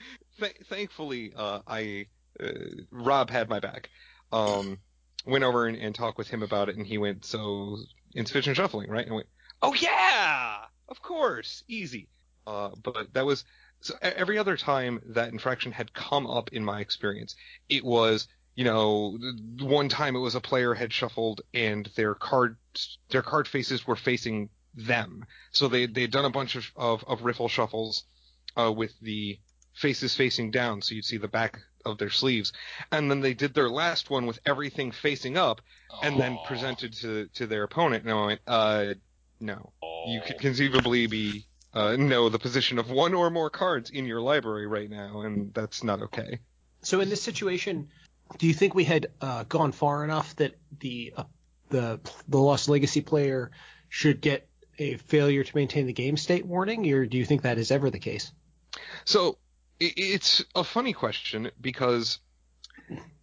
thankfully, 0.66 1.34
uh, 1.36 1.60
I 1.68 2.08
uh, 2.40 2.50
Rob 2.92 3.30
had 3.30 3.50
my 3.50 3.60
back. 3.60 3.90
Um, 4.32 4.80
went 5.28 5.44
over 5.44 5.68
and, 5.68 5.78
and 5.78 5.94
talked 5.94 6.18
with 6.18 6.30
him 6.30 6.44
about 6.44 6.70
it, 6.70 6.78
and 6.78 6.86
he 6.86 6.98
went, 6.98 7.26
so 7.26 7.78
insufficient 8.14 8.58
shuffling, 8.58 8.90
right? 8.90 9.04
And 9.04 9.12
I 9.12 9.16
went, 9.16 9.28
oh 9.62 9.74
yeah, 9.74 10.58
of 10.88 11.02
course, 11.02 11.64
easy. 11.68 12.08
Uh, 12.46 12.70
but 12.82 13.14
that 13.14 13.26
was 13.26 13.44
so 13.82 13.94
every 14.02 14.38
other 14.38 14.58
time 14.58 15.02
that 15.08 15.32
infraction 15.32 15.72
had 15.72 15.94
come 15.94 16.26
up 16.26 16.52
in 16.54 16.64
my 16.64 16.80
experience, 16.80 17.36
it 17.70 17.84
was 17.84 18.28
you 18.56 18.64
know 18.64 19.18
one 19.60 19.90
time 19.90 20.16
it 20.16 20.20
was 20.20 20.36
a 20.36 20.42
player 20.42 20.74
had 20.74 20.92
shuffled 20.92 21.42
and 21.54 21.90
their 21.96 22.16
card 22.16 22.58
their 23.10 23.22
card 23.22 23.48
faces 23.48 23.86
were 23.86 23.96
facing 23.96 24.50
them, 24.74 25.26
so 25.52 25.68
they 25.68 25.86
they'd 25.86 26.12
done 26.12 26.26
a 26.26 26.30
bunch 26.30 26.56
of 26.56 26.72
of, 26.76 27.04
of 27.06 27.24
riffle 27.24 27.50
shuffles 27.50 28.04
uh, 28.56 28.72
with 28.72 28.98
the 29.02 29.40
faces 29.74 30.16
facing 30.16 30.52
down, 30.52 30.82
so 30.82 30.96
you'd 30.96 31.06
see 31.06 31.18
the 31.18 31.28
back 31.28 31.60
of 31.86 31.98
their 31.98 32.10
sleeves, 32.10 32.54
and 32.92 33.10
then 33.10 33.22
they 33.22 33.34
did 33.34 33.54
their 33.54 33.70
last 33.70 34.10
one 34.10 34.26
with 34.26 34.40
everything 34.46 34.92
facing 34.92 35.38
up, 35.38 35.62
and 36.04 36.20
then 36.20 36.38
presented 36.46 36.94
to 36.94 37.28
to 37.34 37.48
their 37.48 37.64
opponent, 37.64 38.04
and 38.04 38.14
I 38.14 38.26
went, 38.26 38.42
uh, 38.48 38.94
no. 39.40 39.72
You 40.08 40.22
could 40.26 40.40
conceivably 40.40 41.08
be 41.08 41.46
uh, 41.74 41.96
know 41.96 42.30
the 42.30 42.40
position 42.40 42.80
of 42.80 42.90
one 42.90 43.14
or 43.14 43.30
more 43.30 43.50
cards 43.50 43.90
in 43.90 44.06
your 44.06 44.22
library 44.22 44.68
right 44.68 44.90
now, 44.90 45.22
and 45.22 45.54
that's 45.54 45.84
not 45.84 46.02
okay. 46.02 46.40
So 46.82 47.02
in 47.02 47.10
this 47.10 47.22
situation, 47.22 47.90
do 48.38 48.48
you 48.48 48.54
think 48.54 48.74
we 48.74 48.84
had 48.84 49.08
uh, 49.22 49.44
gone 49.44 49.72
far 49.72 50.04
enough 50.04 50.36
that 50.38 50.56
the 50.80 51.14
uh, 51.18 51.24
the 51.70 52.00
the 52.28 52.38
Lost 52.38 52.70
Legacy 52.70 53.02
player 53.02 53.52
should 53.90 54.22
get 54.22 54.48
a 54.80 54.96
failure 54.96 55.44
to 55.44 55.56
maintain 55.56 55.86
the 55.86 55.94
game 55.94 56.18
state 56.18 56.46
warning, 56.46 56.92
or 56.92 57.06
do 57.06 57.18
you 57.18 57.26
think 57.26 57.44
that 57.44 57.58
is 57.58 57.72
ever 57.72 57.90
the 57.90 58.00
case? 58.00 58.32
So 59.06 59.32
i 59.32 59.47
it's 59.80 60.44
a 60.56 60.64
funny 60.64 60.94
question 60.94 61.52
because 61.60 62.20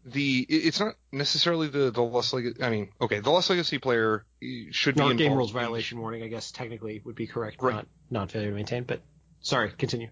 the 0.05 0.41
it's 0.49 0.81
not 0.81 0.95
necessarily 1.13 1.69
the 1.69 1.91
the 1.91 2.03
Lost 2.03 2.33
Legacy. 2.33 2.63
I 2.63 2.71
mean, 2.71 2.91
okay, 3.01 3.21
the 3.21 3.31
Lost 3.31 3.51
Legacy 3.51 3.79
player 3.79 4.25
eh, 4.43 4.67
should 4.71 4.97
No, 4.97 5.09
be 5.09 5.15
game 5.17 5.33
rules 5.35 5.51
violation 5.51 5.99
warning, 6.01 6.23
I 6.23 6.29
guess 6.29 6.53
technically 6.53 7.01
would 7.05 7.15
be 7.17 7.27
correct, 7.27 7.63
Right. 7.63 7.75
not 7.75 7.87
non 8.11 8.29
failure 8.29 8.51
to 8.51 8.55
maintain. 8.55 8.85
But 8.85 9.03
sorry, 9.41 9.71
continue. 9.71 10.09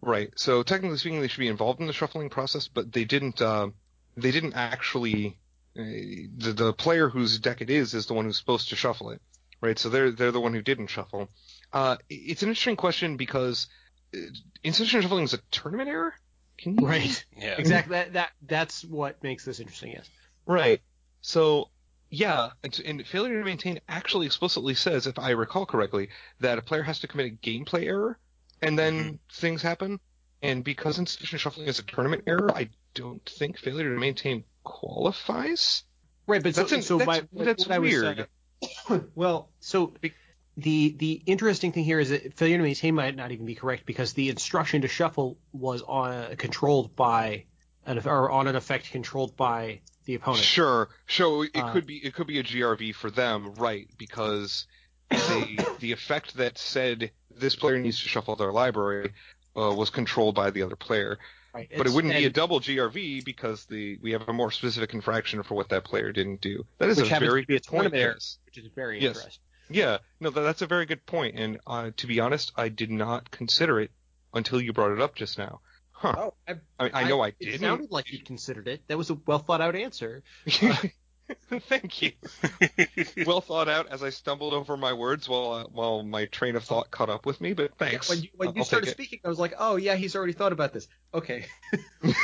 Right. 0.00 0.30
So 0.36 0.62
technically 0.62 0.96
speaking, 0.98 1.20
they 1.20 1.26
should 1.26 1.40
be 1.40 1.48
involved 1.48 1.80
in 1.80 1.88
the 1.88 1.92
shuffling 1.92 2.30
process, 2.30 2.68
but 2.68 2.92
they 2.92 3.04
didn't. 3.04 3.42
Uh, 3.42 3.70
they 4.16 4.30
didn't 4.30 4.54
actually. 4.54 5.38
Uh, 5.76 5.82
the 6.36 6.52
the 6.56 6.72
player 6.72 7.08
whose 7.08 7.38
deck 7.40 7.60
it 7.62 7.68
is 7.70 7.94
is 7.94 8.06
the 8.06 8.14
one 8.14 8.24
who's 8.24 8.38
supposed 8.38 8.68
to 8.68 8.76
shuffle 8.76 9.10
it, 9.10 9.20
right? 9.60 9.76
So 9.76 9.88
they're 9.88 10.12
they're 10.12 10.30
the 10.30 10.40
one 10.40 10.54
who 10.54 10.62
didn't 10.62 10.86
shuffle. 10.86 11.28
Uh, 11.72 11.96
it's 12.08 12.42
an 12.44 12.48
interesting 12.48 12.76
question 12.76 13.16
because 13.16 13.66
uh, 14.14 14.18
insufficient 14.62 15.02
shuffling 15.02 15.24
is 15.24 15.34
a 15.34 15.38
tournament 15.50 15.88
error. 15.88 16.14
Can 16.56 16.76
you? 16.78 16.86
Right. 16.86 17.24
Yeah. 17.36 17.54
Exactly. 17.58 17.92
That 17.94 18.12
that 18.14 18.30
that's 18.46 18.84
what 18.84 19.22
makes 19.22 19.44
this 19.44 19.60
interesting. 19.60 19.92
Yes. 19.92 20.08
Right. 20.46 20.80
So 21.20 21.68
yeah, 22.10 22.50
and, 22.64 22.80
and 22.86 23.06
failure 23.06 23.38
to 23.38 23.44
maintain 23.44 23.80
actually 23.88 24.26
explicitly 24.26 24.74
says, 24.74 25.06
if 25.06 25.18
I 25.18 25.30
recall 25.30 25.66
correctly, 25.66 26.08
that 26.40 26.56
a 26.58 26.62
player 26.62 26.82
has 26.82 27.00
to 27.00 27.06
commit 27.08 27.26
a 27.32 27.36
gameplay 27.46 27.84
error, 27.84 28.18
and 28.62 28.78
then 28.78 28.94
Mhm. 28.94 29.18
things 29.32 29.60
happen. 29.62 30.00
And 30.40 30.64
because 30.64 30.98
insufficient 30.98 31.40
shuffling 31.42 31.66
is 31.66 31.78
a 31.80 31.82
tournament 31.82 32.22
error, 32.26 32.50
I 32.54 32.70
don't 32.94 33.24
think 33.28 33.58
failure 33.58 33.92
to 33.92 34.00
maintain 34.00 34.44
qualifies. 34.64 35.84
Right, 36.26 36.42
but 36.42 36.54
so, 36.54 36.62
That's 36.62 36.72
an- 36.72 36.82
so 36.82 36.98
that's- 36.98 37.26
my, 37.32 37.44
that's 37.44 37.66
what 37.66 37.74
I 37.74 37.78
was, 37.78 37.90
weird. 37.92 38.26
uh, 38.88 38.98
well, 39.14 39.50
so 39.60 39.88
Be- 40.00 40.14
the 40.58 40.94
the 40.98 41.22
interesting 41.26 41.72
thing 41.72 41.84
here 41.84 42.00
is 42.00 42.10
that 42.10 42.34
failure 42.34 42.56
to 42.58 42.62
maintain 42.62 42.94
might 42.94 43.14
not 43.14 43.30
even 43.30 43.46
be 43.46 43.54
correct 43.54 43.86
because 43.86 44.12
the 44.12 44.28
instruction 44.28 44.82
to 44.82 44.88
shuffle 44.88 45.38
was 45.52 45.82
on 45.82 46.34
controlled 46.36 46.96
by 46.96 47.44
an 47.86 48.00
or 48.06 48.30
on 48.30 48.48
an 48.48 48.56
effect 48.56 48.90
controlled 48.90 49.36
by 49.36 49.80
the 50.04 50.14
opponent. 50.16 50.44
Sure, 50.44 50.88
sure. 51.06 51.44
It 51.44 51.50
Uh, 51.54 51.72
could 51.72 51.86
be 51.86 51.98
it 51.98 52.12
could 52.14 52.26
be 52.26 52.38
a 52.40 52.42
GRV 52.42 52.92
for 52.92 53.10
them, 53.10 53.54
right? 53.54 53.88
Because 53.96 54.66
the 55.10 55.64
the 55.80 55.92
effect 55.92 56.34
that 56.36 56.58
said 56.58 57.12
this 57.30 57.54
player 57.54 57.78
needs 57.78 58.02
to 58.02 58.08
shuffle 58.08 58.34
their 58.34 58.52
library 58.52 59.12
uh, 59.56 59.72
was 59.72 59.90
controlled 59.90 60.34
by 60.34 60.50
the 60.50 60.62
other 60.62 60.76
player. 60.76 61.18
Right. 61.54 61.70
But 61.74 61.86
it 61.86 61.92
wouldn't 61.92 62.14
be 62.14 62.24
a 62.26 62.30
double 62.30 62.60
GRV 62.60 63.24
because 63.24 63.64
the 63.66 63.98
we 64.02 64.12
have 64.12 64.28
a 64.28 64.32
more 64.32 64.50
specific 64.50 64.92
infraction 64.92 65.42
for 65.44 65.54
what 65.54 65.68
that 65.70 65.84
player 65.84 66.12
didn't 66.12 66.40
do. 66.40 66.66
That 66.78 66.88
is 66.90 66.98
Which 66.98 67.12
a 67.12 67.20
very 67.20 67.42
to 67.42 67.46
be 67.46 67.56
a 67.56 67.60
tournament 67.60 67.94
error. 67.94 68.18
Which 68.44 68.58
is 68.58 68.66
very 68.74 69.00
Yes. 69.00 69.16
interesting. 69.16 69.42
Yeah, 69.70 69.98
no, 70.20 70.30
that's 70.30 70.62
a 70.62 70.66
very 70.66 70.86
good 70.86 71.04
point. 71.06 71.38
And 71.38 71.60
uh, 71.66 71.90
to 71.96 72.06
be 72.06 72.20
honest, 72.20 72.52
I 72.56 72.68
did 72.68 72.90
not 72.90 73.30
consider 73.30 73.80
it 73.80 73.90
until 74.34 74.60
you 74.60 74.72
brought 74.72 74.92
it 74.92 75.00
up 75.00 75.14
just 75.14 75.38
now. 75.38 75.60
Huh. 75.92 76.14
Oh, 76.16 76.34
I, 76.46 76.54
I, 76.78 76.90
I 77.02 77.08
know 77.08 77.20
I, 77.20 77.28
it 77.28 77.38
didn't. 77.40 77.60
sounded 77.60 77.90
like 77.90 78.12
you 78.12 78.20
considered 78.20 78.68
it. 78.68 78.82
That 78.86 78.96
was 78.96 79.10
a 79.10 79.18
well 79.26 79.40
thought 79.40 79.60
out 79.60 79.74
answer. 79.74 80.22
Thank 81.50 82.02
you. 82.02 82.12
well 83.26 83.40
thought 83.40 83.68
out 83.68 83.88
as 83.90 84.02
I 84.02 84.10
stumbled 84.10 84.54
over 84.54 84.76
my 84.76 84.94
words 84.94 85.28
while 85.28 85.52
uh, 85.52 85.64
while 85.64 86.02
my 86.02 86.26
train 86.26 86.56
of 86.56 86.64
thought 86.64 86.90
caught 86.90 87.10
up 87.10 87.26
with 87.26 87.40
me. 87.40 87.52
But 87.52 87.76
thanks. 87.76 88.08
When 88.08 88.22
you, 88.22 88.28
when 88.34 88.54
you 88.54 88.64
started 88.64 88.88
it. 88.88 88.92
speaking, 88.92 89.20
I 89.24 89.28
was 89.28 89.38
like, 89.38 89.54
oh 89.58 89.76
yeah, 89.76 89.96
he's 89.96 90.16
already 90.16 90.32
thought 90.32 90.52
about 90.52 90.72
this. 90.72 90.88
Okay. 91.12 91.46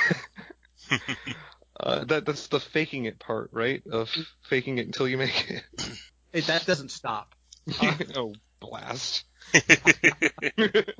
Uh, 1.80 2.04
that 2.04 2.24
that's 2.24 2.46
the 2.48 2.60
faking 2.60 3.04
it 3.04 3.18
part, 3.18 3.50
right? 3.52 3.82
Of 3.90 4.08
faking 4.48 4.78
it 4.78 4.86
until 4.86 5.08
you 5.08 5.18
make 5.18 5.50
it. 5.50 5.64
Hey, 6.34 6.40
that 6.42 6.66
doesn't 6.66 6.90
stop. 6.90 7.34
Uh, 7.80 7.94
oh, 8.16 8.34
blast. 8.60 9.24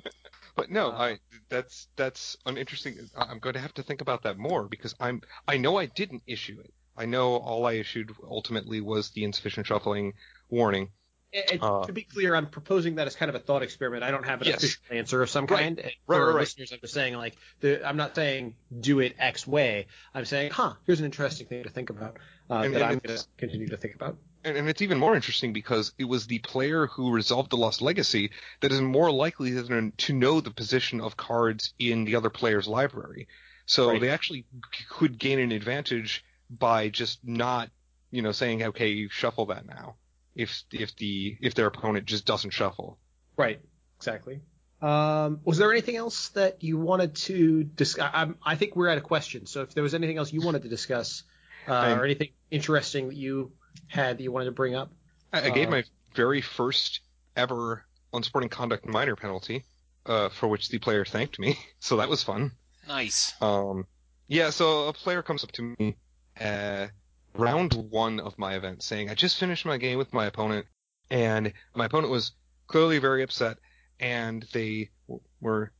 But 0.56 0.70
no, 0.70 0.90
Uh, 0.92 0.92
I 0.92 1.18
that's 1.48 1.88
that's 1.96 2.36
an 2.46 2.56
interesting. 2.56 2.96
I- 3.16 3.24
I'm 3.24 3.40
going 3.40 3.54
to 3.54 3.60
have 3.60 3.74
to 3.74 3.82
think 3.82 4.00
about 4.00 4.22
that 4.22 4.38
more 4.38 4.68
because 4.68 4.94
I'm 5.00 5.20
I 5.48 5.56
know 5.56 5.76
I 5.76 5.86
didn't 5.86 6.22
issue 6.26 6.60
it. 6.60 6.72
I 6.96 7.06
know 7.06 7.36
all 7.36 7.66
I 7.66 7.72
issued 7.74 8.12
ultimately 8.22 8.80
was 8.80 9.10
the 9.10 9.24
insufficient 9.24 9.66
shuffling 9.66 10.12
warning. 10.48 10.92
Uh, 11.60 11.84
to 11.86 11.92
be 11.92 12.02
clear, 12.02 12.34
I'm 12.36 12.46
proposing 12.46 12.94
that 12.96 13.06
as 13.06 13.16
kind 13.16 13.28
of 13.28 13.34
a 13.34 13.38
thought 13.40 13.62
experiment. 13.62 14.02
I 14.04 14.10
don't 14.10 14.24
have 14.24 14.40
an 14.40 14.46
Yes. 14.48 14.58
official 14.58 14.82
answer 14.90 15.22
of 15.22 15.30
some 15.30 15.46
kind. 15.46 15.78
And 15.80 15.86
Right, 15.86 15.94
For 16.06 16.14
our 16.14 16.20
right, 16.28 16.34
right. 16.34 16.40
listeners, 16.40 16.72
I'm 16.72 16.78
just 16.80 16.94
saying 16.94 17.14
like 17.14 17.34
the, 17.60 17.84
I'm 17.86 17.96
not 17.96 18.14
saying 18.14 18.54
do 18.80 19.00
it 19.00 19.16
X 19.18 19.46
way. 19.46 19.86
I'm 20.14 20.24
saying, 20.24 20.52
huh, 20.52 20.74
here's 20.86 21.00
an 21.00 21.06
interesting 21.06 21.46
thing 21.48 21.64
to 21.64 21.70
think 21.70 21.90
about 21.90 22.18
uh, 22.50 22.54
And- 22.54 22.74
that 22.74 22.82
and 22.82 22.92
I'm 22.92 22.98
going 22.98 23.18
to 23.18 23.24
continue 23.36 23.68
to 23.68 23.76
think 23.76 23.94
about. 23.96 24.16
And, 24.44 24.56
and 24.58 24.68
it's 24.68 24.82
even 24.82 24.98
more 24.98 25.14
interesting 25.16 25.52
because 25.52 25.92
it 25.98 26.04
was 26.04 26.26
the 26.26 26.38
player 26.40 26.86
who 26.86 27.10
resolved 27.10 27.50
the 27.50 27.56
lost 27.56 27.80
legacy 27.82 28.30
that 28.60 28.70
is 28.72 28.80
more 28.80 29.10
likely 29.10 29.50
than 29.52 29.92
to 29.96 30.12
know 30.12 30.40
the 30.40 30.50
position 30.50 31.00
of 31.00 31.16
cards 31.16 31.72
in 31.78 32.04
the 32.04 32.14
other 32.16 32.30
player's 32.30 32.68
library. 32.68 33.26
So 33.66 33.88
Right. 33.88 34.00
they 34.00 34.10
actually 34.10 34.44
could 34.90 35.18
gain 35.18 35.38
an 35.38 35.50
advantage 35.50 36.22
by 36.50 36.90
just 36.90 37.20
not, 37.24 37.70
you 38.10 38.20
know, 38.22 38.32
saying, 38.32 38.62
okay, 38.62 38.88
you 38.88 39.08
shuffle 39.08 39.46
that 39.46 39.66
now. 39.66 39.96
If 40.34 40.64
if 40.72 40.96
the 40.96 41.36
if 41.40 41.54
their 41.54 41.66
opponent 41.66 42.06
just 42.06 42.24
doesn't 42.26 42.50
shuffle. 42.50 42.98
Right. 43.36 43.60
Exactly. 43.98 44.40
Um, 44.82 45.40
was 45.44 45.56
there 45.58 45.70
anything 45.72 45.96
else 45.96 46.28
that 46.30 46.62
you 46.62 46.76
wanted 46.78 47.14
to 47.16 47.64
discuss? 47.64 48.10
I, 48.12 48.28
I 48.44 48.54
think 48.56 48.76
we're 48.76 48.88
at 48.88 48.98
a 48.98 49.00
question. 49.00 49.46
So 49.46 49.62
if 49.62 49.72
there 49.72 49.82
was 49.82 49.94
anything 49.94 50.18
else 50.18 50.32
you 50.32 50.42
wanted 50.42 50.62
to 50.62 50.68
discuss, 50.68 51.22
uh, 51.68 51.72
I'm- 51.72 51.98
or 51.98 52.04
anything 52.04 52.28
interesting 52.50 53.08
that 53.08 53.16
you 53.16 53.52
had 53.86 54.18
that 54.18 54.22
you 54.22 54.30
wanted 54.32 54.46
to 54.46 54.52
bring 54.52 54.74
up, 54.74 54.92
I, 55.32 55.46
I 55.46 55.50
gave 55.50 55.68
Uh, 55.68 55.70
my 55.70 55.84
very 56.14 56.42
first 56.42 57.00
ever 57.36 57.84
unsporting 58.12 58.50
conduct 58.50 58.84
minor 58.86 59.16
penalty, 59.16 59.64
uh, 60.06 60.28
for 60.28 60.48
which 60.48 60.68
the 60.68 60.78
player 60.78 61.04
thanked 61.04 61.38
me. 61.38 61.58
So 61.80 61.96
that 61.96 62.08
was 62.08 62.22
fun. 62.22 62.52
nice. 62.86 63.32
Um, 63.40 63.86
yeah, 64.28 64.50
so 64.50 64.88
a 64.88 64.92
player 64.92 65.22
comes 65.22 65.44
up 65.44 65.52
to 65.52 65.62
me, 65.78 65.96
uh, 66.40 66.88
round 67.34 67.74
one 67.74 68.20
of 68.20 68.38
my 68.38 68.54
event 68.54 68.82
saying, 68.82 69.10
I 69.10 69.14
just 69.14 69.38
finished 69.38 69.66
my 69.66 69.76
game 69.76 69.98
with 69.98 70.12
my 70.12 70.26
opponent, 70.26 70.66
and 71.10 71.52
my 71.74 71.86
opponent 71.86 72.10
was 72.10 72.32
clearly 72.66 72.98
very 72.98 73.22
upset, 73.22 73.58
and 74.00 74.46
they 74.52 74.90
were 75.40 75.72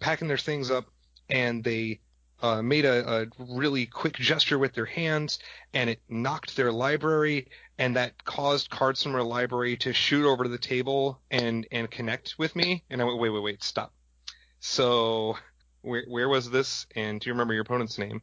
packing 0.00 0.28
their 0.28 0.38
things 0.38 0.70
up, 0.70 0.86
and 1.28 1.64
they 1.64 2.00
uh, 2.40 2.62
made 2.62 2.84
a, 2.84 3.22
a 3.22 3.26
really 3.38 3.86
quick 3.86 4.14
gesture 4.14 4.58
with 4.58 4.72
their 4.74 4.86
hands, 4.86 5.38
and 5.74 5.90
it 5.90 6.00
knocked 6.08 6.56
their 6.56 6.70
library, 6.70 7.48
and 7.78 7.96
that 7.96 8.24
caused 8.24 8.70
cards 8.70 9.02
from 9.02 9.12
their 9.12 9.22
library 9.22 9.76
to 9.78 9.92
shoot 9.92 10.26
over 10.26 10.44
to 10.44 10.50
the 10.50 10.58
table 10.58 11.20
and, 11.30 11.66
and 11.72 11.90
connect 11.90 12.36
with 12.38 12.54
me. 12.54 12.84
And 12.90 13.00
I 13.00 13.04
went, 13.04 13.18
wait, 13.18 13.30
wait, 13.30 13.42
wait, 13.42 13.62
stop. 13.62 13.92
So 14.60 15.36
where 15.82 16.04
where 16.08 16.28
was 16.28 16.50
this? 16.50 16.86
And 16.94 17.20
do 17.20 17.28
you 17.28 17.34
remember 17.34 17.54
your 17.54 17.62
opponent's 17.62 17.98
name? 17.98 18.22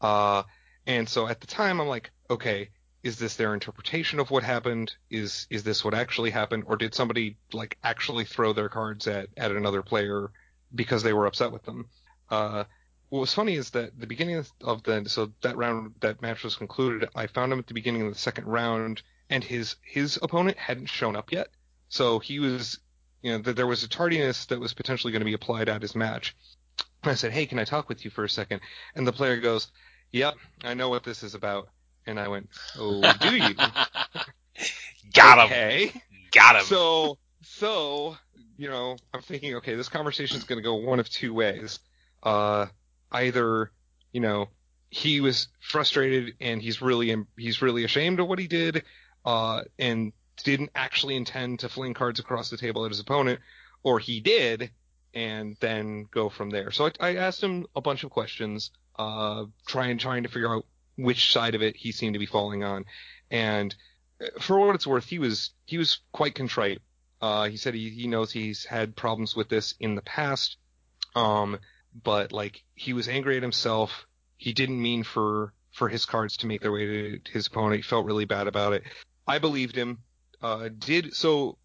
Uh, 0.00 0.42
and 0.86 1.08
so 1.08 1.26
at 1.26 1.40
the 1.40 1.46
time, 1.46 1.80
I'm 1.80 1.88
like, 1.88 2.10
okay, 2.28 2.70
is 3.02 3.18
this 3.18 3.36
their 3.36 3.54
interpretation 3.54 4.20
of 4.20 4.30
what 4.30 4.42
happened? 4.42 4.94
Is 5.10 5.46
is 5.50 5.62
this 5.62 5.84
what 5.84 5.94
actually 5.94 6.30
happened, 6.30 6.64
or 6.66 6.76
did 6.76 6.94
somebody 6.94 7.36
like 7.52 7.78
actually 7.82 8.24
throw 8.24 8.52
their 8.52 8.68
cards 8.68 9.06
at 9.06 9.28
at 9.36 9.52
another 9.52 9.82
player 9.82 10.30
because 10.74 11.02
they 11.02 11.12
were 11.12 11.26
upset 11.26 11.52
with 11.52 11.62
them? 11.64 11.88
Uh, 12.28 12.64
what 13.08 13.20
was 13.20 13.34
funny 13.34 13.54
is 13.54 13.70
that 13.70 13.98
the 13.98 14.06
beginning 14.06 14.36
of- 14.36 14.82
the 14.84 15.04
so 15.08 15.32
that 15.42 15.56
round 15.56 15.94
that 16.00 16.22
match 16.22 16.44
was 16.44 16.56
concluded. 16.56 17.08
I 17.14 17.26
found 17.26 17.52
him 17.52 17.58
at 17.58 17.66
the 17.66 17.74
beginning 17.74 18.02
of 18.02 18.12
the 18.12 18.18
second 18.18 18.46
round, 18.46 19.02
and 19.28 19.42
his 19.42 19.76
his 19.82 20.18
opponent 20.22 20.58
hadn't 20.58 20.86
shown 20.86 21.16
up 21.16 21.32
yet. 21.32 21.48
So 21.88 22.18
he 22.20 22.38
was 22.38 22.78
you 23.22 23.32
know, 23.32 23.38
that 23.38 23.56
there 23.56 23.66
was 23.66 23.82
a 23.82 23.88
tardiness 23.88 24.46
that 24.46 24.60
was 24.60 24.72
potentially 24.72 25.12
going 25.12 25.20
to 25.20 25.26
be 25.26 25.34
applied 25.34 25.68
at 25.68 25.82
his 25.82 25.94
match. 25.94 26.34
And 27.02 27.12
I 27.12 27.14
said, 27.14 27.32
hey, 27.32 27.46
can 27.46 27.58
I 27.58 27.64
talk 27.64 27.88
with 27.88 28.04
you 28.04 28.10
for 28.10 28.24
a 28.24 28.28
second? 28.28 28.60
And 28.94 29.06
the 29.06 29.12
player 29.12 29.38
goes, 29.40 29.70
yep, 30.12 30.34
I 30.64 30.74
know 30.74 30.88
what 30.88 31.04
this 31.04 31.22
is 31.22 31.34
about. 31.34 31.68
And 32.06 32.18
I 32.18 32.28
went, 32.28 32.48
oh, 32.78 33.00
do 33.20 33.36
you? 33.36 33.54
Got 35.14 35.38
him. 35.38 35.44
okay. 35.46 35.92
Got 36.32 36.56
him. 36.56 36.64
So, 36.64 37.18
so, 37.42 38.16
you 38.56 38.68
know, 38.68 38.96
I'm 39.12 39.22
thinking, 39.22 39.56
okay, 39.56 39.74
this 39.74 39.88
conversation 39.88 40.36
is 40.36 40.44
going 40.44 40.58
to 40.58 40.62
go 40.62 40.74
one 40.74 41.00
of 41.00 41.08
two 41.08 41.34
ways. 41.34 41.78
Uh, 42.22 42.66
either, 43.12 43.70
you 44.12 44.20
know, 44.20 44.48
he 44.90 45.20
was 45.20 45.48
frustrated 45.60 46.34
and 46.40 46.60
he's 46.60 46.82
really, 46.82 47.14
he's 47.36 47.62
really 47.62 47.84
ashamed 47.84 48.18
of 48.20 48.26
what 48.26 48.38
he 48.38 48.48
did, 48.48 48.82
uh, 49.24 49.62
and 49.78 50.12
didn't 50.42 50.70
actually 50.74 51.16
intend 51.16 51.60
to 51.60 51.68
fling 51.68 51.94
cards 51.94 52.18
across 52.18 52.50
the 52.50 52.56
table 52.56 52.84
at 52.84 52.90
his 52.90 53.00
opponent, 53.00 53.40
or 53.82 53.98
he 53.98 54.20
did, 54.20 54.70
and 55.14 55.56
then 55.60 56.06
go 56.10 56.28
from 56.28 56.50
there. 56.50 56.70
So 56.70 56.86
I, 56.86 56.92
I 57.00 57.14
asked 57.16 57.42
him 57.42 57.66
a 57.76 57.80
bunch 57.80 58.04
of 58.04 58.10
questions, 58.10 58.70
uh, 59.00 59.44
trying, 59.66 59.98
trying 59.98 60.24
to 60.24 60.28
figure 60.28 60.54
out 60.54 60.66
which 60.96 61.32
side 61.32 61.54
of 61.54 61.62
it 61.62 61.76
he 61.76 61.90
seemed 61.92 62.14
to 62.14 62.18
be 62.18 62.26
falling 62.26 62.62
on. 62.62 62.84
And 63.30 63.74
for 64.40 64.58
what 64.58 64.74
it's 64.74 64.86
worth, 64.86 65.06
he 65.06 65.18
was, 65.18 65.50
he 65.64 65.78
was 65.78 66.00
quite 66.12 66.34
contrite. 66.34 66.82
Uh, 67.22 67.48
he 67.48 67.56
said 67.56 67.74
he, 67.74 67.88
he 67.90 68.06
knows 68.06 68.30
he's 68.30 68.64
had 68.64 68.94
problems 68.96 69.34
with 69.34 69.48
this 69.48 69.74
in 69.80 69.94
the 69.94 70.02
past. 70.02 70.56
Um, 71.14 71.58
but 72.04 72.32
like 72.32 72.62
he 72.74 72.92
was 72.92 73.08
angry 73.08 73.36
at 73.36 73.42
himself. 73.42 74.06
He 74.36 74.52
didn't 74.52 74.80
mean 74.80 75.02
for, 75.02 75.54
for 75.72 75.88
his 75.88 76.04
cards 76.04 76.36
to 76.38 76.46
make 76.46 76.60
their 76.60 76.72
way 76.72 77.18
to 77.18 77.32
his 77.32 77.46
opponent. 77.46 77.76
He 77.76 77.82
felt 77.82 78.06
really 78.06 78.26
bad 78.26 78.46
about 78.46 78.74
it. 78.74 78.82
I 79.26 79.38
believed 79.38 79.76
him. 79.76 79.98
Uh, 80.42 80.68
did 80.76 81.14
so. 81.14 81.56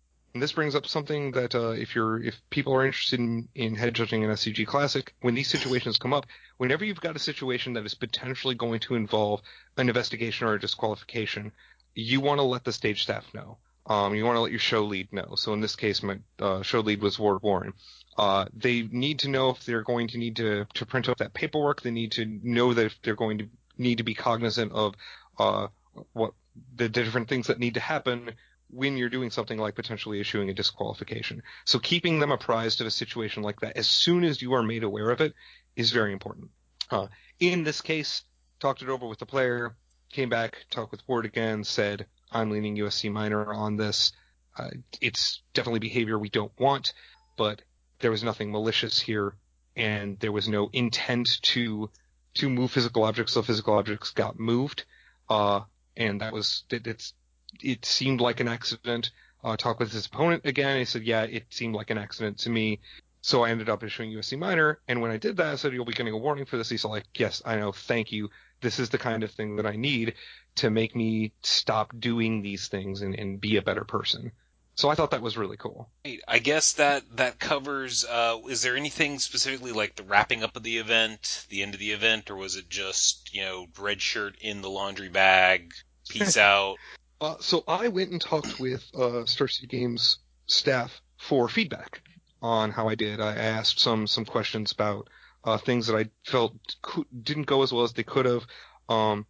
This 0.42 0.52
brings 0.52 0.76
up 0.76 0.86
something 0.86 1.32
that 1.32 1.56
uh, 1.56 1.70
if 1.70 1.96
you're 1.96 2.22
if 2.22 2.42
people 2.50 2.74
are 2.74 2.86
interested 2.86 3.20
in, 3.20 3.48
in 3.56 3.76
head 3.76 3.94
judging 3.94 4.24
an 4.24 4.32
SCG 4.32 4.68
Classic, 4.68 5.14
when 5.22 5.36
these 5.36 5.48
situations 5.48 5.98
come 5.98 6.14
up, 6.14 6.26
whenever 6.58 6.84
you've 6.84 7.02
got 7.02 7.16
a 7.16 7.20
situation 7.20 7.74
that 7.74 7.86
is 7.86 7.94
potentially 7.94 8.56
going 8.56 8.80
to 8.82 8.96
involve 8.96 9.42
an 9.78 9.88
investigation 9.88 10.48
or 10.48 10.54
a 10.54 10.60
disqualification, 10.60 11.52
you 11.94 12.20
want 12.22 12.40
to 12.40 12.44
let 12.44 12.64
the 12.64 12.74
stage 12.74 13.04
staff 13.04 13.26
know. 13.34 13.58
Um, 13.88 14.16
you 14.16 14.26
want 14.26 14.36
to 14.36 14.42
let 14.42 14.52
your 14.52 14.60
show 14.60 14.84
lead 14.84 15.14
know. 15.14 15.36
So 15.36 15.54
in 15.54 15.62
this 15.62 15.76
case, 15.76 16.02
my 16.02 16.18
uh, 16.40 16.64
show 16.64 16.80
lead 16.80 17.02
was 17.02 17.20
Ward 17.20 17.44
Warren. 17.44 17.74
Uh, 18.18 18.46
they 18.54 18.82
need 18.82 19.20
to 19.20 19.30
know 19.30 19.52
if 19.52 19.64
they're 19.64 19.84
going 19.84 20.08
to 20.10 20.18
need 20.18 20.38
to, 20.38 20.66
to 20.74 20.86
print 20.86 21.08
up 21.08 21.20
that 21.20 21.34
paperwork. 21.34 21.82
They 21.82 21.92
need 21.92 22.14
to 22.14 22.26
know 22.26 22.74
that 22.74 22.86
if 22.88 23.02
they're 23.04 23.16
going 23.16 23.38
to 23.40 23.48
need 23.78 24.00
to 24.00 24.04
be 24.04 24.16
cognizant 24.16 24.72
of 24.72 24.96
uh, 25.38 25.68
what 26.14 26.34
the 26.76 26.90
different 26.90 27.28
things 27.28 27.48
that 27.48 27.60
need 27.60 27.76
to 27.76 27.80
happen 27.80 28.32
when 28.76 28.98
you're 28.98 29.10
doing 29.10 29.32
something 29.32 29.58
like 29.58 29.74
potentially 29.74 30.20
issuing 30.20 30.50
a 30.50 30.54
disqualification. 30.54 31.42
So 31.64 31.80
keeping 31.80 32.20
them 32.20 32.32
apprised 32.32 32.82
of 32.82 32.88
a 32.88 32.92
situation 32.92 33.42
like 33.42 33.62
that 33.62 33.78
as 33.78 33.88
soon 33.88 34.24
as 34.26 34.42
you 34.42 34.54
are 34.54 34.64
made 34.64 34.84
aware 34.84 35.10
of 35.12 35.22
it 35.22 35.34
is 35.76 35.92
very 35.92 36.12
important. 36.12 36.50
Uh, 36.92 37.08
in 37.40 37.64
this 37.64 37.82
case, 37.82 38.24
talked 38.60 38.82
it 38.82 38.90
over 38.90 39.08
with 39.08 39.20
the 39.20 39.26
player, 39.26 39.76
came 40.12 40.30
back, 40.30 40.66
talked 40.70 40.92
with 40.92 41.08
Ward 41.08 41.26
again, 41.26 41.64
said, 41.64 42.06
I'm 42.32 42.52
leaning 42.52 42.76
USC 42.76 43.12
minor 43.12 43.54
on 43.54 43.78
this. 43.78 44.12
Uh, 44.58 44.72
it's 45.02 45.42
definitely 45.54 45.80
behavior 45.80 46.20
we 46.20 46.30
don't 46.30 46.52
want, 46.60 46.94
but 47.38 47.62
there 48.00 48.12
was 48.12 48.24
nothing 48.24 48.52
malicious 48.52 49.00
here, 49.00 49.36
and 49.76 50.20
there 50.20 50.32
was 50.32 50.48
no 50.48 50.70
intent 50.74 51.42
to 51.42 51.90
to 52.36 52.50
move 52.50 52.72
physical 52.72 53.06
objects, 53.06 53.34
so 53.34 53.42
physical 53.42 53.76
objects 53.76 54.12
got 54.12 54.38
moved. 54.38 54.84
Uh, 55.30 55.62
and 55.96 56.20
that 56.20 56.34
was 56.34 56.64
it, 56.70 56.86
it's 56.88 57.14
it 57.62 57.86
seemed 57.86 58.22
like 58.22 58.40
an 58.40 58.48
accident. 58.48 59.12
Uh, 59.44 59.56
talked 59.56 59.80
with 59.80 59.92
his 59.92 60.08
opponent 60.08 60.44
again. 60.46 60.78
He 60.78 60.86
said, 60.86 61.04
yeah, 61.04 61.22
it 61.24 61.46
seemed 61.52 61.76
like 61.76 61.92
an 61.92 62.00
accident 62.00 62.40
to 62.40 62.50
me. 62.50 62.80
So 63.22 63.44
I 63.44 63.52
ended 63.52 63.70
up 63.70 63.84
issuing 63.84 64.12
USC 64.12 64.40
minor. 64.40 64.80
And 64.88 65.02
when 65.02 65.12
I 65.12 65.18
did 65.18 65.38
that, 65.38 65.48
I 65.48 65.56
said, 65.56 65.74
you'll 65.74 65.86
be 65.86 65.94
getting 65.94 66.14
a 66.14 66.18
warning 66.18 66.46
for 66.46 66.58
this. 66.58 66.70
He's 66.70 66.86
like, 66.86 67.06
yes, 67.16 67.42
I 67.46 67.56
know. 67.58 67.72
Thank 67.72 68.12
you. 68.12 68.30
This 68.62 68.80
is 68.80 68.90
the 68.90 68.98
kind 68.98 69.24
of 69.24 69.32
thing 69.32 69.56
that 69.58 69.66
I 69.68 69.76
need 69.76 70.16
to 70.56 70.70
make 70.70 70.96
me 70.96 71.32
stop 71.44 71.92
doing 72.00 72.42
these 72.42 72.68
things 72.68 73.02
and, 73.02 73.14
and 73.14 73.40
be 73.40 73.58
a 73.58 73.62
better 73.62 73.84
person. 73.84 74.32
So 74.76 74.90
I 74.90 74.96
thought 74.96 75.12
that 75.12 75.22
was 75.22 75.38
really 75.38 75.56
cool. 75.56 75.90
I 76.28 76.40
guess 76.40 76.74
that 76.74 77.04
that 77.16 77.40
covers. 77.40 78.04
Uh, 78.04 78.40
is 78.50 78.62
there 78.62 78.76
anything 78.76 79.20
specifically 79.20 79.72
like 79.72 79.96
the 79.96 80.04
wrapping 80.04 80.44
up 80.44 80.58
of 80.58 80.64
the 80.64 80.78
event, 80.78 81.46
the 81.50 81.64
end 81.64 81.74
of 81.74 81.80
the 81.80 81.92
event, 81.92 82.30
or 82.30 82.36
was 82.36 82.58
it 82.58 82.70
just 82.70 83.34
you 83.34 83.42
know 83.42 83.68
red 83.80 84.02
shirt 84.02 84.36
in 84.42 84.62
the 84.62 84.70
laundry 84.70 85.08
bag, 85.08 85.74
peace 86.10 86.36
out? 86.38 86.76
Uh, 87.22 87.36
so 87.40 87.64
I 87.68 87.88
went 87.88 88.12
and 88.12 88.22
talked 88.22 88.60
with 88.60 88.84
uh, 88.94 89.26
Star 89.26 89.48
City 89.48 89.68
Games 89.68 90.20
staff 90.48 91.02
for 91.18 91.48
feedback 91.48 92.02
on 92.42 92.72
how 92.72 92.88
I 92.88 92.96
did. 92.96 93.20
I 93.22 93.36
asked 93.36 93.80
some 93.80 94.06
some 94.06 94.26
questions 94.26 94.72
about 94.72 95.08
uh, 95.44 95.58
things 95.58 95.88
that 95.88 95.96
I 95.96 96.10
felt 96.30 96.54
co- 96.82 97.06
didn't 97.24 97.48
go 97.48 97.64
as 97.64 97.72
well 97.72 97.84
as 97.84 97.94
they 97.94 98.04
could 98.04 98.26
have, 98.26 98.46
um, 98.90 99.26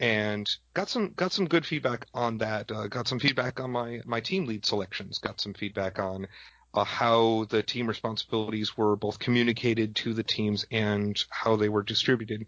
and 0.00 0.48
got 0.74 0.88
some 0.88 1.12
got 1.14 1.32
some 1.32 1.46
good 1.46 1.64
feedback 1.64 2.06
on 2.12 2.38
that. 2.38 2.70
Uh, 2.72 2.88
got 2.88 3.06
some 3.06 3.20
feedback 3.20 3.60
on 3.60 3.70
my 3.70 4.00
my 4.04 4.20
team 4.20 4.46
lead 4.46 4.66
selections. 4.66 5.18
Got 5.18 5.40
some 5.40 5.54
feedback 5.54 5.98
on 6.00 6.26
uh, 6.74 6.84
how 6.84 7.46
the 7.50 7.62
team 7.62 7.86
responsibilities 7.86 8.76
were 8.76 8.96
both 8.96 9.18
communicated 9.18 9.94
to 9.96 10.12
the 10.12 10.24
teams 10.24 10.66
and 10.70 11.22
how 11.30 11.54
they 11.56 11.68
were 11.68 11.82
distributed, 11.82 12.46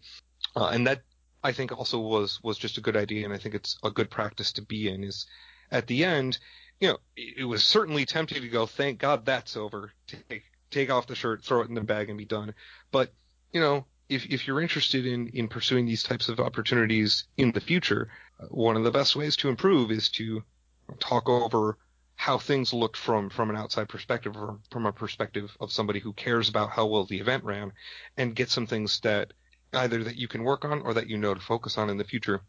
uh, 0.57 0.69
and 0.69 0.89
that 0.89 1.03
I 1.45 1.53
think 1.53 1.73
also 1.73 1.99
was 1.99 2.43
was 2.43 2.57
just 2.57 2.79
a 2.79 2.81
good 2.81 2.97
idea, 2.97 3.25
and 3.27 3.35
I 3.35 3.39
think 3.39 3.55
it's 3.55 3.79
a 3.85 3.91
good 3.91 4.11
practice 4.11 4.53
to 4.55 4.63
be 4.63 4.89
in. 4.89 5.05
Is 5.05 5.27
at 5.71 5.87
the 5.87 6.05
end, 6.05 6.39
you 6.81 6.89
know, 6.89 6.99
it 7.17 7.45
was 7.45 7.63
certainly 7.63 8.07
tempting 8.07 8.41
to 8.41 8.49
go, 8.49 8.65
thank 8.65 8.99
God 8.99 9.27
that's 9.27 9.55
over. 9.55 9.93
Take 10.07 10.45
take 10.71 10.91
off 10.91 11.07
the 11.07 11.15
shirt, 11.15 11.45
throw 11.45 11.61
it 11.61 11.69
in 11.69 11.75
the 11.75 11.83
bag, 11.83 12.09
and 12.09 12.17
be 12.17 12.25
done. 12.25 12.55
But 12.91 13.13
you 13.53 13.61
know, 13.61 13.85
if 14.09 14.25
if 14.27 14.47
you're 14.47 14.63
interested 14.63 15.05
in 15.05 15.29
in 15.29 15.49
pursuing 15.49 15.85
these 15.85 16.03
types 16.03 16.31
of 16.31 16.41
opportunities 16.41 17.25
in 17.37 17.53
the 17.53 17.61
future, 17.61 18.11
uh, 18.41 18.47
one 18.47 18.79
of 18.79 18.85
the 18.85 18.91
best 18.91 19.15
ways 19.15 19.37
to 19.37 19.51
improve 19.51 19.91
is 19.91 20.09
to 20.11 20.43
talk 20.99 21.29
over 21.29 21.77
how 22.17 22.39
things 22.39 22.73
looked 22.73 22.97
from 22.97 23.29
from 23.29 23.51
an 23.51 23.57
outside 23.57 23.91
perspective 23.91 24.35
or 24.35 24.61
from 24.71 24.87
a 24.87 24.93
perspective 24.93 25.55
of 25.61 25.73
somebody 25.73 26.01
who 26.01 26.15
cares 26.15 26.49
about 26.49 26.71
how 26.71 26.87
well 26.87 27.05
the 27.05 27.21
event 27.21 27.45
ran 27.45 27.73
and 28.17 28.35
get 28.35 28.49
some 28.49 28.67
things 28.67 29.01
that 29.01 29.35
either 29.75 30.05
that 30.05 30.17
you 30.17 30.29
can 30.29 30.43
work 30.45 30.65
on 30.65 30.83
or 30.83 30.95
that 30.95 31.09
you 31.09 31.17
know 31.17 31.35
to 31.35 31.41
focus 31.41 31.79
on 31.79 31.91
in 31.91 31.97
the 31.99 32.05
future 32.05 32.41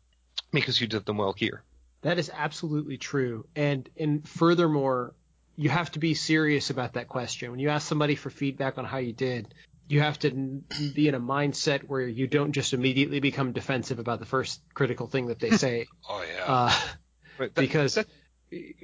because 0.51 0.79
you 0.79 0.87
did 0.87 1.05
them 1.05 1.17
well 1.17 1.33
here. 1.33 1.63
That 2.01 2.19
is 2.19 2.31
absolutely 2.33 2.97
true. 2.97 3.47
And 3.55 3.89
and 3.97 4.27
furthermore, 4.27 5.13
you 5.55 5.69
have 5.69 5.91
to 5.91 5.99
be 5.99 6.13
serious 6.13 6.69
about 6.69 6.93
that 6.93 7.07
question. 7.07 7.51
When 7.51 7.59
you 7.59 7.69
ask 7.69 7.87
somebody 7.87 8.15
for 8.15 8.29
feedback 8.29 8.77
on 8.77 8.85
how 8.85 8.97
you 8.97 9.13
did, 9.13 9.53
you 9.87 10.01
have 10.01 10.19
to 10.19 10.29
be 10.93 11.07
in 11.07 11.15
a 11.15 11.19
mindset 11.19 11.81
where 11.83 12.01
you 12.07 12.27
don't 12.27 12.51
just 12.51 12.73
immediately 12.73 13.19
become 13.19 13.51
defensive 13.53 13.99
about 13.99 14.19
the 14.19 14.25
first 14.25 14.61
critical 14.73 15.07
thing 15.07 15.27
that 15.27 15.39
they 15.39 15.51
say. 15.57 15.87
oh 16.09 16.23
yeah. 16.35 16.43
Uh, 16.45 16.73
that- 17.39 17.53
because 17.55 17.95
that- 17.95 18.07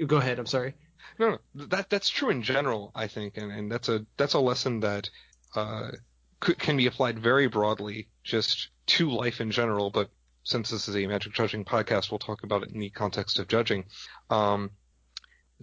go 0.07 0.17
ahead. 0.17 0.39
I'm 0.39 0.45
sorry. 0.47 0.73
No, 1.19 1.37
no, 1.53 1.65
that 1.67 1.89
that's 1.89 2.09
true 2.09 2.29
in 2.29 2.41
general, 2.41 2.91
I 2.95 3.07
think, 3.07 3.37
and, 3.37 3.51
and 3.51 3.71
that's 3.71 3.89
a 3.89 4.05
that's 4.17 4.33
a 4.33 4.39
lesson 4.39 4.79
that 4.79 5.09
uh, 5.55 5.91
can 6.41 6.77
be 6.77 6.87
applied 6.87 7.19
very 7.19 7.47
broadly 7.47 8.07
just 8.23 8.69
to 8.87 9.09
life 9.09 9.41
in 9.41 9.51
general. 9.51 9.89
But 9.89 10.09
since 10.43 10.69
this 10.69 10.87
is 10.87 10.95
a 10.95 11.07
magic 11.07 11.33
judging 11.33 11.65
podcast, 11.65 12.11
we'll 12.11 12.19
talk 12.19 12.43
about 12.43 12.63
it 12.63 12.71
in 12.71 12.79
the 12.79 12.89
context 12.89 13.39
of 13.39 13.47
judging. 13.47 13.85
Um, 14.29 14.71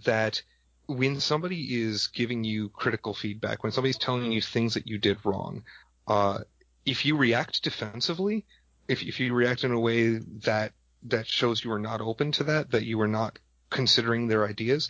that 0.05 0.41
when 0.87 1.19
somebody 1.19 1.81
is 1.81 2.07
giving 2.07 2.43
you 2.43 2.69
critical 2.69 3.13
feedback, 3.13 3.61
when 3.61 3.71
somebody's 3.71 3.97
telling 3.97 4.31
you 4.31 4.41
things 4.41 4.73
that 4.73 4.87
you 4.87 4.97
did 4.97 5.17
wrong, 5.23 5.63
uh, 6.07 6.39
if 6.85 7.05
you 7.05 7.15
react 7.17 7.61
defensively, 7.61 8.45
if 8.87 9.03
if 9.03 9.19
you 9.19 9.33
react 9.33 9.63
in 9.63 9.71
a 9.71 9.79
way 9.79 10.17
that 10.43 10.73
that 11.03 11.27
shows 11.27 11.63
you 11.63 11.71
are 11.71 11.79
not 11.79 12.01
open 12.01 12.31
to 12.33 12.45
that, 12.45 12.71
that 12.71 12.85
you 12.85 12.99
are 13.01 13.07
not 13.07 13.37
considering 13.69 14.27
their 14.27 14.47
ideas, 14.47 14.89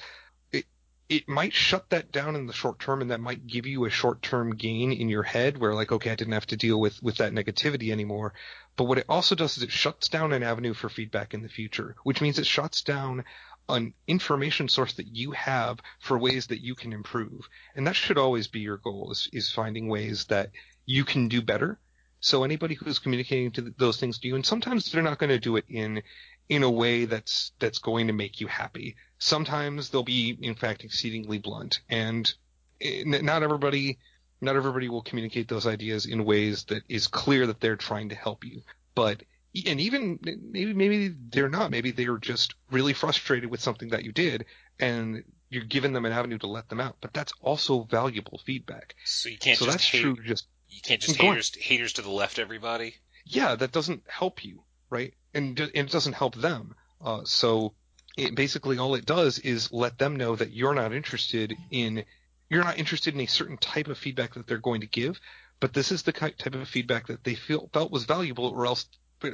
it 1.10 1.28
might 1.28 1.54
shut 1.54 1.90
that 1.90 2.12
down 2.12 2.36
in 2.36 2.46
the 2.46 2.54
short 2.54 2.80
term, 2.80 3.02
and 3.02 3.10
that 3.10 3.20
might 3.20 3.48
give 3.48 3.66
you 3.66 3.86
a 3.86 3.90
short 3.90 4.22
term 4.22 4.56
gain 4.56 4.92
in 4.94 5.10
your 5.10 5.24
head, 5.24 5.58
where 5.58 5.74
like, 5.74 5.92
okay, 5.92 6.12
I 6.12 6.16
didn't 6.16 6.34
have 6.34 6.46
to 6.48 6.58
deal 6.58 6.80
with 6.80 7.02
with 7.02 7.18
that 7.18 7.34
negativity 7.34 7.92
anymore. 7.92 8.34
But 8.76 8.86
what 8.86 9.00
it 9.00 9.06
also 9.10 9.36
does 9.36 9.58
is 9.58 9.64
it 9.64 9.72
shuts 9.72 10.08
down 10.08 10.32
an 10.32 10.44
avenue 10.44 10.74
for 10.74 10.88
feedback 10.88 11.34
in 11.34 11.42
the 11.42 11.50
future, 11.50 11.96
which 12.04 12.22
means 12.22 12.38
it 12.38 12.46
shuts 12.46 12.84
down 12.84 13.26
an 13.68 13.94
information 14.08 14.68
source 14.68 14.94
that 14.94 15.08
you 15.08 15.32
have 15.32 15.80
for 16.00 16.18
ways 16.18 16.48
that 16.48 16.62
you 16.62 16.76
can 16.76 16.94
improve. 16.94 17.48
And 17.76 17.86
that 17.88 17.96
should 17.96 18.18
always 18.18 18.48
be 18.48 18.60
your 18.60 18.78
goal 18.78 19.12
is, 19.12 19.30
is 19.34 19.52
finding 19.52 19.88
ways 19.88 20.26
that 20.26 20.52
you 20.86 21.06
can 21.06 21.28
do 21.28 21.42
better. 21.42 21.80
So 22.20 22.44
anybody 22.44 22.76
who's 22.76 23.00
communicating 23.00 23.52
to 23.52 23.62
th- 23.62 23.74
those 23.78 24.00
things 24.00 24.20
to 24.20 24.28
you, 24.28 24.36
and 24.36 24.46
sometimes 24.46 24.92
they're 24.92 25.04
not 25.04 25.20
going 25.20 25.30
to 25.30 25.40
do 25.40 25.56
it 25.56 25.66
in, 25.70 26.02
in 26.50 26.64
a 26.64 26.70
way 26.70 27.06
that's, 27.06 27.52
that's 27.60 27.80
going 27.80 28.08
to 28.08 28.14
make 28.14 28.42
you 28.42 28.48
happy. 28.48 28.96
Sometimes 29.20 29.90
they'll 29.90 30.04
be, 30.04 30.38
in 30.42 30.56
fact, 30.56 30.84
exceedingly 30.84 31.38
blunt 31.38 31.82
and 31.90 32.34
eh, 32.82 33.04
not 33.06 33.44
everybody, 33.44 34.00
not 34.42 34.56
everybody 34.56 34.90
will 34.90 35.04
communicate 35.04 35.48
those 35.48 35.68
ideas 35.68 36.06
in 36.06 36.26
ways 36.26 36.66
that 36.66 36.84
is 36.90 37.08
clear 37.08 37.48
that 37.48 37.60
they're 37.62 37.76
trying 37.76 38.10
to 38.10 38.16
help 38.16 38.44
you. 38.44 38.62
But 38.96 39.24
and 39.66 39.80
even 39.80 40.20
maybe 40.22 40.74
maybe 40.74 41.16
they're 41.32 41.50
not 41.50 41.72
maybe 41.72 41.92
they're 41.92 42.18
just 42.18 42.54
really 42.72 42.94
frustrated 42.94 43.50
with 43.50 43.60
something 43.60 43.90
that 43.90 44.04
you 44.04 44.12
did 44.12 44.46
and 44.80 45.24
you're 45.50 45.64
giving 45.64 45.94
them 45.94 46.06
an 46.06 46.12
avenue 46.12 46.38
to 46.38 46.48
let 46.48 46.70
them 46.70 46.80
out, 46.80 46.98
but 47.02 47.14
that's 47.14 47.34
also 47.42 47.84
valuable 47.84 48.40
feedback. 48.46 48.96
So 49.06 49.30
you 49.30 49.38
can't 49.38 49.58
so 49.58 49.66
just 49.66 49.78
that's 49.78 49.88
hate, 49.88 50.02
true. 50.02 50.18
Just 50.24 50.48
you 50.68 50.82
can't 50.82 51.02
just 51.02 51.18
haters 51.18 51.56
haters 51.56 51.94
to 51.94 52.02
the 52.02 52.12
left 52.12 52.40
everybody. 52.40 52.96
yeah, 53.26 53.56
that 53.56 53.72
doesn't 53.72 54.04
help 54.08 54.46
you, 54.46 54.62
right? 54.90 55.14
And, 55.34 55.60
and 55.60 55.72
it 55.74 55.92
doesn't 55.92 56.14
help 56.14 56.36
them. 56.36 56.76
Uh, 57.02 57.22
so 57.24 57.74
it, 58.18 58.36
basically, 58.36 58.78
all 58.78 58.96
it 58.96 59.06
does 59.06 59.40
is 59.40 59.72
let 59.72 59.98
them 59.98 60.16
know 60.16 60.36
that 60.36 60.52
you're 60.52 60.74
not 60.74 60.94
interested 60.94 61.56
in 61.72 62.04
you're 62.50 62.64
not 62.64 62.80
interested 62.80 63.14
in 63.14 63.22
a 63.22 63.28
certain 63.28 63.58
type 63.58 63.88
of 63.88 63.98
feedback 63.98 64.34
that 64.34 64.48
they're 64.48 64.58
going 64.58 64.82
to 64.82 64.88
give, 64.88 65.20
but 65.60 65.72
this 65.72 65.92
is 65.92 66.02
the 66.02 66.12
type 66.12 66.56
of 66.56 66.68
feedback 66.68 67.08
that 67.08 67.24
they 67.24 67.36
feel 67.36 67.70
felt 67.72 67.92
was 67.92 68.06
valuable, 68.06 68.46
or 68.48 68.66
else 68.66 68.88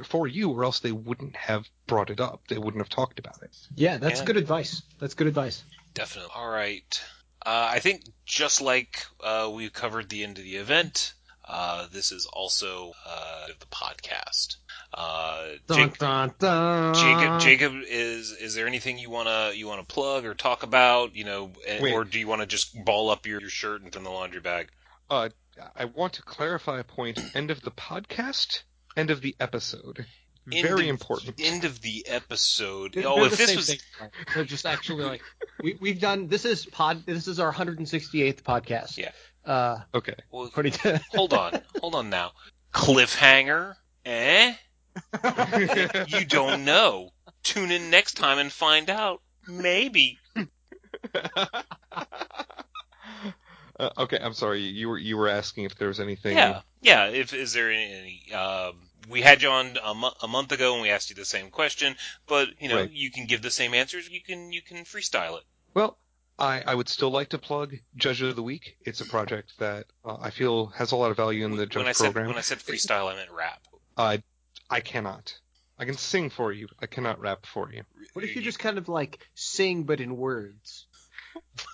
for 0.04 0.26
you, 0.26 0.50
or 0.50 0.64
else 0.64 0.80
they 0.80 0.92
wouldn't 0.92 1.34
have 1.36 1.66
brought 1.86 2.10
it 2.10 2.20
up. 2.20 2.42
They 2.48 2.58
wouldn't 2.58 2.82
have 2.82 2.88
talked 2.88 3.18
about 3.18 3.42
it. 3.42 3.56
Yeah, 3.74 3.98
that's 3.98 4.20
Yeah. 4.20 4.26
good 4.26 4.36
advice. 4.36 4.82
That's 4.98 5.14
good 5.14 5.28
advice. 5.28 5.62
Definitely. 5.94 6.32
All 6.34 6.48
right. 6.50 7.02
Uh, 7.44 7.68
I 7.72 7.78
think 7.78 8.02
just 8.26 8.60
like 8.60 9.06
uh, 9.22 9.50
we 9.54 9.70
covered 9.70 10.08
the 10.08 10.24
end 10.24 10.38
of 10.38 10.44
the 10.44 10.56
event, 10.56 11.14
uh, 11.44 11.86
this 11.92 12.10
is 12.12 12.26
also 12.26 12.92
uh, 13.06 13.46
the 13.58 13.66
podcast. 13.66 14.56
Uh, 14.94 15.44
Dun, 15.66 15.76
Jake- 15.78 15.98
dun, 15.98 16.34
dun. 16.38 16.94
Jacob, 16.94 17.40
Jacob, 17.40 17.72
is 17.86 18.32
is 18.32 18.54
there 18.54 18.66
anything 18.66 18.98
you 18.98 19.10
wanna 19.10 19.52
you 19.54 19.66
wanna 19.66 19.84
plug 19.84 20.24
or 20.24 20.34
talk 20.34 20.62
about? 20.62 21.14
You 21.14 21.24
know, 21.24 21.52
Wait. 21.80 21.92
or 21.92 22.04
do 22.04 22.18
you 22.18 22.26
want 22.28 22.40
to 22.42 22.46
just 22.46 22.82
ball 22.84 23.10
up 23.10 23.26
your, 23.26 23.40
your 23.40 23.50
shirt 23.50 23.82
and 23.82 23.92
throw 23.92 24.00
in 24.00 24.04
the 24.04 24.10
laundry 24.10 24.40
bag? 24.40 24.68
Uh, 25.10 25.28
I 25.74 25.86
want 25.86 26.14
to 26.14 26.22
clarify 26.22 26.78
a 26.80 26.84
point. 26.84 27.18
End 27.34 27.50
of 27.50 27.60
the 27.62 27.70
podcast. 27.70 28.62
End 28.96 29.10
of 29.10 29.20
the 29.20 29.34
episode. 29.40 30.06
End 30.52 30.66
Very 30.66 30.84
of- 30.84 30.90
important. 30.90 31.40
End 31.40 31.64
of 31.64 31.80
the 31.80 32.06
episode. 32.08 32.92
They're- 32.94 33.04
oh, 33.06 33.16
they're 33.16 33.26
if 33.26 33.36
this 33.36 33.56
was 33.56 33.66
thing. 33.68 33.78
they're 34.34 34.44
just 34.44 34.64
actually 34.66 35.04
like 35.04 35.22
we 35.62 35.76
we've 35.80 36.00
done. 36.00 36.28
This 36.28 36.44
is 36.44 36.64
pod. 36.66 37.04
This 37.06 37.26
is 37.28 37.40
our 37.40 37.52
168th 37.52 38.42
podcast. 38.42 38.96
Yeah. 38.96 39.10
Uh, 39.44 39.80
Okay. 39.94 40.14
well, 40.30 40.44
according 40.44 40.72
to 40.72 41.00
hold 41.10 41.32
on, 41.32 41.60
hold 41.80 41.94
on 41.94 42.10
now. 42.10 42.32
Cliffhanger, 42.72 43.74
eh? 44.04 44.54
You 46.08 46.24
don't 46.24 46.64
know. 46.64 47.10
Tune 47.42 47.70
in 47.70 47.90
next 47.90 48.14
time 48.14 48.38
and 48.38 48.50
find 48.52 48.90
out. 48.90 49.20
Maybe. 49.48 50.18
uh, 53.78 53.90
okay, 53.98 54.18
I'm 54.20 54.32
sorry. 54.34 54.60
You 54.62 54.88
were 54.88 54.98
you 54.98 55.16
were 55.16 55.28
asking 55.28 55.64
if 55.64 55.76
there 55.76 55.88
was 55.88 56.00
anything. 56.00 56.36
Yeah, 56.36 56.60
yeah. 56.82 57.06
If 57.08 57.32
is 57.34 57.52
there 57.52 57.70
any? 57.70 58.20
any 58.28 58.32
um, 58.34 58.74
we 59.08 59.20
had 59.20 59.40
you 59.42 59.50
on 59.50 59.76
a, 59.84 59.94
mo- 59.94 60.14
a 60.20 60.26
month 60.26 60.50
ago 60.50 60.72
and 60.74 60.82
we 60.82 60.90
asked 60.90 61.10
you 61.10 61.16
the 61.16 61.24
same 61.24 61.50
question, 61.50 61.94
but 62.26 62.48
you 62.58 62.68
know 62.68 62.76
Right. 62.76 62.90
you 62.90 63.10
can 63.10 63.26
give 63.26 63.42
the 63.42 63.50
same 63.52 63.74
answers. 63.74 64.08
You 64.10 64.20
can 64.22 64.50
you 64.52 64.62
can 64.62 64.78
freestyle 64.78 65.36
it. 65.38 65.44
Well, 65.74 65.98
I 66.38 66.62
I 66.66 66.74
would 66.74 66.88
still 66.88 67.10
like 67.10 67.28
to 67.30 67.38
plug 67.38 67.74
Judge 67.96 68.22
of 68.22 68.34
the 68.34 68.42
Week. 68.42 68.76
It's 68.84 69.00
a 69.00 69.06
project 69.06 69.52
that 69.58 69.86
uh, 70.04 70.16
I 70.20 70.30
feel 70.30 70.66
has 70.66 70.90
a 70.92 70.96
lot 70.96 71.10
of 71.12 71.16
value 71.16 71.44
in 71.44 71.52
the 71.52 71.58
when 71.58 71.68
judge 71.68 71.86
I 71.86 71.92
said 71.92 72.04
program. 72.06 72.26
when 72.28 72.38
I 72.38 72.40
said 72.40 72.58
freestyle, 72.58 73.12
I 73.12 73.14
meant 73.14 73.30
rap. 73.30 73.60
I 73.96 74.22
I 74.70 74.80
cannot. 74.80 75.38
I 75.78 75.84
can 75.84 75.96
sing 75.96 76.30
for 76.30 76.52
you. 76.52 76.68
I 76.80 76.86
cannot 76.86 77.20
rap 77.20 77.44
for 77.46 77.70
you. 77.70 77.82
what 78.14 78.24
if 78.24 78.34
you 78.34 78.42
just 78.42 78.58
kind 78.58 78.78
of 78.78 78.88
like 78.88 79.18
sing 79.34 79.84
but 79.84 80.00
in 80.00 80.16
words? 80.16 80.86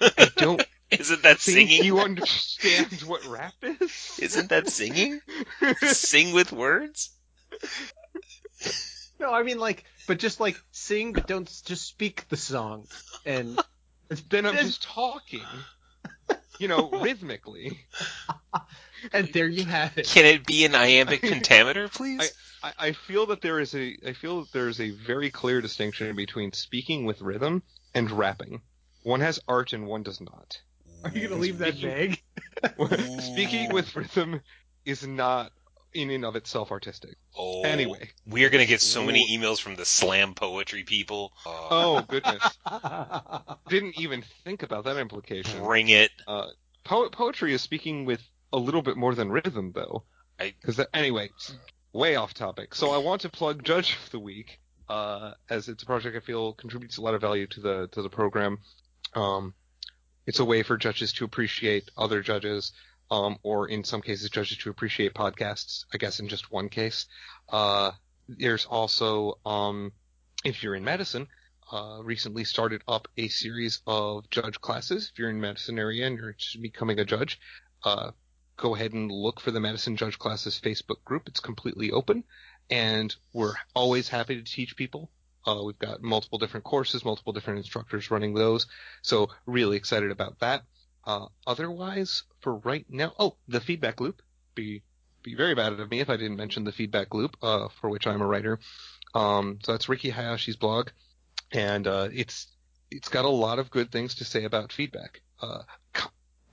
I 0.00 0.28
don't 0.36 0.62
Isn't 0.90 1.22
that 1.22 1.38
think 1.38 1.70
singing? 1.70 1.84
you 1.84 2.00
understand 2.00 2.92
what 3.02 3.24
rap 3.26 3.54
is. 3.62 4.18
Isn't 4.20 4.50
that 4.50 4.68
singing? 4.68 5.20
Sing 5.80 6.34
with 6.34 6.52
words? 6.52 7.10
No, 9.18 9.32
I 9.32 9.42
mean 9.42 9.58
like, 9.58 9.84
but 10.06 10.18
just 10.18 10.38
like 10.38 10.60
sing, 10.70 11.12
but 11.14 11.26
don't 11.26 11.48
just 11.64 11.86
speak 11.88 12.28
the 12.28 12.36
song. 12.36 12.88
And 13.24 13.58
then 14.28 14.44
I'm 14.44 14.56
just 14.56 14.82
talking. 14.82 15.40
You 16.58 16.68
know, 16.68 16.90
rhythmically. 16.90 17.80
and 19.12 19.28
there 19.32 19.48
you 19.48 19.64
have 19.64 19.96
it. 19.96 20.06
Can 20.06 20.26
it 20.26 20.44
be 20.46 20.64
an 20.66 20.74
iambic 20.74 21.22
pentameter, 21.22 21.88
please? 21.88 22.20
I, 22.20 22.26
I 22.78 22.92
feel 22.92 23.26
that 23.26 23.40
there 23.40 23.58
is 23.60 23.74
a 23.74 23.96
I 24.06 24.12
feel 24.12 24.40
that 24.42 24.52
there 24.52 24.68
is 24.68 24.80
a 24.80 24.90
very 24.90 25.30
clear 25.30 25.60
distinction 25.60 26.14
between 26.16 26.52
speaking 26.52 27.04
with 27.04 27.20
rhythm 27.20 27.62
and 27.94 28.10
rapping. 28.10 28.62
One 29.02 29.20
has 29.20 29.40
art 29.48 29.72
and 29.72 29.86
one 29.86 30.02
does 30.02 30.20
not. 30.20 30.60
Are 31.04 31.10
you 31.10 31.28
gonna 31.28 31.40
leave 31.40 31.58
that 31.58 31.74
vague? 31.74 32.22
speaking 33.20 33.72
with 33.72 33.94
rhythm 33.96 34.40
is 34.84 35.06
not 35.06 35.52
in 35.94 36.10
and 36.10 36.24
of 36.24 36.36
itself 36.36 36.70
artistic. 36.70 37.16
Oh, 37.36 37.62
Anyway. 37.64 38.10
we 38.26 38.44
are 38.44 38.50
gonna 38.50 38.64
get 38.66 38.80
so 38.80 39.04
many 39.04 39.36
emails 39.36 39.60
from 39.60 39.74
the 39.76 39.84
slam 39.84 40.34
poetry 40.34 40.84
people. 40.84 41.32
Uh, 41.44 41.50
Oh 41.70 42.02
goodness. 42.08 42.42
Didn't 43.68 43.98
even 44.00 44.22
think 44.44 44.62
about 44.62 44.84
that 44.84 44.96
implication. 44.96 45.62
bring 45.64 45.88
it. 45.88 46.10
Uh, 46.26 46.46
po- 46.84 47.10
poetry 47.10 47.52
is 47.52 47.60
speaking 47.60 48.04
with 48.04 48.22
a 48.52 48.58
little 48.58 48.82
bit 48.82 48.96
more 48.96 49.14
than 49.14 49.30
rhythm, 49.30 49.72
though. 49.74 50.04
I- 50.40 50.54
Because 50.60 50.80
anyway, 50.94 51.30
way 51.92 52.16
off 52.16 52.34
topic. 52.34 52.74
So 52.74 52.90
I 52.90 52.98
want 52.98 53.22
to 53.22 53.28
plug 53.28 53.64
Judge 53.64 53.96
of 54.04 54.10
the 54.10 54.18
Week, 54.18 54.60
uh, 54.88 55.32
as 55.50 55.68
it's 55.68 55.82
a 55.82 55.86
project 55.86 56.16
I 56.16 56.20
feel 56.20 56.52
contributes 56.54 56.96
a 56.96 57.02
lot 57.02 57.14
of 57.14 57.20
value 57.20 57.46
to 57.48 57.60
the 57.60 57.88
to 57.92 58.02
the 58.02 58.08
program. 58.08 58.58
Um, 59.14 59.54
it's 60.26 60.38
a 60.38 60.44
way 60.44 60.62
for 60.62 60.76
judges 60.76 61.12
to 61.14 61.24
appreciate 61.24 61.90
other 61.96 62.22
judges, 62.22 62.72
um, 63.10 63.38
or 63.42 63.68
in 63.68 63.84
some 63.84 64.00
cases, 64.02 64.30
judges 64.30 64.58
to 64.58 64.70
appreciate 64.70 65.14
podcasts. 65.14 65.84
I 65.92 65.98
guess 65.98 66.20
in 66.20 66.28
just 66.28 66.52
one 66.52 66.68
case, 66.68 67.06
uh, 67.48 67.92
there's 68.28 68.64
also, 68.64 69.38
um, 69.44 69.92
if 70.44 70.62
you're 70.62 70.76
in 70.76 70.84
Madison, 70.84 71.26
uh, 71.72 72.00
recently 72.02 72.44
started 72.44 72.82
up 72.86 73.08
a 73.16 73.28
series 73.28 73.80
of 73.86 74.30
judge 74.30 74.60
classes. 74.60 75.10
If 75.12 75.18
you're 75.18 75.30
in 75.30 75.40
Madison 75.40 75.78
area 75.78 76.06
and 76.06 76.16
you're 76.16 76.34
becoming 76.60 77.00
a 77.00 77.04
judge, 77.04 77.40
uh, 77.82 78.12
go 78.56 78.74
ahead 78.74 78.92
and 78.92 79.10
look 79.10 79.40
for 79.40 79.50
the 79.50 79.60
Madison 79.60 79.96
Judge 79.96 80.18
Classes 80.18 80.60
Facebook 80.62 81.02
group. 81.04 81.28
It's 81.28 81.40
completely 81.40 81.90
open, 81.90 82.24
and 82.70 83.14
we're 83.32 83.54
always 83.74 84.08
happy 84.08 84.36
to 84.36 84.42
teach 84.42 84.76
people. 84.76 85.10
Uh, 85.46 85.60
we've 85.64 85.78
got 85.78 86.02
multiple 86.02 86.38
different 86.38 86.64
courses, 86.64 87.04
multiple 87.04 87.32
different 87.32 87.58
instructors 87.58 88.10
running 88.10 88.34
those, 88.34 88.66
so 89.02 89.28
really 89.46 89.76
excited 89.76 90.10
about 90.10 90.38
that. 90.40 90.62
Uh, 91.04 91.26
otherwise, 91.46 92.22
for 92.40 92.56
right 92.56 92.86
now, 92.88 93.12
oh, 93.18 93.36
the 93.48 93.60
feedback 93.60 94.00
loop. 94.00 94.22
Be 94.54 94.82
be 95.22 95.34
very 95.34 95.54
bad 95.54 95.72
of 95.72 95.90
me 95.90 96.00
if 96.00 96.10
I 96.10 96.16
didn't 96.16 96.36
mention 96.36 96.64
the 96.64 96.72
feedback 96.72 97.14
loop, 97.14 97.36
uh, 97.42 97.68
for 97.80 97.88
which 97.88 98.06
I'm 98.06 98.20
a 98.20 98.26
writer. 98.26 98.58
Um, 99.14 99.58
so 99.62 99.72
that's 99.72 99.88
Riki 99.88 100.10
Hayashi's 100.10 100.56
blog, 100.56 100.90
and 101.50 101.86
uh, 101.86 102.08
it's 102.12 102.48
it's 102.90 103.08
got 103.08 103.24
a 103.24 103.28
lot 103.30 103.58
of 103.58 103.70
good 103.70 103.90
things 103.90 104.16
to 104.16 104.24
say 104.24 104.44
about 104.44 104.72
feedback. 104.72 105.22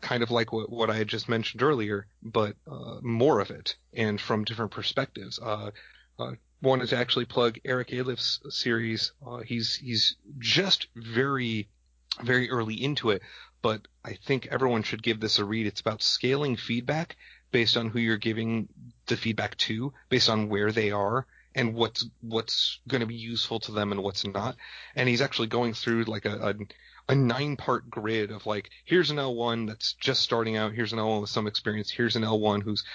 Kind 0.02 0.24
of 0.24 0.32
like 0.32 0.54
what, 0.54 0.70
what 0.70 0.90
I 0.90 0.96
had 0.96 1.08
just 1.08 1.28
mentioned 1.30 1.62
earlier, 1.62 2.08
but 2.22 2.56
uh, 2.70 3.00
more 3.02 3.40
of 3.40 3.52
it 3.52 3.76
and 3.94 4.20
from 4.20 4.46
different 4.46 4.72
perspectives. 4.72 5.40
Uh, 5.40 5.72
uh, 6.18 6.32
wanted 6.62 6.90
to 6.90 6.98
actually 6.98 7.26
plug 7.26 7.58
Eric 7.66 7.90
Aliff's 7.90 8.40
series. 8.50 9.14
Uh, 9.26 9.38
he's 9.38 9.76
he's 9.76 10.16
just 10.38 10.88
very 10.96 11.70
very 12.22 12.50
early 12.50 12.76
into 12.76 13.12
it, 13.12 13.22
but 13.62 13.88
I 14.04 14.18
think 14.26 14.48
everyone 14.48 14.84
should 14.84 15.04
give 15.04 15.20
this 15.20 15.40
a 15.40 15.46
read. 15.46 15.68
It's 15.68 15.82
about 15.82 16.02
scaling 16.02 16.56
feedback 16.56 17.16
based 17.52 17.78
on 17.78 17.90
who 17.90 18.00
you're 18.00 18.18
giving 18.18 18.68
the 19.08 19.18
feedback 19.18 19.58
to, 19.58 19.94
based 20.10 20.30
on 20.30 20.50
where 20.50 20.72
they 20.72 20.92
are 20.92 21.26
and 21.60 21.76
what's 21.76 22.06
what's 22.22 22.80
going 22.88 23.02
to 23.02 23.08
be 23.08 23.16
useful 23.16 23.60
to 23.60 23.74
them 23.74 23.92
and 23.92 24.02
what's 24.02 24.26
not. 24.26 24.56
And 24.96 25.10
he's 25.10 25.22
actually 25.22 25.48
going 25.48 25.74
through 25.74 26.06
like 26.06 26.24
a, 26.26 26.50
a 26.50 26.54
a 27.10 27.16
nine 27.16 27.58
part 27.58 27.90
grid 27.90 28.32
of 28.32 28.46
like, 28.46 28.70
here's 28.86 29.12
an 29.12 29.18
L1 29.18 29.68
that's 29.68 29.94
just 29.94 30.22
starting 30.22 30.56
out, 30.56 30.74
here's 30.74 30.94
an 30.94 31.00
L1 31.00 31.22
with 31.22 31.30
some 31.30 31.48
experience, 31.48 31.92
here's 31.92 32.16
an 32.16 32.24
L1 32.24 32.64
who's 32.64 32.86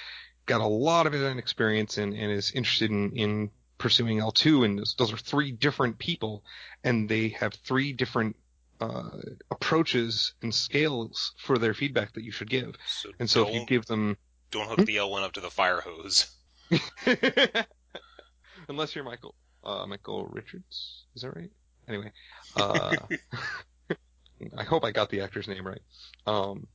got 0.47 0.61
a 0.61 0.67
lot 0.67 1.07
of 1.07 1.15
experience 1.15 1.99
and, 1.99 2.15
and 2.15 2.31
is 2.31 2.53
interested 2.53 2.91
in, 2.91 3.11
in 3.17 3.51
pursuing 3.77 4.19
L2. 4.19 4.65
And 4.65 4.79
those, 4.79 4.95
those 4.97 5.13
are 5.13 5.19
three 5.19 5.51
different 5.51 5.99
people 5.99 6.45
and 6.85 7.09
they 7.09 7.29
have 7.41 7.55
three 7.55 7.93
different 7.93 8.37
uh, 8.81 9.11
approaches 9.51 10.33
and 10.43 10.55
scales 10.55 11.33
for 11.39 11.59
their 11.59 11.75
feedback 11.75 12.13
that 12.15 12.23
you 12.23 12.31
should 12.31 12.49
give. 12.49 12.77
So 12.87 13.11
And 13.19 13.29
so 13.29 13.47
if 13.47 13.55
you 13.55 13.67
give 13.67 13.85
them, 13.87 14.17
don't 14.53 14.69
hook 14.69 14.87
the 14.87 14.97
L1 14.97 15.23
up 15.23 15.33
to 15.33 15.41
the 15.41 15.51
fire 15.51 15.81
hose. 15.81 16.31
unless 18.69 18.95
you're 18.95 19.05
Michael, 19.05 19.35
uh, 19.63 19.87
Michael 19.87 20.27
Richards, 20.27 21.05
is 21.15 21.23
that 21.23 21.35
right? 21.35 21.51
Anyway, 21.89 22.13
uh, 22.57 22.97
I 24.57 24.65
hope 24.65 24.85
I 24.85 24.91
got 24.91 25.11
the 25.11 25.21
actor's 25.21 25.49
name 25.49 25.67
right. 25.67 25.83
Um, 26.27 26.67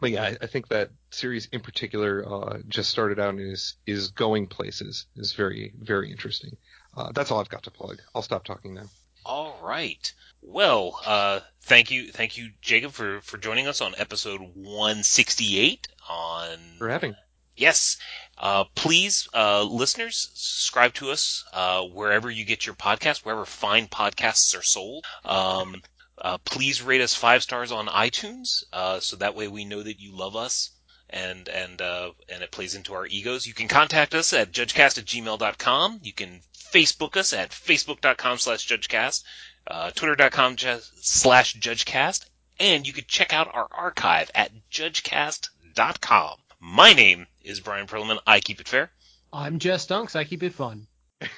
but 0.00 0.10
yeah, 0.10 0.22
I, 0.22 0.36
I 0.42 0.46
think 0.46 0.68
that 0.68 0.90
series 1.10 1.46
in 1.52 1.60
particular, 1.60 2.24
uh, 2.26 2.58
just 2.68 2.90
started 2.90 3.20
out 3.20 3.30
and 3.30 3.40
is, 3.40 3.76
is 3.86 4.08
going 4.08 4.46
places, 4.46 5.06
is 5.16 5.32
very, 5.32 5.72
very 5.78 6.10
interesting. 6.10 6.56
Uh, 6.96 7.12
that's 7.12 7.30
all 7.30 7.40
I've 7.40 7.48
got 7.48 7.64
to 7.64 7.70
plug. 7.70 7.98
I'll 8.14 8.22
stop 8.22 8.44
talking 8.44 8.74
now. 8.74 8.86
All 9.26 9.58
right. 9.62 10.12
Well, 10.42 11.00
uh, 11.06 11.40
thank 11.62 11.90
you, 11.90 12.12
thank 12.12 12.36
you, 12.36 12.50
Jacob, 12.60 12.92
for 12.92 13.22
for 13.22 13.38
joining 13.38 13.66
us 13.66 13.80
on 13.80 13.94
episode 13.96 14.40
168 14.40 15.88
on 16.08 16.58
For 16.78 16.90
having. 16.90 17.14
Yes. 17.56 17.96
Uh, 18.36 18.64
please, 18.74 19.28
uh, 19.32 19.62
listeners, 19.62 20.30
subscribe 20.34 20.94
to 20.94 21.10
us 21.10 21.44
uh, 21.52 21.82
wherever 21.82 22.30
you 22.30 22.44
get 22.44 22.66
your 22.66 22.74
podcast, 22.74 23.24
wherever 23.24 23.44
fine 23.46 23.86
podcasts 23.86 24.58
are 24.58 24.62
sold. 24.62 25.04
Um, 25.24 25.82
Uh, 26.16 26.38
please 26.38 26.80
rate 26.80 27.00
us 27.00 27.12
five 27.14 27.42
stars 27.42 27.72
on 27.72 27.86
iTunes, 27.88 28.62
uh, 28.72 29.00
so 29.00 29.16
that 29.16 29.34
way 29.34 29.48
we 29.48 29.64
know 29.64 29.82
that 29.82 29.98
you 29.98 30.12
love 30.16 30.36
us 30.36 30.70
and 31.10 31.48
and 31.48 31.82
uh, 31.82 32.12
and 32.28 32.42
it 32.42 32.52
plays 32.52 32.76
into 32.76 32.94
our 32.94 33.04
egos. 33.06 33.46
You 33.46 33.52
can 33.52 33.66
contact 33.68 34.14
us 34.14 34.32
at 34.32 34.52
judgecast 34.52 34.96
at 34.98 35.04
gmail.com. 35.06 36.00
You 36.02 36.12
can 36.12 36.40
Facebook 36.72 37.16
us 37.16 37.32
at 37.32 37.50
facebook.com 37.50 38.38
slash 38.38 38.66
judgecast, 38.66 39.24
uh, 39.66 39.90
twitter.com 39.90 40.56
slash 41.00 41.56
judgecast, 41.56 42.24
and 42.60 42.86
you 42.86 42.92
can 42.92 43.04
check 43.08 43.32
out 43.32 43.52
our 43.52 43.68
archive 43.72 44.30
at 44.36 44.52
judgecast.com. 44.70 46.38
My 46.60 46.92
name 46.92 47.26
is 47.44 47.60
Bryan 47.60 47.86
Prillaman. 47.86 48.18
I 48.26 48.40
keep 48.40 48.60
it 48.60 48.68
fair. 48.68 48.90
I'm 49.32 49.58
Jess 49.58 49.86
Dunks. 49.86 50.16
I 50.16 50.24
keep 50.24 50.42
it 50.42 50.54
fun. 50.54 50.86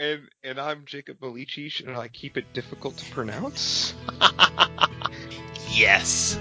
And 0.00 0.28
and 0.44 0.60
I'm 0.60 0.84
Jacob 0.86 1.18
Bolichich, 1.18 1.84
and 1.84 1.96
I 1.96 2.06
keep 2.06 2.36
it 2.36 2.52
difficult 2.52 2.96
to 2.98 3.10
pronounce. 3.10 3.94
Yes. 5.70 6.38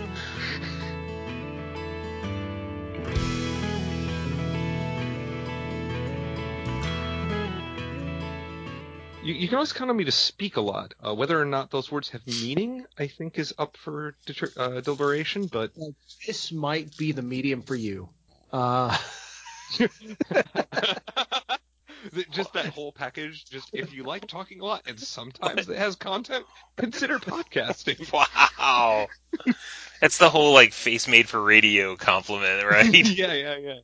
You, 9.23 9.33
you 9.33 9.47
can 9.47 9.55
always 9.55 9.73
count 9.73 9.89
on 9.89 9.97
me 9.97 10.05
to 10.05 10.11
speak 10.11 10.55
a 10.55 10.61
lot. 10.61 10.93
Uh, 11.05 11.13
whether 11.13 11.39
or 11.39 11.45
not 11.45 11.69
those 11.69 11.91
words 11.91 12.09
have 12.09 12.25
meaning, 12.25 12.85
I 12.97 13.07
think, 13.07 13.37
is 13.37 13.53
up 13.57 13.75
for 13.75 14.15
deter- 14.25 14.53
uh, 14.55 14.79
deliberation. 14.81 15.47
But 15.47 15.71
This 16.25 16.51
might 16.51 16.95
be 16.95 17.11
the 17.11 17.21
medium 17.21 17.61
for 17.61 17.75
you. 17.75 18.09
Uh, 18.51 18.97
just 22.31 22.53
that 22.53 22.67
whole 22.67 22.91
package. 22.91 23.45
Just 23.49 23.69
if 23.73 23.93
you 23.93 24.03
like 24.03 24.27
talking 24.27 24.61
a 24.61 24.65
lot, 24.65 24.83
and 24.87 24.99
sometimes 24.99 25.69
it 25.69 25.77
has 25.77 25.95
content, 25.95 26.45
consider 26.77 27.19
podcasting. 27.19 28.11
Wow. 28.13 29.07
That's 30.01 30.17
the 30.17 30.29
whole 30.29 30.53
like 30.53 30.73
face 30.73 31.07
made 31.07 31.27
for 31.29 31.41
radio 31.41 31.95
compliment, 31.95 32.63
right? 32.65 32.93
yeah, 33.17 33.33
yeah, 33.33 33.57
yeah. 33.57 33.79